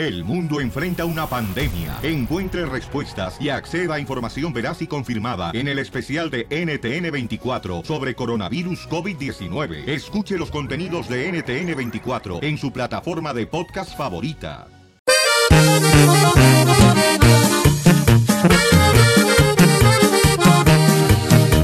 El 0.00 0.24
mundo 0.24 0.62
enfrenta 0.62 1.04
una 1.04 1.26
pandemia. 1.26 1.98
Encuentre 2.02 2.64
respuestas 2.64 3.36
y 3.38 3.50
acceda 3.50 3.96
a 3.96 4.00
información 4.00 4.50
veraz 4.50 4.80
y 4.80 4.86
confirmada 4.86 5.50
en 5.52 5.68
el 5.68 5.78
especial 5.78 6.30
de 6.30 6.48
NTN24 6.48 7.84
sobre 7.84 8.14
coronavirus 8.14 8.88
COVID-19. 8.88 9.86
Escuche 9.86 10.38
los 10.38 10.50
contenidos 10.50 11.06
de 11.06 11.30
NTN24 11.30 12.42
en 12.42 12.56
su 12.56 12.72
plataforma 12.72 13.34
de 13.34 13.46
podcast 13.46 13.94
favorita. 13.94 14.68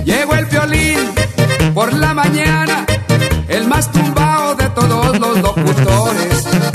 Llegó 0.05 0.35
el 0.35 0.45
violín 0.45 0.99
por 1.73 1.91
la 1.95 2.13
mañana, 2.13 2.85
el 3.49 3.67
más 3.67 3.91
tumbado 3.91 4.55
de 4.57 4.69
todos 4.69 5.19
los 5.19 5.41
locutores. 5.41 6.66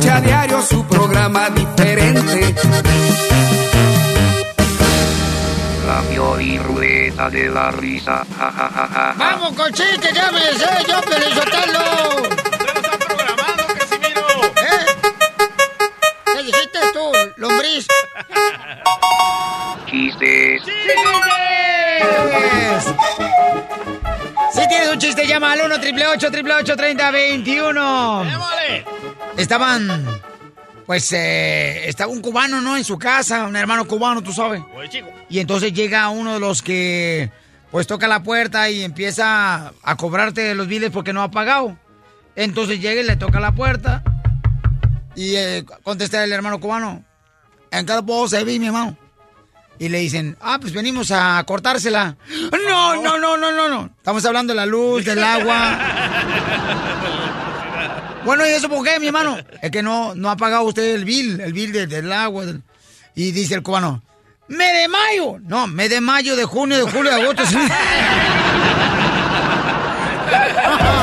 Escucha 0.00 0.16
a 0.16 0.20
diario 0.20 0.62
su 0.62 0.84
programa 0.86 1.50
diferente. 1.50 2.54
La 5.86 6.02
y 6.40 6.58
rueda 6.58 7.28
de 7.28 7.50
la 7.50 7.70
risa. 7.70 8.24
Ja, 8.38 8.50
ja, 8.50 8.88
ja. 8.94 9.14
¡Vamos 9.18 9.52
con 9.52 9.70
chistes! 9.72 10.14
¡Ya 10.14 10.30
me 10.30 10.40
sé! 10.40 10.68
¡Yo, 10.88 11.00
Pelizotelo! 11.02 11.80
¿Eh? 14.56 14.86
¿Qué 16.24 16.42
dijiste 16.44 16.78
tú, 16.94 17.12
lombriz? 17.36 17.86
Chistes. 19.86 20.62
Si 24.52 24.68
tienes 24.68 24.88
un 24.88 24.98
chiste, 24.98 25.26
llama 25.26 25.52
al 25.52 25.60
1 25.62 25.74
888 25.74 26.76
3021 26.76 28.99
Estaban, 29.36 30.06
pues, 30.86 31.12
eh, 31.12 31.88
estaba 31.88 32.12
un 32.12 32.20
cubano, 32.20 32.60
¿no? 32.60 32.76
En 32.76 32.84
su 32.84 32.98
casa, 32.98 33.46
un 33.46 33.56
hermano 33.56 33.86
cubano, 33.86 34.22
tú 34.22 34.32
sabes. 34.32 34.62
Y 35.28 35.38
entonces 35.38 35.72
llega 35.72 36.08
uno 36.08 36.34
de 36.34 36.40
los 36.40 36.62
que, 36.62 37.30
pues, 37.70 37.86
toca 37.86 38.08
la 38.08 38.22
puerta 38.22 38.70
y 38.70 38.82
empieza 38.82 39.72
a 39.82 39.96
cobrarte 39.96 40.54
los 40.54 40.66
biles 40.66 40.90
porque 40.90 41.12
no 41.12 41.22
ha 41.22 41.30
pagado. 41.30 41.78
Entonces 42.36 42.80
llega 42.80 43.00
y 43.00 43.04
le 43.04 43.16
toca 43.16 43.40
la 43.40 43.52
puerta 43.52 44.02
y 45.14 45.36
eh, 45.36 45.64
contesta 45.82 46.22
el 46.24 46.32
hermano 46.32 46.60
cubano. 46.60 47.04
¿En 47.70 47.86
qué 47.86 48.02
puedo 48.02 48.26
servir, 48.28 48.60
mi 48.60 48.66
hermano? 48.66 48.96
Y 49.78 49.88
le 49.88 49.98
dicen, 49.98 50.36
ah, 50.40 50.58
pues 50.60 50.72
venimos 50.72 51.10
a 51.10 51.42
cortársela. 51.46 52.16
No, 52.68 53.02
no, 53.02 53.18
no, 53.18 53.36
no, 53.36 53.50
no, 53.50 53.68
no. 53.68 53.90
Estamos 53.96 54.24
hablando 54.26 54.52
de 54.52 54.56
la 54.56 54.66
luz, 54.66 55.04
del 55.04 55.22
agua. 55.22 55.78
Bueno, 58.24 58.46
¿y 58.46 58.50
eso 58.50 58.68
por 58.68 58.84
qué, 58.84 58.98
mi 59.00 59.06
hermano? 59.06 59.38
Es 59.62 59.70
que 59.70 59.82
no, 59.82 60.14
no 60.14 60.30
ha 60.30 60.36
pagado 60.36 60.64
usted 60.64 60.94
el 60.94 61.04
bill, 61.04 61.40
el 61.40 61.52
bill 61.52 61.72
de- 61.72 61.86
del 61.86 62.12
agua. 62.12 62.44
Y 63.14 63.32
dice 63.32 63.54
el 63.54 63.62
cubano, 63.62 64.02
¡me 64.48 64.64
de 64.72 64.88
mayo! 64.88 65.38
No, 65.42 65.66
me 65.66 65.88
de 65.88 66.00
mayo, 66.00 66.36
de 66.36 66.44
junio, 66.44 66.76
de 66.84 66.90
julio, 66.90 67.10
de 67.10 67.22
agosto. 67.22 67.42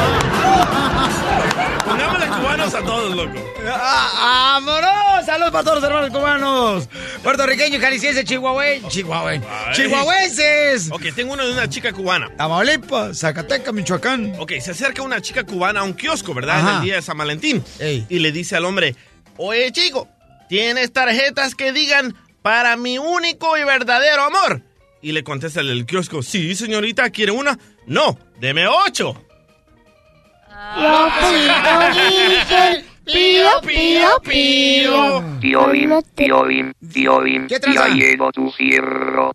A 2.78 2.81
todos, 2.83 3.16
loco. 3.16 3.33
¡Ah, 3.66 4.59
¡Vámonos! 4.61 5.25
¡Saludos 5.25 5.52
para 5.52 5.64
todos 5.64 5.81
los 5.81 5.83
hermanos 5.86 6.11
cubanos! 6.11 6.89
Puertorriqueños, 7.23 7.81
jaliscienses, 7.81 8.23
chihuahuenses, 8.23 8.88
chihuahuen, 8.89 9.44
chihuahuenses. 9.73 10.91
Ok, 10.91 11.01
tengo 11.16 11.34
uno 11.34 11.44
de 11.47 11.53
una 11.53 11.68
chica 11.68 11.91
cubana. 11.91 12.29
Tamaulipas, 12.38 13.18
Zacatecas, 13.18 13.74
Michoacán. 13.74 14.35
Ok, 14.38 14.53
se 14.62 14.72
acerca 14.72 15.01
una 15.01 15.19
chica 15.22 15.44
cubana 15.44 15.79
a 15.79 15.84
un 15.84 15.96
kiosco, 15.96 16.35
¿verdad? 16.35 16.59
Ajá. 16.59 16.69
En 16.69 16.75
el 16.78 16.84
día 16.84 16.96
de 16.97 17.01
San 17.01 17.18
Valentín. 17.18 17.63
Y 17.79 18.19
le 18.19 18.31
dice 18.31 18.56
al 18.56 18.66
hombre, 18.66 18.96
oye 19.38 19.72
chico, 19.72 20.07
¿tienes 20.47 20.94
tarjetas 20.94 21.56
que 21.56 21.72
digan 21.72 22.16
para 22.44 22.78
mi 22.78 23.00
único 23.00 23.57
y 23.57 23.63
verdadero 23.63 24.22
amor? 24.24 24.62
Y 25.01 25.13
le 25.13 25.24
contesta 25.24 25.62
el 25.62 25.69
del 25.69 25.88
kiosco, 25.88 26.22
sí, 26.22 26.53
señorita, 26.53 27.09
¿quiere 27.09 27.31
una? 27.31 27.57
No, 27.88 28.19
deme 28.40 28.68
ocho. 28.68 29.24
Pío, 33.06 33.62
pío, 33.62 34.09
pío. 34.23 35.23
Piolín, 35.40 35.94
piolín, 36.16 36.73
piolín. 36.91 37.47
¿Qué 37.47 37.53
Ya 37.56 37.59
tranza? 37.59 37.88
llegó 37.90 38.31
tu 38.31 38.51
fierro. 38.51 39.34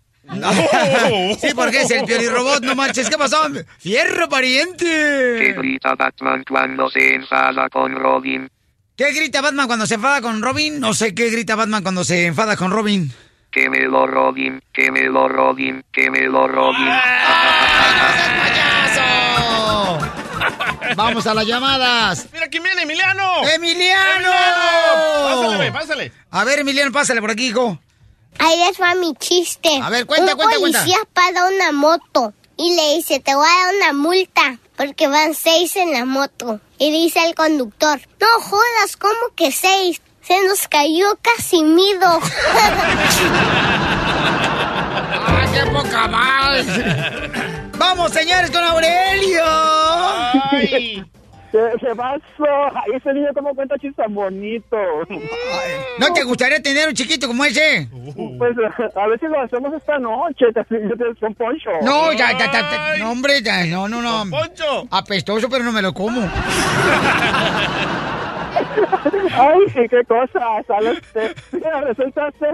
Sí, 1.39 1.47
porque 1.55 1.81
es 1.81 1.91
el 1.91 2.05
piolirrobot, 2.05 2.63
no 2.63 2.75
manches. 2.75 3.09
¿Qué 3.09 3.17
pasó? 3.17 3.47
¡Fierro, 3.79 4.25
¿Qué 4.25 4.29
pariente! 4.29 5.53
grita 5.57 5.95
Batman 5.95 6.43
cuando 6.47 6.89
se 6.89 7.15
enfada 7.15 7.69
con 7.69 7.95
Robin? 7.95 8.49
¿Qué 8.95 9.11
grita 9.11 9.41
Batman 9.41 9.67
cuando 9.67 9.85
se 9.87 9.95
enfada 9.95 10.21
con 10.21 10.41
Robin? 10.41 10.79
No 10.79 10.93
sé 10.93 11.15
qué 11.15 11.29
grita 11.29 11.55
Batman 11.55 11.83
cuando 11.83 12.03
se 12.03 12.27
enfada 12.27 12.55
con 12.55 12.71
Robin. 12.71 13.11
Que 13.51 13.69
me 13.69 13.81
lo 13.81 14.07
Robin, 14.07 14.61
que 14.71 14.91
me 14.91 15.03
lo 15.03 15.27
Robin, 15.27 15.83
que 15.91 16.09
me 16.09 16.21
lo 16.21 16.47
Robin. 16.47 16.89
Vamos 20.95 21.25
a 21.27 21.33
las 21.33 21.45
llamadas. 21.45 22.27
¡Mira 22.33 22.47
quién 22.47 22.63
viene, 22.63 22.83
Emiliano! 22.83 23.47
¡Emiliano! 23.47 24.29
Pásale, 25.23 25.71
pásale. 25.71 26.11
A 26.31 26.43
ver, 26.43 26.59
Emiliano, 26.59 26.91
pásale 26.91 27.21
por 27.21 27.31
aquí, 27.31 27.47
hijo. 27.47 27.79
Ahí 28.39 28.57
les 28.57 28.79
va 28.81 28.95
mi 28.95 29.13
chiste. 29.15 29.69
A 29.81 29.89
ver, 29.89 30.05
cuenta, 30.05 30.31
Un 30.33 30.37
cuenta, 30.37 30.57
cuenta. 30.59 30.79
policía 30.79 30.97
para 31.13 31.45
una 31.47 31.71
moto 31.71 32.33
y 32.57 32.75
le 32.75 32.95
dice, 32.95 33.19
te 33.19 33.35
voy 33.35 33.47
a 33.47 33.65
dar 33.65 33.75
una 33.75 33.93
multa 33.93 34.57
porque 34.75 35.07
van 35.07 35.33
seis 35.35 35.75
en 35.75 35.93
la 35.93 36.05
moto. 36.05 36.59
Y 36.79 36.91
dice 36.91 37.23
el 37.25 37.35
conductor, 37.35 37.99
no 38.19 38.27
jodas, 38.43 38.97
¿cómo 38.97 39.13
que 39.35 39.51
seis? 39.51 40.01
Se 40.21 40.41
nos 40.47 40.67
cayó 40.67 41.17
Casimiro. 41.21 42.19
¡Ah, 45.13 45.45
qué 45.53 45.61
poca 45.71 46.07
más! 46.07 46.65
¡Vamos, 47.77 48.11
señores, 48.11 48.51
con 48.51 48.63
Aurelio! 48.63 49.43
Ay. 49.43 51.03
¿Qué, 51.53 51.59
qué 51.79 51.95
pasó? 51.95 52.45
Ay, 52.73 52.93
ese 52.95 53.13
niño 53.13 53.29
como 53.35 53.53
cuenta 53.53 53.75
chistes 53.75 53.97
tan 53.97 54.15
bonitos. 54.15 55.07
¿No 55.99 56.11
te 56.11 56.23
gustaría 56.23 56.59
tener 56.59 56.89
un 56.89 56.95
chiquito 56.95 57.27
como 57.27 57.45
ese? 57.45 57.87
Pues 58.39 58.53
a 58.95 59.07
ver 59.07 59.19
si 59.19 59.27
lo 59.27 59.39
hacemos 59.39 59.71
esta 59.71 59.99
noche. 59.99 60.45
Yo 60.45 60.63
te 60.97 61.19
con 61.19 61.35
Poncho. 61.35 61.69
No, 61.83 62.11
ya, 62.11 62.31
ya, 62.31 62.51
ya, 62.51 62.61
ya, 62.61 62.97
no, 62.97 63.11
hombre, 63.11 63.43
ya, 63.43 63.65
no, 63.65 63.87
no, 63.87 64.01
no. 64.01 64.27
Poncho. 64.31 64.87
Apestoso, 64.89 65.47
pero 65.47 65.63
no 65.63 65.71
me 65.71 65.83
lo 65.83 65.93
como. 65.93 66.21
Ay, 69.33 69.87
qué 69.89 70.03
cosa, 70.05 70.63
Mira, 71.51 71.81
resulta 71.81 72.31
ser 72.31 72.53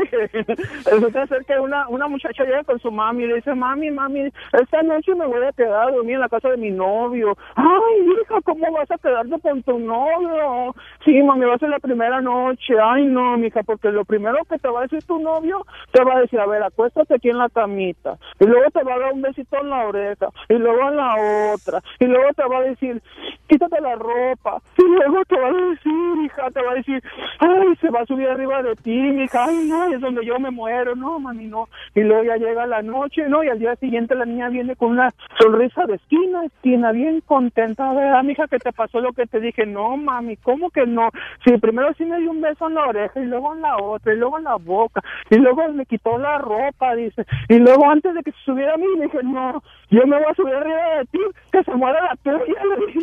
resulta 0.85 1.27
ser 1.27 1.45
que 1.45 1.59
una, 1.59 1.87
una 1.87 2.07
muchacha 2.07 2.43
llega 2.43 2.63
con 2.63 2.79
su 2.79 2.91
mami 2.91 3.23
y 3.23 3.27
le 3.27 3.35
dice, 3.35 3.53
mami, 3.53 3.91
mami, 3.91 4.31
esta 4.53 4.81
noche 4.83 5.15
me 5.15 5.25
voy 5.25 5.45
a 5.45 5.51
quedar 5.51 5.89
a 5.89 5.91
dormir 5.91 6.15
en 6.15 6.21
la 6.21 6.29
casa 6.29 6.49
de 6.49 6.57
mi 6.57 6.71
novio. 6.71 7.37
Ay, 7.55 8.07
hija, 8.21 8.41
¿cómo 8.43 8.71
vas 8.71 8.89
a 8.91 8.97
quedarte 8.97 9.39
con 9.41 9.63
tu 9.63 9.79
novio? 9.79 10.75
Sí, 11.05 11.21
mami, 11.21 11.45
va 11.45 11.55
a 11.55 11.59
ser 11.59 11.69
la 11.69 11.79
primera 11.79 12.21
noche. 12.21 12.75
Ay, 12.81 13.05
no, 13.05 13.37
mija, 13.37 13.63
porque 13.63 13.91
lo 13.91 14.05
primero 14.05 14.37
que 14.49 14.57
te 14.57 14.67
va 14.67 14.79
a 14.79 14.83
decir 14.83 15.03
tu 15.03 15.19
novio, 15.19 15.65
te 15.91 16.03
va 16.03 16.15
a 16.15 16.21
decir, 16.21 16.39
a 16.39 16.45
ver, 16.45 16.63
acuéstate 16.63 17.15
aquí 17.15 17.29
en 17.29 17.37
la 17.37 17.49
camita. 17.49 18.17
Y 18.39 18.45
luego 18.45 18.69
te 18.71 18.83
va 18.83 18.95
a 18.95 18.99
dar 18.99 19.13
un 19.13 19.21
besito 19.21 19.57
en 19.57 19.69
la 19.69 19.87
oreja. 19.87 20.29
Y 20.47 20.53
luego 20.55 20.89
en 20.89 20.97
la 20.97 21.15
otra. 21.53 21.81
Y 21.99 22.05
luego 22.05 22.33
te 22.33 22.43
va 22.43 22.57
a 22.57 22.61
decir, 22.61 23.01
quítate 23.47 23.81
la 23.81 23.95
ropa. 23.95 24.61
Y 24.77 24.83
luego 24.83 25.25
te 25.25 25.39
va 25.39 25.47
a 25.47 25.53
decir, 25.53 25.93
hija, 26.23 26.49
te 26.51 26.61
va 26.61 26.71
a 26.71 26.75
decir, 26.75 27.01
ay, 27.39 27.75
se 27.81 27.89
va 27.89 28.01
a 28.01 28.05
subir 28.05 28.27
arriba 28.27 28.61
de 28.63 28.75
ti, 28.75 28.91
mija, 28.91 29.45
ay, 29.45 29.67
no, 29.67 29.93
es 29.93 30.01
donde 30.01 30.25
yo 30.25 30.39
me 30.39 30.51
muero, 30.51 30.95
no, 30.95 31.19
mami, 31.19 31.47
no. 31.47 31.67
Y 31.95 32.01
luego 32.01 32.23
ya 32.23 32.37
llega 32.37 32.65
la 32.65 32.81
noche, 32.81 33.27
¿no? 33.27 33.43
Y 33.43 33.49
al 33.49 33.59
día 33.59 33.75
siguiente 33.75 34.15
la 34.15 34.25
niña 34.25 34.49
viene 34.49 34.75
con 34.75 34.91
una 34.91 35.11
sonrisa 35.39 35.85
de 35.85 35.95
esquina, 35.95 36.45
esquina, 36.45 36.91
bien 36.91 37.21
contenta, 37.21 37.93
¿verdad, 37.93 38.23
mija, 38.23 38.47
que 38.47 38.59
te 38.59 38.71
pasó 38.71 38.99
lo 38.99 39.13
que 39.13 39.25
te 39.25 39.39
dije? 39.39 39.65
No, 39.65 39.97
mami, 39.97 40.37
¿cómo 40.37 40.69
que 40.69 40.85
no? 40.85 41.09
Sí, 41.45 41.57
primero 41.57 41.93
sí 41.97 42.05
me 42.05 42.19
dio 42.19 42.31
un 42.31 42.41
beso 42.41 42.67
en 42.67 42.75
la 42.75 42.87
oreja, 42.87 43.19
y 43.19 43.25
luego 43.25 43.53
en 43.53 43.61
la 43.61 43.77
otra, 43.77 44.13
y 44.13 44.17
luego 44.17 44.37
en 44.37 44.43
la 44.45 44.55
boca, 44.55 45.01
y 45.29 45.35
luego 45.37 45.67
me 45.73 45.85
quitó 45.85 46.17
la 46.17 46.37
ropa, 46.37 46.95
dice, 46.95 47.25
y 47.47 47.59
luego 47.59 47.89
antes 47.89 48.13
de 48.13 48.23
que 48.23 48.31
se 48.31 48.43
subiera 48.45 48.73
a 48.73 48.77
mí, 48.77 48.87
dije, 49.01 49.19
no, 49.23 49.61
yo 49.89 50.05
me 50.05 50.17
voy 50.17 50.25
a 50.29 50.35
subir 50.35 50.53
arriba 50.53 50.97
de 50.99 51.05
ti, 51.05 51.19
que 51.51 51.63
se 51.63 51.71
muera 51.73 52.01
la 52.01 52.15
tuya, 52.17 52.37
le 52.65 52.85
dije. 52.87 52.99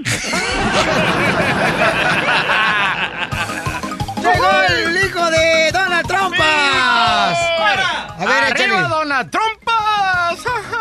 ¡Llegó 4.32 4.50
el 4.68 5.04
hijo 5.06 5.30
de 5.30 5.70
Donald 5.72 6.06
Trumpas! 6.06 6.40
A 7.38 8.18
ver, 8.18 8.28
¡Arriba, 8.28 8.48
échale. 8.48 8.88
Donald 8.88 9.30
Trumpas! 9.30 10.38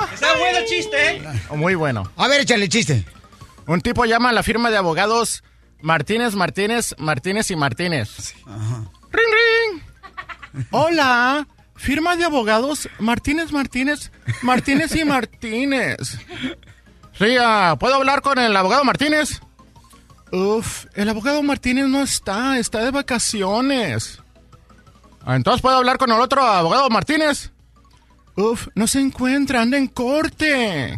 Está 0.14 0.38
bueno 0.38 0.58
el 0.60 0.66
chiste, 0.66 1.16
¿eh? 1.18 1.24
Muy 1.52 1.76
bueno. 1.76 2.10
A 2.18 2.28
ver, 2.28 2.42
échale 2.42 2.64
el 2.64 2.70
chiste. 2.70 3.06
Un 3.68 3.82
tipo 3.82 4.06
llama 4.06 4.30
a 4.30 4.34
la 4.34 4.44
firma 4.44 4.70
de 4.72 4.78
abogados 4.78 5.44
Martínez, 5.82 6.34
Martínez, 6.36 6.96
Martínez 6.98 7.52
y 7.52 7.56
Martínez. 7.56 8.34
Ring, 9.12 9.82
ring. 10.54 10.66
Hola, 10.72 11.48
firma 11.76 12.16
de 12.16 12.26
abogados 12.26 12.90
Martínez, 13.00 13.52
Martínez, 13.52 14.12
Martínez 14.42 14.96
y 14.96 15.06
Martínez. 15.06 15.98
Sí, 17.18 17.36
ah, 17.40 17.76
¿puedo 17.80 17.96
hablar 17.96 18.22
con 18.22 18.40
el 18.40 18.56
abogado 18.56 18.84
Martínez? 18.84 19.42
Uf, 20.32 20.86
el 20.96 21.10
abogado 21.10 21.42
Martínez 21.44 21.88
no 21.88 22.02
está, 22.02 22.58
está 22.58 22.84
de 22.84 22.92
vacaciones. 22.92 24.20
Ah, 25.24 25.36
Entonces, 25.36 25.62
¿puedo 25.62 25.78
hablar 25.78 25.98
con 25.98 26.12
el 26.12 26.20
otro 26.20 26.42
abogado 26.42 26.90
Martínez? 26.90 27.52
Uf, 28.36 28.68
no 28.76 28.86
se 28.88 29.00
encuentra, 29.00 29.62
anda 29.62 29.78
en 29.78 29.88
corte. 29.88 30.98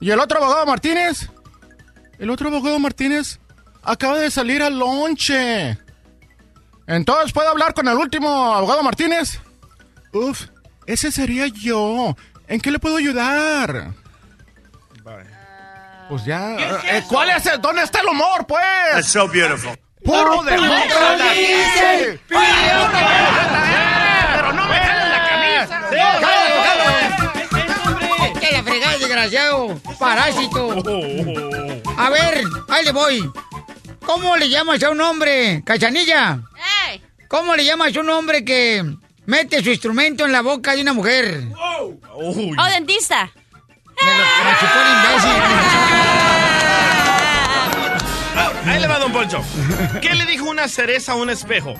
¿Y 0.00 0.10
el 0.10 0.20
otro 0.20 0.38
abogado 0.38 0.64
Martínez? 0.66 1.28
El 2.18 2.30
otro 2.30 2.48
abogado 2.48 2.78
Martínez 2.78 3.38
acaba 3.82 4.18
de 4.18 4.30
salir 4.30 4.62
al 4.62 4.78
lonche. 4.78 5.78
Entonces, 6.86 7.32
¿puedo 7.32 7.48
hablar 7.50 7.74
con 7.74 7.86
el 7.88 7.96
último 7.96 8.54
abogado 8.54 8.82
Martínez? 8.82 9.38
Uf, 10.12 10.46
ese 10.86 11.12
sería 11.12 11.46
yo. 11.48 12.16
¿En 12.46 12.60
qué 12.60 12.70
le 12.70 12.78
puedo 12.78 12.96
ayudar? 12.96 13.92
Pues 16.08 16.24
ya. 16.24 16.56
eh, 16.84 17.04
¿Cuál 17.08 17.30
es 17.30 17.44
el? 17.46 17.60
¿Dónde 17.60 17.82
está 17.82 18.00
el 18.00 18.06
humor, 18.08 18.46
pues? 18.46 18.62
That's 18.92 19.08
so 19.08 19.28
beautiful. 19.28 19.76
¡Puro 20.04 20.42
demócrata! 20.42 21.24
¡Pero 22.28 22.40
no 24.52 24.66
me 24.68 24.76
jalen 24.78 25.10
la 25.10 25.28
camisa! 25.28 25.80
¡Que 28.40 28.52
la 28.52 28.62
fregada, 28.62 28.98
desgraciado! 28.98 29.80
¡Parásito! 29.98 30.70
A 31.96 32.10
ver, 32.10 32.44
ahí 32.68 32.84
le 32.84 32.92
voy. 32.92 33.30
¿Cómo 34.06 34.36
le 34.36 34.48
llamas 34.48 34.82
a 34.82 34.90
un 34.90 35.00
hombre? 35.00 35.62
¿Cachanilla? 35.64 36.40
¿Cómo 37.28 37.54
le 37.56 37.64
llamas 37.64 37.94
a 37.94 38.00
un 38.00 38.08
hombre 38.08 38.42
que 38.44 38.82
mete 39.26 39.62
su 39.62 39.68
instrumento 39.70 40.24
en 40.24 40.32
la 40.32 40.40
boca 40.40 40.74
de 40.74 40.80
una 40.80 40.94
mujer? 40.94 41.42
Oh, 42.14 42.66
dentista. 42.70 43.30
Me 44.04 44.12
lo 44.12 44.24
machucó 44.44 44.78
el 44.80 44.88
imbécil. 44.94 45.42
Ahí 48.66 48.80
le 48.80 48.86
va, 48.86 48.98
don 48.98 49.12
Poncho. 49.12 49.42
¿Qué 50.00 50.14
le 50.14 50.26
dijo 50.26 50.44
una 50.44 50.68
cereza 50.68 51.12
a 51.12 51.14
un 51.16 51.30
espejo? 51.30 51.74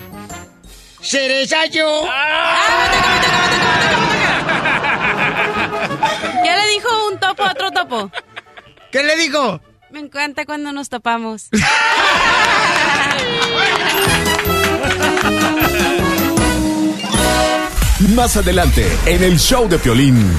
¡Cereza 1.01 1.67
yo! 1.67 2.05
¿Qué 6.43 6.51
le 6.57 6.69
dijo 6.69 6.89
un 7.09 7.19
topo 7.21 7.45
a 7.45 7.53
otro 7.53 7.71
topo? 7.71 8.11
¿Qué 8.91 9.03
le 9.03 9.17
dijo? 9.17 9.61
Me 9.91 10.01
encanta 10.01 10.45
cuando 10.45 10.73
nos 10.73 10.89
topamos. 10.89 11.49
Más 18.15 18.37
adelante, 18.37 18.87
en 19.07 19.23
el 19.23 19.39
show 19.39 19.69
de 19.69 19.79
Piolín. 19.79 20.33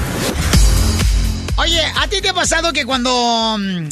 Oye, 1.60 1.82
¿a 1.94 2.08
ti 2.08 2.22
te 2.22 2.30
ha 2.30 2.32
pasado 2.32 2.72
que 2.72 2.86
cuando 2.86 3.58
mm, 3.58 3.88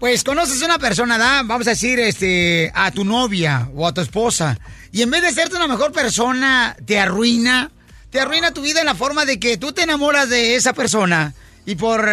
pues 0.00 0.24
conoces 0.24 0.60
a 0.60 0.64
una 0.64 0.80
persona, 0.80 1.16
¿da? 1.16 1.44
Vamos 1.44 1.68
a 1.68 1.70
decir, 1.70 2.00
este, 2.00 2.72
a 2.74 2.90
tu 2.90 3.04
novia 3.04 3.68
o 3.76 3.86
a 3.86 3.94
tu 3.94 4.00
esposa, 4.00 4.58
y 4.90 5.02
en 5.02 5.12
vez 5.12 5.22
de 5.22 5.30
serte 5.30 5.54
una 5.54 5.68
mejor 5.68 5.92
persona, 5.92 6.76
te 6.84 6.98
arruina, 6.98 7.70
te 8.10 8.18
arruina 8.18 8.50
tu 8.50 8.60
vida 8.60 8.80
en 8.80 8.86
la 8.86 8.96
forma 8.96 9.24
de 9.24 9.38
que 9.38 9.56
tú 9.56 9.70
te 9.70 9.82
enamoras 9.82 10.28
de 10.28 10.56
esa 10.56 10.72
persona 10.72 11.32
y 11.64 11.76
por 11.76 12.10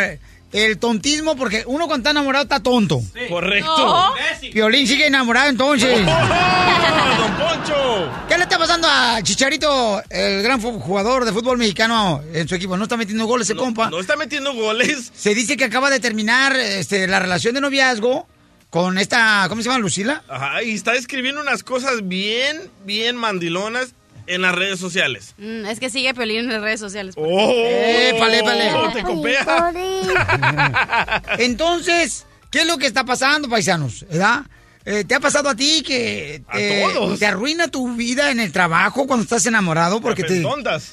el 0.53 0.77
tontismo, 0.77 1.35
porque 1.35 1.63
uno 1.65 1.87
cuando 1.87 2.03
está 2.03 2.11
enamorado 2.11 2.43
está 2.43 2.61
tonto. 2.61 3.01
Correcto. 3.27 3.75
No. 3.75 4.13
Violín 4.53 4.87
sigue 4.87 5.07
enamorado 5.07 5.49
entonces. 5.49 5.97
¡Don 6.05 7.33
Poncho! 7.35 8.11
¿Qué 8.27 8.37
le 8.37 8.43
está 8.43 8.57
pasando 8.57 8.87
a 8.87 9.21
Chicharito, 9.23 10.01
el 10.09 10.43
gran 10.43 10.61
jugador 10.61 11.25
de 11.25 11.33
fútbol 11.33 11.57
mexicano 11.57 12.21
en 12.33 12.47
su 12.47 12.55
equipo? 12.55 12.77
No 12.77 12.83
está 12.83 12.97
metiendo 12.97 13.25
goles 13.25 13.49
ese 13.49 13.57
compa. 13.57 13.89
No 13.89 13.99
está 13.99 14.15
metiendo 14.15 14.53
goles. 14.53 15.11
Se 15.15 15.33
dice 15.33 15.57
que 15.57 15.65
acaba 15.65 15.89
de 15.89 15.99
terminar 15.99 16.55
este, 16.55 17.07
la 17.07 17.19
relación 17.19 17.55
de 17.55 17.61
noviazgo 17.61 18.27
con 18.69 18.97
esta, 18.97 19.45
¿cómo 19.49 19.61
se 19.61 19.69
llama? 19.69 19.79
Lucila. 19.79 20.23
Ajá, 20.27 20.63
y 20.63 20.71
está 20.71 20.93
escribiendo 20.95 21.41
unas 21.41 21.63
cosas 21.63 22.07
bien, 22.07 22.69
bien 22.85 23.15
mandilonas 23.15 23.93
en 24.27 24.41
las 24.41 24.53
redes 24.55 24.79
sociales. 24.79 25.33
Mm, 25.37 25.65
es 25.65 25.79
que 25.79 25.89
sigue 25.89 26.13
Pelín 26.13 26.39
en 26.45 26.49
las 26.53 26.61
redes 26.61 26.79
sociales. 26.79 27.15
¡Oh! 27.17 27.51
Épale, 27.51 28.39
épale. 28.39 28.71
Te 28.93 29.03
copia. 29.03 29.45
Entonces, 31.39 32.25
¿qué 32.51 32.61
es 32.61 32.67
lo 32.67 32.77
que 32.77 32.87
está 32.87 33.03
pasando, 33.03 33.49
paisanos? 33.49 34.05
¿Verdad? 34.09 34.41
Eh, 34.85 35.05
¿Te 35.05 35.15
ha 35.15 35.19
pasado 35.21 35.47
a 35.47 35.55
ti 35.55 35.81
que 35.81 36.43
A 36.45 36.57
te, 36.57 36.85
todos. 36.93 37.17
te 37.17 37.25
arruina 37.25 37.69
tu 37.69 37.95
vida 37.95 38.31
en 38.31 38.41
el 38.41 38.51
trabajo 38.51 39.07
cuando 39.07 39.23
estás 39.23 39.45
enamorado 39.45 40.01
porque 40.01 40.23
te, 40.23 40.43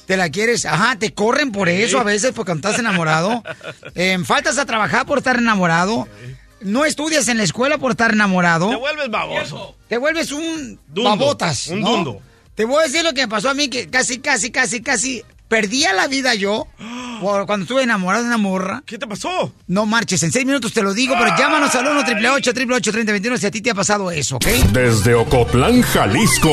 te 0.05 0.15
la 0.17 0.29
quieres? 0.29 0.65
Ajá, 0.65 0.95
te 0.97 1.13
corren 1.13 1.51
por 1.51 1.67
eso 1.67 1.99
a 1.99 2.03
veces 2.03 2.31
porque 2.33 2.51
cuando 2.51 2.67
estás 2.69 2.79
enamorado. 2.79 3.43
Eh, 3.95 4.17
faltas 4.23 4.57
a 4.57 4.65
trabajar 4.65 5.05
por 5.05 5.17
estar 5.17 5.37
enamorado. 5.37 6.07
No 6.61 6.85
estudias 6.85 7.27
en 7.27 7.37
la 7.37 7.43
escuela 7.43 7.77
por 7.77 7.91
estar 7.91 8.11
enamorado. 8.11 8.69
Te 8.69 8.75
vuelves 8.77 9.09
baboso. 9.09 9.75
Te 9.89 9.97
vuelves 9.97 10.31
un 10.31 10.79
Dundo, 10.87 11.09
babotas. 11.09 11.67
un 11.67 11.81
¿no? 11.81 11.91
dundo. 11.91 12.21
Te 12.55 12.65
voy 12.65 12.81
a 12.81 12.87
decir 12.87 13.03
lo 13.03 13.13
que 13.13 13.21
me 13.21 13.27
pasó 13.27 13.49
a 13.49 13.53
mí, 13.53 13.69
que 13.69 13.89
casi, 13.89 14.19
casi, 14.19 14.51
casi, 14.51 14.81
casi 14.81 15.23
perdía 15.47 15.93
la 15.93 16.07
vida 16.07 16.33
yo 16.33 16.67
por 17.21 17.45
cuando 17.45 17.63
estuve 17.63 17.83
enamorado 17.83 18.23
de 18.23 18.29
una 18.29 18.37
morra. 18.37 18.83
¿Qué 18.85 18.97
te 18.97 19.05
pasó? 19.05 19.53
No 19.67 19.85
marches, 19.85 20.23
en 20.23 20.31
seis 20.31 20.45
minutos 20.45 20.73
te 20.73 20.81
lo 20.81 20.93
digo, 20.93 21.13
pero 21.19 21.37
llámanos 21.37 21.73
al 21.75 21.85
1 21.85 21.99
888 21.99 22.91
3021 22.91 23.37
si 23.37 23.45
a 23.45 23.51
ti 23.51 23.61
te 23.61 23.69
ha 23.71 23.75
pasado 23.75 24.09
eso, 24.11 24.37
¿ok? 24.37 24.45
Desde 24.71 25.13
Ocotlán, 25.13 25.81
Jalisco, 25.81 26.49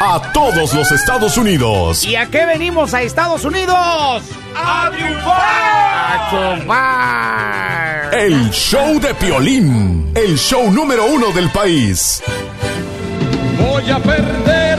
a 0.00 0.30
todos 0.32 0.74
los 0.74 0.92
Estados 0.92 1.36
Unidos. 1.36 2.04
¿Y 2.04 2.16
a 2.16 2.26
qué 2.26 2.44
venimos 2.44 2.92
a 2.92 3.02
Estados 3.02 3.44
Unidos? 3.44 4.22
¡A 4.54 4.90
triunfar! 4.92 6.64
¡A! 6.68 8.10
El 8.12 8.50
show 8.50 9.00
de 9.00 9.14
Piolín, 9.14 10.12
el 10.14 10.38
show 10.38 10.70
número 10.70 11.06
uno 11.06 11.32
del 11.32 11.50
país. 11.50 12.22
Voy 13.58 13.90
a 13.90 13.98
perder 13.98 14.73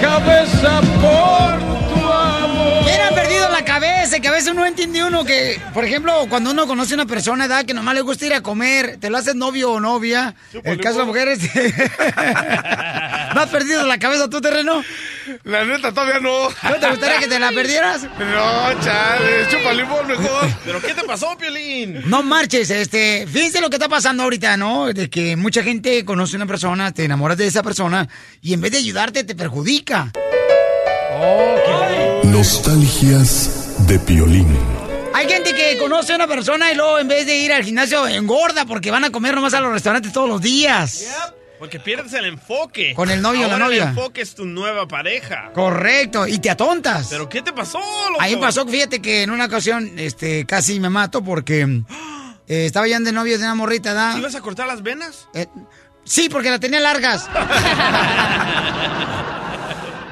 cabeza 0.00 0.80
por 1.00 1.77
la 4.08 4.16
cabeza? 4.16 4.20
Que 4.20 4.28
a 4.28 4.32
veces 4.32 4.54
no 4.54 4.64
entiende 4.64 5.04
uno 5.04 5.24
que, 5.24 5.60
por 5.74 5.84
ejemplo, 5.84 6.26
cuando 6.28 6.50
uno 6.50 6.66
conoce 6.66 6.94
a 6.94 6.96
una 6.96 7.06
persona, 7.06 7.44
edad 7.44 7.64
que 7.64 7.74
nomás 7.74 7.94
le 7.94 8.00
gusta 8.00 8.26
ir 8.26 8.34
a 8.34 8.42
comer, 8.42 8.96
te 8.98 9.10
lo 9.10 9.18
haces 9.18 9.34
novio 9.34 9.72
o 9.72 9.80
novia. 9.80 10.34
El 10.64 10.80
caso 10.80 10.94
de 10.94 10.98
las 10.98 11.06
mujeres. 11.06 11.38
¿No 13.34 13.40
has 13.40 13.50
perdido 13.50 13.86
la 13.86 13.98
cabeza 13.98 14.28
tú, 14.28 14.40
terreno? 14.40 14.82
La 15.44 15.64
neta, 15.64 15.92
todavía 15.92 16.20
no. 16.20 16.48
¿No 16.48 16.74
te 16.80 16.88
gustaría 16.88 17.18
que 17.18 17.28
te 17.28 17.38
la 17.38 17.50
perdieras? 17.52 18.02
No, 18.04 18.80
chale, 18.82 19.48
chupa 19.50 19.72
limón 19.74 20.06
mejor. 20.06 20.48
¿Pero 20.64 20.80
qué 20.80 20.94
te 20.94 21.04
pasó, 21.04 21.36
Piolín? 21.36 22.02
No 22.06 22.22
marches, 22.22 22.70
este, 22.70 23.26
fíjense 23.30 23.60
lo 23.60 23.68
que 23.68 23.76
está 23.76 23.88
pasando 23.88 24.22
ahorita, 24.22 24.56
¿no? 24.56 24.86
De 24.86 25.10
que 25.10 25.36
mucha 25.36 25.62
gente 25.62 26.04
conoce 26.04 26.36
a 26.36 26.38
una 26.38 26.46
persona, 26.46 26.92
te 26.92 27.04
enamoras 27.04 27.36
de 27.36 27.46
esa 27.46 27.62
persona 27.62 28.08
y 28.40 28.54
en 28.54 28.60
vez 28.60 28.72
de 28.72 28.78
ayudarte 28.78 29.24
te 29.24 29.34
perjudica. 29.34 30.12
Nostalgias 32.24 33.67
de 33.88 33.98
Piolín. 34.00 34.46
Hay 35.14 35.26
gente 35.26 35.54
que 35.54 35.78
conoce 35.78 36.12
a 36.12 36.16
una 36.16 36.26
persona 36.26 36.70
y 36.70 36.74
luego 36.74 36.98
en 36.98 37.08
vez 37.08 37.24
de 37.24 37.38
ir 37.38 37.50
al 37.52 37.64
gimnasio 37.64 38.06
engorda 38.06 38.66
porque 38.66 38.90
van 38.90 39.04
a 39.04 39.10
comer 39.10 39.34
nomás 39.34 39.54
a 39.54 39.60
los 39.60 39.72
restaurantes 39.72 40.12
todos 40.12 40.28
los 40.28 40.42
días. 40.42 41.06
Porque 41.58 41.80
pierdes 41.80 42.12
el 42.12 42.26
enfoque. 42.26 42.92
Con 42.94 43.10
el 43.10 43.22
novio 43.22 43.46
o 43.46 43.50
la 43.50 43.58
novia. 43.58 43.84
El 43.84 43.88
enfoque 43.88 44.20
es 44.20 44.34
tu 44.34 44.44
nueva 44.44 44.86
pareja. 44.86 45.50
Correcto, 45.54 46.26
y 46.26 46.38
te 46.38 46.50
atontas. 46.50 47.08
¿Pero 47.08 47.30
qué 47.30 47.40
te 47.40 47.54
pasó, 47.54 47.80
loco? 48.10 48.20
Ahí 48.20 48.36
pasó, 48.36 48.66
fíjate 48.66 49.00
que 49.00 49.22
en 49.22 49.30
una 49.30 49.46
ocasión 49.46 49.98
este, 49.98 50.44
casi 50.44 50.78
me 50.80 50.90
mato 50.90 51.24
porque 51.24 51.62
eh, 52.46 52.66
estaba 52.66 52.86
ya 52.86 53.00
de 53.00 53.10
novio 53.10 53.38
de 53.38 53.44
una 53.44 53.54
morrita, 53.54 53.94
¿da? 53.94 54.18
¿Ibas 54.18 54.34
a 54.34 54.42
cortar 54.42 54.66
las 54.66 54.82
venas? 54.82 55.28
Eh, 55.32 55.46
sí, 56.04 56.28
porque 56.28 56.50
la 56.50 56.60
tenía 56.60 56.80
largas. 56.80 57.26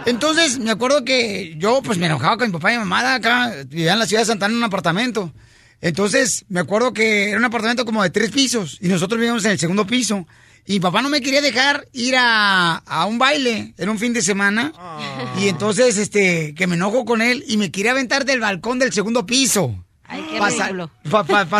Entonces, 0.06 0.60
me 0.60 0.70
acuerdo 0.70 1.04
que 1.04 1.54
yo, 1.58 1.82
pues, 1.82 1.98
me 1.98 2.06
enojaba 2.06 2.38
con 2.38 2.46
mi 2.46 2.52
papá 2.52 2.72
y 2.72 2.76
mi 2.76 2.84
mamá 2.84 3.14
acá, 3.14 3.52
vivía 3.66 3.94
en 3.94 3.98
la 3.98 4.06
ciudad 4.06 4.22
de 4.22 4.26
Santana 4.26 4.52
en 4.52 4.58
un 4.58 4.64
apartamento. 4.64 5.32
Entonces, 5.80 6.44
me 6.48 6.60
acuerdo 6.60 6.92
que 6.92 7.30
era 7.30 7.38
un 7.38 7.44
apartamento 7.44 7.84
como 7.84 8.02
de 8.02 8.10
tres 8.10 8.30
pisos 8.30 8.78
y 8.80 8.88
nosotros 8.88 9.18
vivíamos 9.18 9.44
en 9.44 9.50
el 9.50 9.58
segundo 9.58 9.86
piso. 9.86 10.26
Y 10.64 10.74
mi 10.74 10.80
papá 10.80 11.02
no 11.02 11.08
me 11.08 11.20
quería 11.20 11.40
dejar 11.40 11.88
ir 11.92 12.14
a, 12.16 12.76
a 12.76 13.06
un 13.06 13.18
baile 13.18 13.74
en 13.76 13.88
un 13.88 13.98
fin 13.98 14.12
de 14.12 14.22
semana. 14.22 14.72
Y 15.40 15.48
entonces, 15.48 15.98
este, 15.98 16.54
que 16.54 16.66
me 16.66 16.76
enojo 16.76 17.04
con 17.04 17.20
él 17.20 17.44
y 17.46 17.56
me 17.56 17.70
quería 17.70 17.90
aventar 17.90 18.24
del 18.24 18.40
balcón 18.40 18.78
del 18.78 18.92
segundo 18.92 19.26
piso. 19.26 19.85
Para 20.06 20.50
ridículo. 20.50 20.90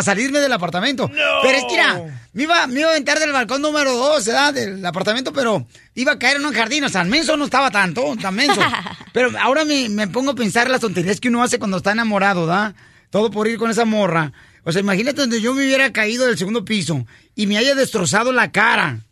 salirme 0.03 0.39
del 0.39 0.53
apartamento. 0.53 1.09
Pero 1.09 1.57
es 1.57 1.63
que, 1.65 1.71
mira, 1.71 2.21
me 2.33 2.43
iba, 2.43 2.67
me 2.67 2.79
iba 2.79 2.89
a 2.89 2.91
aventar 2.91 3.19
del 3.19 3.31
balcón 3.31 3.61
número 3.61 3.93
dos, 3.93 4.25
¿verdad? 4.25 4.53
Del 4.53 4.85
apartamento, 4.85 5.33
pero 5.33 5.65
iba 5.95 6.13
a 6.13 6.19
caer 6.19 6.37
en 6.37 6.45
un 6.45 6.53
jardín. 6.53 6.83
O 6.83 6.89
sea, 6.89 7.01
el 7.01 7.09
menso 7.09 7.35
no 7.37 7.45
estaba 7.45 7.71
tanto, 7.71 8.15
tan 8.21 8.35
menso. 8.35 8.61
pero 9.13 9.31
ahora 9.39 9.65
me, 9.65 9.89
me 9.89 10.07
pongo 10.07 10.31
a 10.31 10.35
pensar 10.35 10.69
las 10.69 10.81
tonterías 10.81 11.19
que 11.19 11.29
uno 11.29 11.43
hace 11.43 11.59
cuando 11.59 11.77
está 11.77 11.91
enamorado, 11.91 12.45
¿da? 12.45 12.73
Todo 13.09 13.31
por 13.31 13.47
ir 13.47 13.57
con 13.57 13.71
esa 13.71 13.85
morra. 13.85 14.31
O 14.63 14.71
sea, 14.71 14.81
imagínate 14.81 15.21
donde 15.21 15.39
yo 15.39 15.53
me 15.53 15.63
hubiera 15.63 15.93
caído 15.93 16.25
del 16.25 16.37
segundo 16.37 16.65
piso 16.65 17.05
y 17.35 17.47
me 17.47 17.57
haya 17.57 17.73
destrozado 17.73 18.33
la 18.33 18.51
cara. 18.51 19.06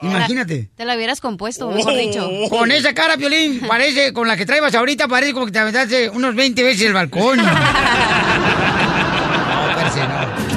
Imagínate. 0.00 0.70
Te 0.76 0.84
la 0.84 0.96
hubieras 0.96 1.20
compuesto, 1.20 1.70
mejor 1.70 1.96
dicho. 1.96 2.28
Con 2.50 2.70
esa 2.70 2.94
cara, 2.94 3.16
Piolín, 3.16 3.60
parece, 3.68 4.12
con 4.12 4.28
la 4.28 4.36
que 4.36 4.44
traebas 4.46 4.74
ahorita, 4.74 5.08
parece 5.08 5.32
como 5.32 5.46
que 5.46 5.52
te 5.52 5.58
aventaste 5.58 6.10
unos 6.10 6.34
20 6.34 6.62
veces 6.62 6.86
el 6.86 6.92
balcón. 6.92 7.40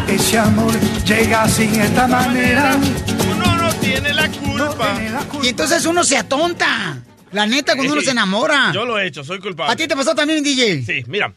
Ese 0.08 0.38
amor 0.38 0.74
llega 1.06 1.44
así 1.44 1.64
en 1.64 1.82
esta 1.82 2.08
manera. 2.08 2.76
Uno 3.30 3.56
no 3.58 3.74
tiene 3.76 4.14
la 4.14 4.30
culpa. 4.30 5.00
Y 5.44 5.50
entonces 5.50 5.86
uno 5.86 6.04
se 6.04 6.18
atonta. 6.18 6.98
La 7.32 7.46
neta, 7.46 7.76
cuando 7.76 7.94
uno 7.94 8.02
se 8.02 8.12
enamora. 8.12 8.72
Yo 8.74 8.86
lo 8.86 8.98
he 8.98 9.06
hecho, 9.06 9.24
soy 9.24 9.40
culpable. 9.40 9.74
¿A 9.74 9.76
ti 9.76 9.88
te 9.88 9.96
pasó 9.96 10.16
también, 10.16 10.44
DJ? 10.44 10.84
Sí, 10.84 11.04
mira. 11.08 11.34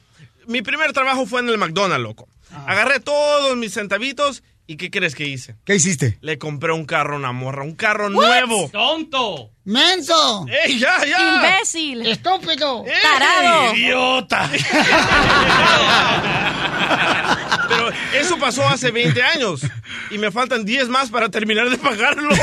Mi 0.47 0.63
primer 0.63 0.93
trabajo 0.93 1.27
fue 1.27 1.41
en 1.41 1.49
el 1.49 1.59
McDonald's, 1.59 2.03
loco. 2.03 2.29
Agarré 2.67 3.01
todos 3.01 3.57
mis 3.57 3.75
centavitos 3.75 4.43
y 4.71 4.77
¿qué 4.77 4.89
crees 4.89 5.17
que 5.17 5.27
hice? 5.27 5.57
¿Qué 5.65 5.75
hiciste? 5.75 6.17
Le 6.21 6.39
compré 6.39 6.73
un 6.73 6.85
carro 6.85 7.17
a 7.17 7.19
una 7.19 7.33
morra, 7.33 7.65
un 7.65 7.75
carro 7.75 8.09
nuevo. 8.09 8.71
¡Tonto! 8.71 9.51
¡Menso! 9.65 10.47
¡Ey, 10.65 10.79
ya, 10.79 11.05
ya! 11.05 11.35
¡Imbécil! 11.35 12.07
¡Estúpido! 12.07 12.85
¡Ey, 12.87 12.93
¡Tarado! 13.03 13.75
¡Idiota! 13.75 14.49
Pero 17.69 17.91
eso 18.15 18.39
pasó 18.39 18.65
hace 18.69 18.93
20 18.93 19.21
años 19.21 19.63
y 20.09 20.19
me 20.19 20.31
faltan 20.31 20.65
10 20.65 20.89
más 20.89 21.11
para 21.11 21.29
terminar 21.31 21.69
de 21.69 21.77
pagarlo. 21.77 22.31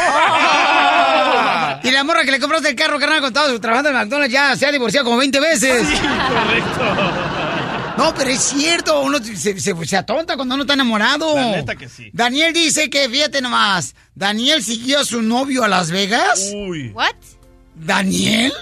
Y 1.83 1.91
la 1.91 2.03
morra 2.03 2.25
que 2.25 2.31
le 2.31 2.39
compraste 2.41 2.69
el 2.69 2.75
carro, 2.75 2.99
carnal, 2.99 3.21
con 3.21 3.31
todo 3.31 3.57
trabajando 3.61 3.91
en 3.91 3.95
McDonald's 3.95 4.33
ya 4.33 4.53
se 4.57 4.65
ha 4.65 4.71
divorciado 4.73 5.05
como 5.05 5.15
20 5.17 5.39
veces. 5.39 5.87
Correcto. 5.87 7.46
No, 7.97 8.13
pero 8.13 8.29
es 8.29 8.39
cierto, 8.41 9.01
uno 9.01 9.17
se, 9.17 9.59
se- 9.59 9.85
se 9.85 9.97
atonta 9.97 10.35
cuando 10.35 10.53
uno 10.55 10.63
está 10.63 10.75
enamorado. 10.75 11.33
La 11.35 11.51
neta 11.57 11.75
que 11.75 11.89
sí. 11.89 12.09
Daniel 12.13 12.53
dice 12.53 12.89
que, 12.89 13.09
fíjate 13.09 13.41
nomás, 13.41 13.95
Daniel 14.13 14.61
siguió 14.61 14.99
a 14.99 15.03
su 15.05 15.21
novio 15.21 15.63
a 15.63 15.67
Las 15.67 15.89
Vegas. 15.91 16.51
Uy. 16.55 16.91
¿What? 16.93 17.15
¿Daniel? 17.75 18.53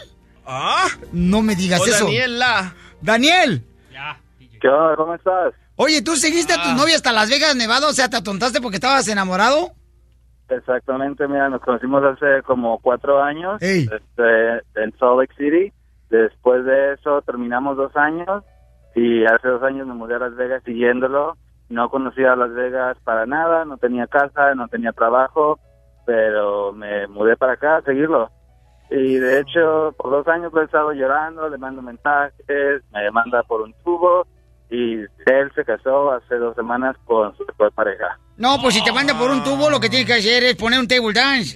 ¿Ah? 0.46 0.88
No 1.12 1.42
me 1.42 1.56
digas 1.56 1.82
O 1.82 1.86
eso. 1.86 2.06
Daniela. 2.06 2.74
Daniel. 3.02 3.64
¿Qué 4.62 4.68
onda? 4.70 4.96
¿Cómo 4.96 5.14
estás? 5.16 5.54
Oye, 5.76 6.02
¿tú 6.02 6.16
seguiste 6.16 6.54
a 6.54 6.64
tu 6.64 6.72
novia 6.72 6.96
hasta 6.96 7.12
Las 7.12 7.30
Vegas, 7.30 7.56
Nevada? 7.56 7.88
O 7.90 7.94
sea, 7.94 8.10
¿te 8.10 8.16
atontaste 8.18 8.62
porque 8.62 8.78
estabas 8.78 9.08
enamorado? 9.10 9.74
Exactamente, 10.50 11.28
mira, 11.28 11.50
nos 11.50 11.62
conocimos 11.62 12.02
hace 12.04 12.42
como 12.44 12.80
cuatro 12.80 13.22
años 13.22 13.62
este, 13.62 13.92
en 14.76 14.94
Salt 15.00 15.20
Lake 15.20 15.34
City. 15.38 15.74
Después 16.10 16.64
de 16.66 16.94
eso 16.94 17.22
terminamos 17.24 17.76
dos 17.78 17.92
años 17.96 18.44
y 18.96 19.26
hace 19.26 19.50
dos 19.50 19.62
años 19.62 19.86
me 19.86 19.94
mudé 19.94 20.16
a 20.16 20.20
Las 20.20 20.36
Vegas 20.36 20.64
siguiéndolo. 20.64 21.38
No 21.70 21.90
conocía 21.90 22.36
Las 22.36 22.54
Vegas 22.54 22.98
para 23.04 23.26
nada, 23.26 23.66
no 23.66 23.78
tenía 23.78 24.08
casa, 24.08 24.56
no 24.56 24.68
tenía 24.68 24.94
trabajo, 24.94 25.60
pero 26.06 26.72
me 26.72 27.08
mudé 27.08 27.36
para 27.36 27.54
acá 27.54 27.78
a 27.78 27.82
seguirlo. 27.82 28.30
Y 28.90 29.16
de 29.16 29.40
hecho, 29.40 29.94
por 29.98 30.12
dos 30.12 30.28
años 30.28 30.54
lo 30.54 30.62
he 30.62 30.66
estado 30.66 30.94
llorando, 30.94 31.50
le 31.50 31.58
mando 31.58 31.82
mensajes, 31.82 32.84
me 32.94 33.12
manda 33.12 33.44
por 33.44 33.62
un 33.62 33.74
tubo 33.84 34.26
y 34.70 35.00
él 35.00 35.52
se 35.54 35.66
casó 35.66 36.12
hace 36.12 36.36
dos 36.36 36.56
semanas 36.56 36.96
con 37.06 37.36
su 37.36 37.44
actual 37.44 37.72
pareja. 37.72 38.18
No, 38.38 38.58
pues 38.62 38.76
si 38.76 38.84
te 38.84 38.92
manda 38.92 39.18
por 39.18 39.32
un 39.32 39.44
tubo, 39.44 39.70
lo 39.70 39.80
que 39.80 39.90
tienes 39.90 40.08
que 40.08 40.14
hacer 40.14 40.44
es 40.44 40.56
poner 40.56 40.80
un 40.80 40.88
table 40.88 41.14
dance. 41.14 41.54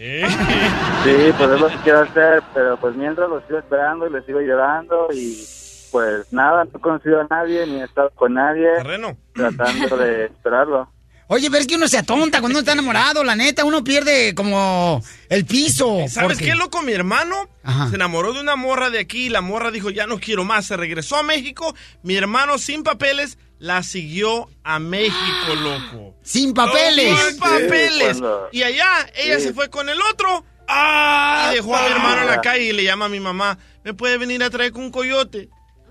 Sí, 1.04 1.34
pues 1.38 1.50
es 1.50 1.62
lo 1.62 1.68
que 1.68 1.78
quiero 1.84 2.00
hacer, 2.00 2.42
pero 2.54 2.78
pues 2.78 2.96
mientras 2.96 3.30
lo 3.30 3.42
sigo 3.42 3.60
esperando 3.60 4.08
y 4.08 4.12
le 4.12 4.22
sigo 4.24 4.42
llorando 4.42 5.08
y 5.12 5.59
pues 5.92 6.32
nada, 6.32 6.66
no 6.66 6.72
he 6.78 6.82
conocido 6.82 7.22
a 7.22 7.28
nadie 7.30 7.66
ni 7.68 7.82
he 7.82 7.84
estado 7.86 8.12
con 8.16 8.34
nadie 8.34 8.68
Terreno. 8.78 9.18
tratando 9.34 9.98
de 9.98 10.26
esperarlo. 10.32 10.92
Oye, 11.32 11.48
pero 11.52 11.62
es 11.62 11.68
que 11.68 11.76
uno 11.76 11.88
se 11.88 12.00
atonta 12.00 12.40
cuando 12.40 12.58
uno 12.58 12.60
está 12.62 12.72
enamorado, 12.74 13.24
la 13.24 13.36
neta, 13.36 13.64
uno 13.64 13.84
pierde 13.84 14.34
como 14.34 15.02
el 15.30 15.46
piso. 15.46 16.00
¿Sabes 16.10 16.38
porque- 16.38 16.46
qué, 16.52 16.56
loco? 16.56 16.82
Mi 16.82 16.92
hermano 16.94 17.48
Ajá. 17.64 17.88
se 17.90 17.96
enamoró 17.96 18.34
de 18.34 18.42
una 18.42 18.56
morra 18.56 18.90
de 18.90 18.98
aquí 19.00 19.26
y 19.28 19.30
la 19.30 19.42
morra 19.42 19.70
dijo, 19.70 19.92
ya 19.92 20.08
no 20.08 20.20
quiero 20.20 20.44
más. 20.44 20.66
Se 20.66 20.76
regresó 20.78 21.18
a 21.18 21.24
México. 21.24 21.76
Mi 22.02 22.16
hermano, 22.16 22.58
sin 22.58 22.82
papeles, 22.82 23.38
la 23.60 23.84
siguió 23.84 24.50
a 24.64 24.80
México, 24.80 25.54
loco. 25.62 26.16
Sin 26.24 26.54
papeles. 26.56 27.16
Sin 27.30 27.40
papeles. 27.40 28.16
Sí, 28.16 28.22
cuando- 28.22 28.50
Y 28.52 28.64
allá 28.64 28.88
ella 29.16 29.38
Sí. 29.38 29.44
se 29.48 29.54
fue 29.54 29.70
con 29.70 29.88
el 29.88 30.00
otro. 30.12 30.44
y 30.72 31.56
dejó 31.56 31.76
a 31.76 31.82
mi 31.82 31.92
hermano 31.92 32.22
en 32.22 32.28
la 32.28 32.42
calle 32.42 32.64
y 32.66 32.74
le 32.74 32.84
llama 32.84 33.06
a 33.06 33.10
mi 33.10 33.20
mamá. 33.20 33.58
¿Me 33.84 33.94
puede 33.94 34.18
venir 34.18 34.44
a 34.44 34.50
traer 34.50 34.72
con 34.72 34.84
un 34.84 34.92
coyote? 34.92 35.50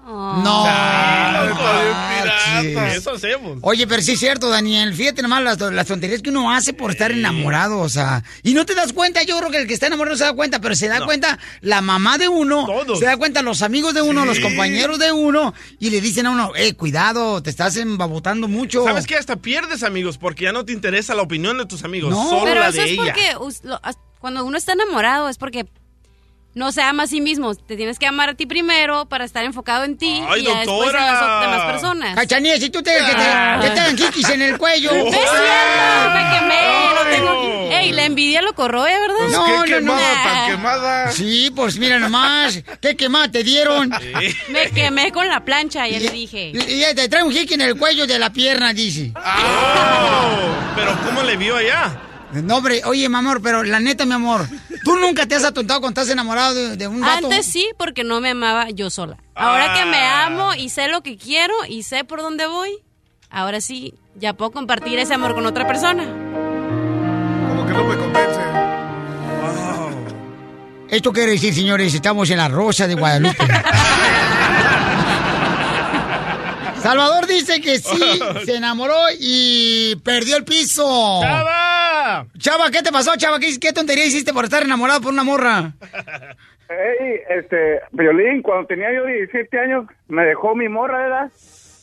No. 0.09 0.65
Ay, 0.67 1.49
marches. 1.51 2.63
pirata. 2.65 2.95
Eso 2.95 3.11
hacemos. 3.13 3.59
Oye, 3.61 3.87
pero 3.87 4.01
sí 4.03 4.13
es 4.13 4.19
cierto, 4.21 4.49
Daniel. 4.49 4.95
Fíjate 4.95 5.21
nomás 5.23 5.43
las, 5.43 5.61
las 5.61 5.87
tonterías 5.87 6.23
que 6.23 6.31
uno 6.31 6.51
hace 6.51 6.73
por 6.73 6.91
estar 6.91 7.11
enamorado, 7.13 7.79
o 7.81 7.89
sea. 7.91 8.25
Y 8.43 8.55
no 8.55 8.65
te 8.65 8.75
das 8.75 8.93
cuenta, 8.95 9.23
yo 9.25 9.37
creo 9.39 9.51
que 9.51 9.59
el 9.59 9.67
que 9.67 9.75
está 9.75 9.87
enamorado 9.87 10.15
no 10.15 10.19
se 10.19 10.25
da 10.25 10.33
cuenta, 10.33 10.61
pero 10.61 10.75
se 10.75 10.89
da 10.89 11.01
No. 11.01 11.07
cuenta 11.07 11.39
la 11.61 11.83
mamá 11.83 12.17
de 12.17 12.29
uno, 12.29 12.65
Todos. 12.65 12.99
se 12.99 13.05
da 13.05 13.17
cuenta 13.19 13.43
los 13.43 13.61
amigos 13.63 13.93
de 13.95 14.01
uno, 14.03 14.23
Sí. 14.23 14.29
los 14.29 14.41
compañeros 14.41 14.99
de 14.99 15.13
uno, 15.13 15.53
y 15.79 15.91
le 15.91 16.01
dicen 16.01 16.27
a 16.27 16.31
uno, 16.31 16.53
eh, 16.57 16.73
cuidado, 16.75 17.43
te 17.43 17.51
estás 17.51 17.77
embabotando 17.77 18.49
mucho. 18.49 18.85
¿Sabes 18.85 19.07
qué? 19.07 19.17
Hasta 19.17 19.37
pierdes 19.37 19.83
amigos 19.83 20.17
porque 20.17 20.45
ya 20.45 20.53
no 20.53 20.65
te 20.65 20.73
interesa 20.73 21.15
la 21.15 21.23
opinión 21.23 21.59
de 21.59 21.67
tus 21.67 21.85
amigos, 21.85 22.11
No. 22.11 22.29
solo 22.31 22.45
Pero 22.45 22.61
la 22.61 22.69
eso 22.69 22.79
de 22.81 22.85
es 22.85 22.91
ella. 22.93 23.03
porque 23.05 23.69
cuando 24.21 24.45
uno 24.45 24.57
está 24.57 24.73
enamorado 24.73 25.29
es 25.29 25.37
porque 25.39 25.67
no 26.55 26.73
se 26.73 26.83
ama 26.83 27.05
a 27.05 27.07
sí 27.07 27.21
mismo. 27.21 27.55
Te 27.55 27.77
tienes 27.77 27.99
que 27.99 28.07
amar 28.07 28.31
a 28.31 28.35
ti 28.35 28.47
primero 28.47 29.07
para 29.07 29.25
estar 29.25 29.45
enfocado 29.45 29.85
en 29.85 29.97
ti 29.97 30.23
Ay, 30.29 30.43
y 30.43 30.45
ya 30.45 30.59
después 30.59 30.89
en 30.89 30.95
las 30.95 31.41
demás 31.41 31.73
personas. 31.73 32.15
Cachanilla, 32.17 32.59
si 32.59 32.71
tú 32.71 32.83
te, 32.83 32.91
que 32.91 32.99
te, 32.99 33.07
que 33.07 33.71
te 33.71 33.81
hagan 33.81 33.97
kikis 33.97 34.29
en 34.31 34.43
el 34.43 34.59
cuello. 34.59 34.93
No 34.93 34.99
es 35.07 35.13
cierto, 35.13 36.11
me 36.15 36.39
quemé, 36.39 36.95
no 36.95 37.11
tengo... 37.11 37.71
Ey, 37.71 37.93
la 37.93 38.07
envidia 38.07 38.43
lo 38.43 38.55
corroe, 38.55 38.91
¿verdad? 38.91 39.29
No, 39.31 39.67
no, 39.67 39.81
no. 39.81 39.95
Nah. 39.95 40.47
quemada. 40.49 41.13
Sí, 41.13 41.53
pues 41.55 41.79
mira 41.79 41.99
nomás, 41.99 42.61
qué 42.81 42.97
quemada 42.97 43.31
te 43.31 43.45
dieron. 43.45 43.91
Me 44.49 44.71
quemé 44.71 45.13
con 45.13 45.29
la 45.29 45.45
plancha, 45.45 45.87
ya 45.87 46.01
le 46.01 46.11
dije. 46.11 46.53
Y, 46.55 46.59
y 46.59 46.95
te 46.95 47.09
trae 47.09 47.23
un 47.23 47.33
jique 47.33 47.55
en 47.55 47.61
el 47.61 47.77
cuello 47.77 48.07
de 48.07 48.19
la 48.19 48.33
pierna, 48.33 48.73
dice. 48.73 49.13
Oh, 49.15 50.75
pero 50.75 50.99
¿cómo 51.05 51.23
le 51.23 51.37
vio 51.37 51.57
allá? 51.57 52.08
No, 52.33 52.57
hombre, 52.59 52.83
oye, 52.85 53.09
mi 53.09 53.17
amor, 53.17 53.41
pero 53.43 53.63
la 53.63 53.81
neta, 53.81 54.05
mi 54.05 54.13
amor, 54.13 54.47
¿tú 54.85 54.97
nunca 54.97 55.27
te 55.27 55.35
has 55.35 55.45
atontado 55.45 55.81
cuando 55.81 55.99
estás 56.01 56.13
enamorado 56.13 56.55
de, 56.55 56.77
de 56.77 56.87
un 56.87 57.01
vato? 57.01 57.27
Antes 57.27 57.47
sí, 57.47 57.69
porque 57.79 58.05
no 58.05 58.21
me 58.21 58.31
amaba 58.31 58.69
yo 58.71 58.91
sola. 58.91 59.17
Ahora 59.35 59.73
que 59.75 59.85
me 59.87 59.97
Ah. 59.99 60.27
amo 60.27 60.55
y 60.55 60.69
sé 60.69 60.89
lo 60.89 61.03
que 61.03 61.17
quiero 61.17 61.55
y 61.69 61.85
sé 61.85 62.05
por 62.05 62.21
dónde 62.21 62.47
voy, 62.47 62.71
ahora 63.31 63.61
sí, 63.63 63.95
ya 64.15 64.35
puedo 64.35 64.51
compartir 64.51 64.99
ese 64.99 65.15
amor 65.15 65.35
con 65.35 65.47
otra 65.47 65.67
persona. 65.67 66.05
Como 66.05 67.67
que 67.67 67.73
no 67.73 67.85
me 67.85 67.97
convence. 67.97 68.41
Esto 70.91 71.13
quiere 71.13 71.33
decir, 71.33 71.55
señores, 71.55 71.93
estamos 71.95 72.31
en 72.31 72.39
la 72.39 72.49
Rosa 72.49 72.87
de 72.87 72.95
Guadalupe. 72.95 73.37
Salvador 76.83 77.27
dice 77.27 77.61
que 77.61 77.79
sí, 77.79 78.21
se 78.45 78.57
enamoró 78.57 78.95
y 79.19 79.97
perdió 80.05 80.37
el 80.37 80.45
piso. 80.45 81.21
¡Chava! 81.23 82.27
Chava, 82.39 82.71
¿qué 82.71 82.83
te 82.83 82.93
pasó, 82.93 83.17
Chava? 83.17 83.39
¿Qué, 83.41 83.59
qué 83.61 83.73
tontería 83.73 84.05
hiciste 84.07 84.33
por 84.33 84.45
estar 84.45 84.63
enamorado 84.63 85.01
por 85.01 85.13
una 85.13 85.25
morra? 85.25 85.73
Hey, 86.69 87.21
este, 87.31 87.81
Violín, 87.93 88.43
cuando 88.43 88.67
tenía 88.67 88.93
yo 88.95 89.05
17 89.07 89.59
años, 89.59 89.87
me 90.09 90.25
dejó 90.25 90.55
mi 90.55 90.69
morra, 90.69 90.99
¿verdad? 90.99 91.33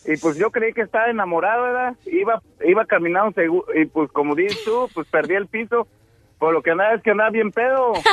Y 0.08 0.18
pues 0.18 0.38
yo 0.38 0.52
creí 0.52 0.72
que 0.74 0.82
estaba 0.82 1.10
enamorado, 1.10 1.64
¿verdad? 1.64 1.94
Iba, 2.06 2.42
iba 2.66 2.86
caminando 2.86 3.32
segu- 3.32 3.66
y 3.76 3.86
pues 3.86 4.12
como 4.12 4.36
dices 4.36 4.64
tú, 4.64 4.88
pues 4.94 5.08
perdí 5.10 5.34
el 5.36 5.48
piso. 5.48 5.88
Por 6.38 6.54
lo 6.54 6.62
que 6.62 6.76
nada 6.76 6.94
es 6.96 7.02
que 7.02 7.12
andaba 7.12 7.30
bien 7.32 7.52
pedo. 7.52 7.94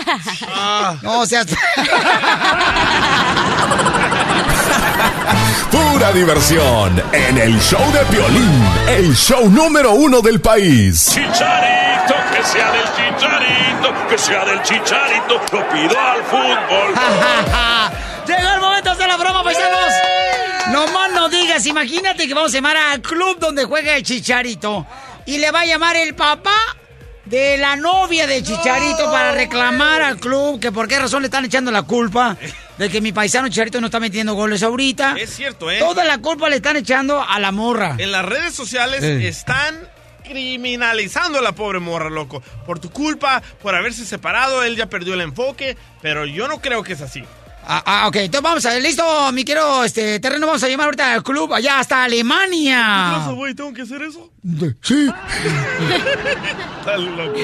No, 1.03 1.21
o 1.21 1.27
sea... 1.27 1.43
Pura 5.71 6.13
diversión 6.13 7.03
en 7.13 7.39
el 7.39 7.61
show 7.61 7.81
de 7.93 8.01
Piolín, 8.07 8.65
el 8.89 9.15
show 9.15 9.49
número 9.49 9.93
uno 9.93 10.21
del 10.21 10.41
país. 10.41 11.07
Chicharito, 11.07 12.15
que 12.35 12.45
sea 12.45 12.73
del 12.73 12.85
chicharito, 12.97 14.09
que 14.09 14.19
sea 14.19 14.45
del 14.45 14.63
chicharito, 14.63 15.41
lo 15.53 15.69
pido 15.69 16.01
al 16.01 16.23
fútbol. 16.25 16.95
Llegó 18.27 18.55
el 18.55 18.61
momento 18.61 18.91
de 18.91 18.95
hacer 18.95 19.09
la 19.09 19.17
broma, 19.17 19.43
paisanos. 19.43 19.93
No 20.71 20.87
más 20.89 21.13
no 21.13 21.29
digas, 21.29 21.67
imagínate 21.67 22.27
que 22.27 22.35
vamos 22.35 22.53
a 22.53 22.55
llamar 22.55 22.77
al 22.77 23.01
club 23.01 23.39
donde 23.39 23.65
juega 23.65 23.97
el 23.97 24.03
Chicharito. 24.03 24.87
Y 25.27 25.39
le 25.39 25.51
va 25.51 25.61
a 25.61 25.65
llamar 25.67 25.97
el 25.97 26.15
papá 26.15 26.57
de 27.25 27.57
la 27.59 27.77
novia 27.77 28.27
de 28.27 28.43
Chicharito 28.43 29.11
para 29.11 29.33
reclamar 29.33 30.03
al 30.03 30.19
club 30.19 30.61
que 30.61 30.73
por 30.73 30.89
qué 30.89 30.99
razón 30.99 31.23
le 31.23 31.27
están 31.27 31.45
echando 31.45 31.71
la 31.71 31.83
culpa 31.83 32.37
de 32.83 32.91
que 32.91 33.01
mi 33.01 33.13
paisano 33.13 33.49
Chicharito 33.49 33.81
no 33.81 33.87
está 33.87 34.01
metiendo 34.01 34.35
goles 34.35 34.63
ahorita. 34.63 35.15
Es 35.19 35.31
cierto, 35.37 35.71
¿eh? 35.71 35.79
Toda 35.79 36.05
la 36.05 36.19
culpa 36.19 36.49
le 36.51 36.57
están 36.57 36.77
echando 36.77 37.23
a 37.23 37.39
la 37.39 37.53
morra. 37.53 37.95
En 37.99 38.11
las 38.11 38.25
redes 38.25 38.55
sociales 38.55 39.03
Eh. 39.05 39.29
están 39.29 39.89
criminalizando 40.25 41.39
a 41.39 41.43
la 41.43 41.53
pobre 41.53 41.79
morra, 41.79 42.11
loco. 42.11 42.43
Por 42.67 42.79
tu 42.81 42.91
culpa, 42.91 43.41
por 43.63 43.75
haberse 43.75 44.05
separado, 44.05 44.63
él 44.65 44.77
ya 44.77 44.87
perdió 44.87 45.15
el 45.15 45.21
enfoque, 45.21 45.77
pero 46.01 46.27
yo 46.27 46.49
no 46.49 46.61
creo 46.61 46.83
que 46.83 46.95
es 46.95 47.01
así. 47.01 47.23
Ah, 47.65 47.81
ah, 47.87 48.09
ok, 48.09 48.17
entonces 48.17 48.43
vamos 48.43 48.67
a 48.67 48.71
ver, 48.71 48.83
listo, 48.83 49.31
mi 49.33 49.45
quiero 49.45 49.85
este 49.85 50.19
terreno, 50.19 50.49
vamos 50.49 50.65
a 50.65 50.69
llamar 50.69 50.87
ahorita 50.87 51.13
al 51.15 51.23
club 51.23 51.55
allá 51.55 51.79
hasta 51.79 52.03
Alemania. 52.03 53.23
¿Qué 53.29 53.33
güey? 53.35 53.55
¿Tengo 53.55 53.73
que 53.73 53.83
hacer 53.83 54.03
eso? 54.03 54.33
Sí. 54.83 55.09
Está 56.81 56.97
loco. 56.97 57.39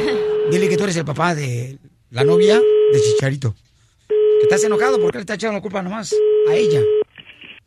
Dile 0.51 0.69
que 0.69 0.77
tú 0.77 0.83
eres 0.85 0.97
el 0.97 1.05
papá 1.05 1.37
de 1.37 1.79
la 2.11 2.25
novia 2.25 2.57
de 2.57 3.01
Chicharito. 3.01 3.55
Que 4.39 4.45
estás 4.45 4.65
enojado 4.65 5.01
porque 5.01 5.19
le 5.19 5.23
está 5.23 5.35
echando 5.35 5.55
la 5.57 5.63
culpa 5.63 5.83
nomás 5.83 6.15
a 6.49 6.55
ella. 6.55 6.81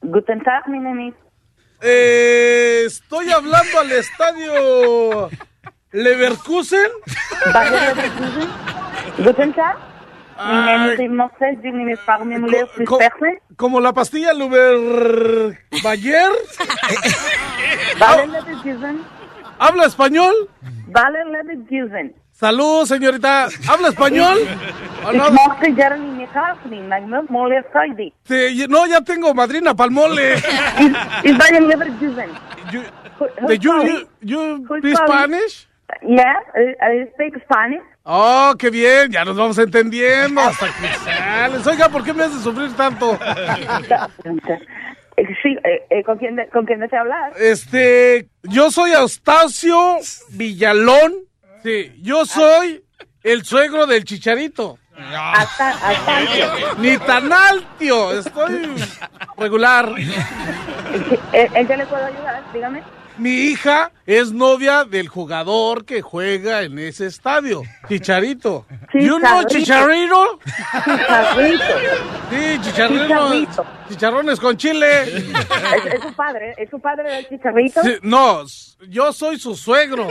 Guten 0.01 0.41
Tag, 0.43 0.67
mi 0.67 0.79
neni. 0.79 1.13
Eh, 1.81 2.83
estoy 2.85 3.29
hablando 3.31 3.79
al 3.79 3.91
estadio 3.91 5.29
Leverkusen. 5.91 6.89
Bayer 7.53 7.81
Leverkusen. 7.95 8.49
Guten 9.17 9.53
Tag. 9.53 9.77
Co- 12.85 12.97
como 13.57 13.79
la 13.79 13.93
pastilla 13.93 14.33
Luber 14.33 15.57
Bayer. 15.83 16.31
¿Habla 19.59 19.85
español? 19.85 20.33
Bayer 20.87 21.27
Leverkusen. 21.27 22.15
Salud, 22.41 22.85
señorita. 22.87 23.49
¿Habla 23.69 23.89
español? 23.89 24.35
¿O 25.05 25.13
Ich 25.13 25.21
no? 27.05 27.23
Mole. 27.29 27.63
Sí, 28.23 28.65
no, 28.67 28.87
ya 28.87 29.01
tengo 29.01 29.31
madrina. 29.35 29.75
Is 31.23 31.37
Bayer 31.37 31.61
Leverkusen. 31.61 32.31
¿De 33.47 33.59
you, 33.59 33.71
you, 34.21 34.65
you 34.81 34.95
Spanish? 34.95 35.67
Yeah, 36.01 36.41
I, 36.81 37.05
speak 37.13 37.39
Spanish. 37.43 37.83
Oh, 38.05 38.55
qué 38.57 38.71
bien, 38.71 39.11
ya 39.11 39.23
nos 39.23 39.37
vamos 39.37 39.59
entendiendo 39.59 40.41
hasta 40.41 40.65
que 40.65 40.87
sales. 40.95 41.67
Oiga, 41.67 41.89
¿por 41.89 42.03
qué 42.03 42.11
me 42.11 42.23
hace 42.23 42.39
sufrir 42.39 42.75
tanto? 42.75 43.19
Sí, 45.43 45.55
eh, 45.63 45.85
eh, 45.91 46.03
¿con 46.03 46.17
quién, 46.17 46.35
¿con 46.51 46.65
quién 46.65 46.79
desea 46.79 47.01
hablar? 47.01 47.33
Este, 47.37 48.27
yo 48.41 48.71
soy 48.71 48.91
Eustacio 48.93 49.97
Villalón. 50.31 51.30
Sí, 51.63 51.93
yo 52.01 52.25
soy 52.25 52.83
el 53.23 53.45
suegro 53.45 53.85
del 53.85 54.03
chicharito. 54.03 54.77
Hasta, 55.13 55.69
hasta. 55.69 56.75
Ni 56.77 56.97
tan 56.97 57.31
altio, 57.31 58.19
estoy 58.19 58.75
regular. 59.37 59.91
¿En, 61.31 61.55
en 61.55 61.67
qué 61.67 61.77
le 61.77 61.85
puedo 61.85 62.05
ayudar? 62.05 62.43
Dígame. 62.53 62.83
Mi 63.17 63.29
hija 63.29 63.91
es 64.05 64.31
novia 64.31 64.83
del 64.85 65.07
jugador 65.07 65.85
que 65.85 66.01
juega 66.01 66.63
en 66.63 66.79
ese 66.79 67.07
estadio, 67.07 67.61
Chicharito. 67.87 68.65
¿You 68.93 69.19
know 69.19 69.43
Chicharito? 69.45 70.39
Chicharrito. 70.85 71.63
Sí, 72.29 72.59
chicharrito. 72.61 73.03
Chicharrito. 73.03 73.65
Chicharrones 73.89 74.39
con 74.39 74.57
chile. 74.57 75.03
¿Es, 75.03 75.93
es 75.93 76.01
su 76.01 76.13
padre? 76.15 76.53
¿Es 76.57 76.69
su 76.69 76.79
padre 76.79 77.11
del 77.11 77.27
chicharrito? 77.27 77.81
Sí, 77.83 77.95
no, 78.01 78.43
yo 78.87 79.11
soy 79.13 79.37
su 79.37 79.55
suegro. 79.55 80.07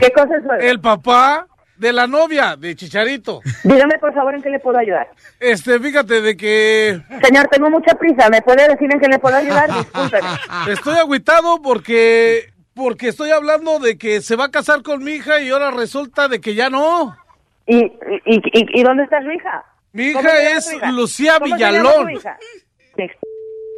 ¿Qué 0.00 0.10
cosa 0.10 0.36
es 0.36 0.42
suegro? 0.44 0.66
El 0.66 0.80
papá 0.80 1.46
de 1.76 1.92
la 1.92 2.06
novia 2.06 2.56
de 2.56 2.76
Chicharito. 2.76 3.40
Dígame, 3.64 3.98
por 3.98 4.14
favor, 4.14 4.34
en 4.34 4.42
qué 4.42 4.50
le 4.50 4.60
puedo 4.60 4.78
ayudar. 4.78 5.08
Este, 5.40 5.78
fíjate 5.80 6.20
de 6.20 6.36
que 6.36 7.00
Señor, 7.22 7.48
tengo 7.48 7.70
mucha 7.70 7.94
prisa. 7.94 8.28
¿Me 8.30 8.40
puede 8.42 8.68
decir 8.68 8.88
en 8.92 9.00
qué 9.00 9.08
le 9.08 9.18
puedo 9.18 9.36
ayudar? 9.36 9.72
Discúlpeme. 9.72 10.28
estoy 10.70 10.94
agüitado 10.98 11.60
porque 11.62 12.52
porque 12.74 13.08
estoy 13.08 13.30
hablando 13.30 13.78
de 13.80 13.98
que 13.98 14.20
se 14.22 14.34
va 14.36 14.46
a 14.46 14.50
casar 14.50 14.82
con 14.82 15.02
mi 15.04 15.12
hija 15.12 15.40
y 15.40 15.50
ahora 15.50 15.70
resulta 15.70 16.28
de 16.28 16.40
que 16.40 16.54
ya 16.54 16.70
no. 16.70 17.16
¿Y, 17.66 17.78
y, 17.78 17.90
y, 18.26 18.80
y 18.80 18.82
dónde 18.82 19.04
está 19.04 19.20
su 19.22 19.30
hija? 19.30 19.64
Mi 19.92 20.12
¿Cómo 20.12 20.26
hija 20.26 20.56
es 20.56 20.72
hija? 20.72 20.90
Lucía 20.90 21.34
¿Cómo 21.38 21.54
se 21.56 21.60
llama 21.60 21.78
Villalón. 21.78 22.10
hija? 22.12 22.38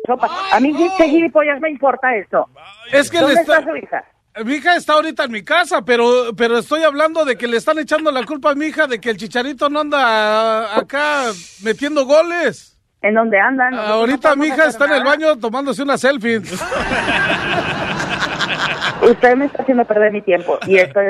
Sopa. 0.06 0.28
A 0.52 0.60
mí 0.60 0.74
qué 0.98 1.08
gilipollas 1.08 1.60
me 1.60 1.70
importa 1.70 2.14
esto. 2.14 2.48
Es 2.92 3.10
que 3.10 3.16
le 3.18 3.22
¿Dónde 3.24 3.40
está- 3.40 3.58
está 3.58 3.70
su 3.70 3.76
hija? 3.76 4.04
Mi 4.42 4.54
hija 4.54 4.74
está 4.74 4.94
ahorita 4.94 5.24
en 5.24 5.30
mi 5.30 5.44
casa, 5.44 5.84
pero, 5.84 6.34
pero 6.36 6.58
estoy 6.58 6.82
hablando 6.82 7.24
de 7.24 7.36
que 7.36 7.46
le 7.46 7.56
están 7.56 7.78
echando 7.78 8.10
la 8.10 8.24
culpa 8.24 8.50
a 8.50 8.54
mi 8.56 8.66
hija 8.66 8.88
de 8.88 9.00
que 9.00 9.10
el 9.10 9.16
chicharito 9.16 9.70
no 9.70 9.78
anda 9.80 10.76
acá 10.76 11.30
metiendo 11.62 12.04
goles. 12.04 12.76
¿En 13.02 13.14
dónde 13.14 13.38
anda? 13.38 13.70
Nosotros 13.70 13.88
no 13.88 13.94
ahorita 13.94 14.34
mi 14.34 14.46
hija 14.48 14.64
está 14.66 14.86
en 14.86 14.92
el 14.92 15.04
baño 15.04 15.36
tomándose 15.38 15.82
una 15.82 15.96
selfie. 15.96 16.42
Usted 19.04 19.36
me 19.36 19.46
está 19.46 19.62
haciendo 19.62 19.84
perder 19.84 20.12
mi 20.12 20.22
tiempo. 20.22 20.58
Y 20.66 20.78
estoy... 20.78 21.06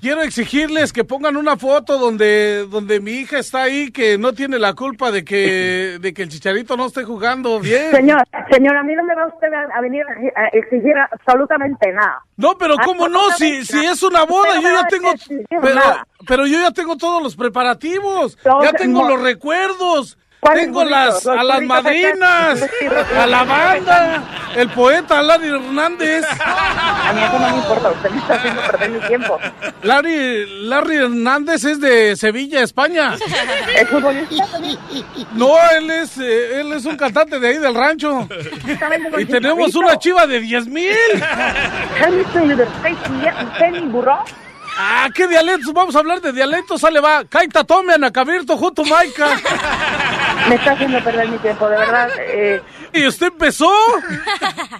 Quiero 0.00 0.22
exigirles 0.22 0.92
que 0.92 1.04
pongan 1.04 1.36
una 1.36 1.56
foto 1.56 1.98
donde, 1.98 2.66
donde 2.66 3.00
mi 3.00 3.12
hija 3.12 3.38
está 3.38 3.62
ahí, 3.64 3.90
que 3.90 4.16
no 4.18 4.32
tiene 4.32 4.58
la 4.58 4.74
culpa 4.74 5.10
de 5.10 5.24
que, 5.24 5.98
de 6.00 6.14
que 6.14 6.22
el 6.22 6.28
chicharito 6.28 6.76
no 6.76 6.86
esté 6.86 7.04
jugando 7.04 7.60
bien. 7.60 7.90
Señor, 7.90 8.22
señor, 8.50 8.76
a 8.76 8.82
mí 8.82 8.94
no 8.94 9.04
me 9.04 9.14
va 9.14 9.26
usted 9.26 9.52
a, 9.52 9.76
a 9.76 9.80
venir 9.80 10.04
a, 10.34 10.40
a 10.40 10.46
exigir 10.48 10.94
absolutamente 10.96 11.92
nada. 11.92 12.22
No, 12.36 12.56
pero 12.56 12.76
¿cómo 12.84 13.08
no? 13.08 13.30
Si, 13.36 13.64
si 13.64 13.84
es 13.84 14.02
una 14.02 14.24
boda, 14.24 14.54
yo 14.60 14.68
ya 14.70 14.86
tengo... 14.86 15.12
Pero, 15.60 15.80
pero 16.26 16.46
yo 16.46 16.60
ya 16.60 16.70
tengo 16.70 16.96
todos 16.96 17.22
los 17.22 17.36
preparativos. 17.36 18.38
Ya 18.62 18.72
tengo 18.72 19.06
los 19.08 19.20
recuerdos. 19.20 20.16
¿Cuáles 20.40 20.64
Tengo 20.64 20.84
las, 20.84 21.26
a 21.26 21.44
las 21.44 21.60
madrinas, 21.60 22.66
a 23.16 23.26
la 23.26 23.44
banda, 23.44 24.24
el 24.56 24.70
poeta 24.70 25.22
Larry 25.22 25.48
Hernández. 25.48 26.24
A 26.40 27.12
mí 27.12 27.20
eso 27.22 27.38
no 27.38 27.50
me 27.50 27.56
importa, 27.58 27.90
usted 27.90 28.10
me 28.10 28.18
está 28.18 28.34
haciendo 28.34 28.62
perder 28.62 28.90
mi 28.90 29.00
tiempo. 29.00 29.38
Larry, 29.82 30.46
Larry 30.66 30.96
Hernández 30.96 31.64
es 31.64 31.78
de 31.78 32.16
Sevilla, 32.16 32.62
España. 32.62 33.16
¿Es 33.76 33.88
futbolista? 33.88 34.46
No, 35.34 35.54
él 35.76 35.90
es, 35.90 36.16
eh, 36.16 36.60
él 36.60 36.72
es 36.72 36.86
un 36.86 36.96
cantante 36.96 37.38
de 37.38 37.48
ahí 37.48 37.58
del 37.58 37.74
rancho. 37.74 38.26
Y 39.18 39.26
tenemos 39.26 39.74
una 39.74 39.98
chiva 39.98 40.26
de 40.26 40.40
10 40.40 40.68
mil. 40.68 40.96
Penny 43.58 43.80
burro. 43.80 44.24
Ah, 44.82 45.10
¿qué 45.14 45.28
dialectos? 45.28 45.74
Vamos 45.74 45.94
a 45.94 45.98
hablar 45.98 46.22
de 46.22 46.32
dialectos, 46.32 46.80
sale 46.80 47.00
va. 47.00 47.22
Kaita 47.28 47.64
tome, 47.64 47.92
Anacabirto, 47.92 48.56
junto 48.56 48.82
Maica. 48.84 49.28
Me 50.48 50.54
está 50.54 50.72
haciendo 50.72 51.04
perder 51.04 51.28
mi 51.28 51.36
tiempo, 51.38 51.68
de 51.68 51.76
verdad. 51.76 52.08
eh, 52.18 52.62
¿Y 52.94 53.06
usted 53.06 53.26
empezó? 53.26 53.70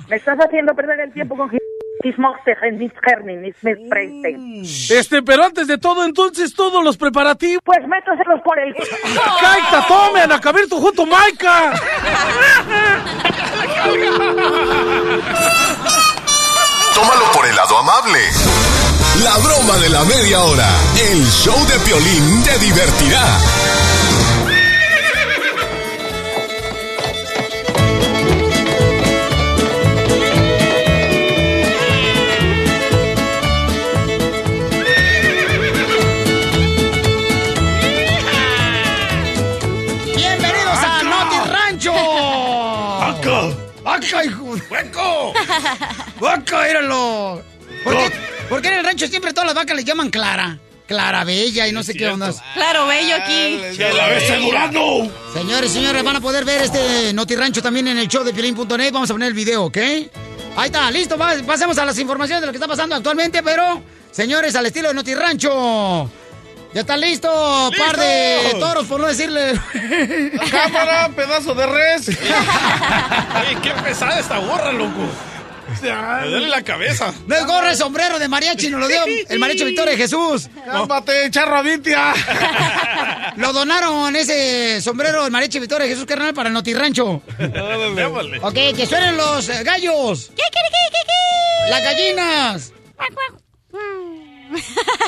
me 0.09 0.17
estás 0.17 0.39
haciendo 0.39 0.75
perder 0.75 1.01
el 1.01 1.13
tiempo 1.13 1.37
con 1.37 1.51
Este, 4.91 5.23
pero 5.23 5.45
antes 5.45 5.67
de 5.67 5.77
todo, 5.77 6.03
entonces, 6.07 6.55
todos 6.55 6.83
los 6.83 6.97
preparativos. 6.97 7.61
Pues 7.63 7.87
métaselos 7.87 8.41
por 8.43 8.59
el... 8.59 8.75
Kaita 8.75 9.87
tome, 9.87 10.23
Anacabirto, 10.23 10.77
junto 10.77 11.05
Maica. 11.05 11.73
Tómalo 16.95 17.33
por 17.33 17.47
el 17.47 17.55
lado 17.55 17.79
amable. 17.79 18.19
La 19.23 19.37
broma 19.37 19.77
de 19.77 19.91
la 19.91 20.03
media 20.05 20.41
hora. 20.41 20.67
El 21.11 21.27
show 21.27 21.55
de 21.67 21.79
Piolín 21.81 22.43
te 22.43 22.59
divertirá. 22.59 23.39
¡Bienvenidos 40.17 40.79
a 40.79 41.03
Noti 41.03 41.51
Rancho! 41.51 41.93
¡Acá! 43.03 43.51
¡Acá, 43.85 44.25
hijo! 44.25 44.57
¡Hueco! 44.71 45.33
¡Hueco, 46.21 46.57
míralo! 46.67 47.43
¿Por 47.85 47.97
qué, 47.97 48.13
por 48.51 48.61
qué 48.61 48.69
en 48.69 48.75
el 48.75 48.85
rancho 48.85 49.07
siempre 49.07 49.33
todas 49.33 49.47
las 49.47 49.55
vacas 49.55 49.75
les 49.75 49.87
llaman 49.87 50.11
Clara? 50.11 50.59
Clara 50.87 51.23
Bella 51.23 51.69
y 51.69 51.73
no 51.73 51.85
sé 51.85 51.95
qué 51.95 52.09
onda. 52.09 52.35
Claro, 52.53 52.89
bello 52.89 53.15
aquí. 53.15 53.61
¡Se 53.77 53.93
la 53.93 54.09
ves 54.09 54.27
segurando! 54.27 55.09
Señores, 55.33 55.71
señores, 55.71 56.03
van 56.03 56.17
a 56.17 56.21
poder 56.21 56.45
ver 56.45 56.63
este 56.63 57.13
Noti 57.13 57.37
Rancho 57.37 57.63
también 57.63 57.87
en 57.87 57.97
el 57.97 58.09
show 58.09 58.25
de 58.25 58.33
Piolín.net. 58.33 58.93
Vamos 58.93 59.09
a 59.09 59.15
poner 59.15 59.29
el 59.29 59.35
video, 59.35 59.67
¿ok? 59.67 59.77
Ahí 60.57 60.67
está, 60.67 60.91
listo. 60.91 61.17
pasemos 61.47 61.79
a 61.79 61.85
las 61.85 61.97
informaciones 62.01 62.41
de 62.41 62.47
lo 62.47 62.53
que 62.53 62.57
está 62.57 62.67
pasando 62.67 62.97
actualmente, 62.97 63.41
pero, 63.41 63.81
señores, 64.11 64.57
al 64.57 64.67
estilo 64.67 64.89
de 64.89 64.95
Noti 64.95 65.15
Rancho. 65.15 66.11
Ya 66.75 66.81
está 66.81 66.97
listo, 66.97 67.29
par 67.79 67.97
de 67.97 68.57
toros, 68.59 68.87
por 68.87 69.01
no 69.01 69.07
decirle. 69.07 69.61
Cámara, 70.51 71.09
pedazo 71.15 71.55
de 71.55 71.67
res. 71.67 72.09
Oye, 72.09 73.59
qué 73.63 73.71
pesada 73.85 74.19
esta 74.19 74.39
gorra, 74.39 74.73
loco. 74.73 75.09
Me 75.83 76.29
duele 76.29 76.49
la 76.49 76.63
cabeza. 76.63 77.13
No 77.27 77.35
es 77.37 77.47
gorra, 77.47 77.71
es 77.73 77.79
sombrero 77.79 78.19
de 78.19 78.29
mariachi, 78.29 78.69
nos 78.71 78.81
lo 78.81 78.89
dio 78.89 79.01
el 79.29 79.39
mariachi 79.39 79.65
Victoria 79.65 79.93
de 79.93 79.99
Jesús. 79.99 80.49
Cálmate, 80.65 81.31
charro. 81.31 81.63
Lo 83.37 83.53
donaron 83.53 84.15
ese 84.17 84.81
sombrero 84.83 85.23
del 85.23 85.31
mariachi 85.33 85.59
Victoria 85.61 85.85
de 85.87 85.93
Jesús, 85.93 86.07
carnal, 86.07 86.35
para 86.35 86.49
el 86.49 86.53
Notirrancho. 86.55 87.23
Ok, 88.43 88.55
que 88.77 88.87
suenen 88.89 89.17
los 89.17 89.49
eh, 89.49 89.63
gallos. 89.63 90.31
Las 91.69 91.83
gallinas. 91.83 92.73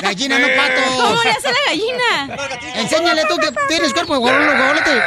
Gallina, 0.01 0.39
no 0.39 0.47
pato. 0.55 0.81
¿Cómo 0.95 1.23
le 1.23 1.29
hace 1.31 1.49
la 1.51 1.57
gallina? 1.67 2.37
Enséñale 2.75 3.25
tú 3.25 3.35
que 3.37 3.49
tienes 3.67 3.93
cuerpo 3.93 4.13
de 4.13 4.19
guajolo- 4.21 4.57
guajolote. 4.57 5.03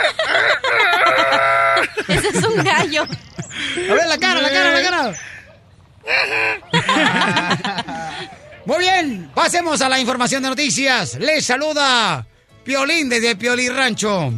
Ese 2.09 2.29
es 2.29 2.45
un 2.45 2.63
gallo. 2.63 3.03
A 3.05 3.95
ver, 3.95 4.07
la 4.07 4.19
cara, 4.19 4.41
la 4.43 4.51
cara, 4.51 4.71
la 4.73 4.83
cara. 4.83 5.13
Muy 8.67 8.79
bien, 8.79 9.31
pasemos 9.35 9.81
a 9.81 9.89
la 9.89 10.01
información 10.01 10.43
de 10.43 10.49
noticias. 10.49 11.19
Les 11.21 11.45
saluda 11.45 12.27
Piolín 12.65 13.09
desde 13.09 13.37
Piolín 13.37 13.75
Rancho. 13.75 14.33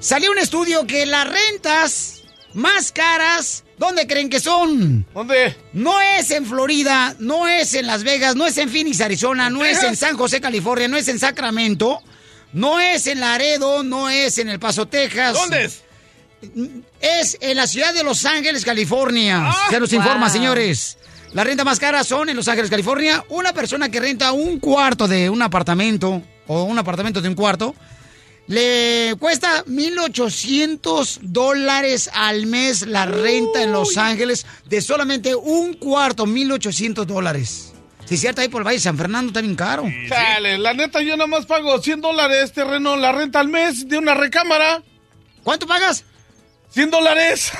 Salió 0.00 0.32
un 0.32 0.38
estudio 0.38 0.86
que 0.86 1.06
las 1.06 1.28
rentas 1.28 2.22
más 2.54 2.92
caras, 2.92 3.64
¿dónde 3.78 4.06
creen 4.06 4.28
que 4.28 4.40
son? 4.40 5.06
¿Dónde? 5.14 5.56
No 5.72 6.00
es 6.00 6.30
en 6.30 6.46
Florida, 6.46 7.14
no 7.18 7.48
es 7.48 7.74
en 7.74 7.86
Las 7.86 8.04
Vegas, 8.04 8.36
no 8.36 8.46
es 8.46 8.58
en 8.58 8.68
Phoenix, 8.68 9.00
Arizona, 9.00 9.48
no 9.48 9.64
es 9.64 9.82
en 9.82 9.96
San 9.96 10.16
José, 10.16 10.40
California, 10.40 10.88
no 10.88 10.96
es 10.96 11.08
en 11.08 11.18
Sacramento, 11.18 12.02
no 12.52 12.80
es 12.80 13.06
en 13.06 13.20
Laredo, 13.20 13.82
no 13.82 14.10
es 14.10 14.38
en 14.38 14.48
El 14.48 14.58
Paso, 14.58 14.86
Texas. 14.86 15.34
¿Dónde 15.34 15.66
es? 15.66 15.81
Es 17.00 17.38
en 17.40 17.56
la 17.56 17.66
ciudad 17.66 17.94
de 17.94 18.04
Los 18.04 18.24
Ángeles, 18.24 18.64
California. 18.64 19.48
Ah, 19.48 19.66
Se 19.70 19.78
nos 19.80 19.90
wow. 19.90 20.00
informa, 20.00 20.28
señores. 20.28 20.98
Las 21.32 21.46
rentas 21.46 21.64
más 21.64 21.78
caras 21.78 22.06
son 22.06 22.28
en 22.28 22.36
Los 22.36 22.48
Ángeles, 22.48 22.70
California. 22.70 23.24
Una 23.30 23.52
persona 23.52 23.88
que 23.90 24.00
renta 24.00 24.32
un 24.32 24.58
cuarto 24.58 25.08
de 25.08 25.30
un 25.30 25.40
apartamento 25.40 26.22
o 26.46 26.64
un 26.64 26.78
apartamento 26.78 27.20
de 27.20 27.28
un 27.28 27.34
cuarto 27.34 27.74
le 28.48 29.14
cuesta 29.18 29.64
1.800 29.66 31.20
dólares 31.22 32.10
al 32.12 32.46
mes 32.46 32.82
la 32.82 33.06
renta 33.06 33.62
en 33.62 33.72
Los 33.72 33.96
Ángeles 33.96 34.44
de 34.66 34.82
solamente 34.82 35.34
un 35.34 35.74
cuarto, 35.74 36.26
1.800 36.26 37.04
dólares. 37.04 37.72
Si 38.04 38.16
es 38.16 38.20
cierto, 38.20 38.40
ahí 38.40 38.48
por 38.48 38.60
el 38.62 38.66
Valle 38.66 38.78
de 38.78 38.82
San 38.82 38.98
Fernando 38.98 39.28
está 39.30 39.40
bien 39.40 39.54
caro. 39.54 39.84
Chale, 40.08 40.58
la 40.58 40.74
neta 40.74 41.00
yo 41.02 41.16
nada 41.16 41.28
más 41.28 41.46
pago 41.46 41.80
100 41.80 42.00
dólares 42.00 42.52
terreno 42.52 42.96
la 42.96 43.12
renta 43.12 43.40
al 43.40 43.48
mes 43.48 43.88
de 43.88 43.96
una 43.96 44.14
recámara. 44.14 44.82
¿Cuánto 45.44 45.66
pagas? 45.66 46.04
100 46.72 46.90
dólares. 46.90 47.52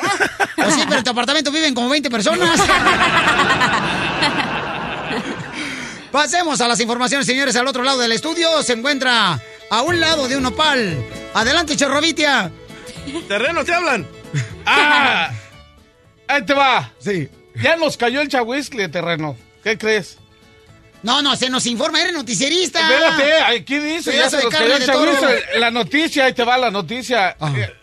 O 0.57 0.71
sí, 0.71 0.83
pero 0.85 0.99
en 0.99 1.05
tu 1.05 1.11
apartamento 1.11 1.51
viven 1.51 1.75
como 1.75 1.89
20 1.89 2.11
personas. 2.11 2.61
Pasemos 6.11 6.61
a 6.61 6.69
las 6.69 6.79
informaciones, 6.81 7.27
señores. 7.27 7.57
Al 7.57 7.67
otro 7.67 7.83
lado 7.83 7.99
del 7.99 8.13
estudio 8.13 8.63
se 8.63 8.75
encuentra 8.75 9.41
a 9.71 9.83
un 9.83 9.99
lado 9.99 10.29
de 10.29 10.37
un 10.37 10.43
nopal. 10.43 10.97
Adelante, 11.35 11.77
Chorrovitia. 11.77 12.51
Terreno, 13.29 13.65
te 13.65 13.75
hablan. 13.75 14.07
Ah, 14.65 15.31
ahí 16.29 16.45
te 16.45 16.55
va. 16.55 16.91
Sí. 16.99 17.29
Ya 17.57 17.77
nos 17.77 17.97
cayó 17.97 18.21
el 18.21 18.29
chahuiscle, 18.29 18.89
terreno. 18.89 19.37
¿Qué 19.63 19.77
crees? 19.77 20.19
No, 21.03 21.21
no, 21.21 21.35
se 21.35 21.51
nos 21.51 21.67
informa, 21.67 22.01
eres 22.01 22.13
noticierista. 22.13 22.81
Espérate, 22.81 23.43
aquí 23.59 23.79
dice, 23.79 24.15
ya 24.15 24.31
se 24.31 24.37
nos 24.43 24.47
cayó 24.47 24.77
el 24.77 24.87
chahuiscle. 24.87 25.59
La 25.59 25.71
noticia, 25.71 26.27
ahí 26.27 26.33
te 26.33 26.45
va 26.45 26.57
la 26.57 26.71
noticia. 26.71 27.37
Eh, 27.57 27.75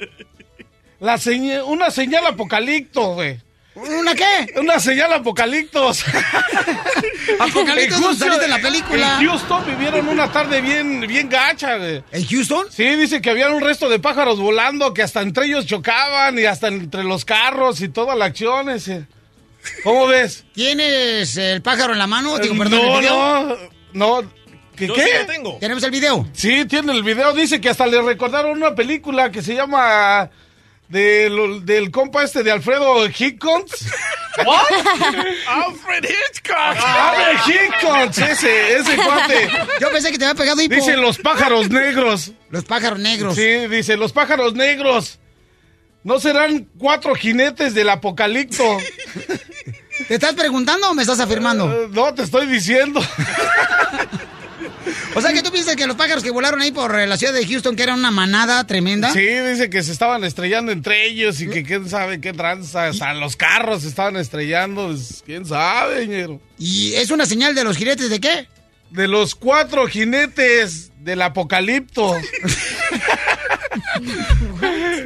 La 0.99 1.17
seña- 1.17 1.63
una 1.63 1.91
señal 1.91 2.25
apocalipto, 2.27 3.13
güey. 3.13 3.39
¿Una 3.75 4.13
qué? 4.13 4.53
Una 4.59 4.79
señal 4.79 5.13
apocaliptos. 5.13 6.03
Apocaliptos 7.39 8.01
no 8.01 8.13
saliste 8.13 8.45
en 8.45 8.51
la 8.51 8.59
película. 8.59 9.17
En 9.21 9.27
Houston 9.27 9.65
vivieron 9.65 10.07
una 10.09 10.31
tarde 10.31 10.59
bien, 10.59 11.01
bien 11.01 11.29
gacha, 11.29 11.77
güey. 11.77 12.03
¿En 12.11 12.25
Houston? 12.27 12.65
Sí, 12.71 12.83
dice 12.95 13.21
que 13.21 13.29
había 13.29 13.49
un 13.49 13.61
resto 13.61 13.87
de 13.87 13.99
pájaros 13.99 14.39
volando, 14.39 14.93
que 14.93 15.03
hasta 15.03 15.21
entre 15.21 15.45
ellos 15.45 15.65
chocaban 15.65 16.37
y 16.39 16.45
hasta 16.45 16.67
entre 16.67 17.03
los 17.03 17.23
carros 17.23 17.79
y 17.81 17.89
toda 17.89 18.15
la 18.15 18.25
acción. 18.25 18.69
Ese. 18.69 19.05
¿Cómo 19.83 20.07
ves? 20.07 20.45
¿Tienes 20.53 21.37
el 21.37 21.61
pájaro 21.61 21.93
en 21.93 21.99
la 21.99 22.07
mano? 22.07 22.37
Digo, 22.39 22.57
perdón, 22.57 22.81
no, 22.81 22.93
¿el 22.95 22.99
video? 22.99 23.57
no, 23.93 24.21
no. 24.21 24.31
¿Qué? 24.75 24.87
Yo 24.87 24.93
qué? 24.93 25.03
sí 25.03 25.27
tengo. 25.27 25.57
¿Tenemos 25.59 25.83
el 25.83 25.91
video? 25.91 26.27
Sí, 26.33 26.65
tiene 26.65 26.91
el 26.93 27.03
video. 27.03 27.33
Dice 27.33 27.59
que 27.61 27.69
hasta 27.69 27.85
le 27.85 28.01
recordaron 28.01 28.51
una 28.51 28.75
película 28.75 29.29
que 29.31 29.41
se 29.41 29.53
llama 29.53 30.29
del, 30.89 31.65
del 31.65 31.91
compa 31.91 32.23
este 32.23 32.43
de 32.43 32.51
Alfredo 32.51 33.05
Hitchcock. 33.07 33.67
¿What? 34.45 34.65
Alfred 35.47 36.03
Hitchcock. 36.03 36.55
Alfred 36.57 37.55
Hitchcock, 37.55 38.29
ese, 38.29 38.77
ese 38.77 38.95
cuate. 38.95 39.49
Yo 39.79 39.91
pensé 39.91 40.11
que 40.11 40.17
te 40.17 40.25
había 40.25 40.35
pegado 40.35 40.61
hipo. 40.61 40.75
Dice 40.75 40.97
los 40.97 41.17
pájaros 41.19 41.69
negros. 41.69 42.31
Los 42.49 42.65
pájaros 42.65 42.99
negros. 42.99 43.35
Sí, 43.35 43.67
dice 43.67 43.97
los 43.97 44.11
pájaros 44.11 44.53
negros. 44.55 45.19
¿No 46.03 46.19
serán 46.19 46.67
cuatro 46.77 47.13
jinetes 47.13 47.73
del 47.73 47.89
apocalipto? 47.89 48.77
¿Te 50.07 50.15
estás 50.15 50.33
preguntando 50.33 50.89
o 50.89 50.93
me 50.93 51.01
estás 51.03 51.19
afirmando? 51.19 51.71
Eh, 51.71 51.87
no, 51.91 52.13
te 52.13 52.23
estoy 52.23 52.47
diciendo. 52.47 53.01
O 55.15 55.21
sea 55.21 55.33
que 55.33 55.41
tú 55.41 55.51
piensas 55.51 55.75
que 55.75 55.87
los 55.87 55.95
pájaros 55.95 56.23
que 56.23 56.31
volaron 56.31 56.61
ahí 56.61 56.71
por 56.71 56.97
eh, 56.99 57.07
la 57.07 57.17
ciudad 57.17 57.33
de 57.33 57.45
Houston, 57.45 57.75
que 57.75 57.83
era 57.83 57.93
una 57.93 58.11
manada 58.11 58.65
tremenda. 58.67 59.11
Sí, 59.11 59.19
dice 59.21 59.69
que 59.69 59.83
se 59.83 59.91
estaban 59.91 60.23
estrellando 60.23 60.71
entre 60.71 61.07
ellos 61.07 61.41
y 61.41 61.49
que 61.49 61.63
quién 61.63 61.89
sabe 61.89 62.21
qué 62.21 62.33
tranza. 62.33 62.87
Hasta 62.87 63.13
los 63.13 63.35
carros 63.35 63.81
se 63.81 63.87
estaban 63.89 64.17
estrellando. 64.17 64.87
pues, 64.87 65.23
quién 65.25 65.45
sabe, 65.45 66.07
ñero. 66.07 66.39
¿Y 66.57 66.93
es 66.93 67.09
una 67.11 67.25
señal 67.25 67.55
de 67.55 67.63
los 67.63 67.77
jinetes 67.77 68.09
de 68.09 68.19
qué? 68.19 68.47
De 68.91 69.07
los 69.07 69.35
cuatro 69.35 69.87
jinetes 69.87 70.91
del 70.99 71.21
apocalipto. 71.21 72.15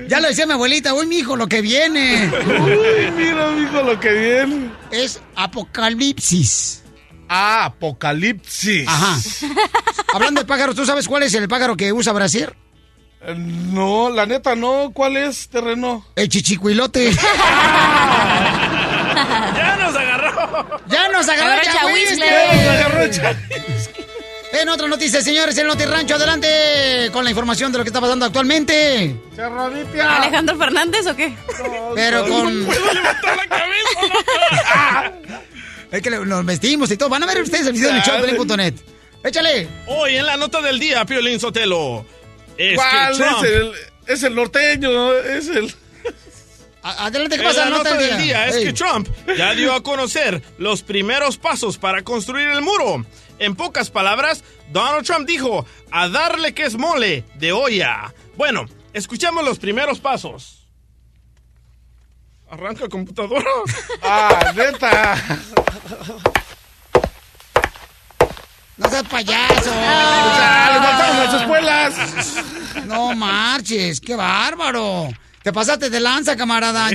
Ya 0.08 0.20
lo 0.20 0.28
decía 0.28 0.46
mi 0.46 0.54
abuelita, 0.54 0.94
uy, 0.94 1.08
mi 1.08 1.20
hijo, 1.20 1.36
lo 1.36 1.48
que 1.48 1.62
viene. 1.62 2.30
Uy, 2.46 3.12
mira, 3.18 3.52
mijo, 3.52 3.82
lo 3.82 4.00
que 4.00 4.12
viene. 4.12 4.70
Es 4.92 5.20
apocalipsis. 5.36 6.83
Ah, 7.36 7.65
apocalipsis. 7.65 8.88
Ajá. 8.88 9.17
Hablando 10.13 10.41
de 10.41 10.46
pájaros, 10.46 10.76
¿tú 10.76 10.86
sabes 10.86 11.08
cuál 11.08 11.24
es 11.24 11.34
el 11.34 11.48
pájaro 11.48 11.76
que 11.76 11.91
usa 11.91 12.13
brasier? 12.13 12.56
Eh, 13.22 13.34
No, 13.36 14.12
la 14.12 14.28
neta 14.28 14.56
no. 14.56 14.91
¿Cuál 14.93 15.17
es, 15.17 15.50
terreno? 15.50 16.06
El 16.15 16.30
chichicuilote. 16.30 17.12
Ya 17.12 17.17
nos 19.82 19.96
agarró. 19.96 20.80
¡Ya 20.88 21.10
nos 21.10 21.28
agarró 21.28 21.54
Agarró 21.54 23.02
el 23.02 23.10
chahuistle. 23.10 23.36
En 24.52 24.69
otra 24.69 24.88
noticia, 24.88 25.19
señores, 25.24 25.58
en 25.58 25.65
Noti 25.65 25.86
Rancho, 25.86 26.13
adelante 26.13 27.10
con 27.12 27.24
la 27.24 27.32
información 27.32 27.72
de 27.72 27.80
lo 27.80 27.84
que 27.84 27.89
está 27.89 28.00
pasando 28.00 28.26
actualmente. 28.28 29.15
Charrabipia. 29.36 30.17
¿Alejandro 30.17 30.56
Fernández 30.56 31.08
o 31.08 31.15
qué? 31.15 31.36
Pero 31.96 32.28
con... 32.28 32.63
Puedo 32.65 32.93
levantar 32.93 33.38
la 33.38 33.48
cabeza, 33.48 35.12
Es 35.93 36.01
que 36.01 36.10
nos 36.10 36.43
vestimos 36.43 36.89
y 36.89 36.97
todo. 36.97 37.08
Van 37.08 37.21
a 37.21 37.27
ver 37.27 37.43
ustedes 37.43 37.67
el 37.67 37.73
video 37.73 37.91
en 37.91 37.97
el 37.97 38.01
show 38.01 38.19
de. 38.19 38.73
Échale. 39.23 39.67
Hoy 39.86 40.15
en 40.15 40.25
la 40.25 40.38
nota 40.38 40.60
del 40.60 40.79
día, 40.79 41.06
Piolín 41.06 41.39
Sotelo. 41.39 42.03
Es 42.58 42.75
¿Cuál 42.75 43.12
que 43.12 43.23
Trump, 43.23 43.43
es 43.43 43.51
el, 43.51 43.71
es 44.08 44.23
el 44.23 44.36
norteño? 44.36 45.13
Es 45.13 45.47
el... 45.49 45.71
Adelante, 46.82 47.38
¿qué 47.38 47.43
pasa? 47.43 47.65
la 47.65 47.77
nota 47.77 47.95
del 47.95 48.17
día 48.17 48.47
es 48.47 48.56
Ey. 48.56 48.63
que 48.65 48.73
Trump 48.73 49.08
ya 49.38 49.53
dio 49.53 49.71
a 49.71 49.84
conocer 49.84 50.41
los 50.58 50.82
primeros 50.82 51.38
pasos 51.38 51.77
para 51.77 52.03
construir 52.03 52.49
el 52.49 52.63
muro. 52.63 53.06
En 53.38 53.56
pocas 53.56 53.91
palabras, 53.91 54.43
Donald 54.71 55.06
Trump 55.06 55.27
dijo 55.27 55.63
a 55.91 56.10
darle 56.10 56.56
que 56.56 56.63
es 56.63 56.75
mole 56.75 57.23
de 57.36 57.51
olla. 57.51 58.15
Bueno, 58.36 58.65
escuchemos 58.93 59.45
los 59.45 59.60
primeros 59.60 59.99
pasos. 59.99 60.62
Arranca 62.54 62.88
computadora. 62.88 63.44
Ah, 64.04 64.52
neta. 64.56 65.16
No 68.78 68.89
seas 68.89 69.04
payaso. 69.04 69.72
Ah, 69.74 70.70
le 70.74 70.80
faltaron 70.86 71.18
las 71.18 71.34
espuelas. 71.42 72.86
No 72.86 73.16
marches, 73.16 74.00
qué 74.02 74.16
bárbaro. 74.16 75.10
Te 75.42 75.52
pasaste 75.52 75.89
de 75.89 76.00
lanza, 76.00 76.36
camarada. 76.36 76.89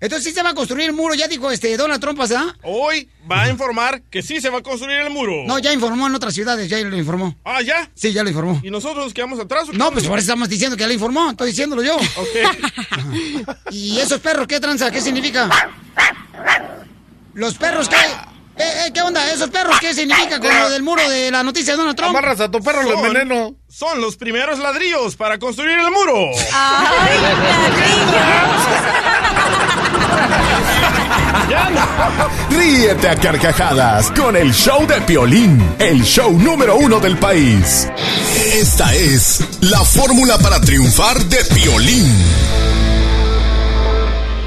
Ento- 0.00 0.06
Entonces 0.06 0.24
sí 0.24 0.32
se 0.32 0.42
va 0.42 0.50
a 0.50 0.54
construir 0.54 0.86
el 0.88 0.94
muro, 0.94 1.14
ya 1.14 1.28
dijo 1.28 1.50
este 1.50 1.76
Donald 1.76 2.00
Trump, 2.00 2.18
¿verdad? 2.18 2.44
Hoy 2.62 3.08
va 3.30 3.42
a 3.42 3.50
informar 3.50 4.00
que 4.10 4.22
sí 4.22 4.40
se 4.40 4.48
va 4.48 4.58
a 4.58 4.62
construir 4.62 4.98
el 5.00 5.10
muro. 5.10 5.32
No, 5.46 5.58
ya 5.58 5.72
informó 5.74 6.06
en 6.06 6.14
otras 6.14 6.32
ciudades, 6.34 6.70
ya 6.70 6.78
lo 6.78 6.96
informó. 6.96 7.36
Ah, 7.44 7.60
¿ya? 7.62 7.90
Sí, 7.94 8.12
ya 8.12 8.22
lo 8.22 8.30
informó. 8.30 8.60
¿Y 8.62 8.70
nosotros 8.70 9.04
nos 9.04 9.12
quedamos 9.14 9.38
atrás? 9.38 9.68
o? 9.68 9.72
No, 9.72 9.90
pues 9.92 10.06
por 10.06 10.18
eso 10.18 10.24
estamos 10.30 10.48
diciendo 10.48 10.76
que 10.76 10.80
ya 10.82 10.86
lo 10.88 10.94
informó, 10.94 11.30
estoy 11.30 11.50
diciéndolo 11.50 11.82
yo. 11.82 11.96
Ok. 11.96 13.56
¿Y 13.70 13.98
esos 14.00 14.20
perros 14.20 14.46
qué 14.46 14.58
tranza? 14.58 14.90
¿Qué 14.90 15.00
significa? 15.02 15.48
¿Los 17.34 17.54
perros 17.54 17.88
qué? 17.88 17.96
Eh, 18.56 18.86
eh, 18.86 18.90
¿Qué 18.92 19.00
onda? 19.00 19.30
¿Esos 19.32 19.48
perros 19.50 19.78
qué 19.80 19.94
significa 19.94 20.38
con 20.40 20.54
lo 20.58 20.68
del 20.70 20.82
muro 20.82 21.08
de 21.08 21.30
la 21.30 21.42
noticia 21.42 21.72
de 21.74 21.78
Donald 21.78 21.96
Trump? 21.96 22.10
Amarras 22.10 22.40
a 22.40 22.50
tu 22.50 22.60
perro, 22.60 22.82
lo 22.82 22.92
Son- 22.92 23.06
enveneno. 23.06 23.54
Son 23.68 24.00
los 24.00 24.16
primeros 24.16 24.58
ladrillos 24.58 25.16
para 25.16 25.38
construir 25.38 25.78
el 25.78 25.90
muro. 25.90 26.14
Ríete 32.50 33.08
a 33.08 33.16
carcajadas 33.16 34.10
con 34.12 34.36
el 34.36 34.52
show 34.52 34.86
de 34.86 35.00
Piolín, 35.02 35.74
el 35.78 36.02
show 36.02 36.32
número 36.38 36.76
uno 36.76 37.00
del 37.00 37.18
país. 37.18 37.88
Esta 38.54 38.94
es 38.94 39.40
la 39.60 39.84
fórmula 39.84 40.38
para 40.38 40.60
triunfar 40.60 41.18
de 41.24 41.38
Piolín. 41.54 42.14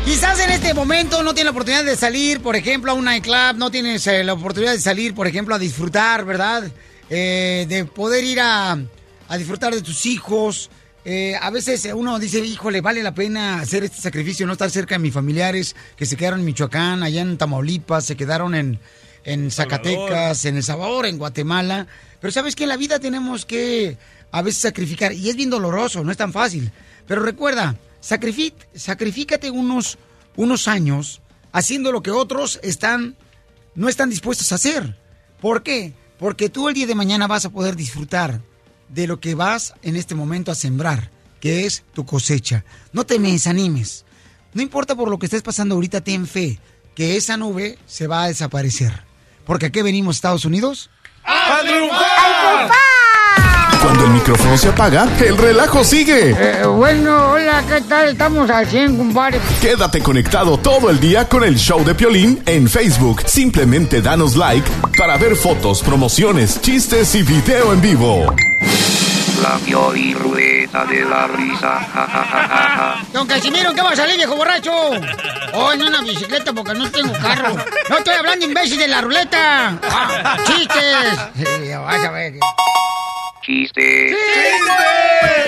Quizás 0.05 0.39
en 0.41 0.51
este 0.51 0.73
momento 0.73 1.23
no 1.23 1.33
tienes 1.33 1.45
la 1.45 1.51
oportunidad 1.51 1.85
de 1.85 1.95
salir, 1.95 2.41
por 2.41 2.55
ejemplo, 2.55 2.91
a 2.91 2.95
un 2.95 3.05
nightclub, 3.05 3.55
no 3.55 3.71
tienes 3.71 4.05
eh, 4.07 4.23
la 4.23 4.33
oportunidad 4.33 4.73
de 4.73 4.81
salir, 4.81 5.15
por 5.15 5.27
ejemplo, 5.27 5.55
a 5.55 5.59
disfrutar, 5.59 6.25
¿verdad? 6.25 6.63
Eh, 7.09 7.65
de 7.69 7.85
poder 7.85 8.23
ir 8.23 8.41
a, 8.41 8.77
a 9.29 9.37
disfrutar 9.37 9.73
de 9.73 9.81
tus 9.81 10.05
hijos. 10.05 10.69
Eh, 11.05 11.35
a 11.39 11.49
veces 11.49 11.89
uno 11.93 12.17
dice, 12.17 12.39
híjole, 12.39 12.79
vale 12.79 13.03
la 13.03 13.13
pena 13.13 13.59
hacer 13.59 13.83
este 13.83 13.99
sacrificio, 13.99 14.47
no 14.47 14.53
estar 14.53 14.71
cerca 14.71 14.95
de 14.95 14.99
mis 14.99 15.13
familiares 15.13 15.75
que 15.97 16.05
se 16.05 16.15
quedaron 16.15 16.39
en 16.39 16.45
Michoacán, 16.45 17.03
allá 17.03 17.21
en 17.21 17.37
Tamaulipas, 17.37 18.05
se 18.05 18.15
quedaron 18.15 18.55
en, 18.55 18.79
en 19.25 19.51
Zacatecas, 19.51 20.45
en 20.45 20.55
El 20.55 20.63
Salvador, 20.63 21.05
en 21.05 21.17
Guatemala. 21.17 21.87
Pero 22.21 22.31
sabes 22.31 22.55
que 22.55 22.63
en 22.63 22.69
la 22.69 22.77
vida 22.77 22.99
tenemos 22.99 23.45
que 23.45 23.97
a 24.31 24.41
veces 24.41 24.61
sacrificar. 24.61 25.11
Y 25.11 25.29
es 25.29 25.35
bien 25.35 25.49
doloroso, 25.49 26.03
no 26.05 26.11
es 26.11 26.17
tan 26.17 26.31
fácil. 26.31 26.71
Pero 27.05 27.21
recuerda, 27.21 27.75
sacrifi- 28.01 28.53
sacrifícate 28.73 29.51
unos, 29.51 29.97
unos 30.37 30.69
años 30.69 31.21
haciendo 31.51 31.91
lo 31.91 32.01
que 32.01 32.11
otros 32.11 32.61
están, 32.63 33.17
no 33.75 33.89
están 33.89 34.09
dispuestos 34.09 34.53
a 34.53 34.55
hacer. 34.55 34.97
¿Por 35.41 35.63
qué? 35.63 35.93
Porque 36.17 36.47
tú 36.47 36.69
el 36.69 36.75
día 36.75 36.87
de 36.87 36.95
mañana 36.95 37.27
vas 37.27 37.43
a 37.43 37.49
poder 37.49 37.75
disfrutar 37.75 38.39
de 38.93 39.07
lo 39.07 39.19
que 39.19 39.35
vas 39.35 39.73
en 39.81 39.95
este 39.95 40.15
momento 40.15 40.51
a 40.51 40.55
sembrar, 40.55 41.11
que 41.39 41.65
es 41.65 41.83
tu 41.93 42.05
cosecha. 42.05 42.63
No 42.91 43.05
te 43.05 43.19
me 43.19 43.31
desanimes. 43.31 44.05
No 44.53 44.61
importa 44.61 44.95
por 44.95 45.09
lo 45.09 45.17
que 45.17 45.25
estés 45.25 45.41
pasando 45.41 45.75
ahorita, 45.75 46.01
ten 46.01 46.27
fe 46.27 46.59
que 46.95 47.17
esa 47.17 47.37
nube 47.37 47.79
se 47.87 48.07
va 48.07 48.23
a 48.23 48.27
desaparecer. 48.27 49.03
Porque 49.45 49.65
aquí 49.67 49.81
venimos, 49.81 50.15
Estados 50.15 50.45
Unidos. 50.45 50.89
¡A 51.23 51.61
Cuando 53.83 54.05
el 54.05 54.11
micrófono 54.11 54.57
se 54.57 54.69
apaga, 54.69 55.09
el 55.19 55.37
relajo 55.37 55.83
sigue. 55.83 56.33
Eh, 56.39 56.65
bueno, 56.65 57.31
hola, 57.33 57.61
¿qué 57.67 57.81
tal? 57.81 58.07
Estamos 58.07 58.49
al 58.49 58.65
100, 58.65 58.95
compadre. 58.95 59.41
Quédate 59.59 59.99
conectado 59.99 60.57
todo 60.57 60.89
el 60.89 61.01
día 61.01 61.27
con 61.27 61.43
el 61.43 61.57
show 61.57 61.83
de 61.83 61.93
Piolín 61.93 62.41
en 62.45 62.69
Facebook. 62.69 63.23
Simplemente 63.25 64.01
danos 64.01 64.37
like 64.37 64.65
para 64.97 65.17
ver 65.17 65.35
fotos, 65.35 65.83
promociones, 65.83 66.61
chistes 66.61 67.13
y 67.15 67.23
video 67.23 67.73
en 67.73 67.81
vivo. 67.81 68.33
La 69.41 69.57
Pioli 69.57 70.13
Ruleta 70.13 70.85
de 70.85 71.03
la 71.03 71.27
Risa. 71.27 71.85
Ja, 71.93 72.07
ja, 72.07 72.23
ja, 72.23 72.47
ja, 72.47 72.69
ja. 72.77 73.05
Don 73.11 73.27
Casimiro, 73.27 73.73
¿qué 73.73 73.81
va 73.81 73.89
a 73.89 73.95
salir, 73.97 74.15
viejo 74.15 74.37
borracho? 74.37 74.71
Oh, 75.51 75.75
no, 75.75 75.87
una 75.87 76.01
bicicleta 76.03 76.53
porque 76.53 76.73
no 76.73 76.89
tengo 76.89 77.11
carro. 77.21 77.53
No 77.89 77.97
estoy 77.97 78.13
hablando, 78.13 78.45
imbécil, 78.45 78.77
de 78.77 78.87
la 78.87 79.01
ruleta. 79.01 79.77
Ah, 79.83 80.37
¡Chistes! 80.45 81.19
Sí, 81.35 81.73
vas 81.73 82.05
a 82.05 82.11
ver. 82.11 82.35
Chiste. 83.45 84.15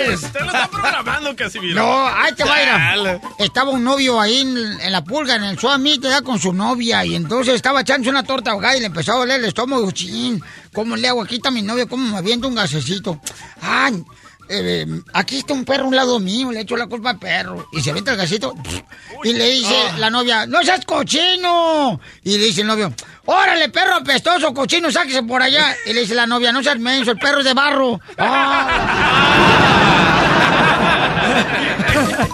¡Chistes! 0.06 0.32
Te 0.32 0.40
lo 0.42 0.48
está 0.48 0.68
programando, 0.70 1.36
Casimiro. 1.36 1.76
No, 1.76 2.08
ahí 2.08 2.34
te 2.34 2.44
va 2.44 2.56
a. 2.56 3.22
Estaba 3.40 3.72
un 3.72 3.84
novio 3.84 4.20
ahí 4.20 4.40
en, 4.42 4.58
en 4.82 4.92
la 4.92 5.04
pulga, 5.04 5.36
en 5.36 5.46
el 5.46 5.58
Suami, 5.58 5.98
te 6.00 6.10
da 6.10 6.22
con 6.22 6.38
su 6.38 6.52
novia. 6.52 7.06
Y 7.06 7.16
entonces 7.16 7.56
estaba 7.56 7.82
echándose 7.82 8.10
una 8.10 8.24
torta 8.24 8.52
ahogada 8.52 8.76
y 8.76 8.82
le 8.82 8.88
empezó 8.88 9.14
a 9.14 9.18
doler 9.18 9.40
el 9.40 9.46
estómago. 9.46 9.90
Ching, 9.92 10.42
¿cómo 10.74 10.96
le 10.98 11.08
hago? 11.08 11.22
Aquí 11.22 11.36
está 11.36 11.52
mi 11.52 11.62
novia, 11.62 11.86
¿cómo 11.86 12.12
me 12.12 12.18
aviento 12.18 12.48
un 12.48 12.56
gasecito? 12.56 13.22
Ay, 13.62 14.04
eh, 14.50 14.86
aquí 15.14 15.38
está 15.40 15.54
un 15.54 15.66
perro 15.66 15.86
a 15.86 15.88
un 15.88 15.96
lado 15.96 16.20
mío, 16.20 16.52
le 16.52 16.62
echo 16.62 16.76
la 16.78 16.88
culpa 16.88 17.12
al 17.12 17.20
perro. 17.20 17.68
Y 17.72 17.82
se 17.82 17.90
avienta 17.92 18.12
el 18.12 18.18
gasito. 18.18 18.54
Y 19.24 19.34
le 19.34 19.50
dice 19.50 19.76
Ah. 19.92 19.96
la 19.98 20.10
novia, 20.10 20.46
¡no 20.46 20.62
seas 20.64 20.86
cochino! 20.86 22.00
Y 22.24 22.38
le 22.38 22.46
dice 22.46 22.62
el 22.62 22.68
novio, 22.68 22.94
¡órale, 23.26 23.70
perro 23.70 23.96
apestoso, 23.96 24.54
cochino, 24.54 24.92
sáquese 24.92 25.24
por 25.24 25.42
allá! 25.42 25.76
Y 25.86 25.94
le 25.94 26.02
dice 26.02 26.14
la 26.16 26.26
novia, 26.28 26.52
¡no 26.52 26.62
seas 26.64 26.78
menso, 26.80 27.12
el 27.12 27.18
perro 27.18 27.40
es 27.40 27.46
de 27.46 27.54
barro! 27.54 28.00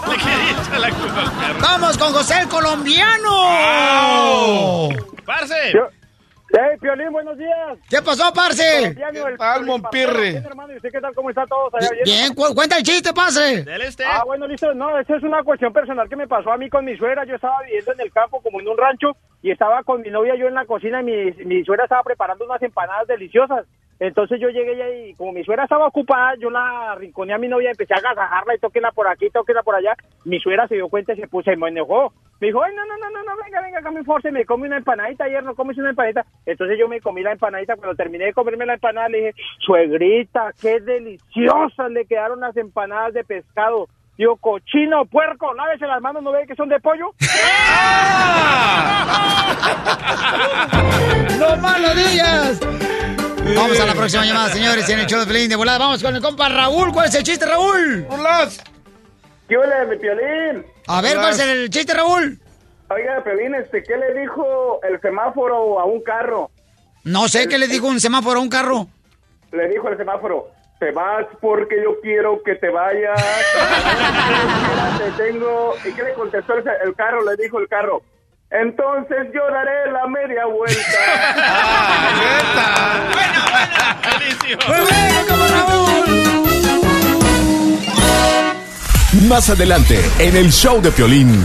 Le 0.08 0.16
quería 0.16 0.50
echar 0.50 0.80
la 0.80 0.90
culpa 0.90 1.20
al 1.22 1.30
perro. 1.32 1.60
¡Vamos 1.60 1.98
con 1.98 2.12
José 2.12 2.40
el 2.40 2.48
colombiano! 2.48 3.30
¡Parce! 5.24 5.72
¡Hey, 6.54 6.76
Piolín, 6.80 7.10
buenos 7.12 7.38
días! 7.38 7.78
¿Qué 7.88 8.02
pasó, 8.02 8.30
parce? 8.34 8.88
El 8.88 9.64
Monpirre? 9.64 10.30
Bien, 10.32 10.44
hermano, 10.44 10.72
¿y 10.74 10.76
usted 10.76 10.90
qué 10.92 11.00
tal? 11.00 11.14
¿Cómo 11.14 11.30
están 11.30 11.48
todos 11.48 11.72
allá? 11.74 11.88
Bien, 12.04 12.34
cu- 12.34 12.54
cuenta 12.54 12.76
el 12.76 12.82
chiste, 12.82 13.12
parce. 13.14 13.62
Dele 13.64 13.88
usted. 13.88 14.04
Ah, 14.06 14.22
bueno, 14.26 14.46
listo. 14.46 14.74
No, 14.74 14.98
esa 14.98 15.16
es 15.16 15.22
una 15.22 15.42
cuestión 15.44 15.72
personal 15.72 16.08
que 16.10 16.16
me 16.16 16.28
pasó 16.28 16.52
a 16.52 16.58
mí 16.58 16.68
con 16.68 16.84
mi 16.84 16.94
suegra. 16.98 17.24
Yo 17.24 17.36
estaba 17.36 17.62
viviendo 17.62 17.92
en 17.94 18.00
el 18.00 18.12
campo, 18.12 18.42
como 18.42 18.60
en 18.60 18.68
un 18.68 18.76
rancho, 18.76 19.16
y 19.42 19.50
estaba 19.50 19.82
con 19.82 20.02
mi 20.02 20.10
novia 20.10 20.34
yo 20.36 20.46
en 20.46 20.54
la 20.54 20.66
cocina 20.66 21.00
y 21.00 21.04
mi, 21.04 21.30
mi 21.44 21.64
suegra 21.64 21.84
estaba 21.84 22.02
preparando 22.02 22.44
unas 22.44 22.62
empanadas 22.62 23.06
deliciosas. 23.08 23.64
Entonces 24.02 24.40
yo 24.40 24.48
llegué 24.48 25.10
y 25.10 25.14
como 25.14 25.30
mi 25.30 25.44
suegra 25.44 25.62
estaba 25.62 25.86
ocupada, 25.86 26.34
yo 26.34 26.50
la 26.50 26.96
rinconé 26.96 27.34
a 27.34 27.38
mi 27.38 27.46
novia, 27.46 27.70
empecé 27.70 27.94
a 27.94 27.98
agasajarla 27.98 28.56
y 28.56 28.58
tóquenla 28.58 28.90
por 28.90 29.06
aquí, 29.06 29.30
tóquenla 29.30 29.62
por 29.62 29.76
allá. 29.76 29.94
Mi 30.24 30.40
suegra 30.40 30.66
se 30.66 30.74
dio 30.74 30.88
cuenta 30.88 31.12
y 31.12 31.20
se 31.20 31.28
puso 31.28 31.52
y 31.52 31.56
me 31.56 31.68
enojó. 31.68 32.12
Me 32.40 32.48
dijo, 32.48 32.60
ay, 32.64 32.74
no, 32.74 32.84
no, 32.84 32.96
no, 32.98 33.10
no, 33.10 33.22
no, 33.22 33.40
venga, 33.44 33.60
venga, 33.60 33.78
acá 33.78 33.92
me 33.92 34.02
force, 34.02 34.32
me 34.32 34.44
come 34.44 34.66
una 34.66 34.78
empanadita, 34.78 35.22
ayer 35.22 35.44
no 35.44 35.54
comes 35.54 35.78
una 35.78 35.90
empanadita. 35.90 36.26
Entonces 36.44 36.76
yo 36.80 36.88
me 36.88 37.00
comí 37.00 37.22
la 37.22 37.30
empanadita, 37.30 37.76
cuando 37.76 37.94
terminé 37.94 38.24
de 38.24 38.32
comerme 38.32 38.66
la 38.66 38.74
empanada 38.74 39.08
le 39.08 39.18
dije, 39.18 39.34
suegrita, 39.60 40.50
qué 40.60 40.80
deliciosas 40.80 41.92
le 41.92 42.04
quedaron 42.04 42.40
las 42.40 42.56
empanadas 42.56 43.14
de 43.14 43.22
pescado. 43.22 43.86
Digo, 44.18 44.34
cochino, 44.34 45.04
puerco, 45.04 45.54
lávese 45.54 45.86
las 45.86 46.02
manos, 46.02 46.24
¿no 46.24 46.32
ve 46.32 46.44
que 46.48 46.56
son 46.56 46.68
de 46.68 46.80
pollo? 46.80 47.12
¡No 51.38 51.56
más 51.58 51.80
lo 51.82 51.94
digas! 51.94 53.21
Vamos 53.54 53.80
a 53.80 53.86
la 53.86 53.94
próxima 53.94 54.24
llamada, 54.24 54.48
señores, 54.50 54.88
en 54.88 55.00
el 55.00 55.06
show 55.06 55.20
de 55.20 55.26
Pelín 55.26 55.48
de 55.48 55.56
volada. 55.56 55.78
Vamos 55.78 56.02
con 56.02 56.14
el 56.14 56.22
compa 56.22 56.48
Raúl. 56.48 56.92
¿Cuál 56.92 57.08
es 57.08 57.14
el 57.14 57.22
chiste, 57.22 57.46
Raúl? 57.46 58.06
¿Qué 59.48 59.58
huele, 59.58 59.86
mi 59.86 59.96
piolín? 59.96 60.64
A 60.86 61.00
ver, 61.00 61.16
¿cuál 61.16 61.30
es 61.30 61.40
el 61.40 61.70
chiste, 61.70 61.92
Raúl? 61.94 62.38
Oiga, 62.88 63.24
Piolín, 63.24 63.54
este, 63.54 63.82
¿qué 63.82 63.96
le 63.96 64.20
dijo 64.20 64.80
el 64.82 65.00
semáforo 65.00 65.80
a 65.80 65.84
un 65.84 66.02
carro? 66.02 66.50
No 67.04 67.28
sé 67.28 67.48
qué 67.48 67.58
le 67.58 67.66
dijo 67.66 67.86
un 67.86 68.00
semáforo 68.00 68.38
a 68.38 68.42
un 68.42 68.48
carro. 68.48 68.86
Le 69.50 69.68
dijo 69.68 69.88
el 69.88 69.96
semáforo, 69.96 70.48
te 70.78 70.90
vas 70.90 71.26
porque 71.40 71.82
yo 71.82 72.00
quiero 72.02 72.42
que 72.42 72.54
te 72.56 72.68
vayas. 72.68 73.22
te 74.98 75.24
tengo. 75.24 75.74
¿Y 75.84 75.92
qué 75.92 76.02
le 76.02 76.12
contestó 76.14 76.54
el, 76.54 76.64
el 76.84 76.94
carro? 76.94 77.24
Le 77.24 77.42
dijo 77.42 77.58
el 77.58 77.68
carro, 77.68 78.02
entonces 78.52 79.28
yo 79.32 79.40
daré 79.50 79.90
la 79.90 80.06
media 80.08 80.44
vuelta. 80.44 80.82
¡Muy 84.68 84.80
bueno, 84.80 85.20
como 85.28 85.46
Raúl! 85.46 85.82
Más 89.28 89.48
adelante, 89.50 90.00
en 90.18 90.36
el 90.36 90.52
show 90.52 90.80
de 90.82 90.90
Piolín. 90.92 91.42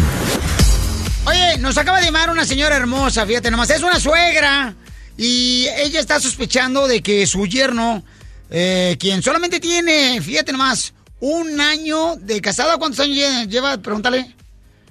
Oye, 1.26 1.58
nos 1.60 1.78
acaba 1.78 2.00
de 2.00 2.06
llamar 2.06 2.30
una 2.30 2.46
señora 2.46 2.76
hermosa, 2.76 3.26
fíjate 3.26 3.52
nomás. 3.52 3.70
Es 3.70 3.82
una 3.84 4.00
suegra. 4.00 4.74
Y 5.18 5.68
ella 5.78 6.00
está 6.00 6.20
sospechando 6.20 6.88
de 6.88 7.02
que 7.02 7.26
su 7.26 7.46
yerno, 7.48 8.04
eh, 8.52 8.98
quien 9.00 9.22
solamente 9.24 9.60
tiene, 9.60 10.22
fíjate 10.22 10.52
nomás, 10.52 10.94
un 11.20 11.60
año 11.60 12.16
de 12.18 12.40
casada. 12.42 12.78
¿Cuántos 12.78 13.00
años 13.00 13.18
lle- 13.18 13.48
lleva? 13.48 13.78
Pregúntale. 13.78 14.36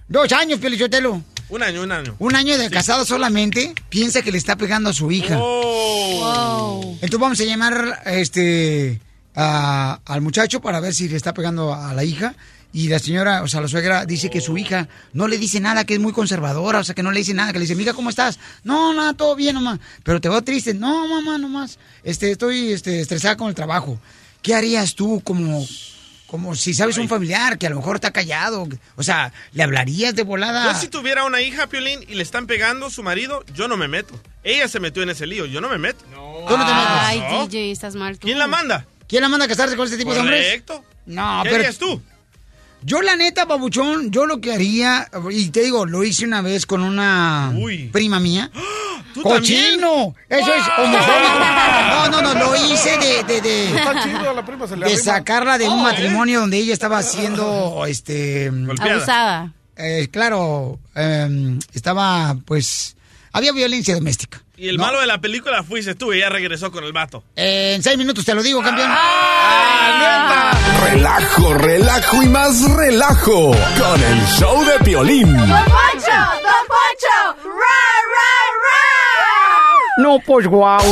Dos 0.08 0.30
años, 0.32 0.58
Pelichotelo. 0.58 1.22
Un 1.48 1.62
año, 1.62 1.82
un 1.82 1.92
año. 1.92 2.16
Un 2.18 2.34
año 2.34 2.58
de 2.58 2.70
casada 2.70 3.04
solamente, 3.04 3.74
piensa 3.88 4.22
que 4.22 4.32
le 4.32 4.38
está 4.38 4.56
pegando 4.56 4.90
a 4.90 4.92
su 4.92 5.10
hija. 5.12 5.36
Oh. 5.40 6.92
Entonces 6.94 7.18
vamos 7.20 7.40
a 7.40 7.44
llamar 7.44 8.02
este 8.06 9.00
a- 9.34 10.00
al 10.04 10.20
muchacho 10.22 10.60
para 10.60 10.80
ver 10.80 10.94
si 10.94 11.08
le 11.08 11.16
está 11.16 11.32
pegando 11.34 11.72
a 11.74 11.92
la 11.94 12.04
hija. 12.04 12.34
Y 12.72 12.88
la 12.88 12.98
señora, 12.98 13.42
o 13.42 13.48
sea, 13.48 13.60
la 13.62 13.68
suegra 13.68 14.04
dice 14.04 14.28
que 14.28 14.40
su 14.42 14.58
hija 14.58 14.88
no 15.14 15.28
le 15.28 15.38
dice 15.38 15.60
nada, 15.60 15.84
que 15.84 15.94
es 15.94 16.00
muy 16.00 16.12
conservadora, 16.12 16.80
o 16.80 16.84
sea, 16.84 16.94
que 16.94 17.02
no 17.02 17.10
le 17.10 17.20
dice 17.20 17.32
nada, 17.32 17.52
que 17.52 17.58
le 17.58 17.64
dice, 17.64 17.74
mija, 17.74 17.94
¿cómo 17.94 18.10
estás? 18.10 18.38
No, 18.64 18.92
nada, 18.92 19.14
todo 19.14 19.34
bien, 19.34 19.54
mamá. 19.54 19.78
Pero 20.02 20.20
te 20.20 20.28
veo 20.28 20.42
triste. 20.42 20.74
No, 20.74 21.06
mamá, 21.08 21.38
nomás. 21.38 21.78
Este, 22.02 22.32
estoy 22.32 22.72
este, 22.72 23.00
estresada 23.00 23.36
con 23.36 23.48
el 23.48 23.54
trabajo. 23.54 23.98
¿Qué 24.42 24.54
harías 24.54 24.94
tú 24.94 25.22
como, 25.24 25.64
como 26.26 26.54
si 26.54 26.74
sabes 26.74 26.98
un 26.98 27.08
familiar 27.08 27.58
que 27.58 27.66
a 27.66 27.70
lo 27.70 27.76
mejor 27.76 27.96
está 27.96 28.10
callado? 28.12 28.68
O 28.96 29.02
sea, 29.02 29.32
¿le 29.52 29.62
hablarías 29.62 30.14
de 30.14 30.22
volada? 30.22 30.72
Yo 30.72 30.78
si 30.78 30.88
tuviera 30.88 31.24
una 31.24 31.40
hija, 31.40 31.66
Piolín, 31.68 32.00
y 32.08 32.14
le 32.14 32.22
están 32.22 32.46
pegando 32.46 32.90
su 32.90 33.02
marido, 33.02 33.44
yo 33.54 33.68
no 33.68 33.76
me 33.76 33.88
meto. 33.88 34.18
Ella 34.44 34.68
se 34.68 34.80
metió 34.80 35.02
en 35.02 35.10
ese 35.10 35.26
lío, 35.26 35.46
yo 35.46 35.60
no 35.60 35.68
me 35.68 35.78
meto. 35.78 36.04
¿Tú 36.04 36.56
no 36.56 36.66
te 36.66 36.72
metes? 36.74 36.90
Ay, 37.00 37.20
No. 37.30 37.46
DJ, 37.46 37.70
estás 37.72 37.94
mal 37.96 38.18
tú. 38.18 38.26
¿Quién 38.26 38.38
la 38.38 38.46
manda? 38.46 38.86
¿Quién 39.08 39.22
la 39.22 39.28
manda 39.28 39.44
a 39.46 39.48
casarse 39.48 39.76
con 39.76 39.84
este 39.86 39.98
tipo 39.98 40.12
de 40.14 40.20
hombres? 40.20 40.44
Correcto. 40.44 40.84
No, 41.06 41.40
¿Qué 41.44 41.50
pero 41.50 41.60
harías 41.62 41.78
tú? 41.78 42.02
Yo 42.82 43.02
la 43.02 43.16
neta, 43.16 43.44
babuchón, 43.46 44.10
yo 44.12 44.26
lo 44.26 44.40
que 44.40 44.52
haría, 44.52 45.08
y 45.30 45.48
te 45.48 45.62
digo, 45.62 45.86
lo 45.86 46.04
hice 46.04 46.24
una 46.24 46.42
vez 46.42 46.66
con 46.66 46.82
una 46.82 47.52
prima 47.90 48.20
mía. 48.20 48.50
¿Tú 49.16 49.22
¡Cochino! 49.22 50.14
Eso 50.28 50.52
es 50.54 50.62
homofóbico. 50.78 51.38
No, 51.90 52.08
no, 52.10 52.22
no, 52.22 52.34
lo 52.34 52.56
hice 52.56 52.98
de, 52.98 53.24
de, 53.24 53.40
de, 53.40 53.76
Está 53.76 54.02
chido, 54.02 54.30
a 54.30 54.34
la 54.34 54.44
prima 54.44 54.66
se 54.68 54.76
le 54.76 54.86
de 54.86 54.96
sacarla 54.98 55.56
de 55.56 55.66
un 55.68 55.80
Oh, 55.80 55.82
matrimonio 55.82 56.40
donde 56.40 56.58
ella 56.58 56.74
estaba 56.74 57.02
siendo, 57.02 57.84
este... 57.86 58.50
Golpeada. 58.50 58.94
Abusada. 58.96 59.52
Eh, 59.78 60.08
claro, 60.12 60.78
eh, 60.94 61.58
estaba, 61.72 62.36
pues, 62.44 62.96
había 63.32 63.52
violencia 63.52 63.94
doméstica. 63.94 64.42
Y 64.58 64.68
el 64.68 64.76
No. 64.76 64.84
malo 64.84 65.00
de 65.00 65.06
la 65.06 65.18
película 65.20 65.62
fuiste 65.62 65.94
tú 65.94 66.12
y 66.12 66.18
ella 66.18 66.28
regresó 66.30 66.70
con 66.70 66.84
el 66.84 66.92
vato. 66.92 67.22
Eh, 67.36 67.72
en 67.76 67.82
seis 67.82 67.96
minutos 67.98 68.24
te 68.24 68.34
lo 68.34 68.42
digo, 68.42 68.62
campeón. 68.62 68.90
Relajo, 70.90 71.54
relajo 71.54 72.22
y 72.22 72.26
más 72.26 72.62
relajo. 72.74 73.50
Con 73.78 74.02
el 74.02 74.26
show 74.38 74.64
de 74.64 74.78
Piolín. 74.84 75.34
¡Don 75.36 75.46
Poncho! 75.46 76.16
¡Don 76.42 76.66
Poncho! 76.68 77.44
¡Ra, 77.44 77.86
ra, 78.14 78.36
No, 79.96 80.18
pues 80.24 80.46
guau. 80.46 80.84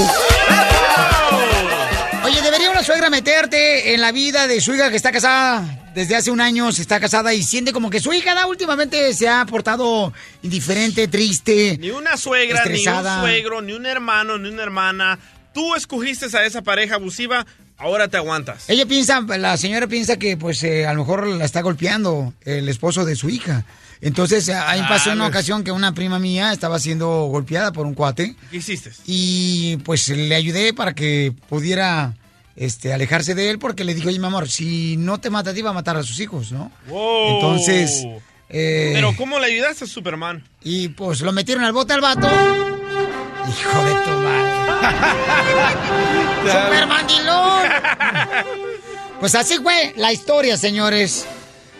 Oye, 2.24 2.40
¿debería 2.40 2.70
una 2.70 2.82
suegra 2.82 3.10
meterte 3.10 3.92
en 3.92 4.00
la 4.00 4.12
vida 4.12 4.46
de 4.46 4.62
su 4.62 4.74
hija 4.74 4.88
que 4.88 4.96
está 4.96 5.12
casada? 5.12 5.90
Desde 5.94 6.16
hace 6.16 6.30
un 6.30 6.40
año 6.40 6.72
se 6.72 6.80
está 6.80 6.98
casada 6.98 7.34
y 7.34 7.42
siente 7.42 7.72
como 7.72 7.90
que 7.90 8.00
su 8.00 8.12
hija 8.14 8.34
da, 8.34 8.46
últimamente 8.46 9.12
se 9.12 9.28
ha 9.28 9.44
portado 9.44 10.12
indiferente, 10.42 11.06
triste. 11.06 11.76
Ni 11.78 11.90
una 11.90 12.16
suegra, 12.16 12.58
estresada. 12.58 13.16
ni 13.18 13.24
un 13.24 13.30
suegro, 13.30 13.60
ni 13.60 13.72
un 13.74 13.84
hermano, 13.84 14.38
ni 14.38 14.48
una 14.48 14.62
hermana. 14.62 15.18
Tú 15.52 15.74
escogiste 15.74 16.34
a 16.36 16.46
esa 16.46 16.62
pareja 16.62 16.94
abusiva. 16.94 17.46
Ahora 17.76 18.08
te 18.08 18.16
aguantas. 18.16 18.70
Ella 18.70 18.86
piensa, 18.86 19.20
la 19.20 19.56
señora 19.58 19.86
piensa 19.86 20.16
que 20.16 20.36
pues 20.36 20.62
eh, 20.62 20.86
a 20.86 20.94
lo 20.94 21.00
mejor 21.00 21.26
la 21.26 21.44
está 21.44 21.60
golpeando 21.60 22.32
el 22.44 22.68
esposo 22.68 23.04
de 23.04 23.16
su 23.16 23.28
hija. 23.28 23.64
Entonces, 24.00 24.48
eh, 24.48 24.54
ahí 24.54 24.80
pasó 24.88 25.12
una 25.12 25.24
Ah, 25.24 25.28
ocasión 25.28 25.64
que 25.64 25.72
una 25.72 25.92
prima 25.94 26.18
mía 26.18 26.52
estaba 26.52 26.78
siendo 26.78 27.24
golpeada 27.26 27.72
por 27.72 27.86
un 27.86 27.94
cuate 27.94 28.34
¿Qué 28.50 28.58
hiciste? 28.58 28.92
y 29.06 29.76
pues 29.78 30.08
le 30.08 30.34
ayudé 30.34 30.72
para 30.74 30.94
que 30.94 31.32
pudiera 31.48 32.14
este, 32.56 32.92
alejarse 32.92 33.34
de 33.34 33.50
él 33.50 33.58
porque 33.58 33.84
le 33.84 33.94
dijo, 33.94 34.08
oye, 34.08 34.18
mi 34.18 34.26
amor, 34.26 34.48
si 34.48 34.96
no 34.96 35.18
te 35.18 35.30
mata 35.30 35.50
a 35.50 35.54
ti, 35.54 35.62
va 35.62 35.70
a 35.70 35.74
matar 35.74 35.96
a 35.96 36.02
sus 36.02 36.20
hijos, 36.20 36.52
¿no? 36.52 36.70
Wow. 36.88 37.34
Entonces, 37.36 38.04
eh, 38.50 38.90
Pero 38.94 39.14
¿cómo 39.16 39.38
le 39.40 39.46
ayudaste 39.46 39.84
a 39.84 39.86
Superman? 39.88 40.44
y 40.62 40.88
pues 40.88 41.20
lo 41.22 41.32
metieron 41.32 41.64
al 41.64 41.72
bote 41.72 41.92
al 41.94 42.00
vato. 42.00 42.28
Hijo 42.28 43.84
de 43.84 43.92
tu 44.04 44.10
madre. 44.20 44.54
¡Super 46.44 46.86
mandilón! 46.86 47.62
Pues 49.20 49.34
así 49.34 49.56
fue 49.58 49.94
la 49.96 50.12
historia, 50.12 50.56
señores. 50.56 51.26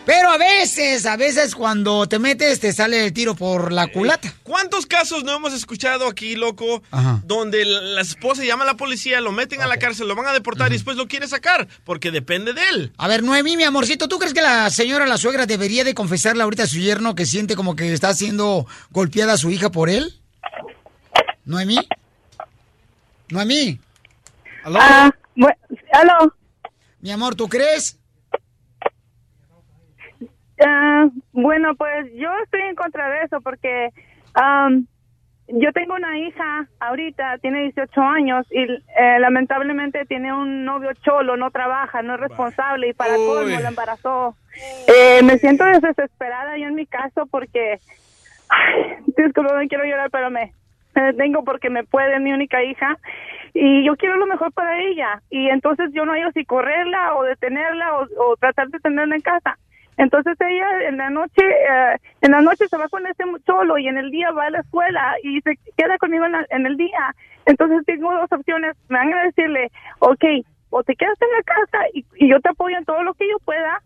Pero 0.05 0.29
a 0.29 0.37
veces, 0.37 1.07
a 1.07 1.17
veces 1.17 1.55
cuando 1.55 2.07
te 2.07 2.19
metes 2.19 2.59
te 2.59 2.71
sale 2.73 3.05
el 3.05 3.13
tiro 3.13 3.33
por 3.35 3.71
la 3.71 3.87
culata. 3.87 4.31
¿Cuántos 4.43 4.85
casos 4.85 5.23
no 5.23 5.35
hemos 5.35 5.51
escuchado 5.53 6.07
aquí, 6.07 6.35
loco, 6.35 6.83
Ajá. 6.91 7.21
donde 7.25 7.65
la 7.65 8.01
esposa 8.01 8.43
llama 8.43 8.65
a 8.65 8.67
la 8.67 8.77
policía, 8.77 9.19
lo 9.19 9.31
meten 9.31 9.61
a 9.63 9.67
la 9.67 9.77
cárcel, 9.77 10.07
lo 10.07 10.15
van 10.15 10.27
a 10.27 10.33
deportar 10.33 10.69
y 10.69 10.73
después 10.75 10.95
lo 10.95 11.07
quiere 11.07 11.27
sacar? 11.27 11.67
Porque 11.83 12.11
depende 12.11 12.53
de 12.53 12.61
él. 12.69 12.93
A 12.97 13.07
ver, 13.07 13.23
Noemí, 13.23 13.57
mi 13.57 13.63
amorcito, 13.63 14.07
¿tú 14.07 14.19
crees 14.19 14.35
que 14.35 14.43
la 14.43 14.69
señora, 14.69 15.07
la 15.07 15.17
suegra, 15.17 15.47
debería 15.47 15.83
de 15.83 15.95
confesarle 15.95 16.43
ahorita 16.43 16.63
a 16.63 16.67
su 16.67 16.77
yerno 16.77 17.15
que 17.15 17.25
siente 17.25 17.55
como 17.55 17.75
que 17.75 17.91
está 17.91 18.13
siendo 18.13 18.67
golpeada 18.91 19.33
a 19.33 19.37
su 19.37 19.49
hija 19.49 19.71
por 19.71 19.89
él? 19.89 20.19
¿Noemí? 21.45 21.79
¿Noemí? 23.29 23.79
¿Aló? 24.63 24.79
Ah, 24.79 25.11
bu- 25.35 25.55
¿aló? 25.93 26.35
Mi 27.01 27.11
amor, 27.11 27.33
¿tú 27.33 27.47
crees? 27.49 27.97
Ah, 30.63 31.07
bueno, 31.33 31.75
pues 31.75 32.13
yo 32.15 32.29
estoy 32.43 32.61
en 32.61 32.75
contra 32.75 33.09
de 33.09 33.23
eso 33.23 33.41
porque 33.41 33.89
am, 34.33 34.87
yo 35.47 35.71
tengo 35.73 35.95
una 35.95 36.17
hija 36.17 36.67
ahorita, 36.79 37.37
tiene 37.39 37.63
18 37.63 38.01
años 38.01 38.47
y 38.51 38.63
eh, 38.63 39.19
lamentablemente 39.19 40.05
tiene 40.05 40.33
un 40.33 40.65
novio 40.65 40.91
cholo, 41.03 41.37
no 41.37 41.51
trabaja, 41.51 42.01
no 42.01 42.15
es 42.15 42.21
responsable 42.21 42.89
y 42.89 42.93
para 42.93 43.17
Uy. 43.17 43.25
colmo 43.25 43.59
la 43.59 43.69
embarazó. 43.69 44.35
Eh, 44.87 45.21
me 45.23 45.37
siento 45.37 45.65
desesperada 45.65 46.57
yo 46.57 46.67
en 46.67 46.75
mi 46.75 46.85
caso 46.85 47.27
porque, 47.29 47.79
ay, 48.49 48.97
disculpa, 49.17 49.61
no 49.61 49.67
quiero 49.67 49.83
llorar, 49.83 50.09
pero 50.09 50.31
me, 50.31 50.53
me 50.95 51.01
detengo 51.03 51.43
porque 51.43 51.69
me 51.69 51.83
puede 51.83 52.19
mi 52.19 52.33
única 52.33 52.63
hija 52.63 52.97
y 53.53 53.85
yo 53.85 53.95
quiero 53.97 54.15
lo 54.17 54.25
mejor 54.25 54.51
para 54.51 54.81
ella 54.81 55.21
y 55.29 55.49
entonces 55.49 55.91
yo 55.93 56.05
no 56.05 56.13
hallo 56.13 56.31
si 56.33 56.45
correrla 56.45 57.15
o 57.15 57.23
detenerla 57.23 57.99
o, 57.99 58.07
o 58.17 58.37
tratar 58.37 58.69
de 58.69 58.79
tenerla 58.79 59.15
en 59.15 59.21
casa. 59.21 59.57
Entonces 59.97 60.35
ella 60.39 60.87
en 60.89 60.97
la 60.97 61.09
noche, 61.09 61.41
eh, 61.45 61.97
en 62.21 62.31
la 62.31 62.41
noche 62.41 62.67
se 62.67 62.77
va 62.77 62.87
con 62.89 63.05
ese 63.07 63.23
cholo 63.45 63.77
y 63.77 63.87
en 63.87 63.97
el 63.97 64.11
día 64.11 64.31
va 64.31 64.45
a 64.45 64.49
la 64.49 64.59
escuela 64.59 65.15
y 65.23 65.39
se 65.41 65.57
queda 65.77 65.97
conmigo 65.97 66.25
en, 66.25 66.33
la- 66.33 66.45
en 66.49 66.65
el 66.65 66.75
día. 66.77 67.15
Entonces 67.45 67.85
tengo 67.85 68.13
dos 68.13 68.31
opciones. 68.31 68.75
Me 68.89 68.97
van 68.97 69.13
a 69.13 69.23
decirle, 69.23 69.71
ok, 69.99 70.23
o 70.69 70.83
te 70.83 70.95
quedas 70.95 71.17
en 71.21 71.29
la 71.37 71.43
casa 71.43 71.85
y, 71.93 72.05
yo 72.27 72.39
te 72.41 72.49
apoyo 72.49 72.77
en 72.77 72.85
todo 72.85 73.03
lo 73.03 73.13
que 73.13 73.27
yo 73.29 73.37
pueda, 73.45 73.81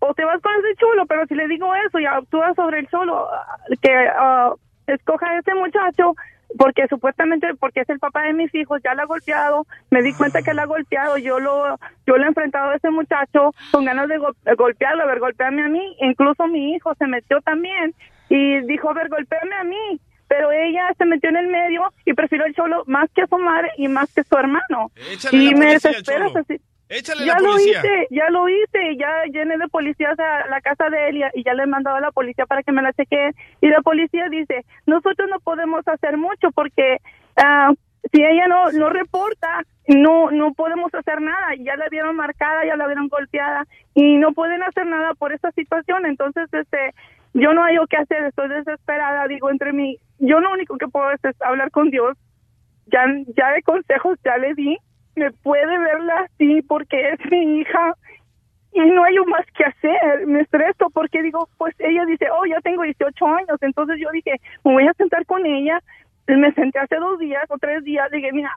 o 0.00 0.14
te 0.14 0.24
vas 0.24 0.40
con 0.40 0.52
ese 0.54 0.76
chulo, 0.76 1.06
pero 1.06 1.26
si 1.26 1.34
le 1.34 1.48
digo 1.48 1.74
eso 1.74 1.98
y 1.98 2.06
actúa 2.06 2.54
sobre 2.54 2.80
el 2.80 2.88
chulo, 2.88 3.28
ah, 3.32 3.56
que 3.82 3.90
ah, 4.16 4.52
escoja 4.86 5.26
a 5.30 5.38
ese 5.38 5.54
muchacho, 5.54 6.14
porque 6.56 6.86
supuestamente 6.88 7.54
porque 7.56 7.80
es 7.80 7.88
el 7.90 7.98
papá 7.98 8.22
de 8.22 8.32
mis 8.32 8.54
hijos, 8.54 8.80
ya 8.82 8.94
la 8.94 9.02
ha 9.02 9.06
golpeado, 9.06 9.66
me 9.90 10.02
di 10.02 10.14
cuenta 10.14 10.42
que 10.42 10.54
la 10.54 10.62
ha 10.62 10.66
golpeado, 10.66 11.18
yo 11.18 11.38
lo 11.40 11.76
yo 12.06 12.16
lo 12.16 12.24
he 12.24 12.28
enfrentado 12.28 12.70
a 12.70 12.76
ese 12.76 12.90
muchacho 12.90 13.52
con 13.70 13.84
ganas 13.84 14.08
de, 14.08 14.18
go- 14.18 14.34
de 14.44 14.54
golpearlo, 14.54 15.02
a 15.02 15.06
ver, 15.06 15.18
golpearme 15.20 15.62
a 15.64 15.68
mí, 15.68 15.96
incluso 16.00 16.46
mi 16.46 16.74
hijo 16.74 16.94
se 16.94 17.06
metió 17.06 17.40
también 17.42 17.94
y 18.30 18.60
dijo, 18.62 18.90
a 18.90 18.94
ver, 18.94 19.08
golpearme 19.08 19.54
a 19.56 19.64
mí, 19.64 20.00
pero 20.26 20.50
ella 20.52 20.88
se 20.98 21.04
metió 21.04 21.30
en 21.30 21.36
el 21.36 21.48
medio 21.48 21.92
y 22.04 22.12
prefirió 22.14 22.44
el 22.46 22.54
cholo 22.54 22.82
más 22.86 23.08
que 23.14 23.22
a 23.22 23.26
su 23.26 23.38
madre 23.38 23.70
y 23.76 23.88
más 23.88 24.12
que 24.14 24.20
a 24.22 24.24
su 24.24 24.36
hermano. 24.36 24.90
Échale 25.10 25.36
y 25.38 25.54
me 25.54 25.66
policía 25.66 25.68
al 25.68 25.74
desespera 25.96 26.26
cholo. 26.28 26.40
así. 26.40 26.60
Échale 26.88 27.26
ya 27.26 27.34
la 27.34 27.40
lo 27.40 27.58
hice, 27.58 28.06
ya 28.10 28.30
lo 28.30 28.48
hice, 28.48 28.96
ya 28.96 29.24
llené 29.30 29.58
de 29.58 29.68
policías 29.68 30.18
a 30.18 30.48
la 30.48 30.60
casa 30.60 30.88
de 30.88 31.08
él 31.08 31.22
y, 31.34 31.44
ya 31.44 31.54
le 31.54 31.64
he 31.64 31.66
mandado 31.66 31.96
a 31.96 32.00
la 32.00 32.12
policía 32.12 32.46
para 32.46 32.62
que 32.62 32.72
me 32.72 32.82
la 32.82 32.92
chequeen. 32.92 33.34
Y 33.60 33.68
la 33.68 33.82
policía 33.82 34.28
dice, 34.30 34.64
nosotros 34.86 35.28
no 35.28 35.38
podemos 35.40 35.86
hacer 35.86 36.16
mucho 36.16 36.50
porque 36.52 36.98
ah, 37.36 37.72
si 38.12 38.24
ella 38.24 38.48
no, 38.48 38.72
no 38.72 38.88
reporta, 38.88 39.64
no, 39.86 40.30
no 40.30 40.54
podemos 40.54 40.94
hacer 40.94 41.20
nada. 41.20 41.54
Ya 41.58 41.76
la 41.76 41.88
vieron 41.90 42.16
marcada, 42.16 42.64
ya 42.64 42.76
la 42.76 42.86
vieron 42.86 43.08
golpeada 43.08 43.66
y 43.94 44.16
no 44.16 44.32
pueden 44.32 44.62
hacer 44.62 44.86
nada 44.86 45.12
por 45.14 45.32
esta 45.32 45.50
situación. 45.52 46.06
Entonces, 46.06 46.48
este, 46.52 46.94
yo 47.34 47.52
no 47.52 47.64
hay 47.64 47.76
qué 47.90 47.96
hacer, 47.98 48.24
estoy 48.24 48.48
desesperada, 48.48 49.28
digo, 49.28 49.50
entre 49.50 49.72
mí, 49.72 49.98
yo 50.18 50.40
lo 50.40 50.52
único 50.52 50.78
que 50.78 50.88
puedo 50.88 51.10
es 51.10 51.20
hablar 51.40 51.70
con 51.70 51.90
Dios 51.90 52.16
ya, 52.86 53.04
ya 53.36 53.52
de 53.52 53.62
consejos 53.62 54.18
ya 54.24 54.36
le 54.38 54.54
di, 54.54 54.78
me 55.18 55.30
puede 55.32 55.78
verla 55.78 56.26
así 56.26 56.62
porque 56.62 57.10
es 57.10 57.30
mi 57.30 57.60
hija 57.60 57.94
y 58.72 58.80
no 58.80 59.02
hay 59.04 59.16
más 59.26 59.46
que 59.56 59.64
hacer, 59.64 60.26
me 60.26 60.40
estreso 60.40 60.90
porque 60.90 61.22
digo, 61.22 61.48
pues 61.56 61.74
ella 61.78 62.04
dice, 62.04 62.26
oh, 62.30 62.44
ya 62.46 62.60
tengo 62.60 62.82
18 62.82 63.26
años, 63.26 63.58
entonces 63.60 63.96
yo 64.00 64.10
dije, 64.12 64.32
me 64.64 64.72
voy 64.72 64.86
a 64.86 64.92
sentar 64.94 65.24
con 65.26 65.44
ella, 65.44 65.80
me 66.26 66.52
senté 66.52 66.78
hace 66.78 66.96
dos 66.96 67.18
días 67.18 67.44
o 67.48 67.58
tres 67.58 67.82
días, 67.82 68.10
dije, 68.10 68.30
mira, 68.32 68.52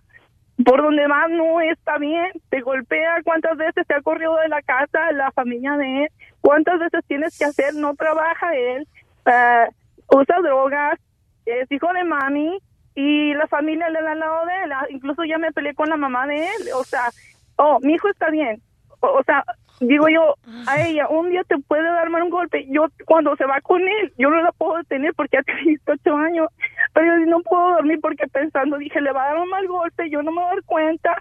por 0.64 0.82
donde 0.82 1.08
más 1.08 1.30
no 1.30 1.62
está 1.62 1.98
bien, 1.98 2.30
te 2.50 2.62
golpea, 2.62 3.22
cuántas 3.24 3.58
veces 3.58 3.88
te 3.88 3.96
ha 3.96 4.02
corrido 4.02 4.36
de 4.38 4.50
la 4.50 4.62
casa, 4.62 5.12
la 5.14 5.32
familia 5.32 5.78
de 5.78 6.04
él, 6.04 6.10
cuántas 6.42 6.80
veces 6.80 7.04
tienes 7.08 7.38
que 7.38 7.46
hacer, 7.46 7.74
no 7.74 7.96
trabaja 7.96 8.54
él, 8.54 8.88
ah, 9.26 9.68
usa 10.14 10.38
drogas, 10.44 11.00
es 11.46 11.72
hijo 11.72 11.92
de 11.94 12.04
mami 12.04 12.60
y 12.96 13.34
la 13.34 13.48
familia 13.48 13.90
le 13.90 14.02
da 14.02 14.12
al 14.12 14.20
lado 14.20 14.46
de 14.46 14.64
él, 14.64 14.72
Ah, 14.72 14.86
incluso 14.90 15.24
ya 15.24 15.38
me 15.38 15.52
peleé 15.52 15.74
con 15.74 15.90
la 15.90 15.98
mamá 15.98 16.28
de 16.28 16.38
él, 16.38 16.70
o 16.76 16.84
sea, 16.84 17.10
oh, 17.58 17.80
mi 17.82 17.94
hijo 17.94 18.10
está 18.10 18.30
bien, 18.30 18.62
o, 19.00 19.08
o 19.08 19.24
sea, 19.24 19.44
digo 19.80 20.08
yo 20.10 20.36
a 20.68 20.82
ella, 20.82 21.08
un 21.08 21.30
día 21.30 21.44
te 21.44 21.58
puede 21.58 21.84
darme 21.84 22.22
un 22.22 22.30
golpe, 22.30 22.66
yo 22.70 22.88
cuando 23.06 23.36
se 23.36 23.46
va 23.46 23.62
con 23.62 23.82
él, 23.82 24.14
yo 24.18 24.30
no 24.30 24.42
la 24.42 24.52
puedo 24.52 24.78
detener 24.78 25.14
porque 25.16 25.38
ya 25.38 25.44
tiene 25.44 25.62
18 25.86 26.16
años, 26.18 26.50
pero 26.94 27.18
yo 27.20 27.26
no 27.26 27.42
puedo 27.42 27.74
dormir 27.74 28.00
porque 28.02 28.28
pensando, 28.28 28.78
dije, 28.78 29.02
le 29.02 29.12
va 29.12 29.24
a 29.24 29.28
dar 29.30 29.38
un 29.38 29.50
mal 29.50 29.68
golpe, 29.68 30.10
yo 30.10 30.22
no 30.22 30.32
me 30.32 30.42
voy 30.42 30.46
a 30.46 30.56
dar 30.56 30.64
cuenta, 30.64 31.18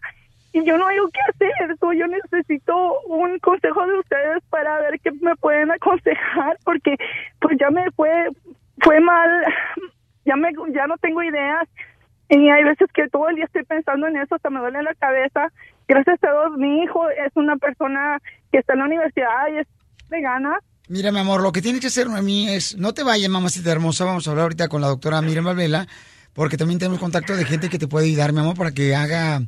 y 0.52 0.64
yo 0.64 0.76
no 0.76 0.86
hay 0.86 0.98
qué 1.12 1.20
hacer, 1.46 1.76
so, 1.78 1.92
yo 1.92 2.06
necesito 2.08 3.00
un 3.06 3.38
consejo 3.38 3.86
de 3.86 3.98
ustedes 3.98 4.42
para 4.50 4.80
ver 4.80 4.98
qué 5.00 5.12
me 5.12 5.36
pueden 5.36 5.70
aconsejar, 5.70 6.58
porque 6.64 6.96
pues 7.40 7.56
ya 7.58 7.70
me 7.70 7.88
fue, 7.92 8.28
fue 8.80 9.00
mal, 9.00 9.44
ya 10.30 10.36
me, 10.36 10.50
ya 10.72 10.86
no 10.86 10.96
tengo 10.98 11.22
ideas, 11.22 11.66
y 12.28 12.48
hay 12.48 12.62
veces 12.62 12.88
que 12.94 13.08
todo 13.08 13.28
el 13.28 13.36
día 13.36 13.44
estoy 13.46 13.64
pensando 13.64 14.06
en 14.06 14.16
eso, 14.16 14.36
hasta 14.36 14.50
me 14.50 14.60
duele 14.60 14.82
la 14.84 14.94
cabeza. 14.94 15.48
Gracias 15.88 16.22
a 16.22 16.30
Dios, 16.30 16.58
mi 16.58 16.84
hijo 16.84 17.10
es 17.10 17.32
una 17.34 17.56
persona 17.56 18.18
que 18.52 18.58
está 18.58 18.74
en 18.74 18.78
la 18.78 18.84
universidad 18.84 19.48
y 19.52 19.58
es 19.58 19.66
vegana. 20.08 20.60
Mira, 20.88 21.10
mi 21.10 21.18
amor, 21.18 21.42
lo 21.42 21.50
que 21.50 21.60
tienes 21.60 21.80
que 21.80 21.88
hacer, 21.88 22.06
Noemí, 22.06 22.48
es 22.48 22.76
no 22.76 22.94
te 22.94 23.02
vayas, 23.02 23.28
mamacita 23.28 23.72
hermosa. 23.72 24.04
Vamos 24.04 24.26
a 24.26 24.30
hablar 24.30 24.44
ahorita 24.44 24.68
con 24.68 24.80
la 24.80 24.86
doctora 24.86 25.20
Miriam 25.22 25.44
Valvela, 25.44 25.88
porque 26.32 26.56
también 26.56 26.78
tenemos 26.78 27.00
contacto 27.00 27.34
de 27.34 27.44
gente 27.44 27.68
que 27.68 27.78
te 27.78 27.88
puede 27.88 28.06
ayudar, 28.06 28.32
mi 28.32 28.38
amor, 28.38 28.56
para 28.56 28.70
que 28.70 28.94
haga, 28.94 29.40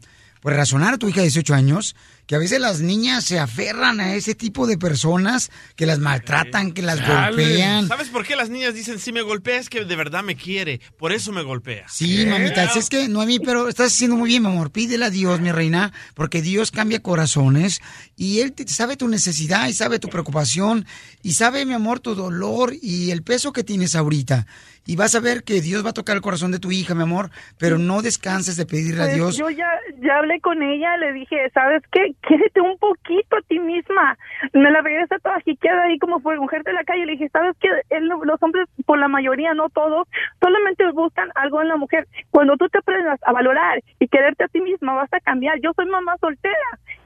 pues, 0.43 0.55
razonar 0.57 0.93
a 0.95 0.99
tu 0.99 1.09
hija 1.09 1.21
de 1.21 1.29
18 1.29 1.55
años, 1.55 1.97
que 2.27 2.35
a 2.35 2.39
veces 2.39 2.61
las 2.61 2.81
niñas 2.81 3.25
se 3.25 3.39
aferran 3.39 4.01
a 4.01 4.15
ese 4.15 4.35
tipo 4.35 4.67
de 4.67 4.77
personas 4.77 5.51
que 5.77 5.87
las 5.87 5.99
maltratan, 5.99 6.73
que 6.73 6.83
las 6.83 6.99
golpean. 7.07 7.89
¿Sabes 7.89 8.09
por 8.09 8.27
qué 8.27 8.37
las 8.37 8.51
niñas 8.51 8.75
dicen 8.75 8.99
si 8.99 9.13
me 9.13 9.23
golpea 9.23 9.59
es 9.59 9.69
que 9.69 9.85
de 9.85 9.97
verdad 9.97 10.23
me 10.23 10.37
quiere? 10.37 10.81
Por 10.99 11.13
eso 11.13 11.31
me 11.33 11.43
golpea. 11.43 11.87
Sí, 11.89 12.27
mamita, 12.27 12.69
si 12.73 12.79
es 12.81 12.89
que 12.89 13.09
Noemí, 13.09 13.39
pero 13.39 13.69
estás 13.69 13.93
haciendo 13.93 14.17
muy 14.17 14.29
bien, 14.29 14.43
mi 14.43 14.49
amor. 14.49 14.71
Pídele 14.73 15.05
a 15.07 15.11
Dios, 15.11 15.41
mi 15.41 15.51
reina, 15.53 15.93
porque 16.15 16.43
Dios 16.43 16.71
cambia 16.73 17.01
corazones 17.01 17.81
y 18.17 18.41
Él 18.41 18.53
te- 18.53 18.67
sabe 18.69 18.97
tu 18.97 19.09
necesidad 19.09 19.69
y 19.69 19.73
sabe 19.73 19.99
tu 20.01 20.09
preocupación 20.09 20.87
y 21.23 21.33
sabe, 21.35 21.65
mi 21.67 21.75
amor, 21.75 22.01
tu 22.01 22.15
dolor 22.17 22.75
y 22.83 23.11
el 23.11 23.23
peso 23.23 23.53
que 23.53 23.65
tienes 23.65 23.95
ahorita. 23.95 24.47
Y 24.85 24.97
vas 24.97 25.15
a 25.15 25.21
ver 25.21 25.45
que 25.45 25.61
Dios 25.61 25.85
va 25.87 25.91
a 25.91 25.93
tocar 25.93 26.17
el 26.17 26.23
corazón 26.23 26.51
de 26.51 26.59
tu 26.59 26.73
hija, 26.73 26.95
mi 26.95 27.03
amor, 27.05 27.31
pero 27.59 27.79
no 27.79 28.03
descanses 28.03 28.57
de 28.57 28.67
pedirle 28.67 29.03
a 29.03 29.07
Pues 29.07 29.15
Dios. 29.15 29.37
yo 29.39 29.49
ya, 29.51 29.69
ya 30.01 30.17
hablé 30.19 30.41
con 30.41 30.61
ella, 30.61 30.97
le 30.97 31.13
dije, 31.13 31.37
¿sabes 31.55 31.83
qué? 31.93 32.15
Quiérete 32.27 32.61
un 32.61 32.77
poquito 32.79 33.37
a 33.37 33.43
ti 33.43 33.61
misma. 33.61 34.19
Me 34.53 34.71
la 34.73 34.81
regresa 34.81 35.19
toda 35.21 35.39
jiqueada 35.41 35.85
ahí 35.85 35.99
como 36.01 36.19
fue 36.21 36.37
mujer 36.37 36.65
de 36.65 36.73
la 36.73 36.83
calle. 36.83 37.07
Le 37.07 37.13
dije, 37.13 37.29
¿sabes 37.29 37.55
qué? 37.61 37.69
Él- 37.91 38.09
los 38.09 38.43
hombres, 38.43 38.69
por 38.85 38.99
la 38.99 39.07
mayoría, 39.09 39.55
no 39.55 39.69
todos, 39.69 40.09
solamente 40.41 40.91
buscan 40.93 41.29
algo 41.37 41.63
en 41.63 41.69
la 41.69 41.77
mujer. 41.77 42.09
Cuando 42.31 42.57
tú 42.57 42.69
te 42.69 42.79
aprendas 42.79 43.21
a 43.25 43.33
valorar 43.33 43.79
y 44.01 44.09
quererte 44.09 44.45
a 44.45 44.49
ti 44.49 44.61
misma, 44.61 44.95
vas 44.95 45.13
a 45.13 45.21
cambiar. 45.21 45.61
Yo 45.61 45.71
soy 45.77 45.87
mamá 45.87 46.17
soltera 46.21 46.57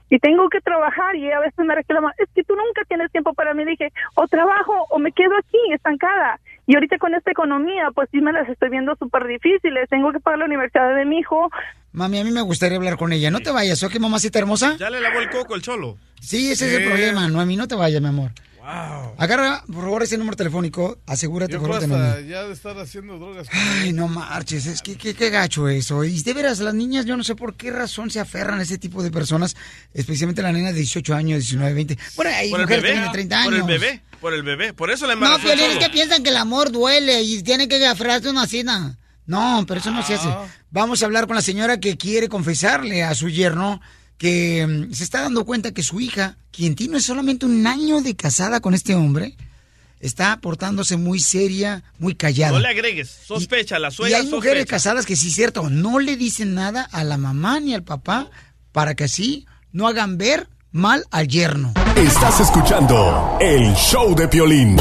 y 0.09 0.19
tengo 0.19 0.49
que 0.49 0.61
trabajar 0.61 1.15
y 1.17 1.31
a 1.31 1.41
veces 1.41 1.59
me 1.65 1.75
reclama, 1.75 2.13
es 2.19 2.29
que 2.35 2.45
tú 2.45 2.55
nunca 2.55 2.83
tienes 2.89 3.11
tiempo 3.13 3.35
para 3.35 3.53
mí. 3.55 3.65
Dije, 3.65 3.93
o 4.15 4.27
trabajo 4.29 4.87
o 4.89 4.99
me 4.99 5.13
quedo 5.13 5.37
aquí 5.37 5.59
estancada. 5.75 6.39
Y 6.67 6.75
ahorita 6.75 6.99
con 6.99 7.15
esta 7.15 7.31
economía, 7.31 7.91
pues 7.95 8.09
sí 8.11 8.21
me 8.21 8.33
las 8.33 8.49
estoy 8.49 8.71
viendo 8.71 8.97
súper 8.97 9.27
difíciles. 9.27 9.89
Tengo 9.89 10.13
que 10.13 10.21
pagar 10.21 10.41
la 10.41 10.45
universidad 10.47 10.97
de 10.97 11.05
mi 11.05 11.19
hijo. 11.21 11.49
Mami, 11.93 12.19
a 12.19 12.25
mí 12.25 12.33
me 12.33 12.43
gustaría 12.43 12.77
hablar 12.77 12.97
con 12.97 13.13
ella. 13.13 13.31
No 13.31 13.41
te 13.41 13.51
vayas, 13.51 13.83
¿ok, 13.83 13.99
mamacita 14.01 14.39
hermosa? 14.39 14.77
Ya 14.77 14.91
le 14.91 15.01
lavó 15.01 15.21
el 15.21 15.31
coco 15.31 15.55
el 15.55 15.63
cholo. 15.63 15.97
Sí, 16.21 16.51
ese 16.51 16.67
es 16.67 16.81
el 16.81 16.89
problema. 16.89 17.29
No, 17.29 17.41
a 17.41 17.47
mí 17.47 17.57
no 17.57 17.69
te 17.69 17.77
vayas, 17.77 18.03
mi 18.03 18.09
amor. 18.09 18.33
Agarra, 18.67 19.63
por 19.67 19.83
favor, 19.85 20.03
ese 20.03 20.19
número 20.19 20.37
telefónico. 20.37 20.99
Asegúrate, 21.07 21.53
Yo 21.53 21.61
por 21.63 21.81
favor, 21.81 21.89
no- 21.89 22.21
ya 22.21 22.43
de 22.45 22.53
estar 22.53 22.77
haciendo 22.79 23.19
drogas. 23.19 23.47
Ay, 23.53 23.93
no 23.93 24.09
marches, 24.09 24.67
es 24.67 24.83
que 24.83 24.97
qué, 24.97 25.15
qué 25.15 25.31
gacho 25.31 25.69
eso. 25.69 26.03
Y 26.05 26.21
de 26.23 26.35
veras, 26.35 26.59
las 26.59 26.75
niñas, 26.75 27.07
yo 27.07 27.17
no 27.17 27.23
sé 27.25 27.35
por 27.37 27.55
qué 27.57 27.71
razón 27.71 28.11
se 28.11 28.19
aferran 28.21 28.59
a 28.59 28.63
ese 28.63 28.79
tipo 28.79 29.03
de 29.03 29.11
personas, 29.11 29.57
especialmente 29.95 30.43
la 30.43 30.53
nena 30.53 30.69
de 30.73 30.79
18 30.81 31.15
años, 31.15 31.39
19, 31.41 31.75
20. 31.75 31.99
Bueno, 32.17 32.31
hay 32.35 32.51
Por 32.51 32.61
el 32.61 32.65
mujeres 32.67 32.83
bebé. 32.83 32.95
también 32.95 33.13
de 33.13 33.13
30 33.13 33.45
Por 33.45 33.55
años. 33.55 33.69
el 33.71 33.79
bebé. 33.81 34.03
Por 34.21 34.35
el 34.35 34.43
bebé. 34.43 34.73
Por 34.73 34.91
eso 34.91 35.07
le 35.07 35.15
No, 35.15 35.25
embarazó 35.27 35.53
el 35.53 35.59
Piolín, 35.59 35.79
es 35.79 35.85
que 35.85 35.91
piensan 35.93 36.23
que 36.23 36.31
el 36.31 36.37
amor 36.37 36.73
duele 36.73 37.23
y 37.23 37.43
tiene 37.43 37.69
que 37.69 37.87
aferrarse 37.87 38.29
a 38.29 38.31
una 38.33 38.47
cena. 38.47 38.99
No, 39.27 39.65
pero 39.69 39.81
eso 39.81 39.91
no 39.91 40.03
se 40.05 40.15
hace. 40.15 40.29
Vamos 40.71 41.03
a 41.03 41.07
hablar 41.07 41.27
con 41.27 41.37
la 41.37 41.43
señora 41.43 41.79
que 41.81 41.97
quiere 41.97 42.29
confesarle 42.29 43.03
a 43.03 43.15
su 43.15 43.29
yerno 43.29 43.81
que 44.19 44.67
mm, 44.67 44.93
se 44.93 45.05
está 45.05 45.23
dando 45.23 45.45
cuenta 45.45 45.73
que 45.73 45.83
su 45.83 46.01
hija, 46.01 46.37
quien 46.51 46.75
tiene 46.75 47.01
solamente 47.01 47.47
un 47.47 47.67
año 47.67 48.01
de 48.01 48.17
casada 48.17 48.61
con 48.61 48.75
este 48.75 48.95
hombre, 48.95 49.37
está 50.01 50.39
portándose 50.41 50.97
muy 50.97 51.21
seria, 51.21 51.85
muy 51.99 52.15
callada. 52.15 52.53
No 52.53 52.59
le 52.61 52.69
agregues. 52.69 53.11
Sospecha, 53.27 53.79
la 53.79 53.89
Y 53.89 53.93
suegra 53.93 54.19
hay 54.19 54.27
mujeres 54.27 54.67
casadas 54.67 55.07
que 55.07 55.17
sí 55.17 55.29
es 55.29 55.35
cierto, 55.35 55.69
no 55.71 55.99
le 55.99 56.17
dicen 56.17 56.55
nada 56.55 56.83
a 56.83 57.05
la 57.05 57.17
mamá 57.19 57.61
ni 57.61 57.75
al 57.75 57.83
papá 57.83 58.31
para 58.73 58.95
que 58.95 59.05
así 59.05 59.47
no 59.73 59.89
hagan 59.89 60.19
ver 60.19 60.49
mal 60.71 61.05
al 61.11 61.29
yerno. 61.29 61.73
Estás 61.97 62.41
escuchando 62.41 63.39
el 63.41 63.75
show 63.75 64.15
de 64.15 64.29
Piolín. 64.29 64.77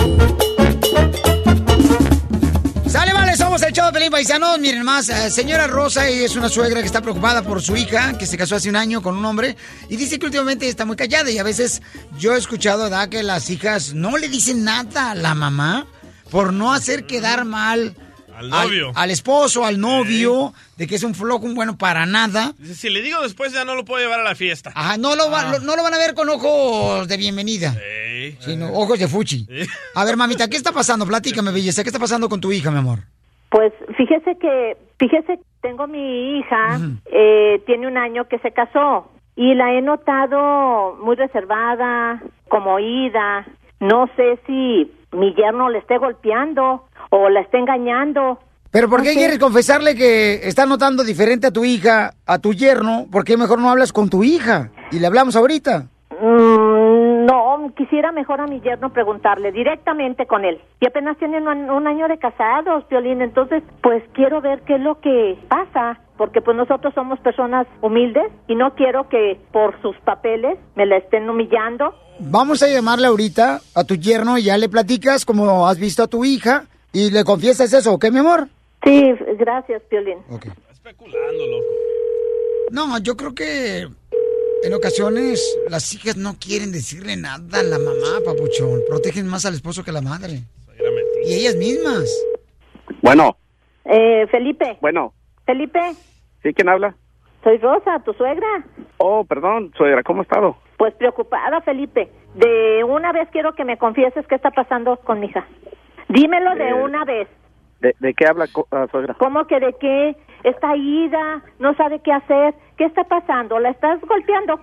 Somos 3.55 3.67
el 3.69 3.73
show 3.73 3.85
de 3.85 3.93
Pelín 3.93 4.11
Paisanos. 4.11 4.59
Miren 4.59 4.83
más, 4.83 5.07
eh, 5.07 5.31
señora 5.31 5.65
Rosa 5.65 6.09
es 6.09 6.35
una 6.35 6.49
suegra 6.49 6.81
que 6.81 6.87
está 6.87 6.99
preocupada 7.01 7.41
por 7.41 7.61
su 7.61 7.77
hija, 7.77 8.17
que 8.17 8.25
se 8.25 8.37
casó 8.37 8.57
hace 8.57 8.67
un 8.69 8.75
año 8.75 9.01
con 9.01 9.15
un 9.15 9.23
hombre, 9.23 9.55
y 9.87 9.95
dice 9.95 10.19
que 10.19 10.25
últimamente 10.25 10.67
está 10.67 10.83
muy 10.83 10.97
callada. 10.97 11.31
Y 11.31 11.37
a 11.37 11.43
veces 11.43 11.81
yo 12.19 12.35
he 12.35 12.37
escuchado, 12.37 12.83
¿verdad?, 12.83 13.07
que 13.07 13.23
las 13.23 13.49
hijas 13.49 13.93
no 13.93 14.17
le 14.17 14.27
dicen 14.27 14.65
nada 14.65 15.11
a 15.11 15.15
la 15.15 15.35
mamá 15.35 15.87
por 16.31 16.51
no 16.51 16.73
hacer 16.73 17.05
quedar 17.05 17.45
mal 17.45 17.95
Al 18.35 18.49
novio. 18.49 18.91
al 18.93 19.09
esposo, 19.09 19.63
al 19.63 19.79
novio, 19.79 20.53
de 20.75 20.85
que 20.85 20.95
es 20.95 21.03
un 21.03 21.15
flojo, 21.15 21.45
un 21.45 21.55
bueno 21.55 21.77
para 21.77 22.05
nada. 22.05 22.53
Si 22.77 22.89
le 22.89 23.01
digo 23.01 23.21
después, 23.21 23.53
ya 23.53 23.63
no 23.63 23.75
lo 23.75 23.85
puedo 23.85 24.03
llevar 24.03 24.19
a 24.19 24.23
la 24.23 24.35
fiesta. 24.35 24.73
Ajá, 24.75 24.97
no 24.97 25.15
lo, 25.15 25.31
va- 25.31 25.49
lo- 25.51 25.59
no 25.61 25.77
lo 25.77 25.83
van 25.83 25.93
a 25.93 25.97
ver 25.97 26.13
con 26.13 26.27
ojos 26.27 27.07
de 27.07 27.15
bienvenida, 27.15 27.73
sino 28.43 28.73
ojos 28.73 28.99
de 28.99 29.07
fuchi. 29.07 29.47
A 29.93 30.03
ver, 30.03 30.17
mamita, 30.17 30.49
¿qué 30.49 30.57
está 30.57 30.73
pasando? 30.73 31.05
Platícame, 31.05 31.51
belleza, 31.53 31.83
¿qué 31.83 31.89
está 31.89 31.99
pasando 31.99 32.27
con 32.27 32.41
tu 32.41 32.51
hija, 32.51 32.69
mi 32.69 32.79
amor? 32.79 33.14
Pues 33.49 33.73
fíjese 33.97 34.37
que, 34.37 34.77
fíjese, 34.97 35.39
tengo 35.61 35.87
mi 35.87 36.39
hija, 36.39 36.79
eh, 37.11 37.61
tiene 37.65 37.87
un 37.87 37.97
año 37.97 38.27
que 38.27 38.39
se 38.39 38.51
casó 38.51 39.09
y 39.35 39.53
la 39.55 39.73
he 39.73 39.81
notado 39.81 40.95
muy 41.03 41.15
reservada, 41.15 42.21
como 42.49 42.79
ida. 42.79 43.45
No 43.79 44.07
sé 44.15 44.39
si 44.45 44.91
mi 45.11 45.33
yerno 45.33 45.69
le 45.69 45.79
esté 45.79 45.97
golpeando 45.97 46.85
o 47.09 47.29
la 47.29 47.41
esté 47.41 47.57
engañando. 47.57 48.39
Pero 48.71 48.89
¿por 48.89 49.01
qué 49.01 49.09
sé. 49.09 49.19
quieres 49.19 49.39
confesarle 49.39 49.95
que 49.95 50.47
está 50.47 50.65
notando 50.65 51.03
diferente 51.03 51.47
a 51.47 51.51
tu 51.51 51.63
hija, 51.63 52.13
a 52.25 52.39
tu 52.39 52.53
yerno? 52.53 53.07
¿Por 53.11 53.23
qué 53.23 53.37
mejor 53.37 53.59
no 53.59 53.69
hablas 53.69 53.93
con 53.93 54.09
tu 54.09 54.23
hija? 54.23 54.71
Y 54.91 54.99
le 54.99 55.07
hablamos 55.07 55.35
ahorita. 55.35 55.87
Mm, 56.21 56.54
no, 57.65 57.73
quisiera 57.73 58.11
mejor 58.11 58.41
a 58.41 58.47
mi 58.47 58.61
yerno 58.61 58.91
preguntarle 58.91 59.51
directamente 59.51 60.25
con 60.25 60.45
él. 60.45 60.59
Y 60.79 60.87
apenas 60.87 61.17
tienen 61.17 61.47
un, 61.47 61.69
un 61.69 61.87
año 61.87 62.07
de 62.07 62.17
casados, 62.17 62.87
Violín, 62.89 63.21
entonces 63.21 63.63
pues 63.81 64.03
quiero 64.13 64.41
ver 64.41 64.61
qué 64.61 64.75
es 64.75 64.81
lo 64.81 64.99
que 64.99 65.37
pasa, 65.47 65.99
porque 66.17 66.41
pues 66.41 66.55
nosotros 66.55 66.93
somos 66.93 67.19
personas 67.19 67.67
humildes 67.81 68.31
y 68.47 68.55
no 68.55 68.75
quiero 68.75 69.09
que 69.09 69.39
por 69.51 69.79
sus 69.81 69.95
papeles 69.97 70.57
me 70.75 70.85
la 70.85 70.97
estén 70.97 71.29
humillando. 71.29 71.93
Vamos 72.19 72.63
a 72.63 72.67
llamarle 72.67 73.07
ahorita 73.07 73.59
a 73.75 73.83
tu 73.83 73.95
yerno 73.95 74.37
y 74.37 74.43
ya 74.43 74.57
le 74.57 74.69
platicas 74.69 75.25
como 75.25 75.67
has 75.67 75.79
visto 75.79 76.03
a 76.03 76.07
tu 76.07 76.23
hija 76.23 76.65
y 76.93 77.11
le 77.11 77.23
confiesas 77.23 77.73
eso, 77.73 77.93
¿ok, 77.93 78.05
mi 78.11 78.19
amor? 78.19 78.47
Sí, 78.83 79.13
gracias, 79.37 79.81
Violín. 79.89 80.19
Especulando, 80.71 81.45
loco. 81.47 81.65
No, 82.71 82.97
yo 82.99 83.15
creo 83.15 83.33
que 83.35 83.87
en 84.63 84.73
ocasiones 84.73 85.57
las 85.69 85.93
hijas 85.93 86.17
no 86.17 86.35
quieren 86.39 86.71
decirle 86.71 87.15
nada 87.17 87.59
a 87.59 87.63
la 87.63 87.77
mamá, 87.79 88.19
papuchón. 88.25 88.81
Protegen 88.89 89.27
más 89.27 89.45
al 89.45 89.53
esposo 89.53 89.83
que 89.83 89.91
a 89.91 89.93
la 89.93 90.01
madre. 90.01 90.41
Y 91.25 91.33
ellas 91.33 91.55
mismas. 91.55 92.09
Bueno, 93.01 93.37
Eh, 93.85 94.25
Felipe, 94.31 94.77
bueno, 94.81 95.13
Felipe, 95.45 95.79
¿sí 96.41 96.53
quién 96.53 96.69
habla? 96.69 96.95
soy 97.43 97.59
Rosa, 97.59 98.01
tu 98.03 98.11
suegra. 98.13 98.65
Oh, 98.97 99.23
perdón, 99.23 99.71
suegra, 99.77 100.01
¿cómo 100.01 100.21
ha 100.21 100.23
estado? 100.23 100.57
Pues 100.77 100.95
preocupada, 100.95 101.61
Felipe. 101.61 102.09
De 102.33 102.83
una 102.83 103.11
vez 103.11 103.29
quiero 103.31 103.53
que 103.53 103.63
me 103.63 103.77
confieses 103.77 104.25
qué 104.27 104.33
está 104.35 104.49
pasando 104.49 104.97
con 104.97 105.19
mi 105.19 105.27
hija. 105.27 105.45
Dímelo 106.09 106.55
de 106.55 106.69
Eh, 106.69 106.73
una 106.73 107.05
vez. 107.05 107.27
¿De, 107.81 107.93
de 107.99 108.13
qué 108.15 108.25
habla, 108.25 108.47
ah, 108.71 108.87
suegra? 108.89 109.13
¿Cómo 109.19 109.45
que 109.45 109.59
de 109.59 109.73
qué? 109.79 110.15
Está 110.45 110.75
ida, 110.75 111.41
no 111.57 111.73
sabe 111.73 111.99
qué 112.01 112.13
hacer. 112.13 112.53
¿Qué 112.77 112.85
está 112.85 113.03
pasando? 113.03 113.57
¿La 113.59 113.71
estás 113.71 113.99
golpeando? 114.01 114.59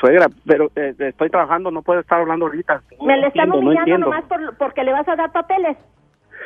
Suegra, 0.00 0.26
pero 0.46 0.70
eh, 0.74 0.94
estoy 0.98 1.28
trabajando, 1.28 1.70
no 1.70 1.82
puedo 1.82 2.00
estar 2.00 2.18
hablando 2.20 2.46
ahorita. 2.46 2.80
Me 3.04 3.18
le 3.18 3.26
están 3.26 3.50
no 3.50 3.56
humillando 3.56 3.98
nomás 3.98 4.24
por, 4.24 4.56
porque 4.56 4.82
le 4.82 4.92
vas 4.92 5.06
a 5.06 5.16
dar 5.16 5.32
papeles. 5.32 5.76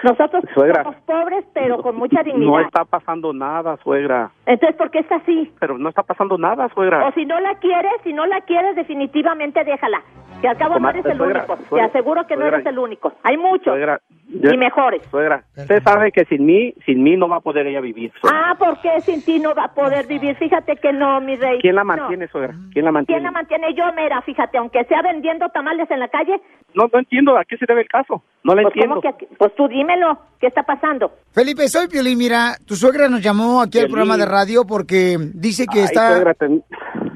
Nosotros 0.02 0.44
Suegra. 0.54 0.82
somos 0.82 1.00
pobres, 1.02 1.44
pero 1.54 1.78
con 1.80 1.96
mucha 1.96 2.18
No 2.18 2.24
dignidad. 2.24 2.60
está 2.62 2.84
pasando 2.84 3.32
nada, 3.32 3.76
suegra. 3.82 4.30
Entonces, 4.44 4.76
¿por 4.76 4.90
qué 4.90 4.98
está 4.98 5.16
así? 5.16 5.52
Pero 5.60 5.78
no 5.78 5.88
está 5.88 6.02
pasando 6.02 6.36
nada, 6.36 6.68
suegra. 6.74 7.06
O 7.06 7.12
si 7.12 7.24
no 7.24 7.38
la 7.40 7.54
quieres, 7.56 7.92
si 8.02 8.12
no 8.12 8.26
la 8.26 8.40
quieres, 8.42 8.76
definitivamente 8.76 9.64
déjala. 9.64 10.02
Que 10.42 10.48
al 10.48 10.58
cabo 10.58 10.70
no 10.74 10.76
Comadre, 10.76 10.98
eres 11.00 11.12
el 11.12 11.18
suegra, 11.18 11.38
único. 11.40 11.56
Te 11.56 11.68
suegra, 11.68 11.86
aseguro 11.86 12.26
que 12.26 12.36
no 12.36 12.44
eres 12.44 12.66
el 12.66 12.78
único. 12.78 13.12
Hay 13.22 13.36
muchos. 13.38 13.64
Suegra, 13.72 14.00
yo- 14.28 14.50
Y 14.52 14.58
mejores. 14.58 15.02
Suegra, 15.10 15.44
usted 15.56 15.82
sabe 15.82 16.12
que 16.12 16.24
sin 16.26 16.44
mí, 16.44 16.74
sin 16.84 17.02
mí 17.02 17.16
no 17.16 17.28
va 17.28 17.36
a 17.36 17.40
poder 17.40 17.66
ella 17.66 17.80
vivir. 17.80 18.12
suegra. 18.20 18.50
Ah, 18.50 18.54
¿por 18.58 18.78
qué 18.82 19.00
sin 19.00 19.24
ti 19.24 19.38
no 19.38 19.54
va 19.54 19.64
a 19.66 19.74
poder 19.74 20.06
vivir? 20.06 20.36
Fíjate 20.36 20.76
que 20.76 20.92
no, 20.92 21.20
mi 21.22 21.36
rey. 21.36 21.60
¿Quién 21.60 21.76
la 21.76 21.82
No. 21.84 21.96
mantiene, 21.96 22.26
suegra? 22.28 22.54
¿Quién 22.72 22.84
la 22.84 22.92
mantiene? 22.92 23.20
¿Quién 23.20 23.24
la 23.24 23.30
mantiene? 23.30 23.74
Yo, 23.74 23.84
mira, 23.96 24.20
fíjate, 24.22 24.58
aunque 24.58 24.84
sea 24.84 25.00
vendiendo 25.02 25.48
tamales 25.48 25.90
en 25.90 26.00
la 26.00 26.08
calle, 26.08 26.38
No, 26.74 26.88
no 26.92 26.98
entiendo 26.98 27.38
a 27.38 27.44
qué 27.44 27.56
se 27.56 27.66
debe 27.66 27.82
el 27.82 27.88
caso. 27.88 28.22
No 28.42 28.54
la 28.54 28.62
pues, 28.62 28.74
entiendo. 28.74 28.96
¿cómo 28.96 29.00
que 29.00 29.08
aquí? 29.08 29.26
pues 29.38 29.54
tú 29.54 29.68
dímelo, 29.86 30.18
¿qué 30.40 30.46
está 30.46 30.62
pasando? 30.62 31.12
Felipe, 31.32 31.68
soy 31.68 31.88
Piolín. 31.88 32.18
Mira, 32.18 32.56
tu 32.66 32.74
suegra 32.74 33.08
nos 33.08 33.20
llamó 33.22 33.60
aquí 33.60 33.78
al 33.78 33.86
Piolín. 33.86 33.92
programa 34.06 34.16
de 34.16 34.30
radio 34.30 34.64
porque 34.64 35.16
dice 35.34 35.66
que 35.66 35.80
Ay, 35.80 35.84
está... 35.84 36.12
suegra, 36.12 36.34
ten- 36.34 36.62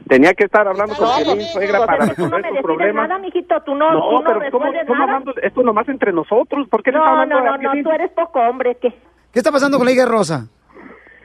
tenía 0.09 0.33
que 0.35 0.45
estar 0.45 0.67
hablando 0.69 0.95
con 0.95 1.09
No, 1.09 1.17
Piolín, 1.17 1.47
suegra, 1.47 1.87
para 1.87 2.15
tú 2.15 2.29
no 2.29 2.37
resolver 2.39 2.53
me 2.53 2.63
problemas. 2.63 3.09
nada, 3.09 3.21
mijito, 3.21 3.61
tú 3.65 3.75
no, 3.75 3.91
No, 3.93 4.01
tú 4.11 4.23
no 4.23 4.39
pero 4.39 4.51
¿cómo 4.51 4.73
nada. 4.73 5.03
hablando? 5.03 5.35
Esto 5.43 5.63
nomás 5.63 5.89
entre 5.89 6.13
nosotros. 6.13 6.69
¿Por 6.69 6.83
qué 6.83 6.93
le 6.93 6.99
está 6.99 7.11
No, 7.11 7.21
hablando 7.21 7.35
no, 7.35 7.41
a 7.41 7.45
no, 7.45 7.53
no, 7.57 7.59
Piolín? 7.61 7.85
tú 7.85 7.91
eres 7.91 8.11
poco 8.13 8.41
hombre, 8.41 8.77
¿qué? 8.81 8.91
¿Qué 9.33 9.39
está 9.41 9.51
pasando 9.53 9.77
con 9.79 9.87
la 9.87 9.93
hija 9.93 10.07
Rosa? 10.07 10.47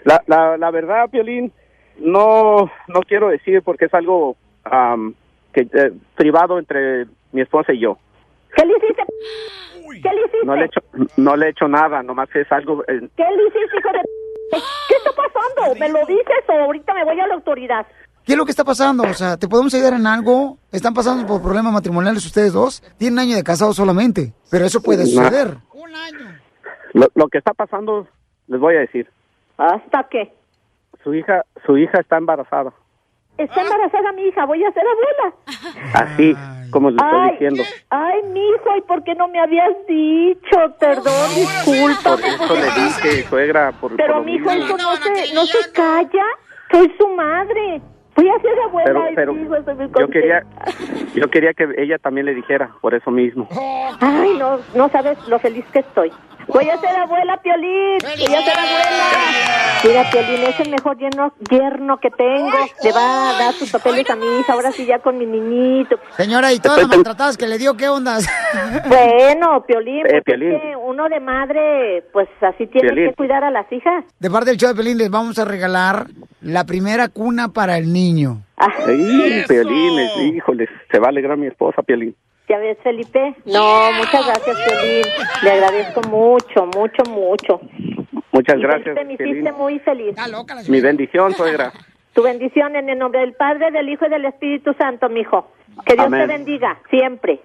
La, 0.06 0.22
la, 0.28 0.58
la 0.58 0.72
verdad, 0.72 1.10
Piolín, 1.10 1.52
no, 2.00 2.70
no 2.88 3.00
quiero 3.08 3.30
decir 3.30 3.62
porque 3.64 3.86
es 3.86 3.94
algo 3.94 4.36
am, 4.66 5.14
que, 5.54 5.62
eh, 5.62 5.92
privado 6.16 6.60
entre 6.60 7.06
mi 7.32 7.42
esposa 7.42 7.72
y 7.74 7.80
yo. 7.80 7.98
¿Qué 8.56 8.66
le 8.66 8.74
hiciste? 8.78 9.04
¿Qué 10.02 10.10
le 10.10 10.22
hiciste? 10.22 10.46
No 10.46 10.56
le 10.56 10.62
he 10.64 10.66
hecho, 10.66 10.80
no 11.18 11.36
le 11.36 11.46
he 11.46 11.50
hecho 11.50 11.68
nada, 11.68 12.02
nomás 12.04 12.30
es 12.36 12.52
algo... 12.52 12.84
eh, 12.88 13.00
¿Qué 13.16 13.24
le 13.24 13.44
hiciste, 13.48 13.78
hijo 13.80 13.90
de... 13.92 14.02
¿Qué 14.90 14.96
está 14.96 15.12
pasando? 15.12 15.80
¿Me 15.80 15.90
lo 15.90 16.06
dices 16.06 16.44
o 16.50 16.52
ahorita 16.54 16.94
me 16.94 17.04
voy 17.06 17.20
a 17.20 17.28
la 17.28 17.34
autoridad? 17.36 17.86
¿Qué 18.26 18.34
es 18.34 18.38
lo 18.38 18.46
que 18.46 18.52
está 18.52 18.64
pasando? 18.64 19.04
O 19.04 19.14
sea, 19.14 19.36
¿te 19.38 19.48
podemos 19.48 19.74
ayudar 19.74 19.94
en 19.94 20.08
algo? 20.08 20.58
¿Están 20.72 20.94
pasando 20.94 21.26
por 21.28 21.42
problemas 21.42 21.74
matrimoniales 21.74 22.26
ustedes 22.26 22.54
dos? 22.54 22.82
Tienen 22.98 23.14
un 23.16 23.20
año 23.20 23.36
de 23.36 23.44
casados 23.44 23.76
solamente, 23.76 24.34
pero 24.50 24.66
eso 24.66 24.82
puede 24.82 25.06
suceder. 25.06 25.58
lo, 26.94 27.08
lo 27.16 27.28
que 27.28 27.40
está 27.40 27.54
pasando, 27.54 28.08
les 28.48 28.60
voy 28.60 28.76
a 28.76 28.80
decir. 28.82 29.10
¿Hasta 29.58 30.08
qué? 30.10 30.34
Su 31.04 31.14
hija, 31.14 31.44
su 31.66 31.78
hija 31.78 32.00
está 32.00 32.18
embarazada. 32.18 32.72
Está 33.38 33.62
embarazada 33.62 34.12
mi 34.14 34.24
hija, 34.28 34.46
voy 34.46 34.64
a 34.64 34.72
ser 34.72 34.84
abuela. 34.86 35.36
Así, 35.94 36.36
como 36.72 36.92
les 36.92 37.02
estoy 37.04 37.32
diciendo. 37.32 37.64
ay, 37.90 38.22
mi 38.32 38.40
hijo, 38.40 38.78
¿y 38.78 38.82
por 38.82 39.04
qué 39.04 39.16
no 39.16 39.28
me 39.28 39.40
habías 39.40 39.72
dicho? 39.88 40.58
Perdón, 40.80 41.04
Por 41.06 41.36
discúlpame. 41.36 42.28
eso 42.28 42.56
le 42.56 42.72
dije, 42.84 43.24
suegra, 43.30 43.72
por, 43.72 43.92
por 43.92 43.98
Pero 43.98 44.22
mi 44.24 44.36
hijo, 44.36 44.50
eso 44.52 44.78
no 44.78 44.96
se, 44.98 45.34
no 45.34 45.46
se 45.46 45.72
calla. 45.72 46.26
Soy 46.72 46.92
su 46.98 47.08
madre. 47.10 47.82
Voy 48.16 48.30
a 48.30 48.40
ser 48.42 48.52
abuela 48.68 49.10
Pero, 49.16 49.34
mi 49.34 49.42
hijo, 49.44 49.56
estoy 49.56 49.76
muy 49.76 49.88
yo 50.00 50.08
quería, 50.08 50.44
yo 51.16 51.30
quería 51.30 51.54
que 51.54 51.68
ella 51.78 51.98
también 51.98 52.26
le 52.26 52.36
dijera, 52.36 52.70
por 52.82 52.94
eso 52.94 53.10
mismo. 53.12 53.48
Ay, 54.00 54.36
no, 54.38 54.60
no 54.76 54.90
sabes 54.90 55.18
lo 55.28 55.40
feliz 55.40 55.66
que 55.74 55.80
estoy. 55.80 56.12
Voy 56.46 56.70
a 56.70 56.78
ser 56.78 56.94
abuela, 56.98 57.38
Piolín. 57.42 58.00
Voy 58.02 58.36
a 58.36 58.42
ser 58.42 58.60
abuela. 58.60 59.06
Mira, 59.86 60.10
Piolín, 60.12 60.44
es 60.46 60.60
el 60.60 60.70
mejor 60.72 60.98
yerno, 60.98 61.34
yerno 61.50 61.98
que 62.00 62.10
tengo. 62.12 62.52
Le 62.84 62.92
va 62.92 63.30
a 63.30 63.40
dar 63.40 63.54
sus 63.54 63.72
papeles 63.72 64.10
a 64.10 64.16
mi 64.18 64.26
hija, 64.40 64.52
ahora 64.52 64.72
sí 64.74 64.86
ya 64.86 65.00
con 65.00 65.18
mi 65.18 65.26
niñito. 65.26 65.96
Señora, 66.18 66.52
¿y 66.52 66.60
todas 66.60 66.80
las 66.80 66.90
maltratadas 66.90 67.38
que 67.38 67.48
le 67.48 67.58
dio 67.58 67.76
qué 67.78 67.88
ondas? 67.90 68.28
Bueno, 68.88 69.64
Piolín, 69.66 70.00
Eh, 70.06 70.10
pues 70.10 70.16
es 70.18 70.24
Piolín. 70.26 70.60
uno 70.86 71.08
de 71.08 71.20
madre, 71.22 72.04
pues 72.12 72.28
así 72.42 72.68
tiene 72.68 72.90
Piolín. 72.90 73.10
que 73.12 73.16
cuidar 73.16 73.44
a 73.46 73.50
las 73.52 73.72
hijas. 73.72 74.04
De 74.20 74.30
parte 74.30 74.50
del 74.52 74.60
show 74.60 74.70
de 74.70 74.76
Pelín 74.76 74.98
les 74.98 75.10
vamos 75.10 75.40
a 75.40 75.46
regalar 75.46 76.08
la 76.42 76.66
primera 76.66 77.08
cuna 77.08 77.48
para 77.54 77.78
el 77.78 77.92
niño. 77.94 78.03
Ay, 78.58 79.44
Piolín, 79.48 80.36
híjole, 80.36 80.68
se 80.92 81.00
va 81.00 81.08
a 81.08 81.10
alegrar 81.10 81.38
mi 81.38 81.48
esposa, 81.48 81.82
Piolín. 81.82 82.16
¿Ya 82.50 82.58
ves, 82.58 82.78
Felipe? 82.84 83.36
No, 83.46 83.92
muchas 83.94 84.26
gracias, 84.26 84.58
Piolín. 84.68 85.04
Le 85.44 85.52
agradezco 85.52 86.02
mucho, 86.10 86.66
mucho, 86.76 87.04
mucho. 87.10 87.62
Muchas 88.32 88.58
Y 88.58 88.62
gracias, 88.62 88.96
Felipe, 88.96 89.06
me 89.06 89.18
Piolín. 89.18 89.36
hiciste 89.38 89.52
muy 89.54 89.80
feliz. 89.80 90.16
Mi 90.68 90.82
bendición, 90.82 91.34
suegra. 91.34 91.72
Tu 92.14 92.22
bendición 92.22 92.76
en 92.76 92.90
el 92.90 92.98
nombre 93.00 93.22
del 93.22 93.34
Padre, 93.34 93.72
del 93.72 93.90
Hijo 93.90 94.06
y 94.06 94.10
del 94.10 94.26
Espíritu 94.26 94.74
Santo, 94.78 95.10
mijo. 95.10 95.52
Que 95.86 95.94
Dios 95.96 96.06
Amén. 96.08 96.28
te 96.28 96.28
bendiga 96.28 96.80
siempre. 96.90 97.40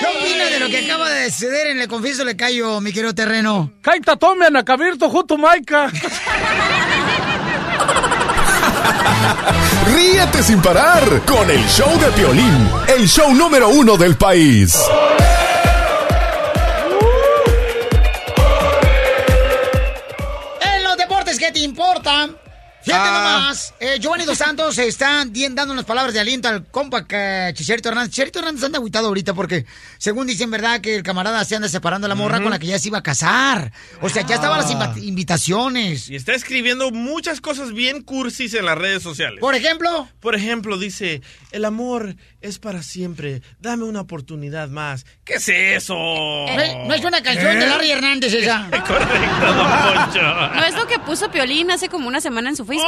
¿Qué 0.00 0.06
opina 0.06 0.44
de 0.46 0.60
lo 0.60 0.66
que 0.68 0.78
acaba 0.84 1.08
de 1.10 1.30
suceder 1.30 1.68
en 1.68 1.80
el 1.80 1.88
confieso 1.88 2.24
le 2.24 2.36
callo, 2.36 2.80
mi 2.80 2.92
querido 2.92 3.14
terreno? 3.14 3.70
Kaita 3.82 4.16
tome 4.16 4.46
anacabirto 4.46 5.08
junto 5.08 5.36
Maica. 5.38 5.88
Ríete 9.94 10.42
sin 10.42 10.60
parar 10.60 11.22
con 11.26 11.50
el 11.50 11.64
show 11.68 11.98
de 11.98 12.10
Piolín, 12.12 12.70
el 12.88 13.08
show 13.08 13.32
número 13.34 13.68
uno 13.68 13.96
del 13.96 14.16
país. 14.16 14.78
En 20.60 20.84
los 20.84 20.96
deportes 20.96 21.38
que 21.38 21.52
te 21.52 21.60
importan. 21.60 22.41
Fíjate 22.84 23.08
Ah. 23.08 23.38
nomás, 23.40 23.74
eh, 23.80 23.98
Giovanni 24.00 24.24
Dos 24.24 24.38
Santos 24.38 24.76
está 24.78 25.24
dando 25.24 25.72
unas 25.72 25.84
palabras 25.84 26.12
de 26.14 26.20
aliento 26.20 26.48
al 26.48 26.66
compa 26.66 27.06
que 27.06 27.52
Chicharito 27.54 27.88
Hernández. 27.88 28.10
Chicharito 28.12 28.40
Hernández 28.40 28.64
anda 28.64 28.78
agüitado 28.78 29.06
ahorita 29.08 29.34
porque, 29.34 29.66
según 29.98 30.26
dicen, 30.26 30.50
¿verdad? 30.50 30.80
Que 30.80 30.96
el 30.96 31.02
camarada 31.02 31.44
se 31.44 31.54
anda 31.56 31.68
separando 31.68 32.08
la 32.08 32.14
morra 32.14 32.40
con 32.42 32.50
la 32.50 32.58
que 32.58 32.66
ya 32.66 32.78
se 32.78 32.88
iba 32.88 32.98
a 32.98 33.02
casar. 33.02 33.72
O 34.00 34.08
sea, 34.08 34.26
ya 34.26 34.34
estaban 34.34 34.58
las 34.58 34.70
inva- 34.70 34.96
invitaciones. 35.02 36.08
Y 36.10 36.16
está 36.16 36.34
escribiendo 36.34 36.90
muchas 36.90 37.40
cosas 37.40 37.72
bien 37.72 38.02
cursis 38.02 38.54
en 38.54 38.64
las 38.66 38.76
redes 38.78 39.02
sociales. 39.02 39.40
Por 39.40 39.54
ejemplo. 39.54 40.08
Por 40.20 40.34
ejemplo, 40.34 40.78
dice, 40.78 41.22
el 41.52 41.64
amor 41.64 42.16
es 42.42 42.58
para 42.58 42.82
siempre, 42.82 43.42
dame 43.60 43.84
una 43.84 44.00
oportunidad 44.00 44.68
más. 44.68 45.06
¿Qué 45.24 45.34
es 45.34 45.48
eso? 45.48 45.94
No 45.94 46.60
es- 46.60 46.76
no 46.86 46.94
es 46.94 47.04
una 47.04 47.22
canción 47.22 47.58
de 47.58 47.66
Larry 47.66 47.90
Hernández 47.90 48.34
esa. 48.34 48.68
Correcto, 48.86 49.54
don 49.54 49.66
Poncho. 49.94 50.22
¿No 50.22 50.64
es 50.64 50.74
lo 50.74 50.86
que 50.86 50.98
puso 50.98 51.30
Piolín 51.30 51.70
hace 51.70 51.88
como 51.88 52.08
una 52.08 52.20
semana 52.20 52.50
en 52.50 52.56
su 52.56 52.64
Facebook? 52.64 52.86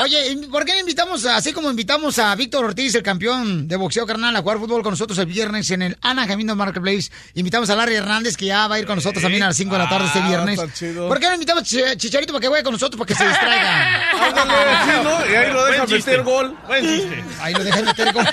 Oye, 0.00 0.30
¿y 0.32 0.36
¿por 0.46 0.64
qué 0.64 0.72
no 0.74 0.80
invitamos, 0.80 1.24
así 1.26 1.52
como 1.52 1.70
invitamos 1.70 2.18
a 2.18 2.34
Víctor 2.36 2.64
Ortiz, 2.64 2.94
el 2.94 3.02
campeón 3.02 3.66
de 3.68 3.76
boxeo 3.76 4.06
carnal, 4.06 4.34
a 4.36 4.40
jugar 4.42 4.58
fútbol 4.58 4.82
con 4.82 4.92
nosotros 4.92 5.18
el 5.18 5.26
viernes 5.26 5.70
en 5.70 5.82
el 5.82 5.98
Anaheim 6.02 6.40
Indoor 6.40 6.56
Marketplace? 6.58 7.10
Invitamos 7.34 7.68
a 7.70 7.76
Larry 7.76 7.96
Hernández, 7.96 8.36
que 8.36 8.46
ya 8.46 8.68
va 8.68 8.76
a 8.76 8.78
ir 8.78 8.86
con 8.86 8.96
nosotros 8.96 9.22
también 9.22 9.42
a 9.42 9.48
las 9.48 9.56
5 9.56 9.72
de 9.72 9.78
la 9.78 9.88
tarde 9.88 10.06
este 10.06 10.20
Ah, 10.20 10.28
viernes. 10.28 10.60
chido. 10.74 11.08
¿Por 11.08 11.18
qué 11.18 11.26
no 11.26 11.34
invitamos 11.34 11.62
a 11.62 11.66
Ch- 11.66 11.96
Chicharito 11.96 12.32
para 12.32 12.40
que 12.42 12.48
vaya 12.48 12.62
con 12.62 12.72
nosotros, 12.72 12.98
para 12.98 13.08
que 13.08 13.14
se 13.14 13.26
distraiga? 13.28 14.10
Ándale, 14.28 14.76
sí, 14.84 14.90
¿no? 15.02 15.32
Y 15.32 15.34
ahí 15.36 15.52
lo 15.52 15.64
deja. 15.64 15.86
Meter 16.18 16.32
gol. 16.32 16.56
Buen 16.66 16.84
chiste. 16.84 17.24
Ahí 17.40 17.54
lo 17.54 17.64
dejan 17.64 17.84
meter 17.84 18.12
gol. 18.12 18.24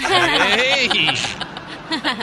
Ey. 0.58 0.90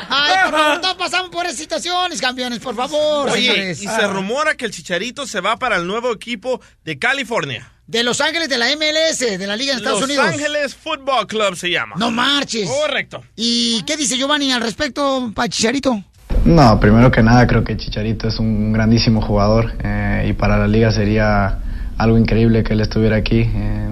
Ay, 0.08 0.50
por 0.50 0.58
favor, 0.60 0.80
no 0.82 0.96
pasamos 0.96 1.30
por 1.30 1.46
esas 1.46 1.58
situaciones, 1.58 2.20
campeones, 2.20 2.58
por 2.58 2.74
favor, 2.74 3.30
Oye, 3.30 3.42
señores. 3.52 3.82
y 3.82 3.86
se 3.86 4.06
rumora 4.08 4.56
que 4.56 4.64
el 4.64 4.72
Chicharito 4.72 5.24
se 5.26 5.40
va 5.40 5.56
para 5.56 5.76
el 5.76 5.86
nuevo 5.86 6.12
equipo 6.12 6.60
de 6.84 6.98
California. 6.98 7.70
De 7.86 8.02
Los 8.02 8.20
Ángeles, 8.20 8.48
de 8.48 8.58
la 8.58 8.66
MLS, 8.76 9.20
de 9.38 9.46
la 9.46 9.54
Liga 9.56 9.72
de 9.72 9.78
Estados 9.78 10.00
Los 10.00 10.08
Unidos. 10.10 10.26
Ángeles 10.26 10.74
Football 10.74 11.26
Club 11.26 11.56
se 11.56 11.70
llama. 11.70 11.94
No 11.96 12.10
marches. 12.10 12.68
Correcto. 12.68 13.22
¿Y 13.36 13.82
qué 13.84 13.96
dice 13.96 14.16
Giovanni 14.16 14.50
al 14.52 14.62
respecto, 14.62 15.30
pa 15.34 15.48
Chicharito? 15.48 16.02
No, 16.44 16.80
primero 16.80 17.10
que 17.12 17.22
nada 17.22 17.46
creo 17.46 17.62
que 17.62 17.76
Chicharito 17.76 18.28
es 18.28 18.38
un 18.40 18.72
grandísimo 18.72 19.20
jugador 19.22 19.74
eh, 19.84 20.26
y 20.28 20.32
para 20.32 20.56
la 20.58 20.66
liga 20.66 20.90
sería 20.90 21.58
algo 21.98 22.18
increíble 22.18 22.64
que 22.64 22.72
él 22.72 22.80
estuviera 22.80 23.16
aquí 23.16 23.42
en- 23.42 23.91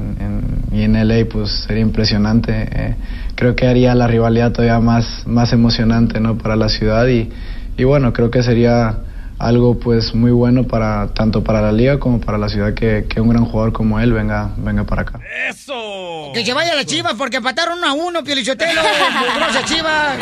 y 0.73 0.83
en 0.83 0.95
LA 0.95 1.27
pues 1.31 1.51
sería 1.67 1.83
impresionante. 1.83 2.53
eh, 2.71 2.97
creo 3.35 3.57
que 3.57 3.67
haría 3.67 3.95
la 3.95 4.07
rivalidad 4.07 4.53
todavía 4.53 4.81
más, 4.81 5.27
más 5.27 5.53
emocionante 5.53 6.21
¿no? 6.21 6.37
para 6.37 6.57
la 6.57 6.69
ciudad 6.69 7.07
y, 7.09 7.31
y 7.77 7.85
bueno, 7.85 8.13
creo 8.13 8.31
que 8.31 8.43
sería 8.43 8.99
algo 9.41 9.79
pues 9.79 10.15
muy 10.15 10.31
bueno 10.31 10.65
para 10.65 11.09
tanto 11.15 11.43
para 11.43 11.63
la 11.63 11.73
liga 11.73 11.99
como 11.99 12.21
para 12.21 12.37
la 12.37 12.51
ciudad 12.51 12.75
que, 12.75 13.07
que 13.09 13.23
un 13.23 13.31
gran 13.31 13.47
jugador 13.47 13.73
como 13.73 13.99
él 13.99 14.13
venga, 14.13 14.51
venga 14.59 14.85
para 14.85 15.03
acá. 15.03 15.19
¡Eso! 15.49 16.31
Que 16.35 16.45
se 16.45 16.53
vaya 16.53 16.73
a 16.73 16.77
las 16.77 16.85
chivas 16.85 17.15
porque 17.15 17.39
empataron 17.39 17.79
uno 17.79 17.87
a 17.87 17.93
uno, 17.95 18.23
Piolichotelo. 18.23 18.83
Mugrosa 19.33 19.65
chivas. 19.65 20.19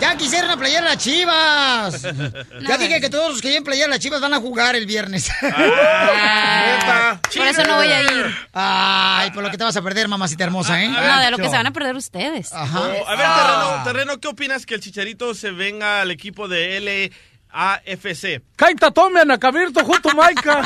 Ya 0.00 0.16
quisieron 0.16 0.50
a 0.50 0.56
playar 0.56 0.82
las 0.82 0.98
chivas. 0.98 2.02
Ya 2.66 2.76
dije 2.76 3.00
que 3.00 3.08
todos 3.08 3.30
los 3.30 3.40
que 3.40 3.48
quieren 3.48 3.62
playar 3.62 3.88
las 3.88 4.00
chivas 4.00 4.20
van 4.20 4.34
a 4.34 4.40
jugar 4.40 4.74
el 4.74 4.86
viernes. 4.86 5.30
Por 7.36 7.46
eso 7.46 7.64
no 7.64 7.76
voy 7.76 7.86
a 7.86 8.02
ir. 8.02 8.34
Ay, 8.52 9.30
por 9.30 9.44
lo 9.44 9.50
que 9.50 9.58
te 9.58 9.64
vas 9.64 9.76
a 9.76 9.82
perder, 9.82 10.08
mamacita 10.08 10.44
hermosa, 10.44 10.82
¿eh? 10.82 10.88
No, 10.88 11.20
de 11.20 11.30
lo 11.30 11.36
que 11.38 11.48
se 11.48 11.56
van 11.56 11.66
a 11.66 11.72
perder 11.72 11.94
ustedes. 11.94 12.52
Ajá. 12.52 12.80
Oh, 12.80 13.08
a 13.08 13.16
ver, 13.16 13.26
terreno, 13.26 13.84
terreno, 13.84 14.20
¿qué 14.20 14.28
opinas 14.28 14.66
que 14.66 14.74
el 14.74 14.80
Chicharito 14.80 15.34
se 15.34 15.50
venga 15.50 16.00
al 16.00 16.10
equipo 16.10 16.48
de 16.48 16.76
LAFC? 17.54 18.42
Kaita 18.56 18.90
tome 18.90 19.20
anacabirto 19.20 19.84
junto 19.84 20.14
Maica. 20.14 20.62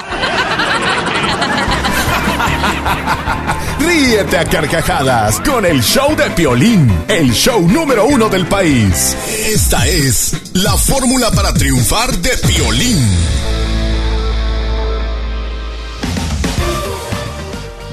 Ríete 3.78 4.38
a 4.38 4.44
carcajadas 4.44 5.40
con 5.40 5.66
el 5.66 5.82
show 5.82 6.16
de 6.16 6.30
Piolín, 6.30 6.90
el 7.08 7.32
show 7.32 7.60
número 7.68 8.06
uno 8.06 8.28
del 8.28 8.46
país. 8.46 9.16
Esta 9.46 9.86
es 9.86 10.54
la 10.54 10.76
fórmula 10.76 11.30
para 11.30 11.52
triunfar 11.52 12.10
de 12.16 12.30
Piolín. 12.46 13.06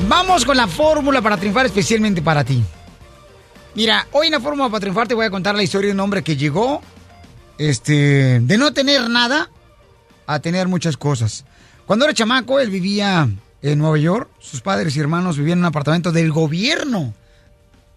Vamos 0.08 0.46
con 0.46 0.56
la 0.56 0.68
fórmula 0.68 1.22
para 1.22 1.38
triunfar 1.38 1.66
especialmente 1.66 2.22
para 2.22 2.43
ti. 2.43 2.64
Mira, 3.74 4.08
hoy 4.12 4.28
en 4.28 4.34
la 4.34 4.39
fórmula 4.39 4.70
para 4.70 4.80
triunfar 4.80 5.08
te 5.08 5.16
voy 5.16 5.26
a 5.26 5.30
contar 5.30 5.56
la 5.56 5.64
historia 5.64 5.89
de 5.89 5.93
un 5.93 6.00
hombre 6.00 6.24
que 6.24 6.38
llegó 6.38 6.82
este, 7.58 8.39
de 8.39 8.58
no 8.58 8.74
tener 8.74 9.10
nada 9.10 9.49
a 10.28 10.39
tener 10.39 10.68
muchas 10.68 10.97
cosas. 10.97 11.45
Cuando 11.86 12.06
era 12.06 12.14
chamaco, 12.14 12.60
él 12.60 12.70
vivía 12.70 13.30
en 13.62 13.80
Nueva 13.80 13.97
York. 13.97 14.30
Sus 14.39 14.62
padres 14.62 14.95
y 14.95 14.99
hermanos 14.99 15.38
vivían 15.38 15.60
en 15.60 15.64
un 15.64 15.66
apartamento 15.66 16.12
del 16.12 16.32
gobierno. 16.32 17.14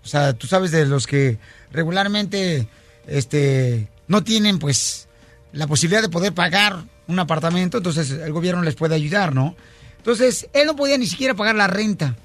O 0.04 0.06
sea, 0.06 0.32
tú 0.32 0.46
sabes 0.46 0.70
de 0.70 0.86
los 0.86 1.06
que 1.06 1.38
regularmente 1.72 2.68
este, 3.06 3.88
no 4.06 4.22
tienen, 4.24 4.58
pues, 4.58 5.08
la 5.52 5.66
posibilidad 5.66 6.02
de 6.02 6.08
poder 6.08 6.32
pagar 6.34 6.84
un 7.06 7.18
apartamento. 7.18 7.78
Entonces, 7.78 8.10
el 8.10 8.32
gobierno 8.32 8.62
les 8.62 8.74
puede 8.74 8.94
ayudar, 8.94 9.34
¿no? 9.34 9.56
Entonces, 9.96 10.48
él 10.52 10.66
no 10.66 10.76
podía 10.76 10.98
ni 10.98 11.06
siquiera 11.06 11.34
pagar 11.34 11.56
la 11.56 11.66
renta. 11.66 12.16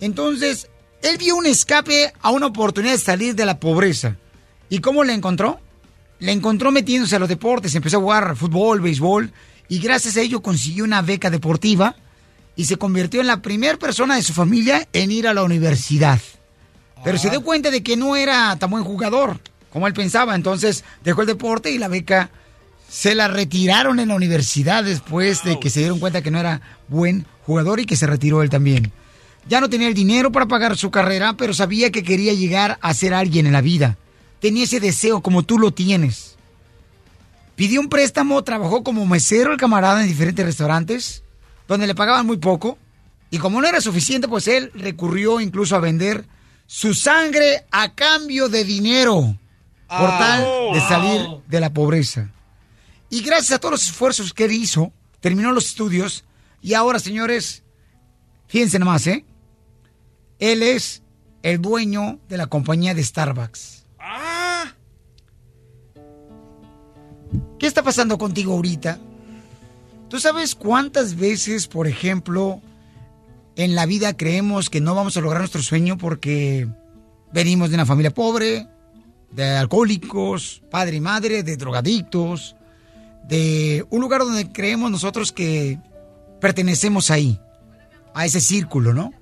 Entonces, 0.00 0.68
él 1.02 1.18
vio 1.18 1.36
un 1.36 1.46
escape 1.46 2.12
a 2.20 2.30
una 2.30 2.46
oportunidad 2.46 2.92
de 2.92 2.98
salir 2.98 3.34
de 3.34 3.46
la 3.46 3.58
pobreza. 3.58 4.16
¿Y 4.68 4.80
cómo 4.80 5.04
le 5.04 5.12
encontró? 5.12 5.60
Le 6.20 6.32
encontró 6.32 6.70
metiéndose 6.70 7.16
a 7.16 7.18
los 7.18 7.28
deportes, 7.28 7.74
empezó 7.74 7.96
a 7.96 8.00
jugar 8.00 8.36
fútbol, 8.36 8.80
béisbol, 8.80 9.32
y 9.68 9.78
gracias 9.78 10.16
a 10.16 10.20
ello 10.20 10.42
consiguió 10.42 10.84
una 10.84 11.02
beca 11.02 11.30
deportiva 11.30 11.96
y 12.56 12.64
se 12.66 12.76
convirtió 12.76 13.20
en 13.20 13.26
la 13.26 13.42
primera 13.42 13.78
persona 13.78 14.16
de 14.16 14.22
su 14.22 14.32
familia 14.32 14.86
en 14.92 15.10
ir 15.10 15.26
a 15.26 15.34
la 15.34 15.42
universidad. 15.42 16.20
Pero 17.02 17.18
se 17.18 17.30
dio 17.30 17.42
cuenta 17.42 17.70
de 17.70 17.82
que 17.82 17.96
no 17.96 18.16
era 18.16 18.54
tan 18.56 18.70
buen 18.70 18.84
jugador 18.84 19.40
como 19.72 19.86
él 19.86 19.94
pensaba, 19.94 20.34
entonces 20.34 20.84
dejó 21.04 21.22
el 21.22 21.28
deporte 21.28 21.70
y 21.70 21.78
la 21.78 21.88
beca 21.88 22.30
se 22.88 23.14
la 23.14 23.28
retiraron 23.28 24.00
en 24.00 24.08
la 24.08 24.16
universidad 24.16 24.82
después 24.82 25.44
de 25.44 25.60
que 25.60 25.70
se 25.70 25.80
dieron 25.80 26.00
cuenta 26.00 26.22
que 26.22 26.32
no 26.32 26.40
era 26.40 26.60
buen 26.88 27.24
jugador 27.46 27.78
y 27.78 27.86
que 27.86 27.96
se 27.96 28.06
retiró 28.06 28.42
él 28.42 28.50
también. 28.50 28.92
Ya 29.48 29.60
no 29.60 29.70
tenía 29.70 29.88
el 29.88 29.94
dinero 29.94 30.32
para 30.32 30.46
pagar 30.46 30.76
su 30.76 30.90
carrera, 30.90 31.34
pero 31.34 31.54
sabía 31.54 31.90
que 31.90 32.02
quería 32.02 32.34
llegar 32.34 32.78
a 32.82 32.92
ser 32.92 33.14
alguien 33.14 33.46
en 33.46 33.52
la 33.52 33.60
vida. 33.60 33.96
Tenía 34.40 34.64
ese 34.64 34.80
deseo 34.80 35.20
como 35.22 35.42
tú 35.42 35.58
lo 35.58 35.72
tienes. 35.72 36.36
Pidió 37.56 37.80
un 37.80 37.88
préstamo, 37.88 38.42
trabajó 38.42 38.82
como 38.82 39.04
mesero 39.06 39.52
el 39.52 39.58
camarada 39.58 40.00
en 40.02 40.08
diferentes 40.08 40.44
restaurantes, 40.44 41.22
donde 41.68 41.86
le 41.86 41.94
pagaban 41.94 42.26
muy 42.26 42.38
poco. 42.38 42.78
Y 43.30 43.38
como 43.38 43.60
no 43.60 43.68
era 43.68 43.80
suficiente, 43.80 44.28
pues 44.28 44.48
él 44.48 44.70
recurrió 44.74 45.40
incluso 45.40 45.76
a 45.76 45.80
vender 45.80 46.24
su 46.66 46.94
sangre 46.94 47.64
a 47.70 47.94
cambio 47.94 48.48
de 48.48 48.64
dinero 48.64 49.36
por 49.88 50.08
Ah. 50.10 50.18
tal 50.18 50.40
de 50.72 50.80
Wow. 50.80 50.88
salir 50.88 51.26
de 51.48 51.60
la 51.60 51.72
pobreza. 51.72 52.30
Y 53.10 53.22
gracias 53.22 53.52
a 53.52 53.58
todos 53.58 53.72
los 53.72 53.84
esfuerzos 53.84 54.32
que 54.32 54.44
él 54.44 54.52
hizo, 54.52 54.92
terminó 55.20 55.52
los 55.52 55.66
estudios 55.66 56.24
y 56.62 56.74
ahora, 56.74 56.98
señores, 56.98 57.62
fíjense 58.46 58.78
nomás, 58.78 59.06
¿eh? 59.06 59.24
Él 60.38 60.62
es 60.62 61.02
el 61.42 61.60
dueño 61.60 62.18
de 62.28 62.36
la 62.38 62.46
compañía 62.46 62.94
de 62.94 63.02
Starbucks. 63.04 63.79
¿Qué 67.58 67.66
está 67.66 67.82
pasando 67.82 68.18
contigo 68.18 68.54
ahorita? 68.54 68.98
¿Tú 70.08 70.18
sabes 70.18 70.54
cuántas 70.54 71.16
veces, 71.16 71.68
por 71.68 71.86
ejemplo, 71.86 72.60
en 73.56 73.74
la 73.74 73.86
vida 73.86 74.16
creemos 74.16 74.70
que 74.70 74.80
no 74.80 74.94
vamos 74.94 75.16
a 75.16 75.20
lograr 75.20 75.42
nuestro 75.42 75.62
sueño 75.62 75.98
porque 75.98 76.66
venimos 77.32 77.70
de 77.70 77.76
una 77.76 77.86
familia 77.86 78.12
pobre, 78.12 78.66
de 79.30 79.56
alcohólicos, 79.56 80.62
padre 80.70 80.96
y 80.96 81.00
madre, 81.00 81.42
de 81.42 81.56
drogadictos, 81.56 82.56
de 83.28 83.86
un 83.90 84.00
lugar 84.00 84.22
donde 84.22 84.50
creemos 84.50 84.90
nosotros 84.90 85.30
que 85.30 85.78
pertenecemos 86.40 87.10
ahí, 87.10 87.38
a 88.14 88.24
ese 88.24 88.40
círculo, 88.40 88.92
¿no? 88.92 89.12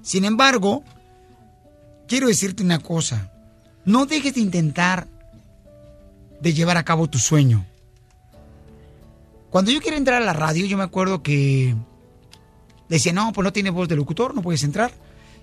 Sin 0.00 0.24
embargo, 0.24 0.82
quiero 2.06 2.28
decirte 2.28 2.62
una 2.62 2.78
cosa, 2.78 3.30
no 3.84 4.06
dejes 4.06 4.34
de 4.34 4.40
intentar 4.40 5.08
de 6.40 6.54
llevar 6.54 6.76
a 6.76 6.84
cabo 6.84 7.08
tu 7.08 7.18
sueño. 7.18 7.66
Cuando 9.50 9.70
yo 9.70 9.80
quería 9.80 9.98
entrar 9.98 10.22
a 10.22 10.24
la 10.24 10.32
radio, 10.32 10.66
yo 10.66 10.76
me 10.76 10.84
acuerdo 10.84 11.22
que 11.22 11.74
decía, 12.88 13.12
no, 13.12 13.32
pues 13.32 13.44
no 13.44 13.52
tiene 13.52 13.70
voz 13.70 13.88
de 13.88 13.96
locutor, 13.96 14.34
no 14.34 14.42
puedes 14.42 14.62
entrar. 14.62 14.92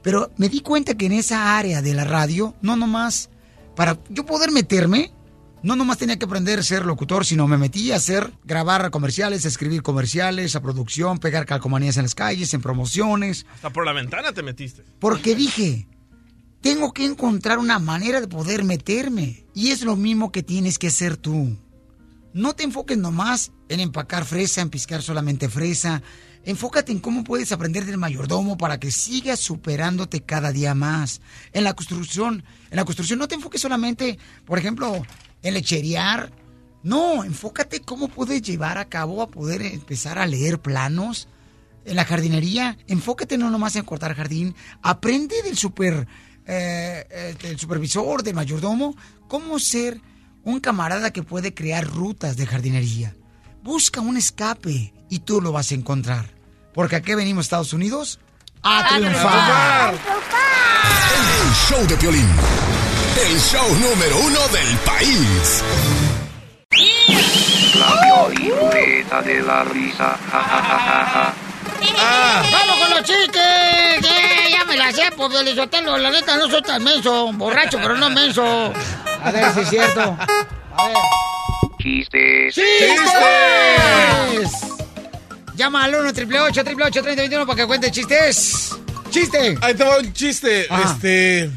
Pero 0.01 0.31
me 0.37 0.49
di 0.49 0.61
cuenta 0.61 0.93
que 0.95 1.07
en 1.07 1.13
esa 1.13 1.57
área 1.57 1.81
de 1.81 1.93
la 1.95 2.03
radio, 2.03 2.53
no 2.61 2.75
nomás, 2.75 3.29
para 3.75 3.97
yo 4.09 4.25
poder 4.25 4.51
meterme, 4.51 5.11
no 5.63 5.75
nomás 5.75 5.97
tenía 5.97 6.19
que 6.19 6.25
aprender 6.25 6.59
a 6.59 6.63
ser 6.63 6.85
locutor, 6.85 7.25
sino 7.25 7.47
me 7.47 7.57
metí 7.57 7.91
a 7.91 7.95
hacer, 7.95 8.31
grabar 8.43 8.91
comerciales, 8.91 9.45
a 9.45 9.47
escribir 9.47 9.81
comerciales, 9.81 10.55
a 10.55 10.61
producción, 10.61 11.17
pegar 11.17 11.47
calcomanías 11.47 11.97
en 11.97 12.03
las 12.03 12.13
calles, 12.13 12.53
en 12.53 12.61
promociones. 12.61 13.47
Hasta 13.55 13.71
por 13.71 13.83
la 13.83 13.93
ventana 13.93 14.31
te 14.31 14.43
metiste. 14.43 14.83
Porque 14.99 15.33
dije, 15.33 15.87
tengo 16.65 16.93
que 16.93 17.05
encontrar 17.05 17.59
una 17.59 17.77
manera 17.77 18.19
de 18.19 18.27
poder 18.27 18.63
meterme. 18.63 19.45
Y 19.53 19.69
es 19.69 19.83
lo 19.83 19.95
mismo 19.95 20.31
que 20.31 20.41
tienes 20.41 20.79
que 20.79 20.87
hacer 20.87 21.15
tú. 21.15 21.55
No 22.33 22.55
te 22.55 22.63
enfoques 22.63 22.97
nomás 22.97 23.51
en 23.69 23.81
empacar 23.81 24.25
fresa, 24.25 24.61
en 24.61 24.71
piscar 24.71 25.03
solamente 25.03 25.47
fresa. 25.47 26.01
Enfócate 26.43 26.91
en 26.91 27.01
cómo 27.01 27.23
puedes 27.23 27.51
aprender 27.51 27.85
del 27.85 27.99
mayordomo 27.99 28.57
para 28.57 28.79
que 28.79 28.89
sigas 28.89 29.39
superándote 29.39 30.21
cada 30.21 30.51
día 30.51 30.73
más. 30.73 31.21
En 31.53 31.65
la 31.65 31.75
construcción, 31.75 32.43
en 32.71 32.77
la 32.77 32.83
construcción 32.85 33.19
no 33.19 33.27
te 33.27 33.35
enfoques 33.35 33.61
solamente, 33.61 34.17
por 34.43 34.57
ejemplo, 34.57 35.03
en 35.43 35.53
lecherear. 35.53 36.31
No, 36.81 37.23
enfócate 37.23 37.81
cómo 37.81 38.07
puedes 38.07 38.41
llevar 38.41 38.79
a 38.79 38.89
cabo 38.89 39.21
a 39.21 39.29
poder 39.29 39.61
empezar 39.61 40.17
a 40.17 40.25
leer 40.25 40.59
planos. 40.59 41.27
En 41.85 41.95
la 41.95 42.05
jardinería, 42.05 42.79
enfócate 42.87 43.37
no 43.37 43.51
nomás 43.51 43.75
en 43.75 43.85
cortar 43.85 44.15
jardín. 44.15 44.55
Aprende 44.81 45.43
del 45.43 45.55
super, 45.55 46.07
eh, 46.47 47.05
eh, 47.09 47.35
del 47.41 47.59
supervisor, 47.59 48.23
del 48.23 48.35
mayordomo, 48.35 48.95
cómo 49.27 49.59
ser 49.59 49.99
un 50.43 50.59
camarada 50.59 51.11
que 51.11 51.23
puede 51.23 51.53
crear 51.53 51.85
rutas 51.85 52.37
de 52.37 52.45
jardinería. 52.45 53.15
Busca 53.63 53.99
un 54.01 54.15
escape 54.15 54.93
y 55.09 55.19
tú 55.19 55.41
lo 55.41 55.51
vas 55.51 55.71
a 55.71 55.75
encontrar. 55.75 56.29
Porque 56.73 56.97
aquí 56.97 57.15
venimos, 57.15 57.45
Estados 57.45 57.73
Unidos, 57.73 58.19
a 58.61 58.87
triunfar. 58.89 59.93
El 59.93 61.53
show 61.67 61.87
de 61.87 61.97
Piolín. 61.97 62.29
El 63.27 63.39
show 63.39 63.67
número 63.79 64.19
uno 64.19 64.39
del 64.49 64.77
país. 64.79 65.63
La 67.75 68.27
violeta 68.27 69.21
de 69.21 69.41
la 69.41 69.63
risa. 69.63 70.17
Ja, 70.31 70.41
ja, 70.41 70.61
ja, 70.61 70.79
ja, 70.79 71.05
ja. 71.05 71.33
¡Vamos 72.51 72.79
con 72.79 72.89
los 72.91 73.03
chistes! 73.03 74.44
¡Eh, 74.75 74.77
ya 74.77 74.85
me 74.85 74.91
la 74.91 74.91
sé, 74.91 75.11
pues, 75.15 75.33
Felizotelo. 75.33 75.97
La 75.97 76.09
neta, 76.09 76.37
no 76.37 76.49
soy 76.49 76.61
tan 76.61 76.83
menso. 76.83 77.31
Borracho, 77.33 77.77
pero 77.81 77.97
no 77.97 78.09
menso. 78.09 78.73
A 79.23 79.31
ver 79.31 79.53
si 79.53 79.59
es 79.61 79.69
cierto. 79.69 80.01
A 80.01 80.87
ver. 80.87 80.97
Chistes. 81.79 82.55
¡Chistes! 82.55 82.91
Llama 85.55 85.83
al 85.83 85.95
1 85.95 86.09
888 86.09 86.61
888 86.61 87.03
3021 87.03 87.45
para 87.45 87.57
que 87.57 87.67
cuente 87.67 87.91
chistes. 87.91 88.75
¡Chiste! 89.09 89.57
Ahí 89.61 89.73
te 89.75 89.83
va 89.83 89.99
un 89.99 90.11
chiste. 90.13 90.67
Ajá. 90.69 90.91
Este. 90.91 91.49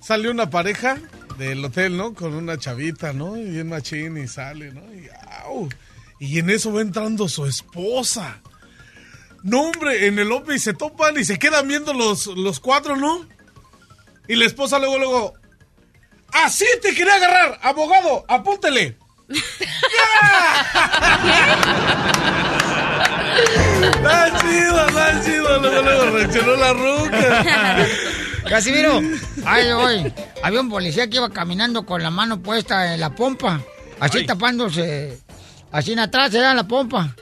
Salió 0.00 0.30
una 0.30 0.50
pareja 0.50 0.98
del 1.38 1.64
hotel, 1.64 1.96
¿no? 1.96 2.14
Con 2.14 2.34
una 2.34 2.58
chavita, 2.58 3.12
¿no? 3.12 3.36
Y 3.36 3.44
bien 3.44 3.68
machín 3.68 4.16
y 4.16 4.26
sale, 4.26 4.72
¿no? 4.72 4.82
Y, 4.92 5.08
au. 5.44 5.68
y 6.18 6.38
en 6.38 6.50
eso 6.50 6.72
va 6.72 6.80
entrando 6.80 7.28
su 7.28 7.46
esposa. 7.46 8.40
No, 9.44 9.60
hombre, 9.60 10.06
en 10.06 10.18
el 10.18 10.28
lobby 10.30 10.58
se 10.58 10.72
topan 10.72 11.18
y 11.18 11.24
se 11.24 11.38
quedan 11.38 11.68
viendo 11.68 11.92
los, 11.92 12.28
los 12.28 12.60
cuatro, 12.60 12.96
¿no? 12.96 13.26
Y 14.26 14.36
la 14.36 14.46
esposa 14.46 14.78
luego, 14.78 14.96
luego. 14.96 15.34
¡Así 16.32 16.64
te 16.80 16.94
quería 16.94 17.16
agarrar! 17.16 17.58
¡Abogado, 17.62 18.24
apúntele! 18.26 18.96
¡Está 23.82 24.32
chido, 24.40 24.88
está 24.88 25.22
chido! 25.22 25.60
Luego, 25.60 25.82
luego 25.82 26.10
reaccionó 26.16 26.56
la 26.56 26.72
ruca. 26.72 27.86
Casimiro, 28.48 29.02
ay, 29.44 29.70
hoy 29.72 30.12
había 30.42 30.60
un 30.62 30.70
policía 30.70 31.06
que 31.10 31.16
iba 31.18 31.28
caminando 31.28 31.84
con 31.84 32.02
la 32.02 32.10
mano 32.10 32.40
puesta 32.40 32.94
en 32.94 33.00
la 33.00 33.14
pompa, 33.14 33.60
así 34.00 34.24
tapándose, 34.24 35.18
así 35.70 35.92
en 35.92 35.98
atrás 35.98 36.32
era 36.32 36.54
la 36.54 36.66
pompa. 36.66 37.14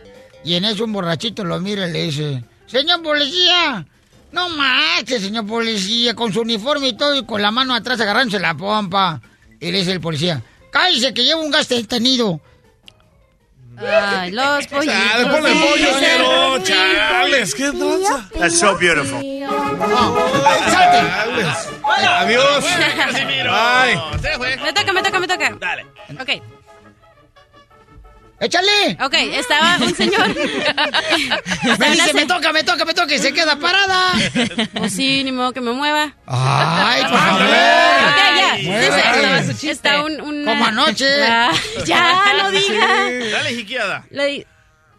Y 0.45 0.55
en 0.55 0.65
eso 0.65 0.85
un 0.85 0.93
borrachito 0.93 1.45
lo 1.45 1.61
mira 1.61 1.89
y 1.89 1.93
le 1.93 2.03
dice, 2.05 2.43
señor 2.67 3.03
policía, 3.03 3.87
no 4.33 4.49
manches, 4.49 5.23
señor 5.23 5.47
policía, 5.47 6.15
con 6.15 6.33
su 6.33 6.41
uniforme 6.41 6.89
y 6.89 6.93
todo 6.97 7.15
y 7.15 7.25
con 7.25 7.41
la 7.43 7.51
mano 7.51 7.75
atrás 7.75 8.01
agarrándose 8.01 8.41
la 8.41 8.55
pompa. 8.55 9.21
Y 9.61 9.71
le 9.71 9.79
dice 9.79 9.93
el 9.93 10.01
policía, 10.01 10.43
cállese 10.73 11.15
que 11.15 11.25
lleva 11.25 11.41
un 11.41 11.51
gas 11.51 11.69
detenido. 11.69 12.41
Ay, 13.79 14.33
los 14.33 14.67
pollitos. 14.69 14.95
¡Chale, 14.95 15.27
ponle 15.27 15.55
pollo! 15.55 16.59
¡Chales! 16.65 17.55
¿Qué 17.55 17.71
tranza? 17.71 18.29
That's 18.39 18.59
so 18.59 18.77
beautiful. 18.77 19.19
¡Adiós! 22.19 22.65
¡Ay! 23.51 23.97
Me 24.63 24.73
toca, 24.73 24.93
me 24.93 25.03
toca, 25.03 25.21
me 25.21 25.29
toca. 25.29 25.57
Dale. 25.59 25.87
Ok. 26.21 26.43
¡Échale! 28.43 28.99
Ok, 29.03 29.15
estaba 29.15 29.77
un 29.81 29.95
señor. 29.95 30.29
Me 31.79 31.91
dice, 31.93 32.13
me 32.13 32.27
toca, 32.27 32.53
me 32.53 32.65
toca, 32.65 32.85
me 32.85 32.93
toca 32.93 33.15
y 33.15 33.19
se 33.21 33.33
queda 33.33 33.55
parada. 33.57 34.13
Pues 34.75 34.93
sí, 34.95 35.23
ni 35.23 35.31
modo 35.33 35.53
que 35.53 35.61
me 35.61 35.71
mueva. 35.73 36.15
Ay, 36.27 37.03
por 37.03 37.19
favor. 37.19 37.43
Ok, 37.43 38.19
ya. 38.37 38.55
Dice, 39.51 39.71
está 39.71 40.03
un, 40.03 40.21
un- 40.21 40.45
Como 40.45 40.65
anoche. 40.65 41.07
Ya, 41.19 41.53
ya, 41.85 42.33
no 42.43 42.51
diga. 42.51 42.87
Dale, 43.31 43.55
jiquiada. 43.55 44.05
Le, 44.11 44.27
di- 44.27 44.47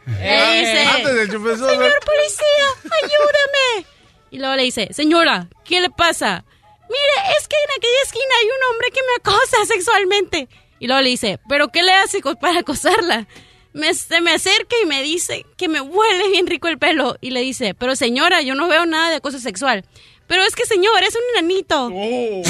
le 0.06 0.14
Eh, 0.20 0.60
dice, 0.60 0.86
antes 0.96 1.16
del 1.16 1.30
chupezón, 1.32 1.70
señor 1.70 1.94
policía, 2.06 2.68
ayúdame. 3.04 3.86
Y 4.32 4.40
luego 4.40 4.56
le 4.56 4.64
dice, 4.64 4.88
señora, 4.92 5.48
¿qué 5.66 5.82
le 5.82 5.90
pasa? 5.90 6.44
Mire, 6.90 7.38
es 7.40 7.48
que 7.48 7.56
en 7.56 7.72
aquella 7.78 8.02
esquina 8.06 8.34
hay 8.42 8.46
un 8.48 8.72
hombre 8.74 8.88
que 8.92 9.02
me 9.02 9.16
acosa 9.20 9.58
sexualmente. 9.68 10.48
Y 10.80 10.88
luego 10.88 11.02
le 11.02 11.10
dice, 11.10 11.40
¿pero 11.48 11.70
qué 11.70 11.84
le 11.84 11.94
hace 11.94 12.20
para 12.42 12.60
acosarla? 12.60 13.28
Me, 13.74 13.94
se 13.94 14.22
me 14.22 14.32
acerca 14.32 14.76
y 14.84 14.86
me 14.86 15.02
dice 15.02 15.46
que 15.58 15.68
me 15.68 15.82
huele 15.82 16.30
bien 16.30 16.46
rico 16.46 16.68
el 16.68 16.78
pelo. 16.78 17.18
Y 17.22 17.32
le 17.32 17.42
dice, 17.42 17.74
pero 17.74 17.96
señora, 17.96 18.42
yo 18.42 18.54
no 18.56 18.68
veo 18.68 18.86
nada 18.86 19.10
de 19.10 19.16
acoso 19.16 19.40
sexual. 19.40 19.84
Pero 20.28 20.44
es 20.44 20.56
que 20.56 20.66
señor, 20.66 21.04
es 21.04 21.16
un 21.16 21.22
enanito. 21.38 21.90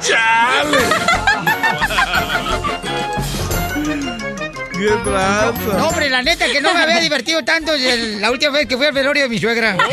¡Chale! 0.00 0.78
¡Qué 4.72 4.90
tranza! 5.04 5.78
No, 5.78 5.88
hombre, 5.88 6.10
la 6.10 6.22
neta 6.22 6.46
que 6.46 6.60
no 6.60 6.74
me 6.74 6.82
había 6.82 7.00
divertido 7.00 7.42
tanto 7.44 7.72
desde 7.72 8.20
la 8.20 8.30
última 8.30 8.52
vez 8.52 8.66
que 8.66 8.76
fui 8.76 8.86
al 8.86 8.92
velorio 8.92 9.24
de 9.24 9.28
mi 9.28 9.38
suegra. 9.38 9.76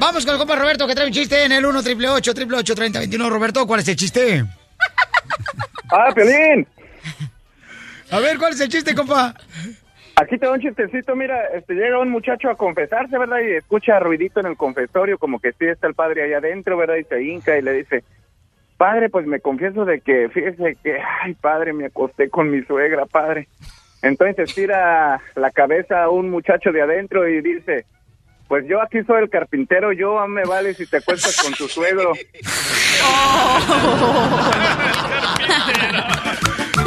Vamos 0.00 0.24
con 0.24 0.32
el 0.32 0.38
compa 0.38 0.56
Roberto 0.56 0.86
que 0.86 0.94
trae 0.94 1.08
un 1.08 1.12
chiste 1.12 1.44
en 1.44 1.52
el 1.52 1.62
1 1.62 1.80
888 1.80 2.30
888 2.30 2.74
3021 2.74 3.28
Roberto, 3.28 3.66
¿cuál 3.66 3.80
es 3.80 3.88
el 3.88 3.96
chiste? 3.96 4.42
¡Ah, 5.92 6.10
Pelín! 6.14 6.66
A 8.10 8.18
ver, 8.18 8.38
¿cuál 8.38 8.54
es 8.54 8.60
el 8.62 8.70
chiste, 8.70 8.94
compa? 8.94 9.34
Aquí 10.16 10.38
te 10.38 10.46
doy 10.46 10.54
un 10.56 10.62
chistecito, 10.62 11.14
mira, 11.14 11.48
este 11.54 11.74
llega 11.74 11.98
un 11.98 12.08
muchacho 12.08 12.48
a 12.48 12.56
confesarse, 12.56 13.18
¿verdad? 13.18 13.40
Y 13.40 13.56
escucha 13.56 14.00
ruidito 14.00 14.40
en 14.40 14.46
el 14.46 14.56
confesorio, 14.56 15.18
como 15.18 15.38
que 15.38 15.52
sí 15.52 15.66
está 15.66 15.86
el 15.86 15.94
padre 15.94 16.24
allá 16.24 16.38
adentro, 16.38 16.78
¿verdad? 16.78 16.96
Y 16.96 17.04
se 17.04 17.22
hinca 17.22 17.58
y 17.58 17.62
le 17.62 17.74
dice, 17.74 18.02
padre, 18.78 19.10
pues 19.10 19.26
me 19.26 19.40
confieso 19.40 19.84
de 19.84 20.00
que, 20.00 20.30
fíjese 20.30 20.78
que, 20.82 20.98
ay, 20.98 21.34
padre, 21.34 21.74
me 21.74 21.84
acosté 21.84 22.30
con 22.30 22.50
mi 22.50 22.62
suegra, 22.62 23.04
padre. 23.04 23.48
Entonces 24.00 24.54
tira 24.54 25.20
la 25.34 25.50
cabeza 25.50 26.04
a 26.04 26.08
un 26.08 26.30
muchacho 26.30 26.72
de 26.72 26.80
adentro 26.80 27.28
y 27.28 27.42
dice, 27.42 27.84
pues 28.50 28.66
yo 28.68 28.82
aquí 28.82 28.98
soy 29.06 29.22
el 29.22 29.30
carpintero, 29.30 29.92
yo 29.92 30.26
me 30.26 30.42
vale 30.42 30.74
si 30.74 30.84
te 30.84 30.96
acuestas 30.96 31.40
con 31.40 31.52
tu 31.52 31.68
suegro. 31.68 32.14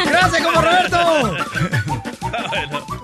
¡Gracias, 0.06 0.44
como 0.44 0.62
Roberto! 0.62 1.38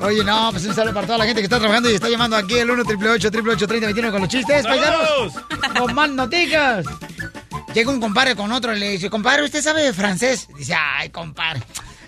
Oye, 0.02 0.26
no, 0.26 0.50
pues 0.52 0.66
un 0.66 0.76
saludo 0.76 0.94
para 0.94 1.08
toda 1.08 1.20
la 1.20 1.26
gente 1.26 1.40
que 1.40 1.46
está 1.46 1.58
trabajando 1.58 1.90
y 1.90 1.94
está 1.94 2.10
llamando 2.10 2.36
aquí 2.36 2.58
el 2.58 2.70
1 2.70 2.82
888 2.82 3.28
888 3.30 3.66
3021 3.66 4.12
con 4.12 4.22
los 4.24 4.30
chistes, 4.30 4.68
paisanos. 4.68 5.34
Con 5.80 5.96
más 5.96 6.10
noticias. 6.10 6.86
llega 7.74 7.90
un 7.90 8.02
compadre 8.02 8.36
con 8.36 8.52
otro 8.52 8.76
y 8.76 8.80
le 8.82 8.90
dice, 8.90 9.10
compadre, 9.10 9.46
¿usted 9.46 9.62
sabe 9.62 9.94
francés? 9.94 10.50
Dice, 10.58 10.76
ay, 10.76 11.12
compadre. 11.12 11.64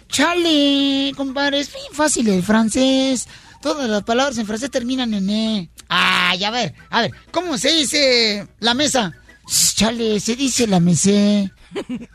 Chale, 0.09 1.13
compadre, 1.15 1.61
es 1.61 1.73
bien 1.73 1.93
fácil 1.93 2.27
el 2.27 2.43
francés. 2.43 3.29
Todas 3.61 3.89
las 3.89 4.03
palabras 4.03 4.37
en 4.37 4.45
francés 4.45 4.69
terminan 4.69 5.13
en 5.13 5.29
E. 5.29 5.69
Ay, 5.93 6.41
a 6.45 6.51
ver, 6.51 6.73
a 6.89 7.01
ver, 7.01 7.11
¿cómo 7.31 7.57
se 7.57 7.73
dice 7.73 8.47
la 8.59 8.73
mesa? 8.73 9.11
Chale, 9.75 10.21
se 10.21 10.37
dice 10.37 10.65
la 10.65 10.79
mesa. 10.79 11.51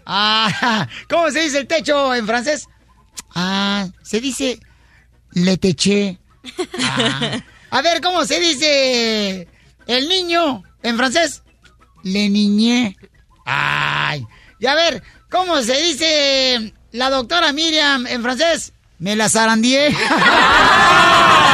Ah, 0.07 0.89
¿cómo 1.11 1.31
se 1.31 1.43
dice 1.43 1.59
el 1.59 1.67
techo 1.67 2.15
en 2.15 2.27
francés? 2.27 2.69
Ah, 3.35 3.87
se 4.03 4.23
dice 4.23 4.59
le 5.33 5.59
teché. 5.59 6.19
Ah. 6.83 7.39
A 7.69 7.83
ver, 7.83 8.01
¿cómo 8.01 8.25
se 8.25 8.41
dice 8.41 9.47
el 9.87 10.09
niño 10.09 10.63
en 10.83 10.97
francés? 10.97 11.43
Le 12.03 12.31
niñé. 12.31 12.97
Ay. 13.45 14.27
Y 14.59 14.67
a 14.67 14.75
ver, 14.75 15.03
¿cómo 15.31 15.61
se 15.61 15.83
dice 15.83 16.73
la 16.93 17.11
doctora 17.11 17.53
Miriam 17.53 18.07
en 18.07 18.23
francés? 18.23 18.73
Me 18.99 19.17
la 19.17 19.29
zarandié. 19.29 19.95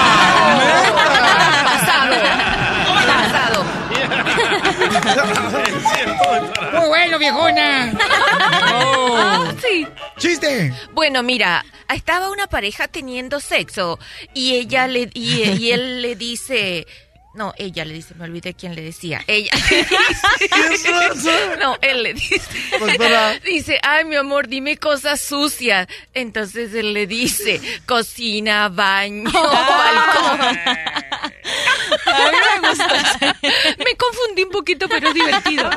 Bueno, 11.03 11.25
mira, 11.25 11.65
estaba 11.93 12.31
una 12.31 12.47
pareja 12.47 12.87
teniendo 12.87 13.41
sexo 13.41 13.99
y 14.35 14.55
ella 14.55 14.87
le 14.87 15.11
y, 15.15 15.43
y 15.59 15.73
él 15.73 16.01
le 16.01 16.15
dice 16.15 16.87
no, 17.35 17.55
ella 17.57 17.87
le 17.87 17.95
dice, 17.95 18.15
me 18.15 18.25
olvidé 18.25 18.53
quién 18.53 18.75
le 18.75 18.83
decía. 18.83 19.25
Ella 19.27 19.51
le 19.71 21.15
dice. 21.15 21.57
No, 21.59 21.79
él 21.81 22.03
le 22.03 22.13
dice. 22.13 22.43
Doctora. 22.79 23.39
Dice, 23.39 23.81
ay, 23.83 24.05
mi 24.05 24.17
amor, 24.17 24.49
dime 24.49 24.77
cosas 24.77 25.19
sucias. 25.21 25.89
Entonces 26.13 26.75
él 26.75 26.93
le 26.93 27.07
dice, 27.07 27.59
cocina, 27.87 28.69
baño, 28.69 29.31
balcón. 29.33 30.41
Me 32.07 32.69
gusta. 32.69 33.37
Me 33.79 33.97
confundí 33.97 34.43
un 34.43 34.51
poquito, 34.51 34.87
pero 34.89 35.09
es 35.09 35.15
divertido. 35.15 35.71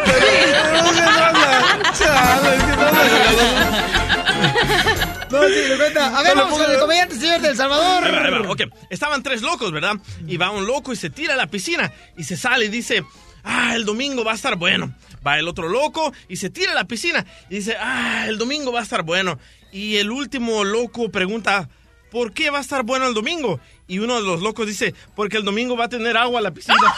No, 5.41 5.47
sí, 5.47 5.69
le 5.69 5.77
cuenta. 5.77 6.17
A 6.17 6.23
ver, 6.23 6.35
No 6.35 6.43
vamos 6.43 6.59
con 6.59 6.71
el 6.71 6.79
comediante 6.79 7.15
señor 7.15 7.41
del 7.41 7.55
Salvador. 7.55 8.03
Ahí 8.03 8.11
va, 8.11 8.23
ahí 8.23 8.31
va, 8.31 8.51
ok. 8.51 8.61
Estaban 8.89 9.23
tres 9.23 9.41
locos, 9.41 9.71
¿verdad? 9.71 9.95
Y 10.27 10.37
va 10.37 10.51
un 10.51 10.65
loco 10.65 10.93
y 10.93 10.95
se 10.95 11.09
tira 11.09 11.33
a 11.33 11.37
la 11.37 11.47
piscina 11.47 11.91
y 12.17 12.23
se 12.23 12.37
sale 12.37 12.65
y 12.65 12.69
dice, 12.69 13.03
ah, 13.43 13.75
el 13.75 13.85
domingo 13.85 14.23
va 14.23 14.31
a 14.33 14.35
estar 14.35 14.55
bueno. 14.55 14.93
Va 15.25 15.39
el 15.39 15.47
otro 15.47 15.67
loco 15.69 16.13
y 16.29 16.37
se 16.37 16.49
tira 16.49 16.71
a 16.71 16.75
la 16.75 16.85
piscina 16.85 17.25
y 17.49 17.55
dice, 17.55 17.75
ah, 17.79 18.25
el 18.27 18.37
domingo 18.37 18.71
va 18.71 18.81
a 18.81 18.83
estar 18.83 19.03
bueno. 19.03 19.39
Y 19.71 19.97
el 19.97 20.11
último 20.11 20.63
loco 20.63 21.09
pregunta, 21.09 21.67
¿por 22.11 22.31
qué 22.33 22.49
va 22.49 22.59
a 22.59 22.61
estar 22.61 22.83
bueno 22.83 23.07
el 23.07 23.13
domingo? 23.13 23.59
Y 23.87 23.99
uno 23.99 24.15
de 24.15 24.23
los 24.25 24.41
locos 24.41 24.65
dice, 24.67 24.95
porque 25.15 25.37
el 25.37 25.43
domingo 25.45 25.77
va 25.77 25.85
a 25.85 25.89
tener 25.89 26.17
agua 26.17 26.41
la 26.41 26.51
piscina. 26.51 26.75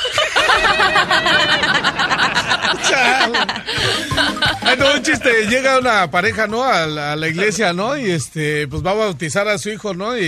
Ay, 4.61 4.77
no, 4.77 4.93
un 4.95 5.01
chiste. 5.03 5.47
Llega 5.47 5.79
una 5.79 6.09
pareja, 6.11 6.47
¿no? 6.47 6.63
A 6.63 6.85
la, 6.87 7.13
a 7.13 7.15
la 7.15 7.27
iglesia, 7.27 7.73
¿no? 7.73 7.97
Y 7.97 8.11
este, 8.11 8.67
pues 8.67 8.83
va 8.85 8.91
a 8.91 8.95
bautizar 8.95 9.47
a 9.47 9.57
su 9.57 9.69
hijo, 9.69 9.93
¿no? 9.93 10.17
Y, 10.17 10.23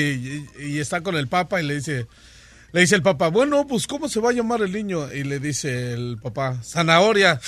y- 0.60 0.64
y 0.66 0.80
está 0.80 1.02
con 1.02 1.16
el 1.16 1.28
papa 1.28 1.62
y 1.62 1.66
le 1.66 1.76
dice, 1.76 2.08
le 2.72 2.82
dice 2.82 2.96
el 2.96 3.02
papa, 3.02 3.30
bueno, 3.30 3.66
pues 3.68 3.88
¿cómo 3.88 4.08
se 4.10 4.20
va 4.20 4.30
a 4.30 4.34
llamar 4.34 4.62
el 4.62 4.72
niño? 4.72 5.12
Y 5.14 5.24
le 5.24 5.40
dice 5.40 5.94
el 5.94 6.18
papá, 6.22 6.58
zanahoria. 6.64 7.40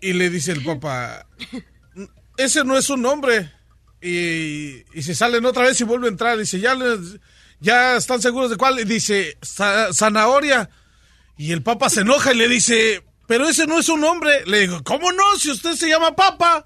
Y 0.00 0.12
le 0.12 0.28
dice 0.30 0.52
el 0.52 0.62
papa, 0.62 1.26
ese 2.36 2.64
no 2.64 2.76
es 2.76 2.90
un 2.90 3.02
nombre. 3.02 3.50
Y, 4.02 4.84
y 4.96 5.02
se 5.02 5.14
salen 5.14 5.44
otra 5.46 5.62
vez 5.64 5.80
y 5.80 5.84
vuelve 5.84 6.06
a 6.06 6.10
entrar. 6.10 6.38
Dice, 6.38 6.60
ya, 6.60 6.74
les- 6.74 7.18
ya 7.60 7.96
están 7.96 8.20
seguros 8.22 8.50
de 8.50 8.56
cuál. 8.56 8.78
Y 8.80 8.84
dice, 8.84 9.36
"Za- 9.42 9.92
zanahoria. 9.92 10.68
Y 11.38 11.52
el 11.52 11.62
papa 11.62 11.90
se 11.90 12.00
enoja 12.00 12.32
y 12.32 12.36
le 12.36 12.48
dice, 12.48 13.02
pero 13.26 13.48
ese 13.48 13.66
no 13.66 13.78
es 13.78 13.88
un 13.88 14.00
nombre. 14.00 14.44
Le 14.46 14.60
digo, 14.60 14.82
¿cómo 14.84 15.12
no? 15.12 15.36
Si 15.38 15.50
usted 15.50 15.74
se 15.74 15.88
llama 15.88 16.14
papa. 16.16 16.64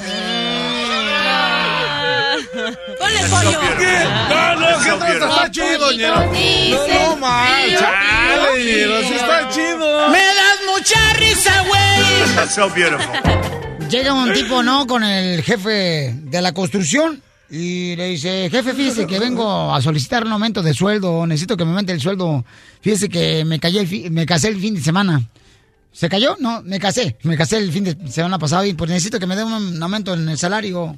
Ponle 2.98 3.20
pollo. 3.30 3.60
¿Qué? 3.78 3.98
No, 4.28 4.56
no, 4.56 4.78
¿qué 4.82 4.90
tranza? 4.92 5.26
Está 5.28 5.50
chido, 5.50 5.92
ñero. 5.92 6.16
No, 6.16 6.88
no, 6.88 7.16
mal, 7.16 7.78
chale, 7.78 8.64
ñero, 8.64 9.00
sí 9.02 9.14
está 9.14 9.48
chido. 9.50 10.08
¡Me 10.10 10.18
das 10.18 10.58
mucha 10.66 11.12
risa, 11.14 11.62
güey! 11.62 11.80
So 12.54 12.68
beautiful. 12.70 13.88
Llega 13.88 14.12
un 14.14 14.32
tipo, 14.32 14.62
¿no? 14.62 14.86
Con 14.86 15.02
el 15.04 15.42
jefe 15.42 16.12
de 16.14 16.42
la 16.42 16.52
construcción 16.52 17.22
y 17.50 17.96
le 17.96 18.08
dice, 18.10 18.48
jefe, 18.50 18.72
fíjese 18.74 19.06
que 19.06 19.18
vengo 19.18 19.74
a 19.74 19.80
solicitar 19.82 20.24
un 20.24 20.32
aumento 20.32 20.62
de 20.62 20.72
sueldo, 20.74 21.26
necesito 21.26 21.56
que 21.56 21.64
me 21.64 21.70
aumente 21.70 21.92
el 21.92 22.00
sueldo. 22.00 22.44
Fíjese 22.80 23.08
que 23.08 23.44
me, 23.44 23.58
callé 23.58 23.80
el 23.80 23.86
fi- 23.88 24.08
me 24.10 24.24
casé 24.26 24.48
el 24.48 24.60
fin 24.60 24.74
de 24.74 24.80
semana. 24.80 25.22
¿Se 25.92 26.08
cayó? 26.08 26.36
No, 26.38 26.62
me 26.62 26.78
casé. 26.78 27.16
Me 27.24 27.36
casé 27.36 27.58
el 27.58 27.72
fin 27.72 27.82
de 27.84 27.96
semana 28.10 28.38
pasado 28.38 28.64
y 28.64 28.74
pues 28.74 28.88
necesito 28.90 29.18
que 29.18 29.26
me 29.26 29.34
dé 29.34 29.42
un 29.42 29.82
aumento 29.82 30.14
en 30.14 30.28
el 30.28 30.38
salario. 30.38 30.96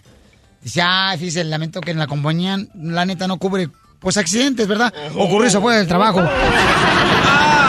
Dice, 0.63 0.83
ah, 0.83 1.15
fíjese, 1.19 1.43
lamento 1.45 1.81
que 1.81 1.93
en 1.93 1.99
la 1.99 2.07
compañía, 2.07 2.59
la 2.75 3.05
neta, 3.07 3.27
no 3.27 3.39
cubre, 3.39 3.69
pues, 3.99 4.17
accidentes, 4.17 4.69
¿verdad? 4.69 4.93
Ocurrió 5.17 5.49
eso 5.49 5.61
fue 5.63 5.77
del 5.77 5.87
trabajo. 5.89 6.21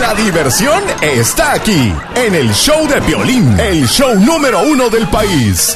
La 0.00 0.14
diversión 0.14 0.82
está 1.00 1.52
aquí, 1.52 1.92
en 2.14 2.34
el 2.34 2.52
show 2.52 2.86
de 2.86 3.00
violín, 3.00 3.58
el 3.58 3.86
show 3.88 4.14
número 4.14 4.60
uno 4.62 4.88
del 4.90 5.06
país. 5.08 5.74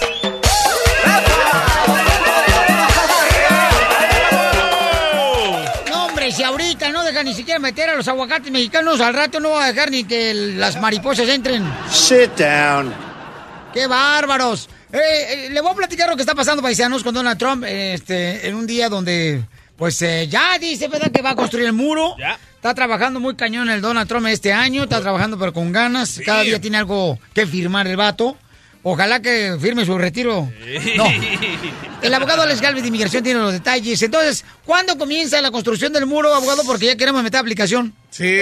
No, 5.91 6.07
hombre, 6.07 6.33
si 6.33 6.43
ahorita 6.43 6.91
no 6.91 7.03
deja 7.05 7.23
ni 7.23 7.35
siquiera 7.35 7.59
meter 7.59 7.91
a 7.91 7.97
los 7.97 8.07
aguacates 8.09 8.51
mexicanos, 8.51 9.01
al 9.01 9.15
rato 9.15 9.41
no 9.41 9.51
va 9.51 9.65
a 9.65 9.73
dejar 9.73 9.91
ni 9.91 10.05
que 10.05 10.31
el- 10.31 10.61
las 10.61 10.81
mariposas 10.81 11.29
entren. 11.29 11.65
Sit 11.91 12.33
down. 12.39 12.93
¡Qué 13.73 13.87
bárbaros! 13.87 14.69
Eh, 14.93 14.99
eh, 14.99 15.49
le 15.51 15.61
voy 15.61 15.71
a 15.73 15.75
platicar 15.75 16.09
lo 16.09 16.17
que 16.17 16.23
está 16.23 16.35
pasando, 16.35 16.63
paisanos, 16.63 17.03
con 17.05 17.15
Donald 17.15 17.39
Trump 17.39 17.65
este, 17.67 18.49
en 18.49 18.55
un 18.57 18.67
día 18.67 18.89
donde, 18.89 19.43
pues, 19.77 20.01
eh, 20.03 20.27
ya 20.29 20.59
dice, 20.59 20.89
¿verdad?, 20.89 21.11
que 21.13 21.23
va 21.23 21.31
a 21.31 21.37
construir 21.37 21.67
el 21.67 21.73
muro. 21.73 22.17
Está 22.61 22.75
trabajando 22.75 23.21
muy 23.21 23.37
cañón 23.37 23.71
el 23.71 23.81
Donald 23.81 24.07
Trump 24.07 24.27
este 24.27 24.53
año, 24.53 24.83
está 24.83 25.01
trabajando 25.01 25.39
pero 25.39 25.51
con 25.55 25.73
ganas. 25.73 26.21
Cada 26.27 26.43
día 26.43 26.61
tiene 26.61 26.77
algo 26.77 27.19
que 27.33 27.47
firmar 27.47 27.87
el 27.87 27.97
vato. 27.97 28.37
Ojalá 28.83 29.23
que 29.23 29.57
firme 29.59 29.87
su 29.87 29.97
retiro. 29.97 30.47
No. 30.95 31.05
El 32.03 32.13
abogado 32.13 32.43
Alex 32.43 32.61
Galvez 32.61 32.83
de 32.83 32.89
Inmigración 32.89 33.25
tiene 33.25 33.41
los 33.41 33.55
detalles. 33.55 34.03
Entonces, 34.03 34.45
¿cuándo 34.67 34.99
comienza 34.99 35.41
la 35.41 35.51
construcción 35.51 35.95
del 35.95 36.05
muro, 36.05 36.35
abogado? 36.35 36.61
Porque 36.67 36.85
ya 36.85 36.97
queremos 36.97 37.23
meter 37.23 37.41
aplicación. 37.41 37.95
Sí. 38.11 38.41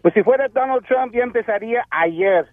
Pues 0.00 0.14
si 0.14 0.22
fuera 0.22 0.48
Donald 0.48 0.86
Trump 0.86 1.14
ya 1.14 1.24
empezaría 1.24 1.84
ayer. 1.90 2.46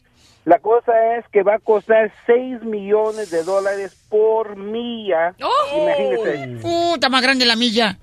La 0.43 0.59
cosa 0.59 0.91
es 1.17 1.25
que 1.31 1.43
va 1.43 1.55
a 1.55 1.59
costar 1.59 2.11
6 2.25 2.63
millones 2.63 3.29
de 3.29 3.43
dólares 3.43 3.95
por 4.09 4.57
milla. 4.57 5.33
Imagínese. 5.73 6.57
Uh, 6.61 6.95
está 6.95 7.09
más 7.09 7.21
grande 7.21 7.45
la 7.45 7.55
milla. 7.55 7.97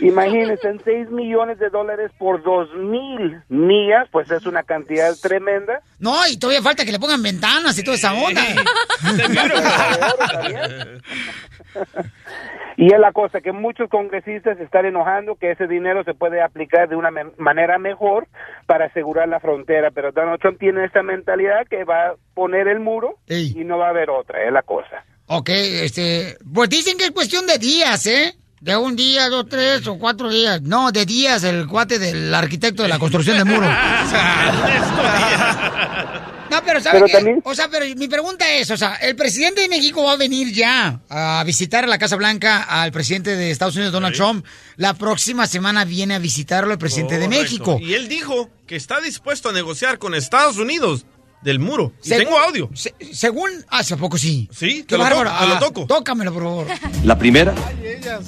Imagínense, 0.00 0.68
en 0.68 0.80
6 0.82 1.10
millones 1.10 1.58
de 1.60 1.68
dólares 1.70 2.10
por 2.18 2.42
2 2.42 2.74
mil 2.74 3.40
millas, 3.48 4.08
pues 4.10 4.28
es 4.32 4.46
una 4.46 4.64
cantidad 4.64 5.12
tremenda. 5.22 5.80
No, 6.00 6.26
y 6.28 6.36
todavía 6.38 6.60
falta 6.62 6.84
que 6.84 6.90
le 6.90 6.98
pongan 6.98 7.22
ventanas 7.22 7.78
y 7.78 7.84
toda 7.84 7.96
esa 7.96 8.12
onda. 8.14 8.40
Y 12.76 12.92
es 12.92 12.98
la 12.98 13.12
cosa 13.12 13.40
que 13.42 13.52
muchos 13.52 13.88
congresistas 13.90 14.58
están 14.58 14.86
enojando 14.86 15.36
que 15.36 15.52
ese 15.52 15.68
dinero 15.68 16.02
se 16.04 16.14
puede 16.14 16.40
aplicar 16.42 16.88
de 16.88 16.96
una 16.96 17.10
me- 17.12 17.30
manera 17.36 17.78
mejor 17.78 18.26
para 18.66 18.86
asegurar 18.86 19.28
la 19.28 19.38
frontera, 19.40 19.90
pero 19.92 20.10
Donald 20.10 20.40
Trump 20.40 20.58
tiene 20.58 20.84
esta 20.84 21.02
mentalidad 21.02 21.66
que 21.68 21.84
va 21.84 22.08
a 22.08 22.14
poner 22.34 22.66
el 22.68 22.80
muro 22.80 23.18
y 23.54 23.62
no 23.64 23.78
va 23.78 23.86
a 23.86 23.90
haber 23.90 24.10
otra, 24.10 24.42
es 24.44 24.52
la 24.52 24.62
cosa. 24.62 25.04
Ok, 25.34 25.48
este, 25.48 26.36
pues 26.52 26.68
dicen 26.68 26.98
que 26.98 27.04
es 27.06 27.10
cuestión 27.10 27.46
de 27.46 27.56
días, 27.56 28.04
¿eh? 28.06 28.36
De 28.60 28.76
un 28.76 28.94
día, 28.94 29.28
dos, 29.30 29.46
tres 29.48 29.86
o 29.86 29.98
cuatro 29.98 30.28
días. 30.28 30.60
No, 30.60 30.92
de 30.92 31.06
días, 31.06 31.42
el 31.44 31.66
cuate 31.66 31.98
del 31.98 32.34
arquitecto 32.34 32.82
de 32.82 32.90
la 32.90 32.98
construcción 32.98 33.36
del 33.38 33.46
muro. 33.46 33.66
No, 36.50 36.62
pero 36.66 36.82
¿sabe 36.82 36.96
Pero 36.98 37.06
qué? 37.06 37.12
también- 37.14 37.40
O 37.46 37.54
sea, 37.54 37.68
pero 37.70 37.86
mi 37.96 38.08
pregunta 38.08 38.46
es, 38.52 38.70
o 38.70 38.76
sea, 38.76 38.96
el 38.96 39.16
presidente 39.16 39.62
de 39.62 39.70
México 39.70 40.04
va 40.04 40.12
a 40.12 40.16
venir 40.16 40.52
ya 40.52 41.00
a 41.08 41.42
visitar 41.46 41.84
a 41.84 41.86
la 41.86 41.96
Casa 41.96 42.16
Blanca 42.16 42.62
al 42.64 42.92
presidente 42.92 43.36
de 43.36 43.50
Estados 43.50 43.74
Unidos, 43.76 43.90
Donald 43.94 44.14
Trump. 44.14 44.44
La 44.76 44.92
próxima 44.92 45.46
semana 45.46 45.86
viene 45.86 46.14
a 46.14 46.18
visitarlo 46.18 46.70
el 46.72 46.78
presidente 46.78 47.18
de 47.18 47.24
Correcto. 47.24 47.42
México. 47.42 47.78
Y 47.80 47.94
él 47.94 48.06
dijo 48.06 48.50
que 48.66 48.76
está 48.76 49.00
dispuesto 49.00 49.48
a 49.48 49.52
negociar 49.54 49.98
con 49.98 50.14
Estados 50.14 50.58
Unidos 50.58 51.06
del 51.42 51.58
muro. 51.58 51.92
Y 52.04 52.08
tengo 52.10 52.38
audio. 52.38 52.70
se- 52.74 52.94
según... 53.12 53.50
¿Hace 53.68 53.96
poco 53.96 54.16
sí? 54.18 54.48
Sí, 54.52 54.84
te 54.84 54.96
lo 54.96 55.04
bárbaro. 55.04 55.30
toco, 55.30 55.40
te 55.40 55.46
lo 55.48 55.54
Ah, 55.54 55.58
toco. 55.60 55.86
Tócamelo, 55.86 56.32
por 56.32 56.42
favor. 56.42 56.66
La 57.04 57.18
primera, 57.18 57.54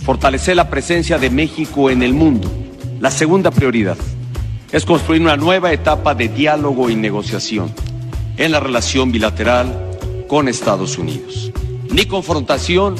fortalecer 0.04 0.56
la 0.56 0.68
presencia 0.70 1.18
de 1.18 1.30
México 1.30 1.90
en 1.90 2.02
el 2.02 2.12
mundo. 2.14 2.50
La 3.00 3.10
segunda 3.10 3.50
prioridad 3.50 3.96
es 4.72 4.84
construir 4.84 5.20
una 5.22 5.36
nueva 5.36 5.72
etapa 5.72 6.14
de 6.14 6.28
diálogo 6.28 6.90
y 6.90 6.96
negociación 6.96 7.72
en 8.36 8.50
la 8.52 8.60
relación 8.60 9.12
bilateral 9.12 9.90
con 10.28 10.48
Estados 10.48 10.98
Unidos. 10.98 11.52
Ni 11.90 12.06
confrontación 12.06 12.96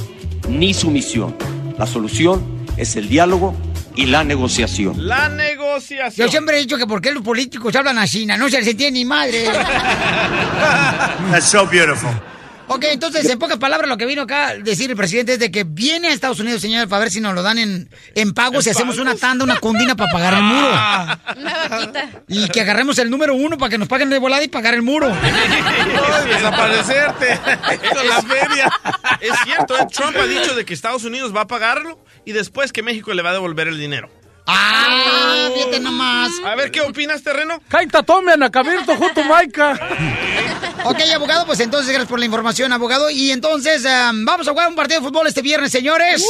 ni 0.49 0.75
sumisión. 0.75 1.35
La 1.79 1.87
solución 1.87 2.43
es 2.77 2.95
el 2.97 3.09
diálogo 3.09 3.55
y 3.95 4.07
la 4.07 4.25
negociación. 4.25 5.07
La 5.07 5.29
negociación. 5.29 6.27
Yo 6.27 6.31
siempre 6.31 6.57
he 6.57 6.61
dicho 6.61 6.77
que 6.77 6.87
por 6.87 7.01
qué 7.01 7.13
los 7.13 7.23
políticos 7.23 7.75
hablan 7.77 7.99
así, 7.99 8.27
no 8.27 8.49
se 8.49 8.59
les 8.59 8.69
entiende 8.69 8.99
ni 8.99 9.05
madre. 9.05 9.45
That's 11.31 11.47
so 11.47 11.67
beautiful. 11.67 12.11
Ok, 12.67 12.85
entonces, 12.91 13.29
en 13.29 13.39
pocas 13.39 13.59
palabras, 13.59 13.89
lo 13.89 13.97
que 13.99 14.07
vino 14.07 14.23
acá 14.23 14.49
a 14.49 14.55
decir 14.55 14.89
el 14.91 14.97
presidente 14.97 15.35
es 15.35 15.39
de 15.39 15.51
que 15.51 15.65
viene 15.65 16.09
a 16.09 16.13
Estados 16.13 16.41
Unidos, 16.41 16.63
señor, 16.63 16.89
para 16.89 17.01
ver 17.01 17.11
si 17.11 17.21
nos 17.21 17.35
lo 17.35 17.43
dan 17.43 17.59
en, 17.59 17.91
en 18.15 18.33
pagos 18.33 18.67
y 18.67 18.71
hacemos 18.71 18.99
una 18.99 19.15
tanda, 19.17 19.45
una 19.45 19.61
condina 19.61 19.95
para 19.95 20.11
pagar 20.11 20.35
el 20.35 20.43
muro. 20.43 20.69
Una 21.37 21.69
vaquita. 21.69 22.11
Y 22.29 22.49
que 22.49 22.61
agarremos 22.61 22.99
el 22.99 23.11
número 23.11 23.35
uno 23.35 23.59
para 23.59 23.71
que 23.71 23.79
nos 23.79 23.89
paguen 23.89 24.09
de 24.09 24.19
volada 24.19 24.43
y 24.43 24.49
pagar 24.49 24.75
el 24.75 24.83
muro. 24.83 25.09
desaparecerte 26.27 27.39
con 27.95 28.09
la 28.09 28.23
feria. 28.23 28.73
Es 29.21 29.33
cierto, 29.45 29.77
¿eh? 29.77 29.87
Trump 29.93 30.17
ha 30.17 30.27
dicho 30.27 30.55
de 30.55 30.65
que 30.65 30.73
Estados 30.73 31.05
Unidos 31.05 31.35
va 31.35 31.43
a 31.43 31.47
pagarlo 31.47 31.99
y 32.25 32.33
después 32.33 32.73
que 32.73 32.83
México 32.83 33.13
le 33.15 33.23
va 33.23 33.31
a 33.31 33.35
devolver 33.35 33.69
el 33.69 33.79
dinero. 33.79 34.09
Ah, 34.47 35.49
fíjate 35.55 35.81
nomás. 35.81 36.31
A 36.45 36.55
ver, 36.55 36.71
¿qué 36.71 36.83
opinas, 36.83 37.23
terreno? 37.23 37.61
Kaita 37.69 38.03
tome 38.03 38.33
anacabirto 38.33 38.95
junto 38.97 39.25
Maica. 39.25 39.79
Ok, 40.87 40.99
abogado, 41.15 41.47
pues 41.47 41.61
entonces 41.61 41.89
gracias 41.89 42.11
por 42.11 42.19
la 42.19 42.27
información, 42.27 42.71
abogado. 42.71 43.09
Y 43.09 43.31
entonces, 43.31 43.87
eh, 43.87 44.11
vamos 44.13 44.47
a 44.47 44.51
jugar 44.51 44.69
un 44.69 44.75
partido 44.75 45.01
de 45.01 45.07
fútbol 45.07 45.27
este 45.27 45.41
viernes, 45.41 45.73
señores. 45.73 46.23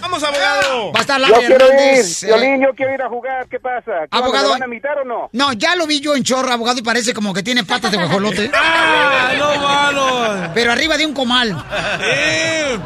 ¡Vamos, 0.00 0.22
abogado! 0.22 0.92
Va 0.92 0.98
a 0.98 1.00
estar 1.00 1.20
Yo 1.20 1.26
Larry 1.26 1.46
quiero 1.46 1.66
ir, 1.66 1.72
eh, 1.72 2.04
Violín, 2.22 2.62
yo 2.62 2.68
quiero 2.76 2.94
ir 2.94 3.02
a 3.02 3.08
jugar, 3.08 3.48
¿qué 3.48 3.58
pasa? 3.58 4.06
¿Qué 4.08 4.16
Abogado. 4.16 4.46
¿Me 4.46 4.52
van 4.52 4.62
a 4.62 4.66
invitar 4.66 4.98
o 4.98 5.04
no? 5.04 5.28
No, 5.32 5.52
ya 5.54 5.74
lo 5.74 5.88
vi 5.88 5.98
yo 5.98 6.14
en 6.14 6.22
chorro, 6.22 6.52
abogado, 6.52 6.78
y 6.78 6.82
parece 6.82 7.12
como 7.14 7.34
que 7.34 7.42
tiene 7.42 7.64
patas 7.64 7.90
de 7.90 7.96
guajolote. 7.96 8.48
¡Ah, 8.54 9.32
no 9.36 9.60
malo! 9.60 10.50
Pero 10.54 10.70
arriba 10.70 10.96
de 10.96 11.04
un 11.06 11.12
comal. 11.12 11.64
Eh, 12.00 12.78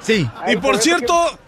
Sí. 0.00 0.28
Y 0.46 0.56
por 0.56 0.78
cierto, 0.78 1.38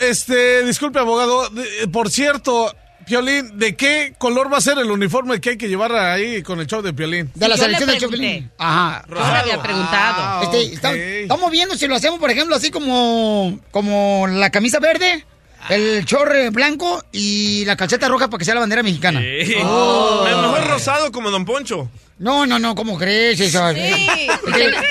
este, 0.00 0.64
disculpe, 0.64 0.98
abogado, 0.98 1.48
de- 1.50 1.88
por 1.88 2.10
cierto, 2.10 2.74
Piolín, 3.06 3.58
¿de 3.58 3.74
qué 3.76 4.14
color 4.18 4.52
va 4.52 4.58
a 4.58 4.60
ser 4.60 4.78
el 4.78 4.90
uniforme 4.90 5.40
que 5.40 5.50
hay 5.50 5.56
que 5.58 5.68
llevar 5.68 5.92
ahí 5.94 6.42
con 6.42 6.60
el 6.60 6.66
show 6.66 6.80
de 6.82 6.92
Piolín? 6.92 7.30
De 7.34 7.48
la 7.48 7.56
Yo 7.56 7.66
le 7.68 7.76
selección 7.78 7.90
de. 7.90 7.98
Chopin. 8.18 8.50
Ajá. 8.58 9.04
Yo 9.08 9.14
le 9.14 9.20
había 9.22 9.62
preguntado. 9.62 10.42
Este, 10.42 10.74
está- 10.74 10.94
Estamos 10.94 11.50
viendo 11.50 11.76
si 11.76 11.86
lo 11.88 11.96
hacemos, 11.96 12.20
por 12.20 12.30
ejemplo, 12.30 12.54
así 12.54 12.70
como, 12.70 13.58
como 13.72 14.26
la 14.28 14.50
camisa 14.50 14.78
verde, 14.78 15.24
el 15.68 16.04
chorre 16.04 16.50
blanco 16.50 17.04
y 17.12 17.64
la 17.64 17.76
calceta 17.76 18.08
roja 18.08 18.28
para 18.28 18.38
que 18.38 18.44
sea 18.44 18.54
la 18.54 18.60
bandera 18.60 18.82
mexicana. 18.82 19.20
Sí. 19.20 19.54
Oh. 19.62 20.24
El 20.26 20.36
mejor 20.36 20.66
rosado 20.68 21.12
como 21.12 21.30
Don 21.30 21.44
Poncho. 21.44 21.88
No, 22.18 22.44
no, 22.44 22.58
no, 22.58 22.74
¿cómo 22.74 22.98
crees 22.98 23.40
eso? 23.40 23.72
Sí. 23.72 24.28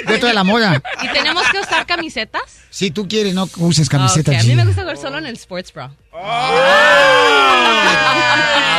De 0.07 0.34
la 0.34 0.43
moda. 0.43 0.82
¿Y 1.03 1.09
tenemos 1.09 1.43
que 1.51 1.59
usar 1.59 1.86
camisetas? 1.86 2.41
Si 2.72 2.89
tú 2.89 3.07
quieres, 3.07 3.36
no 3.36 3.47
uses 3.57 3.88
camisetas. 3.88 4.43
A 4.43 4.47
mí 4.47 4.55
me 4.55 4.65
gusta 4.65 4.82
jugar 4.82 4.97
solo 4.97 5.20
en 5.20 5.28
el 5.28 5.36
sports 5.36 5.72
bra. 5.72 5.91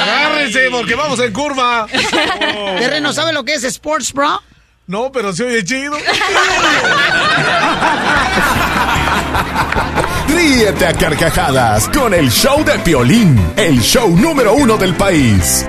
Agárrense, 0.02 0.68
porque 0.70 0.96
vamos 0.96 1.20
en 1.20 1.32
curva. 1.32 1.86
Terreno, 2.78 3.12
¿sabe 3.12 3.32
lo 3.32 3.44
que 3.44 3.54
es 3.54 3.62
sports 3.62 4.12
bra? 4.12 4.40
No, 4.88 5.12
pero 5.12 5.32
se 5.32 5.44
oye 5.44 5.64
chido. 5.64 5.96
Ríete 10.40 10.86
a 10.86 10.94
carcajadas 10.94 11.86
con 11.90 12.14
el 12.14 12.30
show 12.30 12.64
de 12.64 12.78
Piolín, 12.78 13.38
el 13.56 13.78
show 13.82 14.08
número 14.08 14.54
uno 14.54 14.78
del 14.78 14.94
país. 14.94 15.66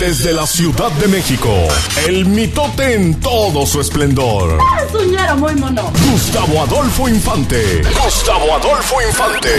Desde 0.00 0.32
la 0.32 0.44
Ciudad 0.44 0.90
de 0.90 1.06
México, 1.06 1.54
el 2.04 2.26
mitote 2.26 2.94
en 2.94 3.20
todo 3.20 3.64
su 3.64 3.80
esplendor. 3.80 4.58
Suñero 4.90 5.36
muy 5.36 5.54
mono. 5.54 5.92
Gustavo 6.10 6.62
Adolfo 6.62 7.08
Infante. 7.08 7.80
Gustavo 8.04 8.56
Adolfo 8.56 9.00
Infante. 9.02 9.54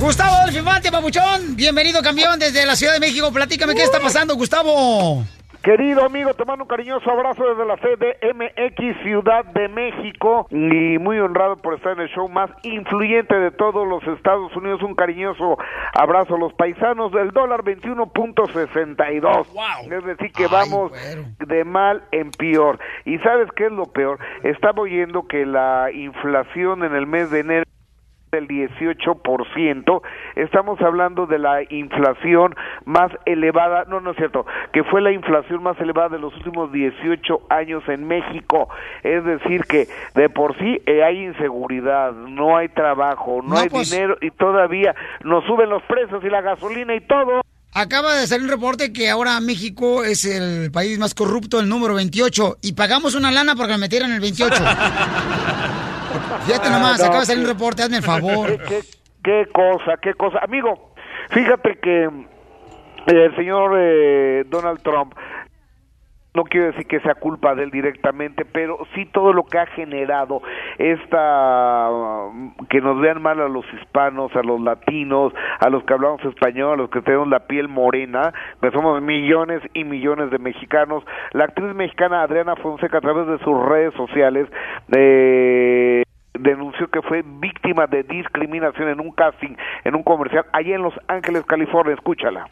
Gustavo 0.00 0.34
Adolfo 0.34 0.58
Infante, 0.58 0.90
papuchón. 0.90 1.54
Bienvenido, 1.54 2.02
campeón, 2.02 2.40
desde 2.40 2.66
la 2.66 2.74
Ciudad 2.74 2.94
de 2.94 3.00
México. 3.00 3.30
Platícame 3.32 3.76
qué 3.76 3.84
está 3.84 4.00
pasando, 4.00 4.34
Gustavo. 4.34 5.24
Querido 5.68 6.00
amigo, 6.02 6.32
te 6.32 6.46
mando 6.46 6.64
un 6.64 6.68
cariñoso 6.68 7.10
abrazo 7.10 7.44
desde 7.44 7.66
la 7.66 7.76
CDMX 7.76 9.02
Ciudad 9.02 9.44
de 9.44 9.68
México 9.68 10.46
y 10.48 10.96
muy 10.96 11.18
honrado 11.18 11.56
por 11.56 11.74
estar 11.74 11.92
en 11.92 12.00
el 12.00 12.08
show 12.08 12.26
más 12.26 12.50
influyente 12.62 13.34
de 13.34 13.50
todos 13.50 13.86
los 13.86 14.02
Estados 14.16 14.56
Unidos. 14.56 14.82
Un 14.82 14.94
cariñoso 14.94 15.58
abrazo 15.92 16.36
a 16.36 16.38
los 16.38 16.54
paisanos 16.54 17.12
del 17.12 17.32
dólar 17.32 17.64
21.62. 17.64 19.92
Es 19.92 20.04
decir, 20.06 20.32
que 20.32 20.46
vamos 20.46 20.90
de 21.46 21.64
mal 21.64 22.02
en 22.12 22.30
peor. 22.30 22.78
¿Y 23.04 23.18
sabes 23.18 23.52
qué 23.54 23.66
es 23.66 23.72
lo 23.72 23.92
peor? 23.92 24.18
Estaba 24.44 24.80
oyendo 24.80 25.26
que 25.26 25.44
la 25.44 25.90
inflación 25.92 26.82
en 26.82 26.94
el 26.94 27.06
mes 27.06 27.30
de 27.30 27.40
enero 27.40 27.67
del 28.30 28.46
18%, 28.48 30.02
estamos 30.36 30.80
hablando 30.80 31.26
de 31.26 31.38
la 31.38 31.62
inflación 31.70 32.54
más 32.84 33.10
elevada, 33.26 33.84
no, 33.88 34.00
no 34.00 34.10
es 34.10 34.16
cierto, 34.16 34.46
que 34.72 34.84
fue 34.84 35.00
la 35.00 35.12
inflación 35.12 35.62
más 35.62 35.78
elevada 35.80 36.10
de 36.10 36.18
los 36.18 36.34
últimos 36.36 36.70
18 36.72 37.42
años 37.50 37.82
en 37.88 38.06
México, 38.06 38.68
es 39.02 39.24
decir, 39.24 39.64
que 39.64 39.88
de 40.14 40.28
por 40.28 40.56
sí 40.58 40.80
eh, 40.86 41.02
hay 41.02 41.24
inseguridad, 41.24 42.12
no 42.12 42.56
hay 42.56 42.68
trabajo, 42.68 43.40
no, 43.42 43.54
No, 43.54 43.58
hay 43.58 43.68
pues- 43.68 43.90
dinero 43.90 44.16
y 44.20 44.30
todavía 44.30 44.94
nos 45.24 45.44
suben 45.44 45.70
los 45.70 45.82
precios 45.84 46.22
y 46.24 46.28
la 46.28 46.40
gasolina 46.42 46.94
y 46.94 47.00
todo. 47.00 47.40
Acaba 47.74 48.14
de 48.14 48.26
salir 48.26 48.44
un 48.44 48.50
reporte 48.50 48.92
que 48.92 49.08
ahora 49.10 49.38
México 49.40 50.02
es 50.02 50.24
el 50.24 50.70
país 50.72 50.98
más 50.98 51.14
corrupto, 51.14 51.60
el 51.60 51.68
número 51.68 51.94
28, 51.94 52.56
y 52.62 52.72
pagamos 52.72 53.14
una 53.14 53.30
lana 53.30 53.54
porque 53.54 53.72
me 53.74 53.78
metieran 53.78 54.10
el 54.12 54.20
28. 54.20 54.54
Fíjate 56.46 56.70
nomás, 56.70 57.00
Ah, 57.00 57.04
no, 57.04 57.04
acaba 57.04 57.20
de 57.20 57.26
salir 57.26 57.42
un 57.44 57.48
reporte, 57.48 57.82
hazme 57.82 57.98
el 57.98 58.02
favor. 58.02 58.46
¿Qué, 58.46 58.58
qué, 58.68 58.80
qué 59.22 59.46
cosa, 59.52 59.96
qué 60.00 60.14
cosa. 60.14 60.38
Amigo, 60.42 60.92
fíjate 61.30 61.78
que 61.78 62.04
eh, 62.04 62.10
el 63.06 63.36
señor 63.36 63.74
eh, 63.78 64.44
Donald 64.48 64.80
Trump, 64.82 65.14
no 66.34 66.44
quiero 66.44 66.66
decir 66.66 66.86
que 66.86 67.00
sea 67.00 67.14
culpa 67.14 67.54
de 67.54 67.64
él 67.64 67.70
directamente, 67.70 68.44
pero 68.44 68.78
sí 68.94 69.06
todo 69.06 69.32
lo 69.32 69.44
que 69.44 69.58
ha 69.58 69.66
generado 69.66 70.40
esta 70.78 71.88
que 72.68 72.80
nos 72.80 73.00
vean 73.00 73.20
mal 73.22 73.40
a 73.40 73.48
los 73.48 73.64
hispanos, 73.74 74.30
a 74.36 74.42
los 74.42 74.60
latinos, 74.60 75.32
a 75.58 75.68
los 75.68 75.82
que 75.84 75.94
hablamos 75.94 76.24
español, 76.24 76.74
a 76.74 76.82
los 76.82 76.90
que 76.90 77.02
tenemos 77.02 77.28
la 77.28 77.46
piel 77.46 77.66
morena, 77.68 78.32
que 78.60 78.70
somos 78.70 79.02
millones 79.02 79.62
y 79.74 79.84
millones 79.84 80.30
de 80.30 80.38
mexicanos. 80.38 81.02
La 81.32 81.44
actriz 81.44 81.74
mexicana 81.74 82.22
Adriana 82.22 82.54
Fonseca 82.56 82.98
a 82.98 83.00
través 83.00 83.26
de 83.26 83.38
sus 83.38 83.66
redes 83.66 83.94
sociales 83.94 84.46
eh, 84.96 86.04
denunció 86.38 86.88
que 86.88 87.02
fue 87.02 87.22
víctima 87.22 87.86
de 87.86 88.02
discriminación 88.02 88.88
en 88.88 89.00
un 89.00 89.10
casting, 89.12 89.54
en 89.84 89.94
un 89.94 90.02
comercial, 90.02 90.46
allá 90.52 90.74
en 90.74 90.82
Los 90.82 90.94
Ángeles, 91.08 91.44
California. 91.46 91.94
Escúchala. 91.94 92.48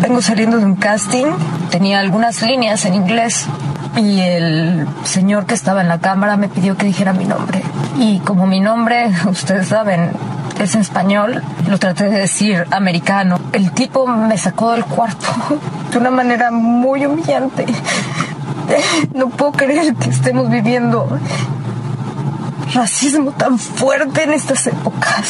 Vengo 0.00 0.20
saliendo 0.20 0.58
de 0.58 0.64
un 0.64 0.76
casting, 0.76 1.26
tenía 1.70 2.00
algunas 2.00 2.42
líneas 2.42 2.84
en 2.86 2.94
inglés 2.94 3.48
y 3.96 4.20
el 4.20 4.86
señor 5.04 5.46
que 5.46 5.54
estaba 5.54 5.80
en 5.80 5.88
la 5.88 6.00
cámara 6.00 6.36
me 6.36 6.48
pidió 6.48 6.76
que 6.76 6.86
dijera 6.86 7.12
mi 7.12 7.24
nombre. 7.24 7.62
Y 7.98 8.18
como 8.20 8.46
mi 8.46 8.60
nombre, 8.60 9.10
ustedes 9.26 9.68
saben, 9.68 10.10
es 10.60 10.74
en 10.74 10.80
español, 10.80 11.42
lo 11.68 11.78
traté 11.78 12.04
de 12.04 12.20
decir 12.20 12.64
americano. 12.70 13.38
El 13.52 13.72
tipo 13.72 14.06
me 14.06 14.36
sacó 14.38 14.72
del 14.72 14.84
cuarto 14.84 15.26
de 15.92 15.98
una 15.98 16.10
manera 16.10 16.50
muy 16.50 17.06
humillante. 17.06 17.66
No 19.14 19.28
puedo 19.28 19.52
creer 19.52 19.94
que 19.96 20.08
estemos 20.08 20.48
viviendo 20.48 21.06
racismo 22.74 23.32
tan 23.32 23.58
fuerte 23.58 24.22
en 24.22 24.32
estas 24.32 24.66
épocas. 24.66 25.28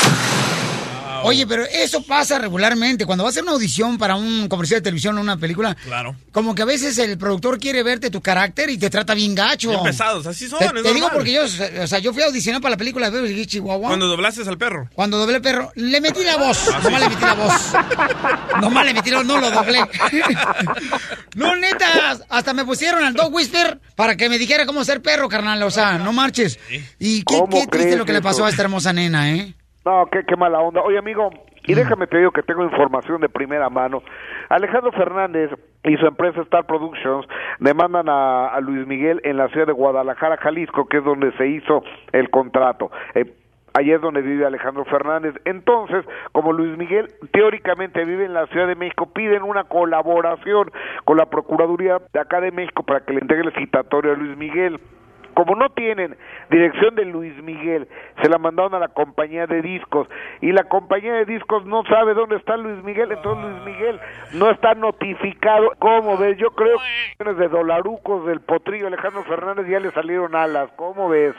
Oye, 1.24 1.46
pero 1.46 1.64
eso 1.64 2.02
pasa 2.02 2.38
regularmente. 2.38 3.06
Cuando 3.06 3.24
vas 3.24 3.30
a 3.30 3.32
hacer 3.34 3.42
una 3.42 3.52
audición 3.52 3.98
para 3.98 4.16
un 4.16 4.48
comercial 4.48 4.78
de 4.80 4.84
televisión 4.84 5.16
o 5.18 5.20
una 5.20 5.36
película, 5.36 5.74
Claro. 5.84 6.16
como 6.32 6.54
que 6.54 6.62
a 6.62 6.64
veces 6.66 6.96
el 6.98 7.16
productor 7.18 7.58
quiere 7.58 7.82
verte 7.82 8.10
tu 8.10 8.20
carácter 8.20 8.70
y 8.70 8.78
te 8.78 8.90
trata 8.90 9.14
bien 9.14 9.34
gacho. 9.34 9.70
Bien 9.70 9.82
pesados, 9.82 10.26
así 10.26 10.48
son, 10.48 10.58
Te, 10.58 10.66
es 10.66 10.72
te 10.82 10.94
digo 10.94 11.08
porque 11.12 11.32
yo, 11.32 11.42
o 11.44 11.86
sea, 11.86 11.98
yo 11.98 12.12
fui 12.12 12.22
a 12.22 12.26
audicionar 12.26 12.60
para 12.60 12.72
la 12.72 12.76
película 12.76 13.10
de 13.10 13.20
Beverly 13.20 13.46
Chihuahua. 13.46 13.88
Cuando 13.88 14.06
doblaste 14.08 14.42
al 14.48 14.58
perro. 14.58 14.88
Cuando 14.94 15.18
doblé 15.18 15.36
el 15.36 15.42
perro, 15.42 15.72
le 15.76 16.00
metí 16.00 16.24
la 16.24 16.36
voz. 16.36 16.68
Ah, 16.72 16.80
Nomás 16.82 17.00
le 17.00 17.08
metí 17.08 17.22
la 17.22 17.34
voz. 17.34 17.72
Nomás 18.60 18.84
le 18.86 18.94
metí 18.94 19.10
la 19.10 19.16
voz, 19.18 19.26
no 19.26 19.38
lo 19.40 19.50
doblé. 19.50 19.80
No, 21.34 21.56
neta, 21.56 22.18
hasta 22.28 22.52
me 22.52 22.64
pusieron 22.64 23.02
al 23.04 23.14
Dog 23.14 23.32
Whisper 23.32 23.80
para 23.96 24.16
que 24.16 24.28
me 24.28 24.38
dijera 24.38 24.66
cómo 24.66 24.84
ser 24.84 25.00
perro, 25.00 25.28
carnal. 25.28 25.62
O 25.62 25.70
sea, 25.70 25.98
no 25.98 26.12
marches. 26.12 26.58
Y 26.98 27.18
qué, 27.20 27.24
¿Cómo 27.24 27.48
qué 27.48 27.66
triste 27.66 27.96
lo 27.96 28.04
que 28.04 28.12
le 28.12 28.20
pasó 28.20 28.44
a 28.44 28.50
esta 28.50 28.62
hermosa 28.62 28.92
nena, 28.92 29.30
¿eh? 29.32 29.54
No, 29.84 30.06
qué, 30.06 30.24
qué 30.24 30.36
mala 30.36 30.60
onda. 30.60 30.80
Oye, 30.82 30.98
amigo, 30.98 31.30
Y 31.66 31.74
déjame 31.74 32.06
te 32.06 32.18
digo 32.18 32.30
que 32.30 32.42
tengo 32.42 32.64
información 32.64 33.20
de 33.20 33.28
primera 33.28 33.68
mano. 33.68 34.02
Alejandro 34.48 34.92
Fernández 34.92 35.50
y 35.84 35.96
su 35.96 36.06
empresa 36.06 36.42
Star 36.42 36.66
Productions 36.66 37.26
demandan 37.58 38.08
a, 38.08 38.48
a 38.48 38.60
Luis 38.60 38.86
Miguel 38.86 39.20
en 39.24 39.36
la 39.36 39.48
ciudad 39.48 39.66
de 39.66 39.72
Guadalajara, 39.72 40.36
Jalisco, 40.36 40.86
que 40.86 40.98
es 40.98 41.04
donde 41.04 41.32
se 41.32 41.46
hizo 41.48 41.82
el 42.12 42.30
contrato. 42.30 42.90
Eh, 43.14 43.32
Allí 43.74 43.90
es 43.92 44.02
donde 44.02 44.20
vive 44.20 44.44
Alejandro 44.44 44.84
Fernández. 44.84 45.34
Entonces, 45.44 46.04
como 46.32 46.52
Luis 46.52 46.76
Miguel 46.76 47.08
teóricamente 47.32 48.04
vive 48.04 48.26
en 48.26 48.34
la 48.34 48.46
Ciudad 48.48 48.66
de 48.66 48.74
México, 48.74 49.06
piden 49.12 49.42
una 49.42 49.64
colaboración 49.64 50.70
con 51.04 51.16
la 51.16 51.26
Procuraduría 51.26 51.98
de 52.12 52.20
acá 52.20 52.40
de 52.40 52.52
México 52.52 52.82
para 52.82 53.00
que 53.00 53.14
le 53.14 53.20
entregue 53.20 53.44
el 53.44 53.54
citatorio 53.54 54.12
a 54.12 54.16
Luis 54.16 54.36
Miguel. 54.36 54.78
Como 55.34 55.54
no 55.56 55.70
tienen 55.70 56.16
dirección 56.50 56.94
de 56.94 57.04
Luis 57.04 57.34
Miguel, 57.42 57.88
se 58.22 58.28
la 58.28 58.38
mandaron 58.38 58.74
a 58.74 58.78
la 58.78 58.88
compañía 58.88 59.46
de 59.46 59.62
discos 59.62 60.08
y 60.40 60.52
la 60.52 60.64
compañía 60.64 61.14
de 61.14 61.24
discos 61.24 61.64
no 61.64 61.82
sabe 61.84 62.14
dónde 62.14 62.36
está 62.36 62.56
Luis 62.56 62.82
Miguel, 62.84 63.12
entonces 63.12 63.50
Luis 63.50 63.64
Miguel 63.64 64.00
no 64.32 64.50
está 64.50 64.74
notificado. 64.74 65.72
¿Cómo 65.78 66.16
ves? 66.16 66.36
Yo 66.38 66.50
creo 66.50 66.78
que 67.18 67.32
de 67.32 67.48
dolarucos 67.48 68.26
del 68.26 68.40
potrillo 68.40 68.86
Alejandro 68.86 69.24
Fernández 69.24 69.66
ya 69.68 69.80
le 69.80 69.90
salieron 69.92 70.34
alas. 70.34 70.70
¿Cómo 70.76 71.08
ves? 71.08 71.34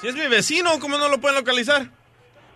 Si 0.00 0.08
es 0.08 0.14
mi 0.14 0.26
vecino, 0.26 0.70
¿cómo 0.80 0.98
no 0.98 1.08
lo 1.08 1.18
pueden 1.18 1.36
localizar? 1.38 1.82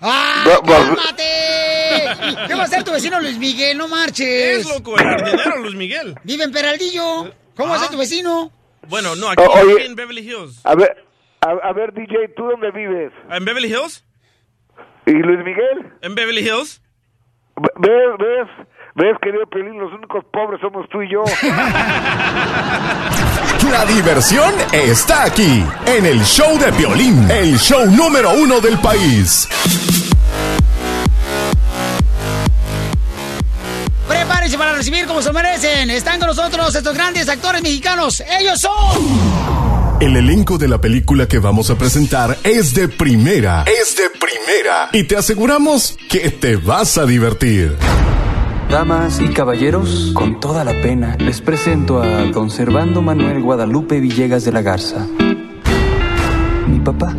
¡Ah, 0.01 0.45
cálmate! 0.64 2.47
¿Qué 2.47 2.55
va 2.55 2.62
a 2.62 2.64
hacer 2.64 2.85
tu 2.85 2.93
vecino 2.93 3.21
Luis 3.21 3.39
Miguel? 3.39 3.77
No 3.77 3.89
marches. 3.89 4.59
Es 4.59 4.69
loco, 4.69 4.97
el 4.97 5.05
jardinero 5.05 5.57
Luis 5.59 5.75
Miguel. 5.75 6.14
Vive 6.23 6.45
en 6.45 6.53
Peraldillo. 6.53 7.33
¿Cómo 7.57 7.71
va 7.71 7.77
a 7.77 7.79
ser 7.81 7.91
tu 7.91 7.99
vecino? 7.99 8.53
Bueno, 8.87 9.16
no, 9.16 9.29
aquí, 9.31 9.43
O- 9.43 9.51
oye. 9.51 9.72
aquí 9.74 9.87
en 9.87 9.97
Beverly 9.97 10.20
Hills. 10.22 10.61
A 10.64 10.74
ver, 10.74 11.05
a, 11.41 11.51
a 11.68 11.72
ver, 11.72 11.93
DJ, 11.93 12.29
¿tú 12.37 12.45
dónde 12.45 12.70
vives? 12.70 13.12
¿En 13.31 13.45
Beverly 13.45 13.68
Hills? 13.68 14.05
¿Y 15.07 15.12
Luis 15.12 15.39
Miguel? 15.45 15.93
¿En 16.03 16.14
Beverly 16.14 16.41
Hills? 16.43 16.81
Ve- 17.57 17.70
¿Ves, 17.76 18.18
ves? 18.18 18.66
¿Ves, 18.95 19.16
querido 19.22 19.47
Pelín? 19.47 19.79
Los 19.79 19.93
únicos 19.93 20.24
pobres 20.33 20.61
somos 20.61 20.89
tú 20.89 21.03
y 21.03 21.11
yo. 21.12 21.22
La 23.70 23.85
diversión 23.85 24.53
está 24.72 25.24
aquí, 25.24 25.62
en 25.87 26.07
el 26.07 26.20
show 26.24 26.59
de 26.59 26.70
violín, 26.72 27.31
el 27.31 27.59
show 27.59 27.85
número 27.91 28.31
uno 28.33 28.61
del 28.61 28.79
país. 28.79 29.49
Prepárense 34.09 34.57
para 34.57 34.73
recibir 34.73 35.07
como 35.07 35.23
se 35.23 35.33
merecen. 35.33 35.91
Están 35.91 36.19
con 36.19 36.29
nosotros 36.29 36.75
estos 36.75 36.95
grandes 36.95 37.29
actores 37.29 37.63
mexicanos. 37.63 38.23
Ellos 38.41 38.61
son. 38.61 39.39
El 40.01 40.17
elenco 40.17 40.59
de 40.59 40.69
la 40.69 40.81
película 40.81 41.27
que 41.27 41.39
vamos 41.39 41.71
a 41.71 41.77
presentar 41.77 42.39
es 42.45 42.73
de 42.75 42.89
primera. 42.89 43.65
Es 43.65 43.97
de 43.97 44.05
primera. 44.11 44.91
Y 44.93 45.05
te 45.05 45.17
aseguramos 45.17 45.99
que 46.09 46.31
te 46.31 46.57
vas 46.57 46.99
a 46.99 47.05
divertir. 47.05 47.77
Damas 48.71 49.19
y 49.21 49.29
caballeros, 49.29 50.13
con 50.15 50.41
toda 50.41 50.63
la 50.63 50.73
pena, 50.83 51.17
les 51.19 51.41
presento 51.41 52.03
a 52.03 52.25
don 52.27 52.51
Servando 52.51 53.03
Manuel 53.03 53.41
Guadalupe 53.41 53.99
Villegas 53.99 54.45
de 54.45 54.53
la 54.53 54.63
Garza. 54.63 55.07
Mi 56.69 56.79
papá. 56.79 57.17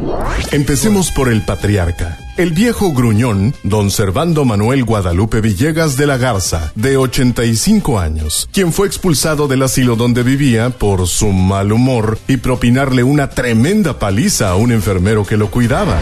Empecemos 0.52 1.12
por 1.12 1.28
el 1.28 1.44
patriarca. 1.44 2.18
El 2.40 2.54
viejo 2.54 2.94
gruñón, 2.94 3.54
don 3.64 3.92
Servando 3.92 4.46
Manuel 4.46 4.86
Guadalupe 4.86 5.42
Villegas 5.42 5.98
de 5.98 6.08
la 6.08 6.16
Garza, 6.16 6.72
de 6.74 6.96
85 6.96 8.00
años, 8.00 8.48
quien 8.54 8.72
fue 8.72 8.88
expulsado 8.88 9.50
del 9.50 9.62
asilo 9.62 9.98
donde 9.98 10.24
vivía 10.24 10.70
por 10.70 11.06
su 11.10 11.34
mal 11.34 11.74
humor 11.74 12.18
y 12.30 12.38
propinarle 12.38 13.04
una 13.04 13.30
tremenda 13.30 14.00
paliza 14.00 14.52
a 14.52 14.56
un 14.56 14.72
enfermero 14.72 15.26
que 15.26 15.36
lo 15.36 15.52
cuidaba. 15.52 15.98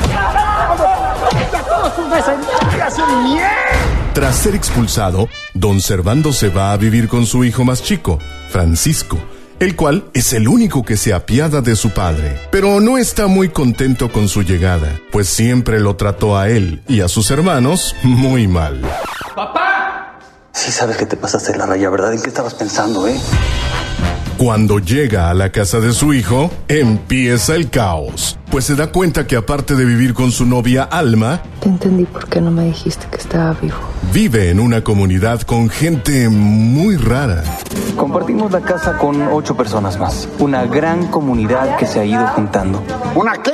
Tras 4.14 4.36
ser 4.36 4.54
expulsado, 4.54 5.30
don 5.56 5.82
Servando 5.82 6.32
se 6.34 6.50
va 6.50 6.72
a 6.72 6.78
vivir 6.78 7.08
con 7.08 7.26
su 7.26 7.46
hijo 7.46 7.66
más 7.66 7.82
chico, 7.82 8.20
Francisco, 8.52 9.18
el 9.60 9.76
cual 9.76 10.06
es 10.14 10.34
el 10.34 10.48
único 10.48 10.84
que 10.84 10.98
se 10.98 11.14
apiada 11.14 11.62
de 11.62 11.76
su 11.76 11.92
padre. 11.92 12.40
Pero 12.52 12.80
no 12.80 12.98
está 12.98 13.28
muy 13.28 13.50
contento 13.50 14.12
con 14.12 14.28
su 14.28 14.44
llegada, 14.44 15.00
pues 15.12 15.28
siempre 15.28 15.80
lo 15.80 15.96
trató 15.96 16.38
a 16.38 16.50
él 16.50 16.82
y 16.88 17.02
a 17.02 17.08
sus 17.08 17.32
hermanos 17.32 17.96
muy 18.04 18.48
mal. 18.48 18.82
Sí 20.54 20.72
sabes 20.72 20.98
que 20.98 21.06
te 21.06 21.18
pasaste 21.18 21.56
la 21.56 21.68
raya, 21.68 21.90
¿verdad? 21.90 22.14
¿En 22.14 22.22
qué 22.22 22.30
estabas 22.30 22.56
pensando, 22.56 23.08
eh? 23.08 23.16
Cuando 24.38 24.78
llega 24.78 25.32
a 25.32 25.34
la 25.34 25.52
casa 25.52 25.80
de 25.80 25.92
su 25.94 26.14
hijo, 26.14 26.52
empieza 26.68 27.56
el 27.56 27.72
caos, 27.72 28.38
pues 28.52 28.66
se 28.66 28.76
da 28.76 28.92
cuenta 28.92 29.26
que 29.26 29.36
aparte 29.36 29.76
de 29.76 29.84
vivir 29.84 30.14
con 30.14 30.32
su 30.32 30.46
novia 30.46 30.84
Alma, 30.84 31.42
Te 31.60 31.70
entendí 31.70 32.06
por 32.06 32.28
qué 32.28 32.40
no 32.40 32.52
me 32.52 32.66
dijiste 32.66 33.08
que 33.10 33.18
estaba 33.18 33.54
vivo. 33.60 33.78
vive 34.14 34.52
en 34.52 34.60
una 34.60 34.84
comunidad 34.84 35.42
con 35.42 35.70
gente 35.70 36.30
muy 36.30 36.98
rara. 36.98 37.44
Compartimos 37.96 38.52
la 38.52 38.62
casa 38.62 39.00
con 39.00 39.20
ocho 39.24 39.58
personas 39.58 39.98
más. 39.98 40.30
Una 40.38 40.66
gran 40.68 41.08
comunidad 41.08 41.76
que 41.78 41.88
se 41.88 42.00
ha 42.00 42.06
ido 42.06 42.28
juntando. 42.28 42.84
¿Una 43.16 43.34
qué? 43.42 43.54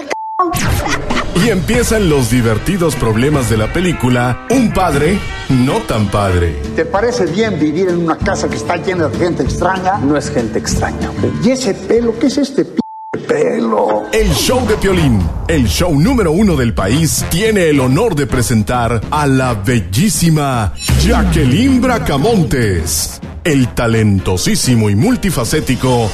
Y 1.36 1.50
empiezan 1.50 2.10
los 2.10 2.30
divertidos 2.30 2.96
problemas 2.96 3.50
de 3.50 3.58
la 3.58 3.72
película 3.74 4.48
Un 4.50 4.72
padre 4.72 5.20
no 5.50 5.80
tan 5.82 6.10
padre. 6.10 6.60
¿Te 6.76 6.86
parece 6.86 7.26
bien 7.26 7.60
vivir 7.60 7.90
en 7.90 7.98
una 7.98 8.18
casa 8.18 8.50
que 8.50 8.56
está 8.56 8.78
llena 8.78 9.08
de 9.08 9.18
gente 9.18 9.44
extraña? 9.44 9.98
No 9.98 10.18
es 10.18 10.30
gente 10.30 10.60
extraña. 10.60 11.12
¿Y 11.44 11.52
ese 11.52 11.74
pelo? 11.74 12.18
¿Qué 12.20 12.28
es 12.28 12.38
este 12.38 12.66
p 12.66 12.83
pelo? 13.28 14.04
El 14.12 14.34
show 14.34 14.66
de 14.68 14.76
Piolín, 14.76 15.22
el 15.48 15.68
show 15.68 15.94
número 16.00 16.32
uno 16.32 16.56
del 16.56 16.74
país, 16.74 17.26
tiene 17.30 17.70
el 17.70 17.80
honor 17.80 18.16
de 18.16 18.28
presentar 18.28 19.02
a 19.12 19.28
la 19.28 19.54
bellísima 19.54 20.74
Jacqueline 21.02 21.80
Bracamontes, 21.80 23.22
el 23.44 23.70
talentosísimo 23.70 24.90
y 24.90 24.96
multifacético 24.96 26.10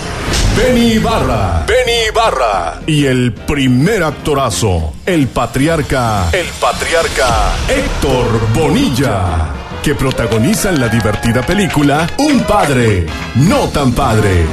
Benny 0.57 0.93
Ibarra. 0.93 1.65
Benny 1.67 2.07
Ibarra. 2.09 2.81
Y 2.85 3.05
el 3.05 3.33
primer 3.33 4.03
actorazo, 4.03 4.93
el 5.05 5.27
patriarca, 5.27 6.29
el 6.33 6.47
patriarca 6.59 7.53
Héctor 7.69 8.25
Bonilla, 8.53 9.53
que 9.81 9.95
protagonizan 9.95 10.79
la 10.79 10.89
divertida 10.89 11.41
película 11.43 12.07
Un 12.17 12.41
padre, 12.41 13.05
no 13.35 13.69
tan 13.69 13.93
padre. 13.93 14.45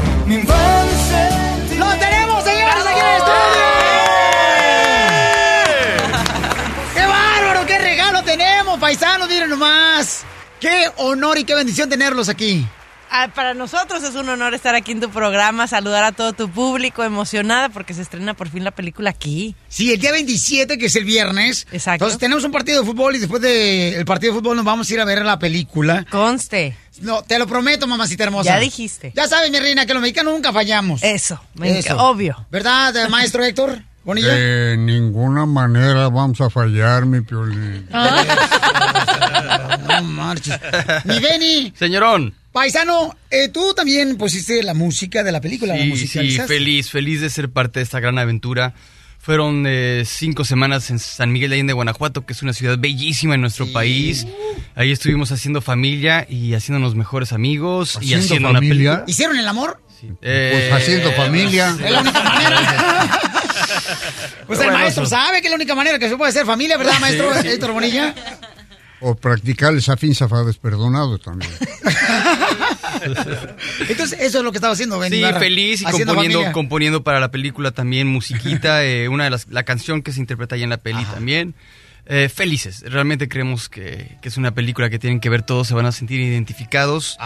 Paisanos! 8.86 9.28
Miren 9.28 9.50
nomás. 9.50 10.22
¡Qué 10.60 10.88
honor 10.98 11.38
y 11.38 11.42
qué 11.44 11.56
bendición 11.56 11.88
tenerlos 11.90 12.28
aquí! 12.28 12.64
Ah, 13.10 13.28
para 13.34 13.52
nosotros 13.52 14.04
es 14.04 14.14
un 14.14 14.28
honor 14.28 14.54
estar 14.54 14.76
aquí 14.76 14.92
en 14.92 15.00
tu 15.00 15.10
programa, 15.10 15.66
saludar 15.66 16.04
a 16.04 16.12
todo 16.12 16.32
tu 16.34 16.48
público, 16.48 17.02
emocionada 17.02 17.68
porque 17.68 17.94
se 17.94 18.02
estrena 18.02 18.34
por 18.34 18.48
fin 18.48 18.62
la 18.62 18.70
película 18.70 19.10
aquí. 19.10 19.56
Sí, 19.68 19.92
el 19.92 19.98
día 20.00 20.12
27, 20.12 20.78
que 20.78 20.86
es 20.86 20.94
el 20.94 21.04
viernes. 21.04 21.66
Exacto. 21.72 22.04
Entonces 22.04 22.18
tenemos 22.20 22.44
un 22.44 22.52
partido 22.52 22.80
de 22.80 22.86
fútbol 22.86 23.16
y 23.16 23.18
después 23.18 23.42
del 23.42 24.04
partido 24.04 24.32
de 24.34 24.38
fútbol 24.38 24.54
nos 24.56 24.64
vamos 24.64 24.88
a 24.88 24.94
ir 24.94 25.00
a 25.00 25.04
ver 25.04 25.24
la 25.24 25.40
película. 25.40 26.06
Conste. 26.08 26.76
No, 27.00 27.22
te 27.22 27.40
lo 27.40 27.48
prometo, 27.48 27.88
mamacita 27.88 28.22
hermosa. 28.22 28.50
Ya 28.54 28.60
dijiste. 28.60 29.12
Ya 29.16 29.26
sabes, 29.26 29.50
mi 29.50 29.58
reina, 29.58 29.84
que 29.84 29.94
los 29.94 30.00
mexicanos 30.00 30.32
nunca 30.32 30.52
fallamos. 30.52 31.02
Eso, 31.02 31.40
enca- 31.56 31.96
obvio. 31.98 32.46
¿Verdad, 32.52 33.08
maestro 33.08 33.42
Héctor? 33.44 33.82
Bonilla. 34.06 34.32
De 34.32 34.76
ninguna 34.78 35.44
manera 35.44 36.08
vamos 36.08 36.40
a 36.40 36.48
fallar, 36.48 37.04
mi 37.04 37.20
piolín. 37.20 37.86
No 39.88 40.02
marches. 40.02 40.58
Mi 41.04 41.18
Benny. 41.20 41.72
Señorón. 41.78 42.34
Paisano, 42.52 43.14
eh, 43.30 43.48
tú 43.48 43.74
también 43.74 44.16
pusiste 44.16 44.62
la 44.62 44.74
música 44.74 45.22
de 45.22 45.30
la 45.32 45.40
película, 45.40 45.74
la 45.74 45.80
Sí, 45.80 45.84
sí, 45.84 45.90
musicalizaste. 45.90 46.54
feliz, 46.54 46.90
feliz 46.90 47.20
de 47.20 47.30
ser 47.30 47.50
parte 47.50 47.80
de 47.80 47.84
esta 47.84 48.00
gran 48.00 48.18
aventura. 48.18 48.74
Fueron 49.18 49.64
eh, 49.66 50.04
cinco 50.06 50.44
semanas 50.44 50.90
en 50.90 50.98
San 50.98 51.32
Miguel 51.32 51.50
de 51.50 51.56
Allende, 51.56 51.72
Guanajuato, 51.72 52.24
que 52.24 52.32
es 52.32 52.42
una 52.42 52.52
ciudad 52.52 52.78
bellísima 52.78 53.34
en 53.34 53.40
nuestro 53.42 53.70
país. 53.72 54.26
Ahí 54.74 54.90
estuvimos 54.92 55.32
haciendo 55.32 55.60
familia 55.60 56.26
y 56.28 56.54
haciéndonos 56.54 56.94
mejores 56.94 57.32
amigos 57.32 57.94
y 58.00 58.14
¿Haciendo 58.14 58.24
haciendo 58.24 58.52
familia? 58.52 58.92
una. 58.94 59.04
¿Hicieron 59.06 59.36
el 59.36 59.48
amor? 59.48 59.80
Eh, 60.22 60.68
Pues 60.70 60.82
haciendo 60.82 61.10
familia. 61.12 61.76
Es 61.84 61.90
la 61.90 62.00
única 62.00 62.22
manera. 62.22 63.20
Pues 64.46 64.60
el 64.60 64.66
Bueno, 64.66 64.78
maestro 64.80 65.04
eso. 65.04 65.10
sabe 65.16 65.40
que 65.40 65.48
es 65.48 65.50
la 65.50 65.56
única 65.56 65.74
manera 65.74 65.98
que 65.98 66.08
se 66.08 66.16
puede 66.16 66.30
hacer 66.30 66.46
familia, 66.46 66.76
¿verdad, 66.76 66.98
maestro 67.00 67.32
Sí, 67.34 67.40
sí. 67.42 67.48
Héctor 67.48 67.72
Bonilla? 67.72 68.14
O 69.00 69.14
practicar 69.14 69.74
el 69.74 69.82
Safin 69.82 70.14
Zafades 70.14 70.56
perdonado 70.56 71.18
también. 71.18 71.50
Entonces, 73.88 74.18
eso 74.20 74.38
es 74.38 74.44
lo 74.44 74.52
que 74.52 74.58
estaba 74.58 74.72
haciendo 74.72 74.98
Benny 74.98 75.18
Sí, 75.18 75.24
feliz 75.38 75.80
y 75.82 75.84
componiendo, 75.84 76.14
familia. 76.38 76.52
componiendo 76.52 77.02
para 77.04 77.20
la 77.20 77.30
película 77.30 77.70
también 77.72 78.06
musiquita, 78.06 78.84
eh, 78.84 79.08
una 79.08 79.24
de 79.24 79.30
las 79.30 79.48
la 79.48 79.64
canción 79.64 80.02
que 80.02 80.12
se 80.12 80.20
interpreta 80.20 80.54
ahí 80.54 80.62
en 80.62 80.70
la 80.70 80.78
peli 80.78 81.04
también. 81.04 81.54
Eh, 82.08 82.28
felices, 82.28 82.82
realmente 82.86 83.28
creemos 83.28 83.68
que, 83.68 84.16
que 84.22 84.28
es 84.28 84.36
una 84.36 84.54
película 84.54 84.88
que 84.88 84.98
tienen 85.00 85.18
que 85.18 85.28
ver 85.28 85.42
todos, 85.42 85.66
se 85.66 85.74
van 85.74 85.86
a 85.86 85.92
sentir 85.92 86.20
identificados 86.20 87.16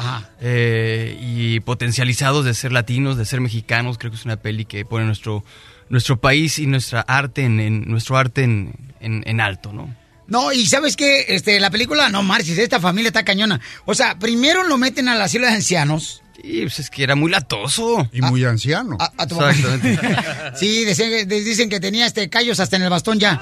eh, 0.41 1.19
y 1.21 1.61
potencializados 1.61 2.45
de 2.47 2.55
ser 2.55 2.73
latinos, 2.73 3.19
de 3.19 3.27
ser 3.27 3.41
mexicanos. 3.43 3.99
Creo 3.99 4.11
que 4.11 4.17
es 4.17 4.25
una 4.25 4.37
peli 4.37 4.65
que 4.65 4.87
pone 4.87 5.05
nuestro, 5.05 5.45
nuestro 5.91 6.19
país 6.21 6.59
y 6.59 6.67
nuestra 6.67 7.01
arte 7.03 7.43
en, 7.43 7.61
en- 7.61 7.85
nuestro 7.91 8.17
arte 8.17 8.43
en, 8.43 8.73
en- 9.01 9.23
en 9.27 9.41
alto, 9.43 9.73
¿no? 9.73 9.95
No, 10.29 10.53
y 10.53 10.65
¿sabes 10.65 10.97
qué? 10.97 11.27
Este, 11.29 11.59
la 11.61 11.71
película, 11.71 12.09
no 12.09 12.23
marches, 12.23 12.57
esta 12.57 12.79
familia 12.81 13.09
está 13.09 13.25
cañona. 13.25 13.61
O 13.85 13.95
sea, 13.95 14.19
primero 14.19 14.63
lo 14.63 14.79
meten 14.79 15.09
al 15.09 15.21
asilo 15.21 15.47
de 15.47 15.53
ancianos. 15.53 16.23
Sí, 16.43 16.61
pues 16.63 16.79
es 16.81 16.91
que 16.91 17.03
era 17.03 17.15
muy 17.17 17.31
latoso. 17.31 18.09
Y 18.13 18.23
muy 18.23 18.45
anciano. 18.45 18.97
A, 18.99 19.13
a 19.17 19.27
tu 19.27 19.37
papá. 19.37 19.53
Sí, 20.57 20.85
dicen 20.85 21.69
que 21.69 21.81
tenía 21.81 22.07
este 22.07 22.29
callos 22.31 22.61
hasta 22.61 22.77
en 22.77 22.83
el 22.83 22.91
bastón 22.91 23.19
ya. 23.19 23.41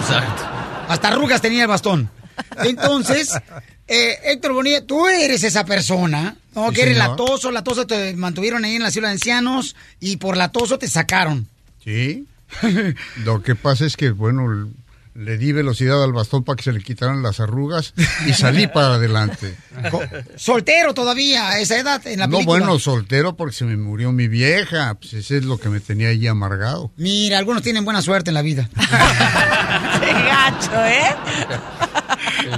Exacto. 0.00 0.42
Hasta 0.88 1.08
arrugas 1.08 1.40
tenía 1.40 1.62
el 1.62 1.68
bastón. 1.68 2.10
Entonces, 2.64 3.32
eh, 3.86 4.18
Héctor 4.24 4.52
Bonilla, 4.52 4.84
tú 4.84 5.06
eres 5.06 5.44
esa 5.44 5.64
persona, 5.64 6.36
¿no? 6.54 6.68
Sí, 6.68 6.74
que 6.74 6.82
eres 6.82 6.96
señor. 6.96 7.10
latoso, 7.10 7.50
latoso 7.50 7.86
te 7.86 8.14
mantuvieron 8.14 8.64
ahí 8.64 8.76
en 8.76 8.82
la 8.82 8.90
ciudad 8.90 9.08
de 9.08 9.12
ancianos 9.12 9.76
y 10.00 10.16
por 10.16 10.36
latoso 10.36 10.78
te 10.78 10.88
sacaron. 10.88 11.46
Sí. 11.84 12.26
Lo 13.24 13.42
que 13.42 13.54
pasa 13.54 13.86
es 13.86 13.96
que, 13.96 14.10
bueno, 14.10 14.68
le 15.14 15.36
di 15.38 15.52
velocidad 15.52 16.02
al 16.02 16.12
bastón 16.12 16.44
para 16.44 16.56
que 16.56 16.62
se 16.62 16.72
le 16.72 16.80
quitaran 16.82 17.22
las 17.22 17.40
arrugas 17.40 17.94
y 18.26 18.32
salí 18.32 18.66
para 18.72 18.94
adelante. 18.94 19.56
Soltero 20.36 20.94
todavía 20.94 21.48
a 21.50 21.58
esa 21.58 21.76
edad 21.78 22.06
en 22.06 22.20
la 22.20 22.26
No, 22.26 22.38
película. 22.38 22.58
bueno, 22.60 22.78
soltero 22.78 23.36
porque 23.36 23.54
se 23.54 23.64
me 23.64 23.76
murió 23.76 24.12
mi 24.12 24.28
vieja. 24.28 24.94
Pues 24.94 25.12
ese 25.14 25.38
es 25.38 25.44
lo 25.44 25.58
que 25.58 25.68
me 25.68 25.80
tenía 25.80 26.08
ahí 26.08 26.26
amargado. 26.26 26.92
Mira, 26.96 27.38
algunos 27.38 27.62
tienen 27.62 27.84
buena 27.84 28.02
suerte 28.02 28.30
en 28.30 28.34
la 28.34 28.42
vida. 28.42 28.68
Qué 30.00 30.12
gacho, 30.12 30.84
¿eh? 30.84 31.16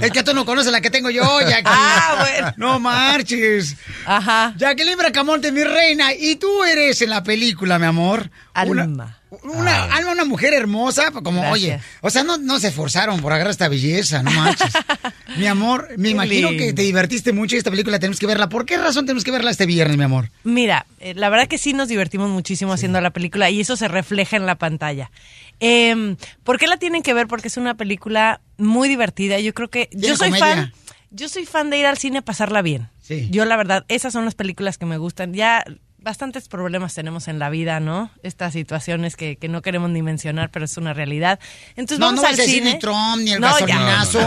Es 0.01 0.11
que 0.11 0.23
tú 0.23 0.33
no 0.33 0.45
conoces 0.45 0.71
la 0.71 0.81
que 0.81 0.89
tengo 0.89 1.09
yo, 1.09 1.23
Jackie. 1.41 1.63
Ah, 1.65 2.15
bueno. 2.19 2.53
No 2.57 2.79
marches. 2.79 3.75
Ajá. 4.05 4.53
Jacqueline 4.57 4.97
Bracamonte, 4.97 5.51
mi 5.51 5.63
reina, 5.63 6.13
y 6.13 6.35
tú 6.37 6.63
eres 6.63 7.01
en 7.01 7.09
la 7.09 7.23
película, 7.23 7.79
mi 7.79 7.85
amor. 7.85 8.29
Alma. 8.53 8.83
Una, 8.83 9.17
una, 9.43 9.83
Alma, 9.85 10.11
una 10.11 10.25
mujer 10.25 10.53
hermosa, 10.53 11.11
como, 11.11 11.41
Gracias. 11.41 11.53
oye, 11.53 11.79
o 12.01 12.09
sea, 12.09 12.23
no, 12.23 12.37
no 12.37 12.59
se 12.59 12.67
esforzaron 12.67 13.21
por 13.21 13.33
agarrar 13.33 13.51
esta 13.51 13.67
belleza, 13.67 14.23
no 14.23 14.31
manches. 14.31 14.73
mi 15.37 15.47
amor, 15.47 15.89
me 15.97 16.09
imagino 16.09 16.51
que 16.51 16.73
te 16.73 16.81
divertiste 16.81 17.33
mucho 17.33 17.55
y 17.55 17.59
esta 17.59 17.71
película 17.71 17.99
tenemos 17.99 18.19
que 18.19 18.27
verla. 18.27 18.49
¿Por 18.49 18.65
qué 18.65 18.77
razón 18.77 19.05
tenemos 19.05 19.23
que 19.23 19.31
verla 19.31 19.51
este 19.51 19.65
viernes, 19.65 19.97
mi 19.97 20.03
amor? 20.03 20.29
Mira, 20.43 20.85
eh, 20.99 21.13
la 21.15 21.29
verdad 21.29 21.47
que 21.47 21.57
sí 21.57 21.73
nos 21.73 21.87
divertimos 21.87 22.29
muchísimo 22.29 22.73
haciendo 22.73 23.01
la 23.01 23.11
película 23.11 23.49
y 23.49 23.61
eso 23.61 23.75
se 23.75 23.87
refleja 23.87 24.37
en 24.37 24.45
la 24.45 24.55
pantalla. 24.55 25.11
Eh, 25.59 26.15
¿Por 26.43 26.59
qué 26.59 26.67
la 26.67 26.77
tienen 26.77 27.03
que 27.03 27.13
ver? 27.13 27.27
Porque 27.27 27.47
es 27.47 27.57
una 27.57 27.75
película 27.75 28.41
muy 28.57 28.89
divertida. 28.89 29.39
Yo 29.39 29.53
creo 29.53 29.69
que 29.69 29.89
yo 29.91 30.15
soy 30.15 30.29
comedia. 30.29 30.55
fan. 30.55 30.73
Yo 31.11 31.29
soy 31.29 31.45
fan 31.45 31.69
de 31.69 31.77
ir 31.77 31.85
al 31.85 31.97
cine 31.97 32.19
a 32.19 32.21
pasarla 32.23 32.61
bien. 32.61 32.89
Sí. 33.01 33.27
Yo 33.31 33.45
la 33.45 33.55
verdad, 33.55 33.85
esas 33.87 34.13
son 34.13 34.25
las 34.25 34.35
películas 34.35 34.77
que 34.77 34.85
me 34.85 34.97
gustan. 34.97 35.33
Ya 35.33 35.63
bastantes 36.03 36.47
problemas 36.49 36.93
tenemos 36.93 37.27
en 37.29 37.39
la 37.39 37.49
vida, 37.49 37.79
¿no? 37.79 38.11
Estas 38.23 38.53
situaciones 38.53 39.15
que, 39.15 39.37
que 39.37 39.47
no 39.47 39.61
queremos 39.61 39.89
ni 39.89 40.01
mencionar, 40.01 40.51
pero 40.51 40.65
es 40.65 40.75
una 40.77 40.93
realidad. 40.93 41.39
Entonces 41.77 41.99
no, 41.99 42.07
vamos 42.07 42.21
no 42.21 42.27
al 42.27 42.35
decir 42.35 42.55
cine. 42.55 42.73
ni 42.73 42.79
Trump, 42.79 43.17
ni 43.23 43.31
el 43.31 43.39
No, 43.39 43.47
gasolinazo, 43.47 44.19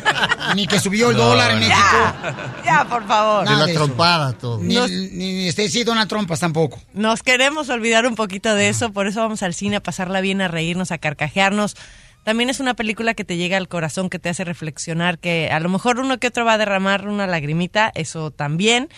ni 0.54 0.66
que 0.66 0.78
subió 0.78 1.10
el 1.10 1.16
dólar 1.16 1.52
en 1.52 1.60
México. 1.60 1.76
Ya, 1.82 2.62
ya, 2.64 2.84
por 2.84 3.06
favor. 3.06 3.40
De 3.40 3.46
Nada 3.46 3.58
la 3.60 3.66
de 3.66 3.72
eso. 3.72 3.84
trompada, 3.84 4.32
todo. 4.34 4.58
Ni, 4.60 4.74
Nos- 4.74 4.90
ni, 4.90 5.08
ni 5.32 5.48
este, 5.48 5.68
sí, 5.68 5.82
Donald 5.84 6.08
Trump 6.08 6.30
tampoco. 6.38 6.80
Nos 6.92 7.22
queremos 7.22 7.68
olvidar 7.70 8.06
un 8.06 8.14
poquito 8.16 8.54
de 8.54 8.68
eso, 8.68 8.92
por 8.92 9.06
eso 9.06 9.20
vamos 9.20 9.42
al 9.42 9.54
cine 9.54 9.76
a 9.76 9.82
pasarla 9.82 10.20
bien, 10.20 10.40
a 10.42 10.48
reírnos, 10.48 10.90
a 10.90 10.98
carcajearnos. 10.98 11.76
También 12.24 12.48
es 12.48 12.58
una 12.60 12.74
película 12.74 13.14
que 13.14 13.24
te 13.24 13.36
llega 13.36 13.56
al 13.58 13.68
corazón, 13.68 14.08
que 14.08 14.18
te 14.18 14.28
hace 14.30 14.44
reflexionar, 14.44 15.18
que 15.18 15.50
a 15.50 15.60
lo 15.60 15.68
mejor 15.68 15.98
uno 16.00 16.18
que 16.18 16.26
otro 16.28 16.44
va 16.44 16.54
a 16.54 16.58
derramar 16.58 17.06
una 17.08 17.26
lagrimita, 17.26 17.92
eso 17.94 18.30
también, 18.30 18.88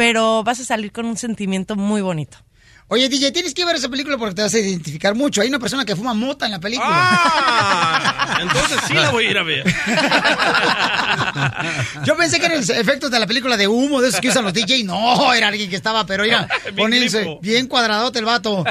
pero 0.00 0.42
vas 0.42 0.58
a 0.60 0.64
salir 0.64 0.92
con 0.92 1.04
un 1.04 1.18
sentimiento 1.18 1.76
muy 1.76 2.00
bonito. 2.00 2.38
Oye, 2.88 3.10
DJ, 3.10 3.32
tienes 3.32 3.52
que 3.52 3.66
ver 3.66 3.76
esa 3.76 3.90
película 3.90 4.16
porque 4.16 4.34
te 4.34 4.40
vas 4.40 4.54
a 4.54 4.58
identificar 4.58 5.14
mucho. 5.14 5.42
Hay 5.42 5.48
una 5.48 5.58
persona 5.58 5.84
que 5.84 5.94
fuma 5.94 6.14
mota 6.14 6.46
en 6.46 6.52
la 6.52 6.58
película. 6.58 6.88
Ah, 6.90 8.38
entonces 8.40 8.78
sí 8.88 8.94
la 8.94 9.10
voy 9.10 9.26
a 9.26 9.30
ir 9.30 9.36
a 9.38 9.42
ver. 9.42 9.62
Yo 12.06 12.16
pensé 12.16 12.40
que 12.40 12.46
eran 12.46 12.60
efectos 12.62 13.10
de 13.10 13.20
la 13.20 13.26
película 13.26 13.58
de 13.58 13.68
humo, 13.68 14.00
de 14.00 14.08
esos 14.08 14.22
que 14.22 14.30
usan 14.30 14.42
los 14.44 14.54
DJ. 14.54 14.84
No, 14.84 15.34
era 15.34 15.48
alguien 15.48 15.68
que 15.68 15.76
estaba, 15.76 16.06
pero 16.06 16.24
mira, 16.24 16.48
grifo. 16.74 17.38
bien 17.42 17.66
cuadradote 17.66 18.20
el 18.20 18.24
vato. 18.24 18.64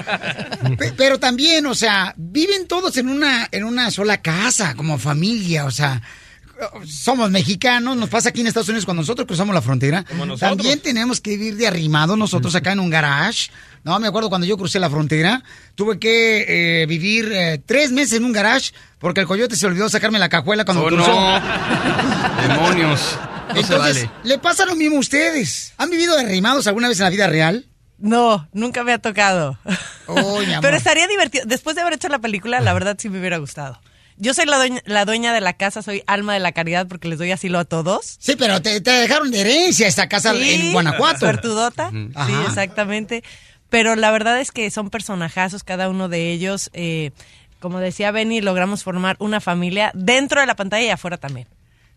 Pe- 0.80 0.94
Pero 0.98 1.20
también, 1.20 1.64
o 1.68 1.76
sea, 1.76 2.12
viven 2.18 2.68
todos 2.68 2.98
en 2.98 3.08
una, 3.08 3.48
en 3.52 3.66
una 3.66 3.92
sola 3.92 4.20
casa, 4.24 4.74
como 4.74 4.98
familia, 4.98 5.66
o 5.66 5.72
sea. 5.72 6.02
Somos 6.86 7.30
mexicanos, 7.32 7.96
nos 7.98 8.10
pasa 8.10 8.30
aquí 8.30 8.42
en 8.42 8.48
Estados 8.48 8.68
Unidos 8.70 8.86
cuando 8.86 9.02
nosotros 9.02 9.26
cruzamos 9.28 9.54
la 9.56 9.62
frontera. 9.62 10.04
Como 10.04 10.26
nosotros. 10.26 10.58
También 10.58 10.80
tenemos 10.82 11.22
que 11.22 11.32
vivir 11.32 11.56
de 11.56 11.68
arrimados 11.68 12.18
nosotros 12.18 12.54
acá 12.56 12.72
en 12.74 12.80
un 12.80 12.90
garage. 12.90 13.50
No, 13.84 13.98
me 14.00 14.08
acuerdo 14.08 14.30
cuando 14.30 14.46
yo 14.46 14.58
crucé 14.58 14.78
la 14.80 14.90
frontera, 14.90 15.42
tuve 15.76 16.00
que 16.00 16.82
eh, 16.82 16.86
vivir 16.86 17.32
eh, 17.32 17.62
tres 17.66 17.92
meses 17.92 18.14
en 18.18 18.26
un 18.26 18.34
garage 18.34 18.72
porque 19.00 19.22
el 19.22 19.28
coyote 19.28 19.56
se 19.56 19.66
olvidó 19.68 19.88
sacarme 19.90 20.20
la 20.20 20.28
cajuela 20.28 20.66
cuando 20.66 20.84
Oh, 20.84 20.88
cruzó. 20.88 21.08
no. 21.08 21.42
Demonios. 22.48 23.18
No 23.56 23.64
se 23.64 23.76
vale. 23.78 24.10
¿le 24.24 24.38
pasa 24.38 24.66
lo 24.66 24.76
mismo 24.76 24.98
a 24.98 25.00
ustedes? 25.00 25.74
¿Han 25.78 25.90
vivido 25.90 26.16
derrimados 26.18 26.68
alguna 26.68 26.88
vez 26.90 27.00
en 27.00 27.06
la 27.06 27.10
vida 27.10 27.28
real? 27.28 27.66
No, 27.98 28.48
nunca 28.54 28.84
me 28.84 28.94
ha 28.94 29.00
tocado. 29.00 29.58
Oh, 30.08 30.40
mi 30.40 30.46
amor. 30.46 30.62
Pero 30.62 30.78
estaría 30.78 31.08
divertido. 31.08 31.46
Después 31.48 31.76
de 31.76 31.82
haber 31.82 31.94
hecho 31.94 32.08
la 32.10 32.20
película, 32.20 32.60
la 32.62 32.74
verdad 32.74 32.96
sí 33.00 33.10
me 33.10 33.20
hubiera 33.20 33.38
gustado. 33.38 33.80
Yo 34.20 34.34
soy 34.34 34.46
la 34.46 34.58
dueña, 34.58 34.82
la 34.86 35.06
dueña 35.06 35.34
de 35.34 35.42
la 35.42 35.54
casa, 35.54 35.82
soy 35.82 36.04
alma 36.06 36.34
de 36.34 36.40
la 36.42 36.52
caridad 36.52 36.88
porque 36.88 37.08
les 37.08 37.18
doy 37.18 37.32
asilo 37.32 37.58
a 37.58 37.66
todos. 37.66 38.18
Sí, 38.20 38.36
pero 38.38 38.62
te, 38.62 38.80
te 38.82 38.92
dejaron 38.92 39.32
de 39.32 39.42
herencia 39.42 39.88
esta 39.88 40.08
casa 40.10 40.34
Sí, 40.34 40.52
en 40.52 40.74
Guanajuato. 40.74 41.20
Suertudota. 41.20 41.90
Sí, 41.92 42.34
exactamente. 42.46 43.24
Pero 43.70 43.96
la 43.96 44.12
verdad 44.12 44.40
es 44.42 44.52
que 44.52 44.70
son 44.72 44.90
personajazos 44.90 45.64
cada 45.64 45.90
uno 45.90 46.10
de 46.10 46.32
ellos. 46.32 46.70
Eh, 46.74 47.12
como 47.60 47.80
decía 47.80 48.12
Benny, 48.12 48.42
logramos 48.42 48.84
formar 48.84 49.16
una 49.20 49.40
familia 49.42 49.92
dentro 49.94 50.42
de 50.42 50.48
la 50.48 50.56
pantalla 50.56 50.86
y 50.86 50.90
afuera 50.90 51.18
también. 51.18 51.48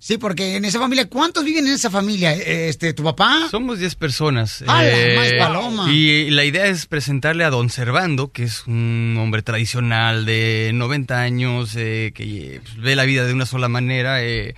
Sí, 0.05 0.19
porque 0.19 0.57
en 0.57 0.65
esa 0.65 0.81
familia, 0.81 1.09
¿cuántos 1.09 1.45
viven 1.45 1.65
en 1.69 1.75
esa 1.75 1.89
familia? 1.89 2.35
Eh, 2.35 2.69
Este, 2.69 2.93
¿tu 2.93 3.05
papá? 3.05 3.47
Somos 3.53 3.79
10 3.79 3.95
personas. 3.95 4.61
eh, 4.63 4.65
¡Hala, 4.67 5.21
más 5.21 5.33
paloma! 5.39 5.93
Y 5.93 6.29
la 6.31 6.45
idea 6.45 6.67
es 6.67 6.87
presentarle 6.87 7.45
a 7.45 7.51
don 7.51 7.71
Servando, 7.71 8.33
que 8.33 8.43
es 8.43 8.67
un 8.67 9.17
hombre 9.21 9.43
tradicional 9.43 10.27
de 10.27 10.73
90 10.75 11.21
años, 11.21 11.77
eh, 11.77 12.11
que 12.17 12.61
pues, 12.65 12.79
ve 12.79 12.97
la 12.97 13.05
vida 13.05 13.25
de 13.25 13.33
una 13.33 13.47
sola 13.47 13.69
manera, 13.69 14.25
eh, 14.25 14.57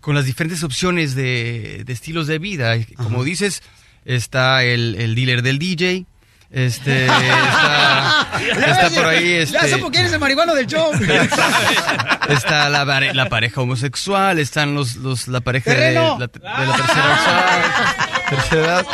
con 0.00 0.14
las 0.14 0.24
diferentes 0.24 0.64
opciones 0.64 1.14
de, 1.14 1.82
de 1.84 1.92
estilos 1.92 2.26
de 2.26 2.38
vida. 2.38 2.74
Como 2.96 3.24
dices, 3.24 3.62
está 4.06 4.64
el, 4.64 4.94
el 4.98 5.14
dealer 5.14 5.42
del 5.42 5.58
DJ. 5.58 6.06
Este 6.50 7.04
está, 7.04 8.26
está 8.40 8.90
por 8.90 9.06
ahí 9.06 9.44
Ya 9.46 9.58
este, 9.60 9.70
supo 9.72 9.90
quién 9.90 10.06
es 10.06 10.12
el 10.14 10.18
marihuano 10.18 10.54
del 10.54 10.66
show. 10.66 10.92
está 12.28 12.70
la, 12.70 12.84
la 12.84 13.28
pareja 13.28 13.60
homosexual 13.60 14.38
están 14.38 14.74
los, 14.74 14.96
los 14.96 15.28
la 15.28 15.40
pareja 15.40 15.72
de, 15.72 15.92
la, 15.92 16.14
de 16.16 16.20
la 16.20 16.76
tercera, 16.76 17.96
tercera 18.30 18.62
edad 18.62 18.86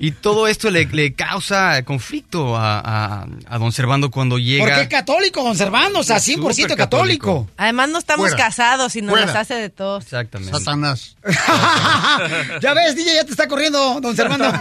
y, 0.00 0.10
todo 0.12 0.48
esto 0.48 0.70
le, 0.70 0.86
le 0.86 1.12
causa 1.12 1.82
conflicto 1.84 2.56
a, 2.56 2.80
a, 2.80 3.26
a 3.48 3.58
don 3.58 3.70
Servando 3.72 4.10
cuando 4.10 4.38
llega 4.38 4.64
Porque 4.64 4.80
es 4.82 4.88
católico, 4.88 5.42
conservando, 5.42 6.00
o 6.00 6.02
sea, 6.02 6.16
100% 6.16 6.52
Súper 6.62 6.76
católico. 6.76 7.48
Además, 7.56 7.90
no 7.90 7.98
estamos 7.98 8.30
Fuera. 8.30 8.44
casados 8.44 8.96
y 8.96 9.02
nos 9.02 9.16
Fuera. 9.18 9.40
hace 9.40 9.54
de 9.54 9.70
todos. 9.70 10.04
exactamente 10.04 10.58
Satanás. 10.58 11.16
ya 12.60 12.74
ves, 12.74 12.96
DJ, 12.96 13.14
ya 13.14 13.24
te 13.24 13.30
está 13.30 13.46
corriendo, 13.46 14.00
don 14.00 14.16
Servando. 14.16 14.50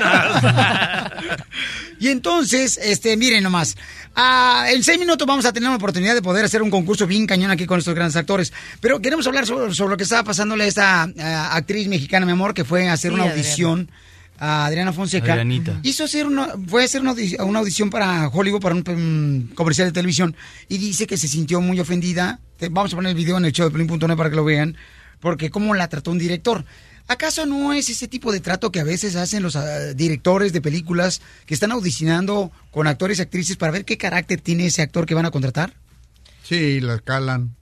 y 1.99 2.09
entonces, 2.09 2.77
este, 2.81 3.17
miren 3.17 3.43
nomás. 3.43 3.75
ah, 4.15 4.65
en 4.69 4.83
seis 4.83 4.99
minutos 4.99 5.27
vamos 5.27 5.45
a 5.45 5.53
tener 5.53 5.69
la 5.69 5.75
oportunidad 5.75 6.13
de 6.15 6.21
poder 6.21 6.45
hacer 6.45 6.61
un 6.61 6.69
concurso 6.69 7.07
bien 7.07 7.27
cañón 7.27 7.51
aquí 7.51 7.65
con 7.65 7.79
estos 7.79 7.93
grandes 7.95 8.15
actores. 8.15 8.53
Pero 8.81 9.01
queremos 9.01 9.25
hablar 9.27 9.45
sobre, 9.45 9.73
sobre 9.73 9.91
lo 9.91 9.97
que 9.97 10.03
estaba 10.03 10.23
pasándole 10.23 10.65
a 10.65 10.67
esta 10.67 11.09
ah, 11.19 11.55
actriz 11.55 11.87
mexicana, 11.87 12.25
mi 12.25 12.31
amor, 12.31 12.53
que 12.53 12.65
fue 12.65 12.87
a 12.87 12.93
hacer 12.93 13.11
Sí, 13.11 13.15
una 13.15 13.23
Adriana. 13.25 13.87
A 14.41 14.65
Adriana 14.65 14.93
Fonseca 14.93 15.33
Adrianita. 15.33 15.79
hizo 15.83 16.05
hacer 16.05 16.25
una, 16.25 16.53
fue 16.67 16.81
a 16.83 16.85
hacer 16.85 17.01
una, 17.01 17.11
audi- 17.13 17.37
una 17.43 17.59
audición 17.59 17.89
para 17.89 18.29
Hollywood, 18.29 18.61
para 18.61 18.73
un 18.75 18.83
mm, 19.49 19.53
comercial 19.53 19.87
de 19.89 19.91
televisión, 19.91 20.33
y 20.69 20.77
dice 20.77 21.05
que 21.07 21.17
se 21.17 21.27
sintió 21.27 21.59
muy 21.59 21.79
ofendida. 21.79 22.39
Te- 22.57 22.69
vamos 22.69 22.93
a 22.93 22.95
poner 22.95 23.09
el 23.09 23.15
video 23.17 23.37
en 23.37 23.43
el 23.45 23.51
show 23.51 23.65
de 23.67 23.71
Pelín.net 23.71 24.15
para 24.15 24.29
que 24.29 24.35
lo 24.37 24.45
vean, 24.45 24.77
porque 25.19 25.49
cómo 25.49 25.75
la 25.75 25.89
trató 25.89 26.11
un 26.11 26.19
director. 26.19 26.63
¿Acaso 27.09 27.45
no 27.47 27.73
es 27.73 27.89
ese 27.89 28.07
tipo 28.07 28.31
de 28.31 28.39
trato 28.39 28.71
que 28.71 28.79
a 28.79 28.83
veces 28.83 29.15
hacen 29.15 29.41
los 29.43 29.55
ah, 29.55 29.93
directores 29.95 30.53
de 30.53 30.61
películas 30.61 31.21
que 31.47 31.53
están 31.55 31.71
audicionando 31.71 32.51
con 32.71 32.85
actores 32.87 33.17
y 33.19 33.23
actrices 33.23 33.57
para 33.57 33.71
ver 33.71 33.83
qué 33.83 33.97
carácter 33.97 34.39
tiene 34.41 34.67
ese 34.67 34.83
actor 34.83 35.05
que 35.07 35.15
van 35.15 35.25
a 35.25 35.31
contratar? 35.31 35.73
Sí, 36.43 36.79
la 36.79 36.99
calan. 36.99 37.55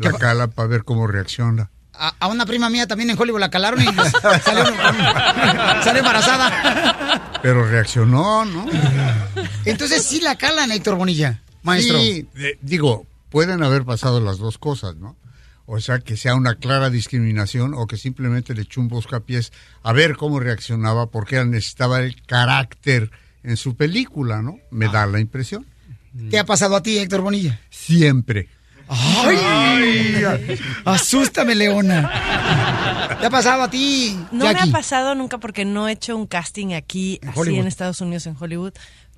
¿Qué 0.00 0.02
La 0.06 0.12
pa- 0.12 0.18
cala 0.18 0.46
para 0.46 0.68
ver 0.68 0.84
cómo 0.84 1.06
reacciona. 1.08 1.70
A, 2.00 2.14
a 2.20 2.28
una 2.28 2.46
prima 2.46 2.70
mía 2.70 2.86
también 2.86 3.10
en 3.10 3.18
Hollywood 3.20 3.40
la 3.40 3.50
calaron 3.50 3.82
y 3.82 3.86
salió, 4.44 4.64
salió 5.82 5.98
embarazada. 6.00 7.40
Pero 7.42 7.66
reaccionó, 7.68 8.44
¿no? 8.44 8.66
Entonces 9.64 10.04
sí 10.04 10.20
la 10.20 10.36
calan, 10.36 10.70
Héctor 10.72 10.94
Bonilla, 10.96 11.42
maestro. 11.62 11.98
Sí, 12.00 12.26
de- 12.34 12.58
digo, 12.62 13.06
pueden 13.30 13.62
haber 13.62 13.84
pasado 13.84 14.20
las 14.20 14.38
dos 14.38 14.58
cosas, 14.58 14.96
¿no? 14.96 15.16
O 15.66 15.80
sea, 15.80 15.98
que 15.98 16.16
sea 16.16 16.34
una 16.34 16.54
clara 16.54 16.88
discriminación 16.88 17.74
o 17.74 17.86
que 17.86 17.98
simplemente 17.98 18.54
le 18.54 18.62
echó 18.62 18.80
un 18.80 18.88
buscapiés 18.88 19.52
a 19.82 19.92
ver 19.92 20.16
cómo 20.16 20.40
reaccionaba 20.40 21.10
porque 21.10 21.44
necesitaba 21.44 22.00
el 22.00 22.22
carácter 22.24 23.10
en 23.42 23.56
su 23.58 23.76
película, 23.76 24.40
¿no? 24.40 24.58
Me 24.70 24.88
da 24.88 25.04
la 25.06 25.20
impresión. 25.20 25.66
¿Qué 26.30 26.38
ha 26.38 26.44
pasado 26.44 26.74
a 26.74 26.82
ti, 26.82 26.96
Héctor 26.98 27.20
Bonilla? 27.20 27.60
Siempre. 27.70 28.48
¡Ay! 28.88 30.24
Asústame, 30.84 31.54
Leona. 31.54 33.16
¿Te 33.20 33.26
ha 33.26 33.30
pasado 33.30 33.62
a 33.62 33.70
ti? 33.70 34.18
No 34.32 34.46
me 34.46 34.58
ha 34.58 34.66
pasado 34.66 35.14
nunca 35.14 35.38
porque 35.38 35.64
no 35.64 35.88
he 35.88 35.92
hecho 35.92 36.16
un 36.16 36.26
casting 36.26 36.74
aquí, 36.74 37.20
así 37.22 37.38
Hollywood. 37.38 37.60
en 37.60 37.66
Estados 37.66 38.00
Unidos, 38.00 38.26
en 38.26 38.36
Hollywood. 38.38 38.72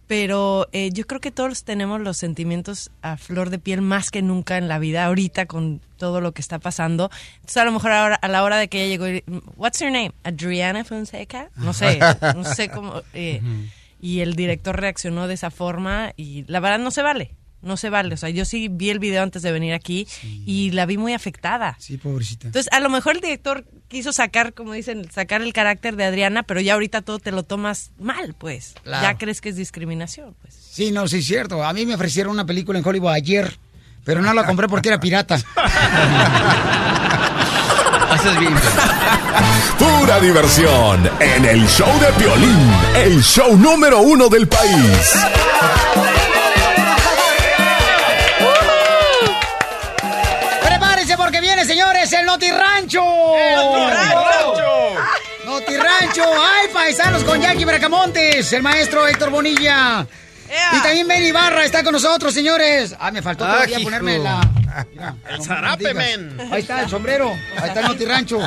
Pero 0.07 0.67
eh, 0.73 0.91
yo 0.93 1.07
creo 1.07 1.21
que 1.21 1.31
todos 1.31 1.63
tenemos 1.63 2.01
los 2.01 2.17
sentimientos 2.17 2.91
a 3.01 3.17
flor 3.17 3.49
de 3.51 3.61
piel 3.61 3.81
más 3.81 4.11
que 4.11 4.23
nunca 4.23 4.59
en 4.59 4.67
la 4.67 4.81
vida, 4.81 5.05
ahorita 5.05 5.47
con 5.47 5.81
todo 5.99 6.21
lo 6.21 6.33
que 6.33 6.41
está 6.41 6.59
pasando. 6.59 7.11
Entonces, 7.37 7.59
a 7.59 7.65
lo 7.65 7.71
mejor 7.71 7.93
ahora, 7.93 8.17
a 8.17 8.27
la 8.27 8.43
hora 8.43 8.57
de 8.57 8.67
que 8.67 8.83
ella 8.83 8.89
llegó, 8.89 9.07
y, 9.07 9.23
¿What's 9.57 9.79
your 9.79 9.93
name? 9.93 10.11
Adriana 10.25 10.83
Fonseca? 10.85 11.51
No 11.55 11.73
sé, 11.73 12.01
no 12.35 12.43
sé 12.43 12.71
cómo. 12.71 13.03
eh, 13.15 13.41
y 14.01 14.21
el 14.21 14.35
director 14.35 14.81
reaccionó 14.81 15.29
de 15.29 15.35
esa 15.35 15.51
forma 15.51 16.13
y 16.17 16.45
la 16.49 16.59
verdad 16.59 16.79
no 16.81 16.91
se 16.91 17.03
vale. 17.03 17.35
No 17.63 17.77
se 17.77 17.91
vale. 17.91 18.15
O 18.15 18.17
sea, 18.17 18.31
yo 18.31 18.45
sí 18.45 18.69
vi 18.69 18.91
el 18.91 18.99
video 18.99 19.23
antes 19.23 19.43
de 19.43 19.53
venir 19.53 19.75
aquí 19.75 20.07
y 20.23 20.71
la 20.71 20.87
vi 20.87 20.97
muy 20.97 21.13
afectada. 21.13 21.77
Sí, 21.79 21.99
pobrecita. 21.99 22.47
Entonces, 22.47 22.73
a 22.73 22.81
lo 22.81 22.89
mejor 22.89 23.17
el 23.17 23.21
director 23.21 23.67
quiso 23.89 24.13
sacar, 24.13 24.55
como 24.55 24.73
dicen, 24.73 25.11
sacar 25.11 25.43
el 25.43 25.53
carácter 25.53 25.97
de 25.97 26.05
Adriana, 26.05 26.43
pero 26.43 26.61
ya 26.61 26.75
ahorita 26.75 27.03
todo 27.03 27.19
te 27.19 27.33
lo 27.33 27.43
tomas 27.43 27.91
mal, 27.99 28.35
pues. 28.39 28.75
Claro. 28.83 29.07
Ya 29.07 29.19
crees 29.19 29.41
que 29.41 29.51
es 29.51 29.57
discriminación, 29.57 30.35
pues. 30.41 30.55
Sí, 30.55 30.91
no, 30.91 31.07
sí, 31.09 31.19
es 31.19 31.27
cierto. 31.27 31.63
A 31.63 31.73
mí 31.73 31.85
me 31.85 31.95
ofrecieron 31.95 32.33
una 32.33 32.47
película 32.47 32.79
en 32.79 32.87
Hollywood 32.87 33.13
ayer, 33.13 33.59
pero 34.05 34.23
no 34.23 34.33
la 34.33 34.47
compré 34.47 34.69
porque 34.69 34.89
era 34.89 34.99
pirata. 35.01 35.35
Haces 38.11 38.41
bien. 38.41 38.55
Pura 39.79 40.19
diversión 40.19 41.09
en 41.21 41.45
el 41.45 41.69
show 41.69 41.89
de 42.01 42.13
Piolín, 42.19 42.73
el 42.97 43.23
show 43.23 43.57
número 43.57 44.01
uno 44.01 44.29
del 44.29 44.49
país. 44.49 45.15
Señores, 52.47 53.37
el 53.37 53.57
Noti 53.57 54.25
Rancho. 54.25 55.01
Noti 55.45 55.77
Rancho. 55.77 56.23
Ay, 56.25 56.69
paisanos 56.73 57.25
con 57.25 57.41
Jackie 57.41 57.65
Bracamontes, 57.65 58.53
el 58.53 58.63
maestro 58.63 59.07
Héctor 59.07 59.31
Bonilla. 59.31 60.07
Y 60.73 60.81
también 60.83 61.07
Ben 61.07 61.23
Ibarra 61.25 61.65
está 61.65 61.85
con 61.85 61.93
nosotros, 61.93 62.35
señores. 62.35 62.95
Ah, 62.99 63.11
me 63.13 63.23
faltó 63.23 63.45
todavía 63.45 63.79
ponerme 63.81 64.19
la... 64.19 64.41
Mira, 64.93 65.15
El 65.29 65.39
no 65.39 65.45
zarape, 65.45 65.95
men. 65.95 66.37
Ahí 66.53 66.61
está 66.63 66.83
el 66.83 66.91
sombrero. 66.91 67.31
Ahí 67.61 67.69
está 67.69 67.81
el 67.81 67.87
Noti 67.87 68.05
Rancho. 68.05 68.41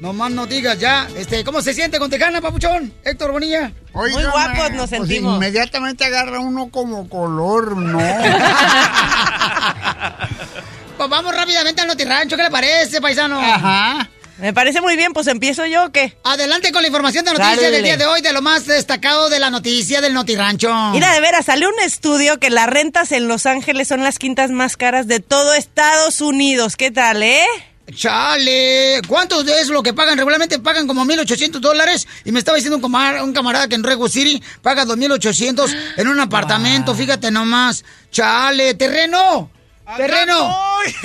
No 0.00 0.12
más 0.14 0.30
no 0.30 0.46
digas 0.46 0.78
ya. 0.78 1.06
Este, 1.16 1.44
¿Cómo 1.44 1.60
se 1.62 1.74
siente 1.74 1.98
con 1.98 2.10
Tejana, 2.10 2.40
papuchón? 2.40 2.92
Héctor 3.04 3.32
Bonilla. 3.32 3.70
Muy 3.92 4.12
guapos 4.12 4.70
nos 4.72 4.88
Pues 4.88 4.90
sentimos. 4.90 5.34
inmediatamente 5.36 6.04
agarra 6.04 6.40
uno 6.40 6.70
como 6.70 7.08
color, 7.08 7.76
¿no? 7.76 8.00
Pues 11.00 11.08
vamos 11.08 11.34
rápidamente 11.34 11.80
al 11.80 11.88
Noti 11.88 12.04
Rancho. 12.04 12.36
¿Qué 12.36 12.42
le 12.42 12.50
parece, 12.50 13.00
paisano? 13.00 13.40
Ajá. 13.40 14.10
Me 14.36 14.52
parece 14.52 14.82
muy 14.82 14.96
bien, 14.96 15.14
pues 15.14 15.28
empiezo 15.28 15.64
yo 15.64 15.86
o 15.86 15.92
qué? 15.92 16.14
Adelante 16.24 16.72
con 16.72 16.82
la 16.82 16.88
información 16.88 17.24
de 17.24 17.30
noticias 17.30 17.56
Dale. 17.56 17.70
del 17.70 17.84
día 17.84 17.96
de 17.96 18.04
hoy, 18.04 18.20
de 18.20 18.34
lo 18.34 18.42
más 18.42 18.66
destacado 18.66 19.30
de 19.30 19.38
la 19.38 19.48
noticia 19.48 20.02
del 20.02 20.12
Noti 20.12 20.36
Rancho. 20.36 20.70
Mira, 20.92 21.10
de 21.14 21.22
veras, 21.22 21.46
salió 21.46 21.70
un 21.70 21.80
estudio 21.82 22.38
que 22.38 22.50
las 22.50 22.66
rentas 22.66 23.12
en 23.12 23.28
Los 23.28 23.46
Ángeles 23.46 23.88
son 23.88 24.04
las 24.04 24.18
quintas 24.18 24.50
más 24.50 24.76
caras 24.76 25.06
de 25.06 25.20
todo 25.20 25.54
Estados 25.54 26.20
Unidos. 26.20 26.76
¿Qué 26.76 26.90
tal, 26.90 27.22
eh? 27.22 27.46
Chale, 27.94 29.00
¿cuánto 29.08 29.40
es 29.40 29.68
lo 29.68 29.82
que 29.82 29.94
pagan? 29.94 30.18
Regularmente 30.18 30.58
pagan 30.58 30.86
como 30.86 31.06
1.800 31.06 31.60
dólares 31.60 32.06
y 32.26 32.32
me 32.32 32.40
estaba 32.40 32.56
diciendo 32.56 32.76
un 32.76 32.82
camarada, 32.82 33.24
un 33.24 33.32
camarada 33.32 33.68
que 33.68 33.74
en 33.74 33.84
Rego 33.84 34.06
City 34.06 34.42
paga 34.60 34.84
2.800 34.84 35.74
en 35.96 36.08
un 36.08 36.20
apartamento, 36.20 36.94
fíjate 36.94 37.30
nomás. 37.30 37.86
Chale, 38.10 38.74
terreno, 38.74 39.50
terreno. 39.96 40.54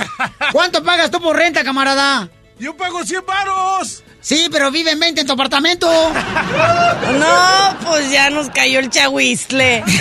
¿Cuánto 0.51 0.83
pagas 0.83 1.09
tú 1.11 1.19
por 1.21 1.35
renta, 1.35 1.63
camarada? 1.63 2.29
Yo 2.59 2.75
pago 2.77 3.03
100 3.03 3.25
varos. 3.25 4.03
Sí, 4.21 4.47
pero 4.51 4.71
vive 4.71 4.91
en 4.91 4.99
20 4.99 5.21
en 5.21 5.27
tu 5.27 5.33
apartamento. 5.33 5.87
No, 7.19 7.77
pues 7.85 8.09
ya 8.11 8.29
nos 8.29 8.49
cayó 8.49 8.79
el 8.79 8.89
chahuizle. 8.89 9.83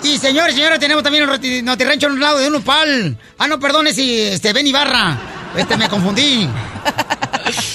Y 0.00 0.16
señores, 0.18 0.54
señores, 0.54 0.78
tenemos 0.78 1.02
también 1.02 1.24
el 1.24 1.28
roti- 1.28 1.60
Notirrancho 1.60 2.06
a 2.06 2.10
un 2.10 2.20
lado 2.20 2.38
de 2.38 2.46
un 2.48 2.62
pal. 2.62 3.18
Ah, 3.36 3.48
no, 3.48 3.58
perdone 3.58 3.92
si 3.92 4.20
este 4.20 4.52
Ben 4.52 4.64
Ibarra. 4.66 5.16
Este 5.56 5.76
me 5.76 5.88
confundí. 5.88 6.48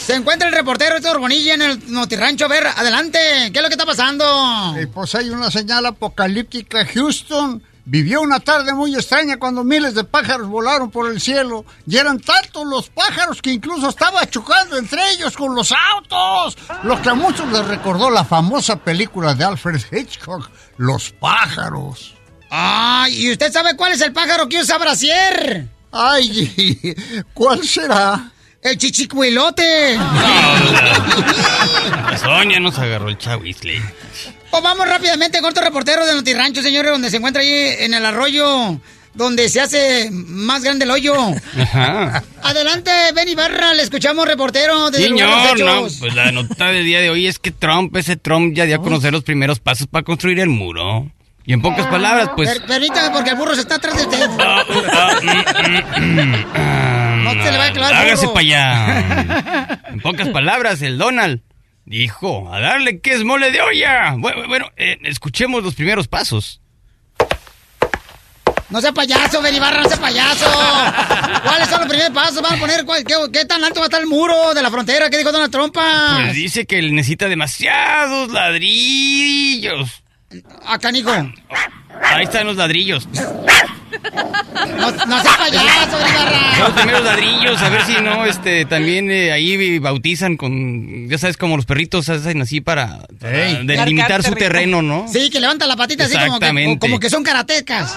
Se 0.05 0.15
encuentra 0.15 0.47
el 0.47 0.53
reportero 0.55 0.95
Héctor 0.95 1.19
Bonilla 1.19 1.55
en 1.55 1.61
el 1.63 1.91
Notirrancho. 1.93 2.45
A 2.45 2.47
ver, 2.47 2.65
adelante. 2.67 3.19
¿Qué 3.51 3.59
es 3.59 3.61
lo 3.61 3.67
que 3.67 3.73
está 3.73 3.85
pasando? 3.85 4.73
Eh, 4.77 4.87
pues 4.87 5.13
hay 5.15 5.31
una 5.31 5.51
señal 5.51 5.85
apocalíptica. 5.85 6.85
Houston 6.85 7.61
vivió 7.85 8.21
una 8.21 8.39
tarde 8.39 8.73
muy 8.73 8.95
extraña 8.95 9.37
cuando 9.37 9.63
miles 9.63 9.93
de 9.93 10.03
pájaros 10.03 10.47
volaron 10.47 10.89
por 10.89 11.09
el 11.09 11.19
cielo. 11.19 11.65
Y 11.85 11.97
eran 11.97 12.19
tantos 12.19 12.65
los 12.65 12.89
pájaros 12.89 13.41
que 13.41 13.51
incluso 13.51 13.89
estaba 13.89 14.27
chocando 14.29 14.77
entre 14.77 15.01
ellos 15.11 15.35
con 15.35 15.53
los 15.55 15.73
autos. 15.93 16.57
Lo 16.83 17.01
que 17.01 17.09
a 17.09 17.13
muchos 17.13 17.47
les 17.51 17.65
recordó 17.67 18.09
la 18.09 18.23
famosa 18.23 18.77
película 18.77 19.33
de 19.33 19.43
Alfred 19.43 19.81
Hitchcock, 19.91 20.49
Los 20.77 21.11
pájaros. 21.11 22.13
Ay, 22.49 23.25
¿y 23.25 23.31
usted 23.31 23.51
sabe 23.51 23.75
cuál 23.75 23.93
es 23.93 24.01
el 24.01 24.13
pájaro 24.13 24.47
que 24.47 24.59
usa 24.59 24.77
brasier? 24.77 25.67
Ay, 25.91 26.95
¿cuál 27.33 27.67
será? 27.67 28.31
El 28.61 28.77
chichicuilote. 28.77 29.97
Sonia 32.17 32.59
nos 32.59 32.77
agarró 32.79 33.09
el 33.09 33.17
chahuizle. 33.17 33.81
Pues 34.51 34.63
vamos 34.63 34.87
rápidamente 34.87 35.39
con 35.41 35.49
otro 35.51 35.63
reportero 35.63 36.05
de 36.05 36.13
Notirrancho, 36.13 36.61
señores, 36.61 36.91
donde 36.91 37.09
se 37.09 37.17
encuentra 37.17 37.41
ahí 37.41 37.75
en 37.79 37.93
el 37.93 38.05
arroyo 38.05 38.79
donde 39.13 39.47
se 39.47 39.61
hace 39.61 40.09
más 40.11 40.63
grande 40.63 40.85
el 40.85 40.91
hoyo. 40.91 41.13
Ajá. 41.59 42.23
Adelante, 42.41 42.91
Ben 43.13 43.29
Ibarra, 43.29 43.73
le 43.75 43.83
escuchamos, 43.83 44.27
reportero 44.27 44.89
de 44.89 44.97
Señor, 45.03 45.59
no, 45.59 45.81
pues 45.99 46.15
la 46.15 46.31
nota 46.31 46.67
del 46.71 46.83
día 46.85 46.99
de 46.99 47.09
hoy 47.11 47.27
es 47.27 47.37
que 47.37 47.51
Trump, 47.51 47.95
ese 47.95 48.15
Trump 48.15 48.55
ya 48.55 48.65
dio 48.65 48.75
a 48.77 48.81
conocer 48.81 49.13
los 49.13 49.23
primeros 49.23 49.59
pasos 49.59 49.85
para 49.87 50.03
construir 50.03 50.39
el 50.39 50.49
muro. 50.49 51.11
Y 51.45 51.51
en 51.53 51.61
pocas 51.61 51.85
palabras, 51.87 52.29
pues... 52.37 52.49
Per- 52.49 52.65
permítame, 52.65 53.09
porque 53.11 53.31
el 53.31 53.35
burro 53.35 53.53
se 53.53 53.61
está 53.61 53.75
atrás 53.75 53.97
de 53.97 54.03
usted. 54.03 54.29
Ah, 56.55 57.15
no 57.23 57.31
se 57.43 57.51
le 57.51 57.57
va 57.57 57.65
a 57.65 57.71
clavar 57.73 57.93
Hágase 57.93 58.27
para 58.29 58.39
allá. 58.39 59.79
En 59.93 59.99
pocas 59.99 60.29
palabras, 60.29 60.81
el 60.81 60.97
Donald 60.97 61.41
dijo, 61.85 62.51
a 62.53 62.59
darle 62.59 62.99
que 62.99 63.13
es 63.13 63.23
mole 63.23 63.51
de 63.51 63.61
olla. 63.61 64.15
Bueno, 64.17 64.47
bueno, 64.47 64.71
eh, 64.77 64.97
escuchemos 65.03 65.63
los 65.63 65.75
primeros 65.75 66.07
pasos. 66.07 66.59
No 68.69 68.81
sea 68.81 68.91
payaso, 68.91 69.39
Ben 69.41 69.55
Ibarra, 69.55 69.83
no 69.83 69.89
sea 69.89 69.99
payaso. 69.99 70.45
¿Cuáles 71.43 71.69
son 71.69 71.79
los 71.81 71.89
primeros 71.89 72.11
pasos? 72.11 72.41
Van 72.41 72.53
a 72.55 72.59
poner, 72.59 72.85
cuál- 72.85 73.03
qué, 73.03 73.13
qué 73.31 73.45
tan 73.45 73.63
alto 73.63 73.79
va 73.79 73.85
a 73.85 73.87
estar 73.87 74.01
el 74.01 74.07
muro 74.07 74.53
de 74.55 74.63
la 74.63 74.71
frontera? 74.71 75.09
¿Qué 75.11 75.17
dijo 75.17 75.31
Donald 75.31 75.51
Trump? 75.51 75.73
Pues 75.75 76.33
dice 76.35 76.65
que 76.65 76.81
necesita 76.81 77.27
demasiados 77.27 78.31
ladrillos. 78.31 80.03
Acá, 80.65 80.91
Nico. 80.91 81.11
Ahí 82.01 82.23
están 82.23 82.45
los 82.47 82.55
ladrillos. 82.57 83.07
No, 84.77 84.91
no 84.91 85.21
sea 85.21 85.37
payaso, 85.37 85.97
Ben 85.97 86.13
Ibarra. 86.13 86.57
Los 86.59 86.69
primeros 86.71 87.03
ladrillos, 87.03 87.61
a 87.61 87.69
ver 87.69 87.85
si 87.85 87.93
no, 88.01 88.25
este, 88.25 88.65
también 88.65 89.09
eh, 89.11 89.31
ahí 89.31 89.79
bautizan 89.79 90.35
con, 90.35 91.07
ya 91.09 91.17
sabes, 91.17 91.37
como 91.37 91.55
los 91.57 91.65
perritos 91.65 92.09
hacen 92.09 92.41
así 92.41 92.59
para, 92.61 92.99
para 93.19 93.45
Ey. 93.45 93.65
delimitar 93.65 94.23
su 94.23 94.33
terreno, 94.33 94.81
¿no? 94.81 95.05
Sí, 95.11 95.29
que 95.29 95.39
levanta 95.39 95.67
la 95.67 95.75
patita 95.75 96.05
así 96.05 96.13
como 96.13 96.23
que, 96.39 96.45
Exactamente. 96.45 96.79
como 96.79 96.99
que 96.99 97.09
son 97.09 97.23
karatecas. 97.23 97.93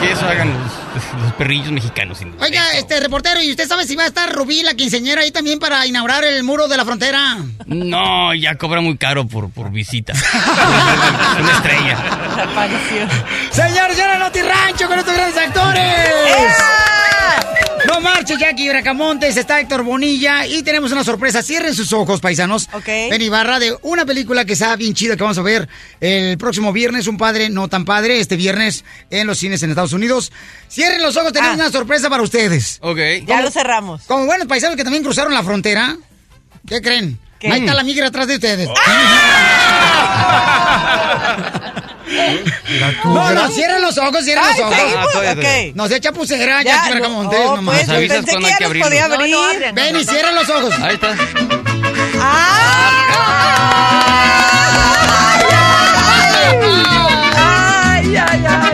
Que 0.00 0.12
eso 0.12 0.26
hagan 0.28 0.50
los, 0.52 1.22
los 1.22 1.32
perrillos 1.34 1.70
mexicanos. 1.70 2.18
sin 2.18 2.32
duda. 2.32 2.44
Oiga, 2.44 2.62
este 2.76 3.00
reportero, 3.00 3.42
¿y 3.42 3.50
usted 3.50 3.66
sabe 3.68 3.86
si 3.86 3.96
va 3.96 4.04
a 4.04 4.08
estar 4.08 4.30
Rubí, 4.32 4.62
la 4.62 4.74
quinceñera, 4.74 5.22
ahí 5.22 5.30
también 5.30 5.58
para 5.58 5.86
inaugurar 5.86 6.24
el 6.24 6.42
muro 6.44 6.68
de 6.68 6.76
la 6.76 6.84
frontera? 6.84 7.38
No, 7.66 8.34
ya 8.34 8.56
cobra 8.56 8.80
muy 8.80 8.96
caro 8.96 9.26
por, 9.26 9.50
por 9.50 9.70
visita. 9.70 10.12
Una 11.40 11.52
estrella. 11.52 11.98
Señores, 13.50 13.96
señores, 13.96 14.18
Noti 14.18 14.42
Rancho 14.42 14.88
con 14.88 14.98
estos 14.98 15.14
grandes 15.14 15.36
actores. 15.36 15.82
No 17.86 18.00
marche, 18.00 18.36
Jackie 18.38 18.68
Bracamontes, 18.68 19.36
está 19.36 19.60
Héctor 19.60 19.82
Bonilla 19.82 20.46
y 20.46 20.62
tenemos 20.62 20.92
una 20.92 21.02
sorpresa. 21.02 21.42
Cierren 21.42 21.74
sus 21.74 21.92
ojos, 21.92 22.20
paisanos. 22.20 22.68
Ok. 22.72 22.86
Ben 22.86 23.20
Ibarra 23.20 23.58
de 23.58 23.76
una 23.82 24.06
película 24.06 24.44
que 24.44 24.52
está 24.52 24.76
bien 24.76 24.94
chida 24.94 25.16
que 25.16 25.22
vamos 25.22 25.38
a 25.38 25.42
ver 25.42 25.68
el 26.00 26.38
próximo 26.38 26.72
viernes, 26.72 27.08
Un 27.08 27.16
Padre 27.16 27.50
No 27.50 27.68
Tan 27.68 27.84
Padre, 27.84 28.20
este 28.20 28.36
viernes 28.36 28.84
en 29.10 29.26
los 29.26 29.38
cines 29.38 29.62
en 29.62 29.70
Estados 29.70 29.92
Unidos. 29.92 30.32
Cierren 30.70 31.02
los 31.02 31.16
ojos, 31.16 31.32
tenemos 31.32 31.56
una 31.56 31.70
sorpresa 31.70 32.08
para 32.08 32.22
ustedes. 32.22 32.78
Ok. 32.82 32.98
Ya 33.26 33.42
lo 33.42 33.50
cerramos. 33.50 34.02
Como 34.02 34.26
buenos 34.26 34.46
paisanos 34.46 34.76
que 34.76 34.84
también 34.84 35.02
cruzaron 35.02 35.34
la 35.34 35.42
frontera, 35.42 35.96
¿qué 36.66 36.80
creen? 36.80 37.18
Ahí 37.42 37.60
está 37.60 37.74
la 37.74 37.82
migra 37.82 38.06
atrás 38.06 38.28
de 38.28 38.36
ustedes. 38.36 38.68
No, 43.04 43.30
no, 43.32 43.50
cierren 43.50 43.82
los 43.82 43.96
ojos, 43.98 44.24
cierren 44.24 44.44
Ay, 44.44 44.52
los 44.58 44.66
ojos. 44.66 44.76
seguimos, 44.76 45.06
Ah, 45.06 45.08
todavía, 45.12 45.34
todavía. 45.42 45.72
No 45.74 45.88
sea 45.88 46.00
chapucera, 46.00 46.62
Ya, 46.62 46.70
ya, 46.70 46.84
no, 46.84 46.90
Bracamontes, 46.94 47.40
oh, 47.44 47.56
nomás. 47.56 47.74
pues, 47.74 47.86
yo 47.86 47.92
Nos 47.92 47.96
avisas 47.98 48.24
cuando 48.30 48.48
que 48.48 48.54
hay 48.54 48.58
que 48.72 48.80
podía 48.80 49.04
abrir. 49.04 49.30
No, 49.30 49.52
no, 49.54 49.72
Ven 49.74 49.96
y 49.96 50.04
no. 50.04 50.12
cierren 50.12 50.34
los 50.34 50.48
ojos. 50.50 50.74
Ahí 50.80 50.94
está. 50.94 51.16
¡Ay, 56.84 58.16
ay, 58.16 58.44
ay! 58.48 58.52
¡Oye, 58.52 58.52
qué 58.52 58.52
bonita 58.56 58.71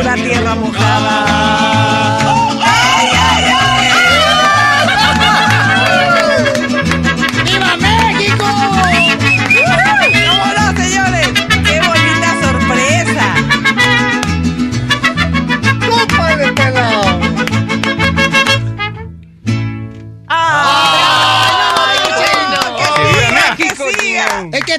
pura 0.00 0.14
tierra 0.14 0.54
mojada. 0.54 1.79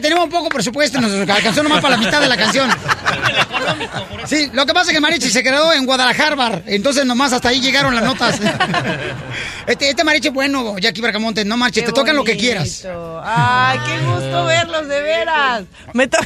Tenemos 0.01 0.29
poco 0.29 0.49
presupuesto, 0.49 0.99
nos 0.99 1.11
alcanzó 1.29 1.63
nomás 1.63 1.81
para 1.81 1.95
la 1.97 2.03
mitad 2.03 2.19
de 2.21 2.27
la 2.27 2.37
canción. 2.37 2.69
Sí, 4.25 4.49
lo 4.53 4.65
que 4.65 4.73
pasa 4.73 4.91
es 4.91 4.95
que 4.95 5.01
Marichi 5.01 5.29
se 5.29 5.43
quedó 5.43 5.71
en 5.73 5.85
Guadalajara, 5.85 6.61
entonces 6.65 7.05
nomás 7.05 7.33
hasta 7.33 7.49
ahí 7.49 7.61
llegaron 7.61 7.95
las 7.95 8.03
notas. 8.03 8.39
Este, 9.67 9.89
este 9.91 10.03
Marichi 10.03 10.29
es 10.29 10.33
bueno, 10.33 10.77
Jackie 10.79 11.01
Bracamonte, 11.01 11.45
no 11.45 11.55
marches, 11.55 11.85
te 11.85 11.91
tocan 11.93 12.15
lo 12.15 12.23
que 12.23 12.35
quieras. 12.35 12.85
Ay, 13.23 13.79
qué 13.85 13.99
gusto 14.05 14.45
verlos, 14.45 14.87
de 14.87 15.01
veras. 15.01 15.63
Me 15.93 16.07
to- 16.07 16.17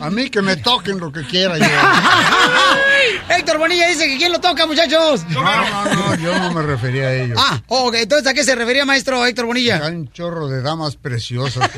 A 0.00 0.10
mí 0.10 0.28
que 0.30 0.42
me 0.42 0.56
toquen 0.56 0.98
lo 0.98 1.12
que 1.12 1.22
quieran. 1.24 1.58
yo. 1.58 1.66
Héctor 3.36 3.58
Bonilla 3.58 3.88
dice 3.88 4.06
que 4.08 4.16
quién 4.16 4.32
lo 4.32 4.40
toca, 4.40 4.66
muchachos. 4.66 5.24
No, 5.30 5.42
no, 5.42 5.84
no, 5.94 6.14
yo 6.16 6.38
no 6.38 6.52
me 6.52 6.62
refería 6.62 7.08
a 7.08 7.14
ellos. 7.14 7.38
Ah, 7.40 7.60
ok, 7.68 7.94
entonces 7.94 8.26
¿a 8.26 8.34
qué 8.34 8.44
se 8.44 8.54
refería, 8.54 8.84
maestro 8.84 9.24
Héctor 9.24 9.46
Bonilla? 9.46 9.80
Hay 9.84 9.94
un 9.94 10.10
chorro 10.12 10.48
de 10.48 10.62
damas 10.62 10.96
preciosas. 10.96 11.70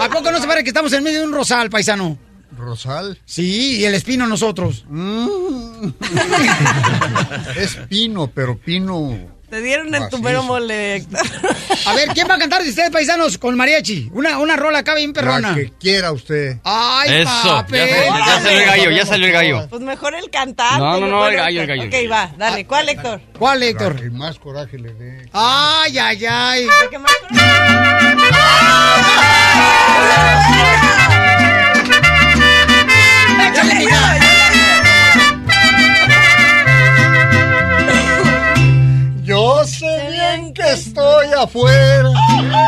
¿A 0.00 0.08
poco 0.08 0.32
no 0.32 0.40
se 0.40 0.46
parece 0.46 0.64
que 0.64 0.70
estamos 0.70 0.92
en 0.92 1.02
medio 1.04 1.20
de 1.20 1.26
un 1.26 1.32
rosal, 1.32 1.70
paisano? 1.70 2.18
¿Rosal? 2.56 3.18
Sí, 3.24 3.76
y 3.78 3.84
el 3.84 3.94
espino 3.94 4.26
nosotros. 4.26 4.84
Es 7.56 7.76
pino, 7.88 8.28
pero 8.28 8.58
pino. 8.58 9.41
Te 9.52 9.60
dieron 9.60 9.94
el 9.94 10.08
tubero 10.08 10.42
mole, 10.44 10.96
Héctor. 10.96 11.20
A 11.86 11.92
ver, 11.92 12.08
¿quién 12.14 12.26
va 12.26 12.36
a 12.36 12.38
cantar 12.38 12.62
de 12.62 12.70
ustedes, 12.70 12.88
paisanos, 12.88 13.36
con 13.36 13.54
mariachi? 13.54 14.08
Una, 14.14 14.38
una 14.38 14.56
rola 14.56 14.78
acá 14.78 14.94
bien 14.94 15.12
perrona. 15.12 15.50
La 15.50 15.54
que 15.56 15.70
quiera 15.78 16.10
usted. 16.10 16.56
Ay, 16.64 17.20
Eso, 17.20 17.30
papi. 17.44 17.76
ya, 17.76 17.86
salió- 17.86 18.16
ya 18.24 18.40
salió 18.40 18.58
el 18.60 18.64
gallo, 18.64 18.90
ya 18.92 19.04
salió 19.04 19.26
el 19.26 19.32
gallo. 19.34 19.66
Pues 19.68 19.82
mejor 19.82 20.14
el 20.14 20.30
cantante. 20.30 20.78
No, 20.78 20.98
no, 21.00 21.06
no, 21.06 21.28
el 21.28 21.36
gallo, 21.36 21.60
el 21.60 21.66
gallo. 21.66 21.82
Ok, 21.82 21.94
va, 22.10 22.30
dale. 22.38 22.64
¿Cuál, 22.66 22.88
Héctor? 22.88 23.20
¿Cuál, 23.38 23.62
Héctor? 23.62 23.96
Que 24.00 24.08
más 24.08 24.38
coraje 24.38 24.78
le 24.78 24.94
dé. 24.94 25.28
Ay, 25.34 25.98
ay, 25.98 26.24
ay. 26.24 26.64
La 26.64 26.88
que 26.88 26.98
más- 26.98 27.12
Échale, 33.46 33.84
Yo 39.42 39.64
sé 39.64 40.08
bien 40.08 40.54
que 40.54 40.62
estoy 40.70 41.26
afuera, 41.36 42.10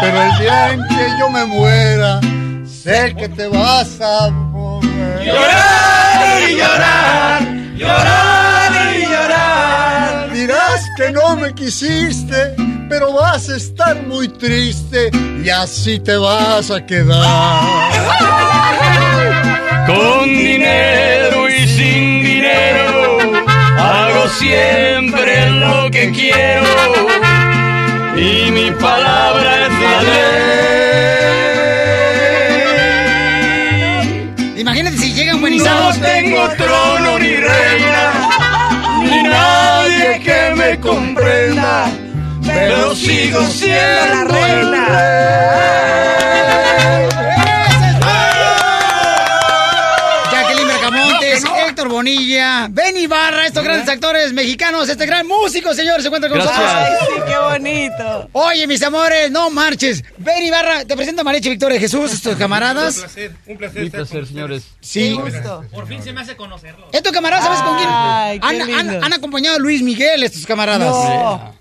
pero 0.01 0.23
el 0.23 0.39
día 0.41 0.73
en 0.73 0.81
que 0.89 1.07
yo 1.21 1.31
me 1.31 1.45
muera, 1.45 2.21
sé 2.67 3.15
que 3.17 3.29
te 3.29 3.47
vas 3.47 4.01
a 4.01 4.29
mover. 4.31 5.25
Llorar 5.25 6.51
y 6.51 6.57
llorar, 6.57 7.43
llorar 7.77 8.73
y 8.93 9.03
llorar. 9.07 10.33
Dirás 10.33 10.81
que 10.97 11.13
no 11.13 11.37
me 11.37 11.55
quisiste, 11.55 12.57
pero 12.89 13.13
vas 13.13 13.49
a 13.51 13.57
estar 13.57 14.03
muy 14.09 14.27
triste 14.27 15.13
y 15.45 15.51
así 15.51 16.01
te 16.01 16.17
vas 16.17 16.73
a 16.73 16.85
quedar. 16.85 17.63
Con 19.87 20.25
dinero 20.25 21.49
y 21.49 21.69
sin 21.69 22.25
dinero, 22.25 22.94
siempre 24.39 25.51
lo 25.51 25.91
que 25.91 26.11
quiero. 26.13 26.67
Y 28.17 28.51
mi 28.51 28.71
palabra 28.73 29.67
es 29.67 29.73
la 29.73 30.03
ley. 34.15 34.55
Imagínate 34.57 34.97
si 34.99 35.13
llegan 35.13 35.37
No 35.37 35.41
buenizados. 35.43 36.01
tengo 36.01 36.49
trono 36.57 37.19
ni 37.19 37.37
reina, 37.37 38.13
ni 39.03 39.23
nadie 39.25 40.21
que 40.21 40.55
me 40.57 40.79
comprenda, 40.81 41.87
pero 42.47 42.95
sigo 42.95 43.43
siendo 43.47 44.07
la 44.15 44.25
reina. 44.25 44.85
Bonilla, 51.95 52.67
Benny 52.71 53.07
Barra, 53.07 53.47
estos 53.47 53.63
grandes 53.63 53.89
actores 53.89 54.33
mexicanos, 54.33 54.89
este 54.89 55.07
gran 55.07 55.27
músico, 55.29 55.73
señores, 55.75 56.03
se 56.03 56.09
encuentra 56.09 56.29
con 56.29 56.39
Gracias. 56.39 56.59
nosotros. 56.59 56.83
Ay, 56.91 57.07
sí, 57.07 57.23
qué 57.27 57.39
bonito. 57.39 58.29
Oye, 58.33 58.67
mis 58.67 58.83
amores, 58.83 59.31
no 59.31 59.49
marches. 59.51 60.03
Benny 60.19 60.51
Barra, 60.51 60.85
te 60.85 60.97
presento 60.97 61.21
a 61.21 61.25
Marichi 61.25 61.51
Victoria 61.51 61.79
Jesús, 61.79 62.13
estos 62.15 62.37
camaradas. 62.37 62.97
un 63.47 63.57
placer. 63.57 63.85
Un 63.85 63.91
placer, 63.91 64.27
señores. 64.27 64.65
Sí. 64.81 65.17
Por 65.73 65.87
fin 65.87 66.03
se 66.03 66.13
me 66.13 66.21
hace 66.23 66.35
conocerlo. 66.37 66.89
Estos 66.93 67.13
camaradas, 67.13 67.45
¿sabes 67.45 67.61
con 67.61 67.77
quién? 67.77 67.89
Ay, 67.91 68.41
qué 68.41 68.47
Han, 68.47 68.61
han- 68.63 68.87
lindo. 68.89 69.07
han 69.07 69.13
acompañado 69.13 69.57
a 69.57 69.59
Luis 69.61 69.81
Miguel, 69.83 70.25
estos 70.25 70.45
camaradas. 70.47 70.89
No. 70.89 71.55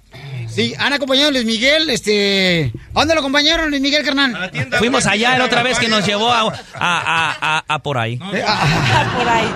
Sí, 0.54 0.74
han 0.78 0.94
acompañado 0.94 1.30
a 1.30 1.32
Luis 1.32 1.46
Miguel, 1.46 1.90
este... 1.90 2.72
¿A 2.94 3.00
dónde 3.00 3.14
lo 3.16 3.22
acompañaron, 3.22 3.70
Luis 3.70 3.82
Miguel, 3.82 4.04
carnal? 4.04 4.52
Fuimos 4.78 5.06
allá 5.08 5.38
la 5.38 5.46
otra 5.46 5.64
vez 5.64 5.80
que 5.80 5.88
nos 5.88 6.06
llevó 6.06 6.32
a, 6.32 6.42
a, 6.42 6.50
a, 6.76 7.38
a- 7.42 7.66
a 7.68 7.80
por 7.80 7.98
ahí. 7.98 8.20
Eh, 8.34 8.44
ah, 8.48 9.14
Por 9.18 9.28
ahí. 9.28 9.48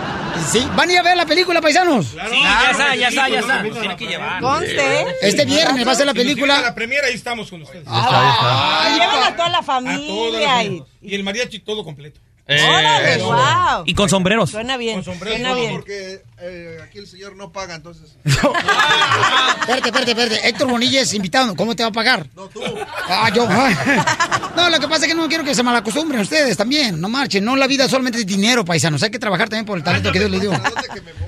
sí, 0.51 0.67
¿van 0.75 0.89
a 0.89 0.93
ir 0.93 0.99
a 0.99 1.03
ver 1.03 1.17
la 1.17 1.25
película, 1.25 1.61
paisanos? 1.61 2.07
Sí, 2.07 2.15
ya 2.41 2.71
está, 2.71 2.95
ya 2.95 3.07
está, 3.09 3.29
ya 3.29 3.39
está. 3.39 3.61
Tiene 3.63 3.95
que 3.95 4.07
llevar. 4.07 4.41
Conste. 4.41 5.05
Este 5.21 5.45
viernes 5.45 5.87
va 5.87 5.91
a 5.91 5.95
ser 5.95 6.05
la 6.07 6.13
La 6.13 6.17
película. 6.17 6.73
primera 6.75 7.07
ahí 7.07 7.13
estamos 7.13 7.49
con 7.49 7.61
ustedes. 7.61 7.85
Ah, 7.87 8.89
llevan 8.93 9.09
a 9.09 9.13
toda 9.13 9.19
la 9.21 9.27
A 9.27 9.35
toda 9.35 9.49
la 9.49 9.63
familia. 9.63 10.49
familia. 10.49 10.85
Y 11.01 11.15
el 11.15 11.23
mariachi 11.23 11.59
todo 11.59 11.83
completo. 11.83 12.19
Órale, 12.49 13.17
wow. 13.23 13.83
Y 13.85 13.93
con 13.93 14.09
sombreros. 14.09 14.51
Suena 14.51 14.77
bien, 14.77 15.03
suena 15.03 15.53
bien. 15.53 15.73
Porque 15.73 16.21
eh, 16.39 16.77
aquí 16.83 16.99
el 16.99 17.07
señor 17.07 17.35
no 17.35 17.51
paga, 17.51 17.75
entonces. 17.75 18.15
Espérate, 18.23 19.89
espérate, 19.89 20.11
espérate. 20.11 20.47
Héctor 20.47 20.69
Bonilla 20.69 21.01
es 21.01 21.13
invitado. 21.13 21.55
¿Cómo 21.55 21.75
te 21.75 21.83
va 21.83 21.89
a 21.89 21.91
pagar? 21.91 22.27
No, 22.35 22.47
tú. 22.47 22.61
Ah, 23.09 23.29
yo. 23.33 23.47
No, 24.57 24.71
lo 24.71 24.79
que 24.79 24.87
pasa 24.87 25.05
es 25.05 25.11
que 25.11 25.15
no 25.15 25.27
quiero 25.27 25.43
que 25.43 25.53
se 25.53 25.61
malacostumbren 25.61 26.21
ustedes 26.21 26.57
también. 26.57 26.99
No 26.99 27.09
marchen. 27.09 27.45
No, 27.45 27.55
la 27.55 27.67
vida 27.67 27.87
solamente 27.87 28.17
es 28.17 28.25
dinero, 28.25 28.65
paisanos. 28.65 29.03
Hay 29.03 29.11
que 29.11 29.19
trabajar 29.19 29.49
también 29.49 29.67
por 29.67 29.77
el 29.77 29.83
talento 29.83 30.11
que 30.11 30.17
Dios 30.17 30.31
les 30.31 30.41
dio. 30.41 30.51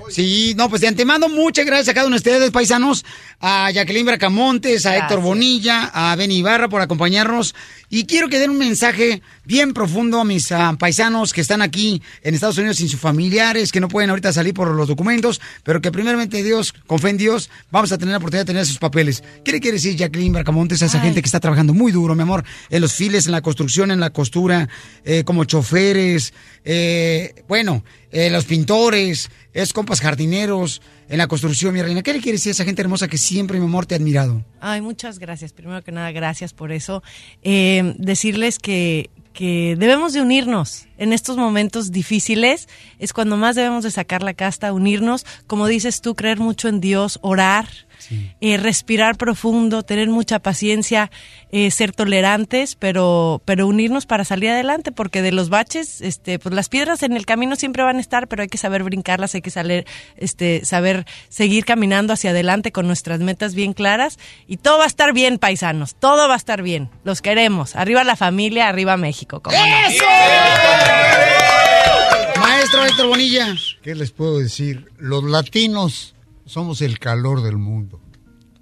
Sí, 0.10 0.56
no, 0.58 0.70
pues 0.70 0.82
de 0.82 0.88
antemano, 0.88 1.30
muchas 1.30 1.68
gracias 1.68 1.90
a 1.90 1.94
cada 1.94 2.08
uno 2.08 2.16
de 2.16 2.18
ustedes, 2.18 2.50
paisanos. 2.50 3.06
A 3.40 3.70
Jacqueline 3.72 4.08
Bracamontes, 4.08 4.88
a 4.88 4.96
Héctor 4.96 5.08
Gracias. 5.08 5.24
Bonilla, 5.24 5.92
a 5.94 6.16
Benny 6.16 6.38
Ibarra 6.38 6.68
por 6.68 6.82
acompañarnos. 6.82 7.54
Y 7.92 8.06
quiero 8.06 8.28
que 8.28 8.40
den 8.40 8.52
un 8.52 8.58
mensaje 8.58 9.22
bien 9.46 9.74
profundo 9.74 10.20
a 10.20 10.26
mis 10.26 10.52
ah, 10.52 10.76
paisanos 10.78 11.34
que 11.34 11.42
están 11.42 11.62
aquí 11.62 12.02
en 12.22 12.36
Estados 12.36 12.58
Unidos 12.58 12.78
sin 12.78 12.90
sus 12.90 13.00
familiares, 13.00 13.72
que 13.72 13.80
no 13.80 13.88
pueden 13.88 14.10
ahorita 14.10 14.32
salir 14.34 14.54
por 14.54 14.70
los 14.70 14.88
documentos, 14.88 15.42
pero 15.64 15.82
que 15.82 15.92
primeramente 15.92 16.44
Dios, 16.44 16.74
con 16.86 17.00
fe 17.00 17.10
en 17.10 17.18
Dios, 17.18 17.50
vamos 17.72 17.92
a 17.92 17.98
tener 17.98 18.12
la 18.12 18.18
oportunidad 18.18 18.46
de 18.46 18.54
tener 18.54 18.66
sus 18.66 18.78
papeles. 18.78 19.24
¿Qué 19.44 19.52
le 19.52 19.60
quiere 19.60 19.78
decir 19.78 19.96
Jacqueline 19.96 20.34
Bracamontes 20.34 20.82
a 20.84 20.86
esa 20.86 21.00
Ay. 21.00 21.06
gente 21.06 21.22
que 21.22 21.28
está 21.28 21.40
trabajando 21.40 21.74
muy 21.74 21.92
duro, 21.92 22.14
mi 22.14 22.22
amor, 22.22 22.44
en 22.70 22.82
los 22.82 22.94
files, 22.94 23.19
en 23.26 23.32
la 23.32 23.42
construcción, 23.42 23.92
en 23.92 24.00
la 24.00 24.10
costura, 24.12 24.70
eh, 25.04 25.24
como 25.24 25.46
choferes, 25.46 26.34
eh, 26.64 27.44
bueno, 27.48 27.84
eh, 28.12 28.30
los 28.30 28.46
pintores, 28.46 29.30
es 29.54 29.74
compas 29.74 30.02
jardineros, 30.02 30.82
en 31.10 31.18
la 31.18 31.28
construcción, 31.28 31.74
mi 31.74 31.82
reina? 31.82 32.04
¿Qué 32.04 32.14
le 32.14 32.20
quiere 32.20 32.38
decir 32.38 32.52
a 32.52 32.54
esa 32.54 32.66
gente 32.66 32.82
hermosa 32.82 33.08
que 33.08 33.18
siempre, 33.18 33.60
mi 33.60 33.66
amor, 33.66 33.88
te 33.88 33.96
ha 33.96 33.98
admirado? 33.98 34.44
Ay, 34.62 34.82
muchas 34.82 35.18
gracias. 35.18 35.54
Primero 35.54 35.84
que 35.84 35.92
nada, 35.92 36.12
gracias 36.12 36.54
por 36.54 36.72
eso. 36.72 37.02
Decirles 37.42 38.60
que, 38.60 39.10
que 39.34 39.76
debemos 39.80 40.14
de 40.14 40.22
unirnos 40.22 40.86
en 40.98 41.14
estos 41.14 41.38
momentos 41.38 41.92
difíciles. 41.92 42.68
Es 43.00 43.14
cuando 43.14 43.38
más 43.38 43.56
debemos 43.56 43.84
de 43.84 43.92
sacar 43.92 44.22
la 44.22 44.34
casta, 44.34 44.74
unirnos. 44.74 45.26
Como 45.48 45.66
dices 45.66 46.02
tú, 46.02 46.14
creer 46.14 46.40
mucho 46.40 46.68
en 46.68 46.80
Dios, 46.80 47.20
orar, 47.24 47.68
eh, 48.42 48.58
respirar 48.58 49.18
profundo, 49.18 49.84
tener 49.84 50.10
mucha 50.10 50.40
paciencia, 50.40 51.12
eh, 51.52 51.72
ser 51.72 51.92
tolerantes, 51.92 52.76
pero, 52.76 53.42
pero 53.46 53.68
unirnos 53.68 54.06
para 54.06 54.26
salir 54.26 54.50
adelante, 54.50 54.92
porque 54.92 55.22
de 55.22 55.32
los 55.32 55.50
baches, 55.50 56.02
este, 56.02 56.40
pues 56.40 56.54
las 56.54 56.70
piedras 56.70 57.04
en 57.04 57.14
el 57.14 57.26
camino 57.26 57.56
siempre 57.56 57.84
van 57.84 57.98
a 57.98 58.02
estar, 58.02 58.28
pero 58.28 58.42
hay 58.42 58.50
que 58.50 58.58
saber 58.58 58.84
brincarlas, 58.84 59.36
hay 59.36 59.42
que 59.42 59.52
saber, 59.52 59.86
este, 60.18 60.66
saber 60.66 61.06
seguir 61.30 61.66
caminando 61.66 62.14
hacia 62.14 62.32
adelante 62.32 62.72
con 62.72 62.88
nuestras 62.88 63.20
metas 63.20 63.56
bien 63.56 63.74
claras 63.74 64.18
y 64.48 64.58
todo 64.58 64.80
va 64.80 64.84
a 64.86 64.88
estar 64.88 65.14
bien, 65.14 65.38
paisanos, 65.38 65.96
todo 65.96 66.28
va 66.28 66.34
a 66.36 66.38
estar 66.38 66.62
bien. 66.62 66.90
Los 67.04 67.22
queremos. 67.22 67.76
Arriba 67.76 68.04
la 68.04 68.16
familia, 68.16 68.68
arriba 68.68 68.98
México. 68.98 69.42
¿cómo 69.42 69.58
no? 69.58 69.64
Maestro 72.42 72.86
Héctor 72.86 73.08
Bonilla. 73.08 73.56
¿Qué 73.82 73.96
les 73.96 74.12
puedo 74.12 74.40
decir? 74.40 74.92
Los 74.98 75.24
latinos 75.24 76.16
somos 76.50 76.82
el 76.82 76.98
calor 76.98 77.44
del 77.44 77.58
mundo. 77.58 78.02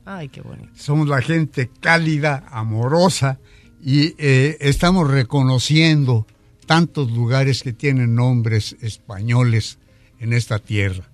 Ay, 0.03 0.27
qué 0.27 0.41
bonito. 0.41 0.69
Somos 0.75 1.07
la 1.07 1.21
gente 1.21 1.69
cálida, 1.79 2.45
amorosa 2.49 3.39
y 3.81 4.13
eh, 4.17 4.57
estamos 4.59 5.09
reconociendo 5.09 6.27
tantos 6.65 7.09
lugares 7.11 7.63
que 7.63 7.71
tienen 7.71 8.13
nombres 8.13 8.75
españoles 8.81 9.79
en 10.19 10.33
esta 10.33 10.59
tierra. 10.59 11.09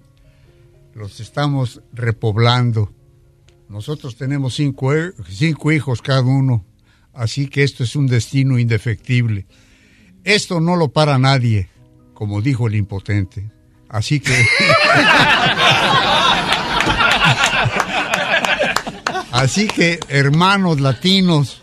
Los 0.95 1.19
estamos 1.19 1.81
repoblando. 1.93 2.91
Nosotros 3.69 4.15
tenemos 4.15 4.55
cinco, 4.55 4.95
eh, 4.95 5.13
cinco 5.29 5.71
hijos 5.71 6.01
cada 6.01 6.21
uno, 6.21 6.65
así 7.13 7.47
que 7.47 7.63
esto 7.63 7.83
es 7.83 7.95
un 7.95 8.07
destino 8.07 8.57
indefectible. 8.57 9.45
Esto 10.23 10.59
no 10.59 10.75
lo 10.75 10.87
para 10.87 11.19
nadie, 11.19 11.69
como 12.15 12.41
dijo 12.41 12.67
el 12.67 12.73
impotente. 12.75 13.51
Así 13.89 14.19
que... 14.19 14.33
Así 19.43 19.67
que, 19.67 19.99
hermanos 20.07 20.79
latinos, 20.79 21.61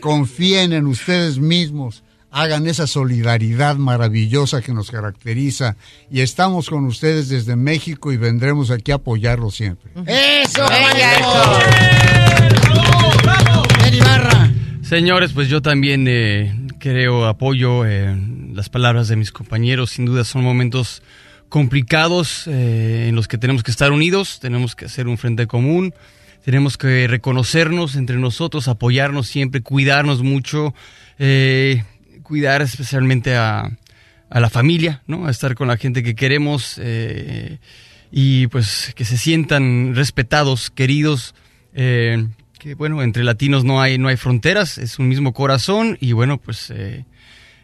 confíen 0.00 0.72
en 0.72 0.86
ustedes 0.86 1.38
mismos, 1.38 2.02
hagan 2.30 2.66
esa 2.66 2.86
solidaridad 2.86 3.76
maravillosa 3.76 4.62
que 4.62 4.72
nos 4.72 4.90
caracteriza. 4.90 5.76
Y 6.10 6.22
estamos 6.22 6.70
con 6.70 6.86
ustedes 6.86 7.28
desde 7.28 7.54
México 7.54 8.12
y 8.12 8.16
vendremos 8.16 8.70
aquí 8.70 8.92
a 8.92 8.94
apoyarlos 8.94 9.56
siempre. 9.56 9.90
¡Eso, 10.06 10.66
Señores, 14.80 15.32
pues 15.34 15.48
yo 15.48 15.60
también 15.60 16.06
eh, 16.08 16.58
creo, 16.78 17.26
apoyo 17.26 17.84
eh, 17.84 18.16
las 18.54 18.70
palabras 18.70 19.08
de 19.08 19.16
mis 19.16 19.32
compañeros. 19.32 19.90
Sin 19.90 20.06
duda 20.06 20.24
son 20.24 20.42
momentos 20.42 21.02
complicados 21.50 22.46
eh, 22.46 23.08
en 23.10 23.14
los 23.14 23.28
que 23.28 23.36
tenemos 23.36 23.62
que 23.62 23.70
estar 23.70 23.92
unidos, 23.92 24.40
tenemos 24.40 24.74
que 24.74 24.86
hacer 24.86 25.08
un 25.08 25.18
frente 25.18 25.46
común, 25.46 25.92
tenemos 26.46 26.78
que 26.78 27.08
reconocernos 27.08 27.96
entre 27.96 28.18
nosotros, 28.18 28.68
apoyarnos 28.68 29.26
siempre, 29.26 29.62
cuidarnos 29.62 30.22
mucho, 30.22 30.74
eh, 31.18 31.82
cuidar 32.22 32.62
especialmente 32.62 33.34
a, 33.34 33.68
a 34.30 34.40
la 34.40 34.48
familia, 34.48 35.02
¿no? 35.08 35.26
A 35.26 35.32
estar 35.32 35.56
con 35.56 35.66
la 35.66 35.76
gente 35.76 36.04
que 36.04 36.14
queremos 36.14 36.78
eh, 36.80 37.58
y 38.12 38.46
pues 38.46 38.92
que 38.94 39.04
se 39.04 39.18
sientan 39.18 39.96
respetados, 39.96 40.70
queridos. 40.70 41.34
eh, 41.74 42.28
que 42.60 42.76
bueno, 42.76 43.02
entre 43.02 43.24
latinos 43.24 43.64
no 43.64 43.80
hay, 43.80 43.98
no 43.98 44.06
hay 44.06 44.16
fronteras, 44.16 44.78
es 44.78 45.00
un 45.00 45.08
mismo 45.08 45.32
corazón 45.32 45.98
y 46.00 46.12
bueno, 46.12 46.38
pues 46.38 46.70
eh, 46.70 47.06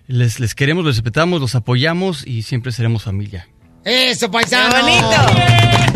les, 0.09 0.41
les 0.41 0.57
queremos, 0.57 0.85
les 0.85 0.97
respetamos, 0.97 1.41
los 1.41 1.55
apoyamos 1.55 2.27
y 2.27 2.43
siempre 2.43 2.73
seremos 2.73 3.05
familia. 3.05 3.47
Eso, 3.85 4.29
paisano. 4.29 5.92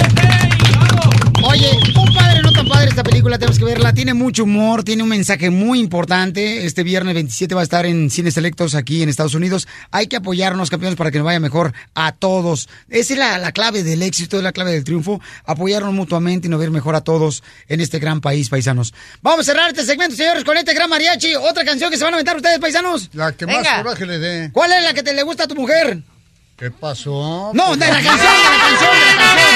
Oye, 1.48 1.70
un 1.96 2.12
padre 2.12 2.42
no 2.42 2.50
tan 2.50 2.68
padre 2.68 2.88
esta 2.88 3.04
película, 3.04 3.38
tenemos 3.38 3.58
que 3.58 3.64
verla. 3.64 3.92
Tiene 3.92 4.14
mucho 4.14 4.42
humor, 4.44 4.82
tiene 4.82 5.04
un 5.04 5.08
mensaje 5.08 5.50
muy 5.50 5.78
importante. 5.78 6.66
Este 6.66 6.82
viernes 6.82 7.14
27 7.14 7.54
va 7.54 7.60
a 7.60 7.64
estar 7.64 7.86
en 7.86 8.10
Cines 8.10 8.34
Selectos 8.34 8.74
aquí 8.74 9.02
en 9.02 9.08
Estados 9.08 9.34
Unidos. 9.34 9.68
Hay 9.92 10.08
que 10.08 10.16
apoyarnos, 10.16 10.70
campeones, 10.70 10.96
para 10.96 11.12
que 11.12 11.18
nos 11.18 11.24
vaya 11.24 11.38
mejor 11.38 11.72
a 11.94 12.10
todos. 12.12 12.68
Esa 12.88 13.12
es 13.12 13.18
la, 13.18 13.38
la 13.38 13.52
clave 13.52 13.84
del 13.84 14.02
éxito, 14.02 14.38
es 14.38 14.42
la 14.42 14.50
clave 14.50 14.72
del 14.72 14.82
triunfo. 14.82 15.20
Apoyarnos 15.44 15.94
mutuamente 15.94 16.48
y 16.48 16.50
nos 16.50 16.58
ver 16.58 16.70
mejor 16.72 16.96
a 16.96 17.02
todos 17.02 17.44
en 17.68 17.80
este 17.80 18.00
gran 18.00 18.20
país, 18.20 18.48
paisanos. 18.48 18.92
Vamos 19.22 19.48
a 19.48 19.52
cerrar 19.52 19.70
este 19.70 19.84
segmento, 19.84 20.16
señores, 20.16 20.42
con 20.42 20.56
este 20.56 20.74
gran 20.74 20.90
mariachi. 20.90 21.36
Otra 21.36 21.64
canción 21.64 21.90
que 21.92 21.96
se 21.96 22.02
van 22.02 22.14
a 22.14 22.16
aventar 22.16 22.36
ustedes, 22.36 22.58
paisanos. 22.58 23.08
La 23.12 23.32
que 23.32 23.46
más 23.46 23.66
coraje 23.82 24.04
le 24.04 24.18
dé. 24.18 24.50
¿Cuál 24.52 24.72
es 24.72 24.82
la 24.82 24.94
que 24.94 25.04
te 25.04 25.14
le 25.14 25.22
gusta 25.22 25.44
a 25.44 25.46
tu 25.46 25.54
mujer? 25.54 26.02
¿Qué 26.56 26.70
pasó? 26.70 27.52
No, 27.52 27.76
de 27.76 27.86
la 27.86 28.02
canción, 28.02 28.18
de 28.18 28.48
la 28.50 28.64
canción, 28.64 28.90
de 28.92 29.14
la 29.16 29.55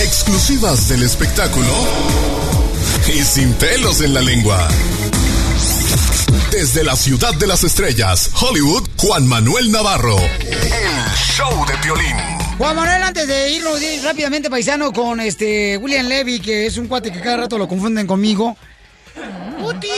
Exclusivas 0.00 0.88
del 0.88 1.02
espectáculo 1.02 1.68
y 3.06 3.22
sin 3.22 3.52
pelos 3.52 4.00
en 4.00 4.14
la 4.14 4.22
lengua. 4.22 4.66
Desde 6.50 6.84
la 6.84 6.96
ciudad 6.96 7.34
de 7.34 7.46
las 7.46 7.64
estrellas, 7.64 8.30
Hollywood, 8.40 8.88
Juan 8.96 9.26
Manuel 9.26 9.70
Navarro. 9.70 10.16
El 10.16 11.16
show 11.36 11.66
de 11.66 11.74
Piolín. 11.82 12.16
Juan 12.56 12.76
Manuel, 12.76 13.02
antes 13.02 13.28
de 13.28 13.50
irnos 13.50 13.78
rápidamente, 14.02 14.48
paisano, 14.48 14.90
con 14.90 15.20
este 15.20 15.76
William 15.76 16.06
Levy, 16.06 16.40
que 16.40 16.64
es 16.64 16.78
un 16.78 16.88
cuate 16.88 17.12
que 17.12 17.20
cada 17.20 17.36
rato 17.36 17.58
lo 17.58 17.68
confunden 17.68 18.06
conmigo. 18.06 18.56
Uti, 19.62 19.88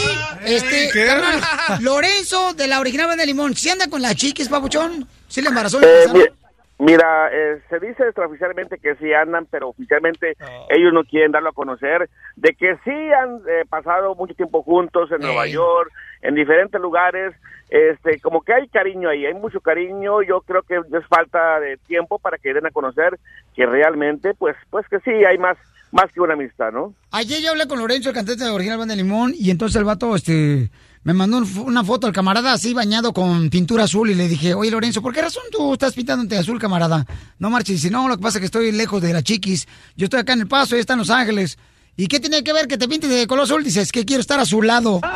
este, 0.45 0.91
¿Qué? 0.93 1.07
carnal, 1.07 1.41
Lorenzo 1.79 2.55
de 2.55 2.67
la 2.67 2.81
original 2.81 3.07
Banda 3.07 3.23
de 3.23 3.29
Limón, 3.29 3.55
¿sí 3.55 3.71
anda 3.71 3.87
con 3.87 4.03
la 4.03 4.17
chiquis, 4.17 4.49
papuchón? 4.49 5.07
¿Sí 5.29 5.41
le 5.41 5.49
embarazó 5.49 5.79
el 5.79 5.85
Eh, 5.85 6.33
mira, 6.79 7.31
eh, 7.33 7.61
se 7.69 7.79
dice 7.81 8.05
extraoficialmente 8.05 8.79
que 8.79 8.95
sí 8.97 9.13
andan, 9.13 9.47
pero 9.47 9.69
oficialmente 9.69 10.37
ellos 10.69 10.93
no 10.93 11.05
quieren 11.05 11.33
darlo 11.33 11.51
a 11.51 11.55
conocer, 11.55 12.09
de 12.37 12.55
que 12.55 12.77
sí 12.85 13.13
han 13.13 13.41
eh, 13.49 13.65
pasado 13.69 14.15
mucho 14.15 14.35
tiempo 14.35 14.63
juntos 14.63 15.11
en 15.13 15.21
Nueva 15.21 15.47
York, 15.47 15.91
en 16.23 16.35
diferentes 16.35 16.81
lugares, 16.81 17.35
este, 17.71 18.21
como 18.21 18.43
que 18.43 18.55
hay 18.55 18.69
cariño 18.69 19.09
ahí, 19.09 19.27
hay 19.27 19.35
mucho 19.35 19.61
cariño, 19.61 20.23
yo 20.23 20.41
creo 20.43 20.63
que 20.63 20.77
es 20.77 21.07
falta 21.09 21.61
de 21.61 21.77
tiempo 21.77 22.19
para 22.19 22.39
que 22.39 22.55
den 22.55 22.67
a 22.67 22.71
conocer 22.71 23.19
que 23.55 23.67
realmente, 23.67 24.35
pues, 24.35 24.57
pues 24.71 24.87
que 24.89 25.01
sí, 25.01 25.11
hay 25.11 25.39
más, 25.39 25.57
más 25.95 26.13
que 26.13 26.21
una 26.21 26.35
amistad, 26.35 26.73
¿no? 26.73 26.93
Ayer 27.13 27.41
yo 27.41 27.51
hablé 27.51 27.67
con 27.69 27.79
Lorenzo, 27.79 28.09
el 28.11 28.15
cantante 28.15 28.43
de 28.43 28.49
la 28.51 28.55
original 28.55 28.79
Banda 28.79 28.95
de 28.97 29.03
Limón, 29.03 29.33
y 29.39 29.51
entonces 29.51 29.77
el 29.77 29.85
vato, 29.85 30.17
este, 30.17 30.71
me 31.05 31.13
mandó 31.15 31.39
un- 31.39 31.59
una 31.67 31.85
foto 31.85 32.07
al 32.09 32.13
camarada 32.13 32.53
así 32.53 32.75
bañado 32.75 33.13
con 33.13 33.49
pintura 33.49 33.85
azul 33.85 34.11
y 34.11 34.15
le 34.15 34.27
dije, 34.27 34.55
oye 34.55 34.73
Lorenzo, 34.73 35.01
¿por 35.03 35.15
qué 35.15 35.23
razón 35.23 35.45
tú 35.53 35.73
estás 35.73 35.95
pintándote 35.95 36.37
azul, 36.37 36.59
camarada? 36.59 37.07
No 37.39 37.49
marches, 37.49 37.77
dice, 37.77 37.91
no, 37.91 38.09
lo 38.09 38.17
que 38.17 38.23
pasa 38.23 38.39
es 38.39 38.41
que 38.41 38.47
estoy 38.47 38.73
lejos 38.73 39.01
de 39.01 39.13
la 39.13 39.23
chiquis, 39.23 39.69
yo 39.97 40.07
estoy 40.07 40.19
acá 40.21 40.33
en 40.33 40.41
El 40.41 40.49
Paso, 40.49 40.75
ella 40.75 40.81
está 40.81 40.95
en 40.95 40.99
Los 40.99 41.11
Ángeles. 41.11 41.57
¿Y 41.97 42.09
qué 42.09 42.19
tiene 42.19 42.43
que 42.43 42.53
ver 42.53 42.67
que 42.67 42.77
te 42.77 42.89
pintes 42.89 43.09
de 43.09 43.29
color 43.29 43.45
azul? 43.45 43.63
Dices, 43.63 43.93
que 43.93 44.05
quiero 44.05 44.21
estar 44.21 44.41
a 44.41 44.45
su 44.45 44.61
lado. 44.63 45.01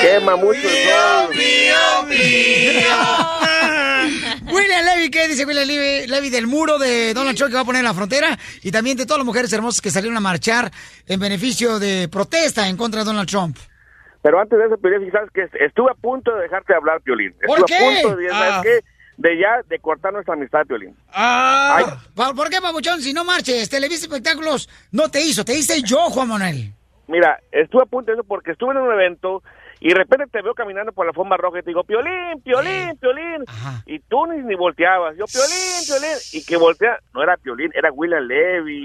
¡Qué 0.00 0.08
quema 0.18 0.34
mucho 0.36 0.58
el 0.58 0.88
sol. 0.88 1.30
¿Qué 5.10 5.28
dice 5.28 5.44
William 5.44 5.66
Levy, 6.08 6.30
del 6.30 6.46
muro 6.46 6.78
de 6.78 7.14
Donald 7.14 7.36
Trump 7.36 7.50
que 7.50 7.56
va 7.56 7.62
a 7.62 7.64
poner 7.64 7.80
en 7.80 7.86
la 7.86 7.94
frontera? 7.94 8.38
Y 8.62 8.70
también 8.70 8.96
de 8.96 9.04
todas 9.06 9.18
las 9.18 9.26
mujeres 9.26 9.52
hermosas 9.52 9.80
que 9.80 9.90
salieron 9.90 10.16
a 10.16 10.20
marchar 10.20 10.70
en 11.06 11.18
beneficio 11.20 11.78
de 11.78 12.08
protesta 12.08 12.68
en 12.68 12.76
contra 12.76 13.00
de 13.00 13.06
Donald 13.06 13.28
Trump. 13.28 13.56
Pero 14.22 14.40
antes 14.40 14.58
de 14.58 14.66
eso, 14.66 14.76
Piolín, 14.78 15.10
sabes 15.10 15.30
que 15.32 15.48
estuve 15.64 15.90
a 15.90 15.94
punto 15.94 16.34
de 16.36 16.42
dejarte 16.42 16.74
hablar, 16.74 17.00
Piolín. 17.02 17.34
¿Por 17.44 17.58
estuve 17.58 17.76
qué? 17.78 17.98
a 17.98 18.02
punto 18.02 18.16
de, 18.16 18.28
¿sabes 18.28 18.52
Ah. 18.52 18.60
qué? 18.62 18.80
De 19.18 19.38
ya, 19.38 19.60
de 19.68 19.78
cortar 19.78 20.12
nuestra 20.12 20.34
amistad, 20.34 20.64
Piolín. 20.66 20.96
Ah. 21.12 21.98
¿Por, 22.14 22.34
por 22.34 22.48
qué, 22.48 22.60
papuchón? 22.60 23.00
Si 23.02 23.12
no 23.12 23.24
marches, 23.24 23.68
Televisa 23.68 24.06
Espectáculos 24.06 24.68
no 24.92 25.08
te 25.10 25.20
hizo, 25.20 25.44
te 25.44 25.54
hice 25.56 25.82
yo, 25.82 25.98
Juan 26.10 26.28
Manuel. 26.28 26.72
Mira, 27.08 27.38
estuve 27.50 27.82
a 27.82 27.86
punto 27.86 28.10
de 28.10 28.18
eso 28.18 28.24
porque 28.24 28.52
estuve 28.52 28.72
en 28.72 28.78
un 28.78 28.92
evento 28.92 29.42
y 29.84 29.88
de 29.88 29.94
repente 29.96 30.26
te 30.30 30.40
veo 30.42 30.54
caminando 30.54 30.92
por 30.92 31.04
la 31.04 31.12
forma 31.12 31.36
roja 31.36 31.58
y 31.58 31.62
te 31.62 31.70
digo, 31.70 31.82
Piolín, 31.82 32.40
Piolín, 32.44 32.96
Piolín. 33.00 33.44
Y 33.84 33.98
tú 33.98 34.26
ni, 34.26 34.40
ni 34.42 34.54
volteabas. 34.54 35.16
Yo, 35.16 35.24
Piolín, 35.26 35.84
Piolín. 35.84 36.18
Y 36.32 36.44
que 36.44 36.56
voltea, 36.56 37.00
no 37.12 37.20
era 37.20 37.36
Piolín, 37.36 37.72
era 37.74 37.90
William 37.90 38.22
Levy. 38.22 38.84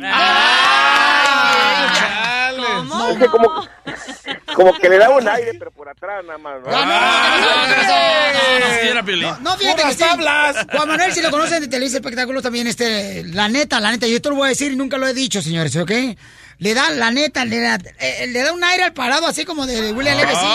Es 3.12 3.18
que 3.20 3.28
como, 3.28 3.68
como 4.56 4.74
que 4.74 4.90
le 4.90 4.98
daba 4.98 5.18
un 5.18 5.28
aire, 5.28 5.54
pero 5.60 5.70
por 5.70 5.88
atrás 5.88 6.26
nada 6.26 6.40
más. 6.40 6.62
¿no? 6.62 6.72
No, 9.42 9.56
fíjate 9.56 9.84
que 9.84 9.94
sí. 9.94 10.04
Juan 10.04 10.88
Manuel, 10.88 11.14
si 11.14 11.22
lo 11.22 11.30
conocen 11.30 11.62
de 11.62 11.68
Televisa 11.68 11.98
Espectáculos 11.98 12.42
también, 12.42 12.66
este, 12.66 13.24
la 13.24 13.48
neta, 13.48 13.80
la 13.80 13.92
neta, 13.92 14.08
yo 14.08 14.20
te 14.20 14.30
lo 14.30 14.36
voy 14.36 14.48
a 14.48 14.50
decir 14.50 14.72
y 14.72 14.76
nunca 14.76 14.98
lo 14.98 15.08
he 15.08 15.14
dicho, 15.14 15.44
señores, 15.44 15.76
¿ok? 15.76 15.92
Le 16.60 16.74
da, 16.74 16.90
la 16.90 17.12
neta, 17.12 17.46
le 17.46 17.60
da, 17.60 17.76
eh, 18.00 18.28
le 18.28 18.42
da 18.42 18.52
un 18.54 18.64
aire 18.64 18.84
al 18.84 18.94
parado, 18.94 19.28
así 19.28 19.46
como 19.46 19.66
de 19.68 19.92
William 19.94 20.18
Levy, 20.18 20.32
sí. 20.36 20.48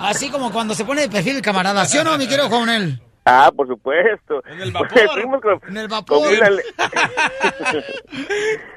Así 0.00 0.30
como 0.30 0.52
cuando 0.52 0.74
se 0.74 0.84
pone 0.84 1.00
de 1.02 1.08
perfil 1.08 1.36
el 1.36 1.42
camarada, 1.42 1.84
¿sí 1.84 1.98
o 1.98 2.04
no, 2.04 2.16
mi 2.16 2.28
querido 2.28 2.48
Manuel? 2.48 3.00
Ah, 3.24 3.50
por 3.54 3.68
supuesto. 3.68 4.42
En 4.46 4.60
el 4.60 4.72
vapor. 4.72 4.98
Estuvimos 4.98 5.40
con, 5.40 5.60
En 5.68 5.76
el 5.76 5.88
con 5.88 5.98
vapor. 5.98 6.28
William 6.28 6.54
Le- 6.54 6.62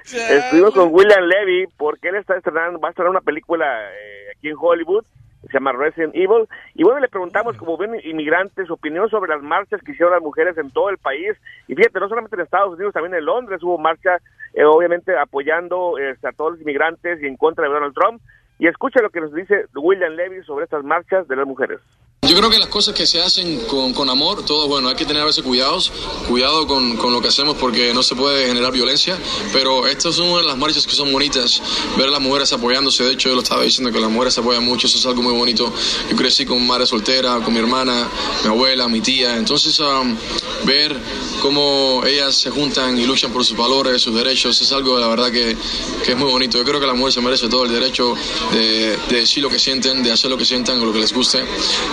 Estuvimos 0.38 0.72
con 0.74 0.90
William 0.94 1.24
Levy 1.24 1.66
porque 1.78 2.10
él 2.10 2.16
está 2.16 2.36
estrenando, 2.38 2.80
va 2.80 2.90
a 2.90 2.92
estrenar 2.92 3.10
una 3.12 3.22
película 3.22 3.66
eh, 3.66 4.32
aquí 4.38 4.50
en 4.50 4.56
Hollywood, 4.60 5.04
se 5.47 5.53
llama 5.53 5.72
Resident 5.72 6.15
Evil, 6.15 6.47
y 6.73 6.84
bueno, 6.84 6.99
le 6.99 7.07
preguntamos 7.07 7.57
como 7.57 7.77
ven 7.77 7.99
inmigrantes 8.03 8.67
su 8.67 8.73
opinión 8.73 9.09
sobre 9.09 9.34
las 9.34 9.41
marchas 9.41 9.81
que 9.81 9.91
hicieron 9.91 10.13
las 10.13 10.22
mujeres 10.23 10.57
en 10.57 10.72
todo 10.72 10.89
el 10.89 10.97
país, 10.97 11.35
y 11.67 11.76
fíjate, 11.76 11.99
no 11.99 12.09
solamente 12.09 12.35
en 12.35 12.41
Estados 12.41 12.76
Unidos, 12.76 12.93
también 12.93 13.15
en 13.15 13.26
Londres 13.26 13.61
hubo 13.63 13.77
marcha, 13.77 14.17
eh, 14.53 14.63
obviamente 14.63 15.17
apoyando 15.17 15.97
este, 15.97 16.27
a 16.27 16.31
todos 16.31 16.53
los 16.53 16.61
inmigrantes 16.61 17.22
y 17.22 17.27
en 17.27 17.38
contra 17.38 17.67
de 17.67 17.73
Donald 17.73 17.93
Trump, 17.93 18.22
y 18.60 18.68
escucha 18.68 19.02
lo 19.02 19.10
que 19.10 19.22
nos 19.22 19.34
dice 19.34 19.65
William 19.76 20.14
Levy 20.14 20.44
sobre 20.45 20.65
estas 20.65 20.84
marchas 20.84 21.27
de 21.27 21.36
las 21.36 21.45
mujeres. 21.45 21.80
Yo 22.27 22.36
creo 22.36 22.49
que 22.49 22.57
las 22.57 22.69
cosas 22.69 22.95
que 22.95 23.06
se 23.06 23.22
hacen 23.22 23.60
con, 23.68 23.94
con 23.94 24.10
amor, 24.10 24.44
todo 24.44 24.68
bueno, 24.68 24.90
hay 24.90 24.95
que 24.95 25.06
tener 25.06 25.22
a 25.22 25.26
veces 25.26 25.44
cuidados, 25.44 25.91
cuidado 26.27 26.65
con, 26.65 26.98
con 26.98 27.14
lo 27.14 27.22
que 27.22 27.27
hacemos 27.27 27.56
porque 27.56 27.94
no 27.94 28.02
se 28.02 28.15
puede 28.15 28.48
generar 28.48 28.72
violencia, 28.72 29.15
pero 29.53 29.86
estas 29.86 30.15
son 30.15 30.30
una 30.30 30.41
de 30.41 30.48
las 30.48 30.57
marchas 30.57 30.88
que 30.88 30.94
son 30.94 31.11
bonitas, 31.11 31.61
ver 31.95 32.07
a 32.07 32.11
las 32.11 32.22
mujeres 32.22 32.52
apoyándose, 32.52 33.03
de 33.03 33.11
hecho 33.11 33.30
yo 33.30 33.36
lo 33.36 33.41
estaba 33.41 33.61
diciendo 33.61 33.91
que 33.91 33.99
las 33.99 34.10
mujeres 34.10 34.34
se 34.34 34.41
apoyan 34.41 34.65
mucho, 34.65 34.88
eso 34.88 34.98
es 34.98 35.06
algo 35.06 35.22
muy 35.22 35.34
bonito. 35.34 35.72
Yo 36.10 36.15
crecí 36.15 36.48
con 36.48 36.65
madre 36.65 36.88
soltera, 36.88 37.40
con 37.41 37.53
mi 37.53 37.60
hermana, 37.60 38.07
mi 38.44 38.49
abuela, 38.49 38.88
mi 38.88 39.02
tía, 39.02 39.38
entonces 39.38 39.80
um, 39.80 40.18
ver 40.65 40.98
cómo 41.44 42.02
ellas 42.07 42.34
se 42.34 42.49
juntan 42.49 42.98
y 42.98 43.06
luchan 43.06 43.32
por 43.32 43.45
sus 43.45 43.56
valores, 43.56 44.02
sus 44.02 44.15
derechos, 44.15 44.60
es 44.60 44.72
algo 44.72 44.99
la 44.99 45.07
verdad 45.07 45.32
que, 45.32 45.56
que 46.03 46.14
es 46.14 46.18
muy 46.18 46.32
bonito. 46.32 46.57
Yo 46.57 46.64
creo 46.64 46.80
que 46.80 46.88
la 46.88 46.95
mujer 46.95 47.14
se 47.14 47.22
merece 47.22 47.48
todo 47.49 47.65
el 47.65 47.72
derecho 47.72 48.15
de, 48.51 48.97
de 49.09 49.19
decir 49.19 49.43
lo 49.43 49.49
que 49.49 49.59
sienten, 49.59 50.03
de 50.03 50.11
hacer 50.11 50.30
lo 50.30 50.38
que 50.38 50.45
sientan 50.45 50.84
lo 50.84 50.91
que 50.93 50.99
les 50.99 51.13
guste. 51.13 51.39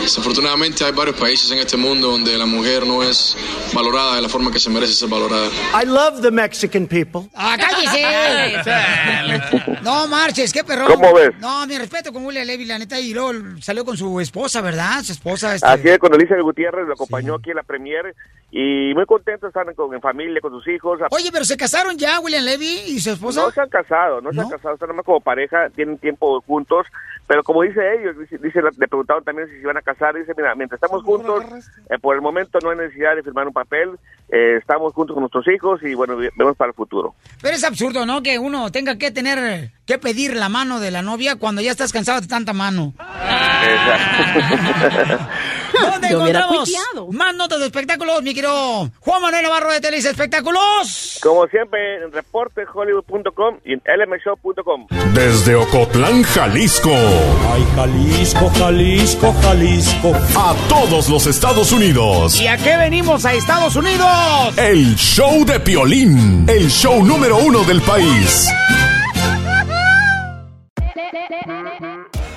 Desafortunadamente 0.00 0.84
hay 0.84 0.92
varios 0.92 1.16
países 1.16 1.50
en 1.50 1.58
este 1.58 1.76
mundo 1.76 2.10
donde 2.10 2.36
la 2.36 2.46
mujer 2.46 2.86
no 2.86 3.02
es 3.02 3.36
valorada 3.74 4.16
de 4.16 4.22
la 4.22 4.28
forma 4.28 4.50
que 4.50 4.58
se 4.58 4.70
merece 4.70 4.92
ser 4.92 5.08
valorada. 5.08 5.48
I 5.80 5.86
love 5.86 6.20
the 6.20 6.30
Mexican 6.30 6.86
people. 6.86 7.22
¡Ah, 7.34 7.56
cállese! 7.58 8.02
no 9.82 10.06
marches, 10.08 10.52
qué 10.52 10.64
perrón. 10.64 10.86
¿Cómo 10.88 11.14
ves? 11.14 11.30
No, 11.40 11.66
mi 11.66 11.78
respeto 11.78 12.12
con 12.12 12.24
William 12.24 12.46
Levy, 12.46 12.64
la 12.64 12.78
neta, 12.78 12.98
y 13.00 13.12
luego 13.12 13.32
salió 13.60 13.84
con 13.84 13.96
su 13.96 14.20
esposa, 14.20 14.60
¿verdad? 14.60 15.02
Su 15.02 15.12
esposa, 15.12 15.54
este... 15.54 15.66
Así 15.66 15.88
es, 15.88 15.98
con 15.98 16.12
Alicia 16.14 16.40
Gutiérrez 16.40 16.86
lo 16.86 16.94
acompañó 16.94 17.36
aquí 17.36 17.50
en 17.50 17.56
la 17.56 17.62
premier 17.62 18.14
y 18.54 18.92
muy 18.94 19.06
contento 19.06 19.46
estar 19.48 19.64
con, 19.74 19.94
en 19.94 20.00
familia, 20.02 20.38
con 20.42 20.52
sus 20.52 20.68
hijos. 20.68 21.00
Oye, 21.10 21.30
pero 21.32 21.44
se 21.46 21.56
casaron 21.56 21.96
ya 21.96 22.20
William 22.20 22.44
Levy 22.44 22.82
y 22.86 23.00
su 23.00 23.10
esposa. 23.12 23.40
No 23.40 23.50
se 23.50 23.62
han 23.62 23.70
casado, 23.70 24.20
no 24.20 24.30
se 24.32 24.40
han 24.42 24.50
casado, 24.50 24.74
están 24.74 24.88
nomás 24.90 25.06
como 25.06 25.20
pareja, 25.20 25.70
tienen 25.70 25.96
tiempo 25.96 26.40
juntos, 26.42 26.86
pero 27.26 27.42
como 27.42 27.62
dice 27.62 27.80
ellos, 27.98 28.18
dice, 28.18 28.36
dice- 28.38 28.60
le 28.78 28.88
preguntaron 28.88 29.24
también 29.24 29.48
si 29.48 29.54
se 29.54 29.60
iban 29.62 29.78
a 29.78 29.80
casar, 29.82 30.14
dice, 30.14 30.34
mira, 30.36 30.54
mientras 30.54 30.76
estamos 30.82 31.02
juntos, 31.02 31.42
eh, 31.88 31.98
por 31.98 32.14
el 32.14 32.20
momento 32.20 32.58
no 32.62 32.70
hay 32.70 32.76
necesidad 32.76 33.16
de 33.16 33.22
firmar 33.22 33.46
un 33.46 33.54
papel, 33.54 33.88
eh, 34.28 34.56
estamos 34.58 34.92
juntos 34.92 35.14
con 35.14 35.22
nuestros 35.22 35.48
hijos 35.48 35.82
y 35.82 35.94
bueno, 35.94 36.16
ve- 36.16 36.30
vemos 36.36 36.54
para 36.54 36.68
el 36.68 36.74
futuro. 36.74 37.14
Pero 37.40 37.54
es 37.56 37.64
absurdo, 37.64 38.04
¿no? 38.04 38.22
Que 38.22 38.38
uno 38.38 38.70
tenga 38.70 38.98
que 38.98 39.10
tener 39.10 39.70
que 39.86 39.96
pedir 39.98 40.36
la 40.36 40.50
mano 40.50 40.78
de 40.78 40.90
la 40.90 41.00
novia 41.00 41.36
cuando 41.36 41.62
ya 41.62 41.70
estás 41.70 41.90
cansado 41.92 42.20
de 42.20 42.26
tanta 42.28 42.52
mano. 42.52 42.92
¿Dónde 45.72 46.08
Yo 46.10 46.18
encontramos 46.18 46.70
más 47.10 47.34
notas 47.34 47.60
de 47.60 47.66
espectáculos, 47.66 48.22
mi 48.22 48.34
querido 48.34 48.90
Juan 49.00 49.22
Manuel 49.22 49.42
Navarro 49.42 49.72
de 49.72 49.80
Televisa 49.80 50.10
Espectáculos? 50.10 51.18
Como 51.22 51.46
siempre, 51.46 52.04
en 52.04 52.12
reportehollywood.com 52.12 53.58
y 53.64 53.74
en 53.74 53.82
lmshow.com. 53.84 54.86
Desde 55.14 55.54
Ocotlán, 55.54 56.22
Jalisco. 56.22 56.90
Ay, 56.90 57.66
Jalisco, 57.74 58.50
Jalisco, 58.58 59.34
Jalisco. 59.42 60.12
A 60.36 60.54
todos 60.68 61.08
los 61.08 61.26
Estados 61.26 61.72
Unidos. 61.72 62.40
¿Y 62.40 62.46
a 62.46 62.56
qué 62.56 62.76
venimos 62.76 63.24
a 63.24 63.34
Estados 63.34 63.76
Unidos? 63.76 64.56
El 64.56 64.94
show 64.96 65.44
de 65.44 65.60
Piolín. 65.60 66.46
El 66.48 66.68
show 66.70 67.04
número 67.04 67.36
uno 67.38 67.62
del 67.64 67.80
país. 67.82 68.48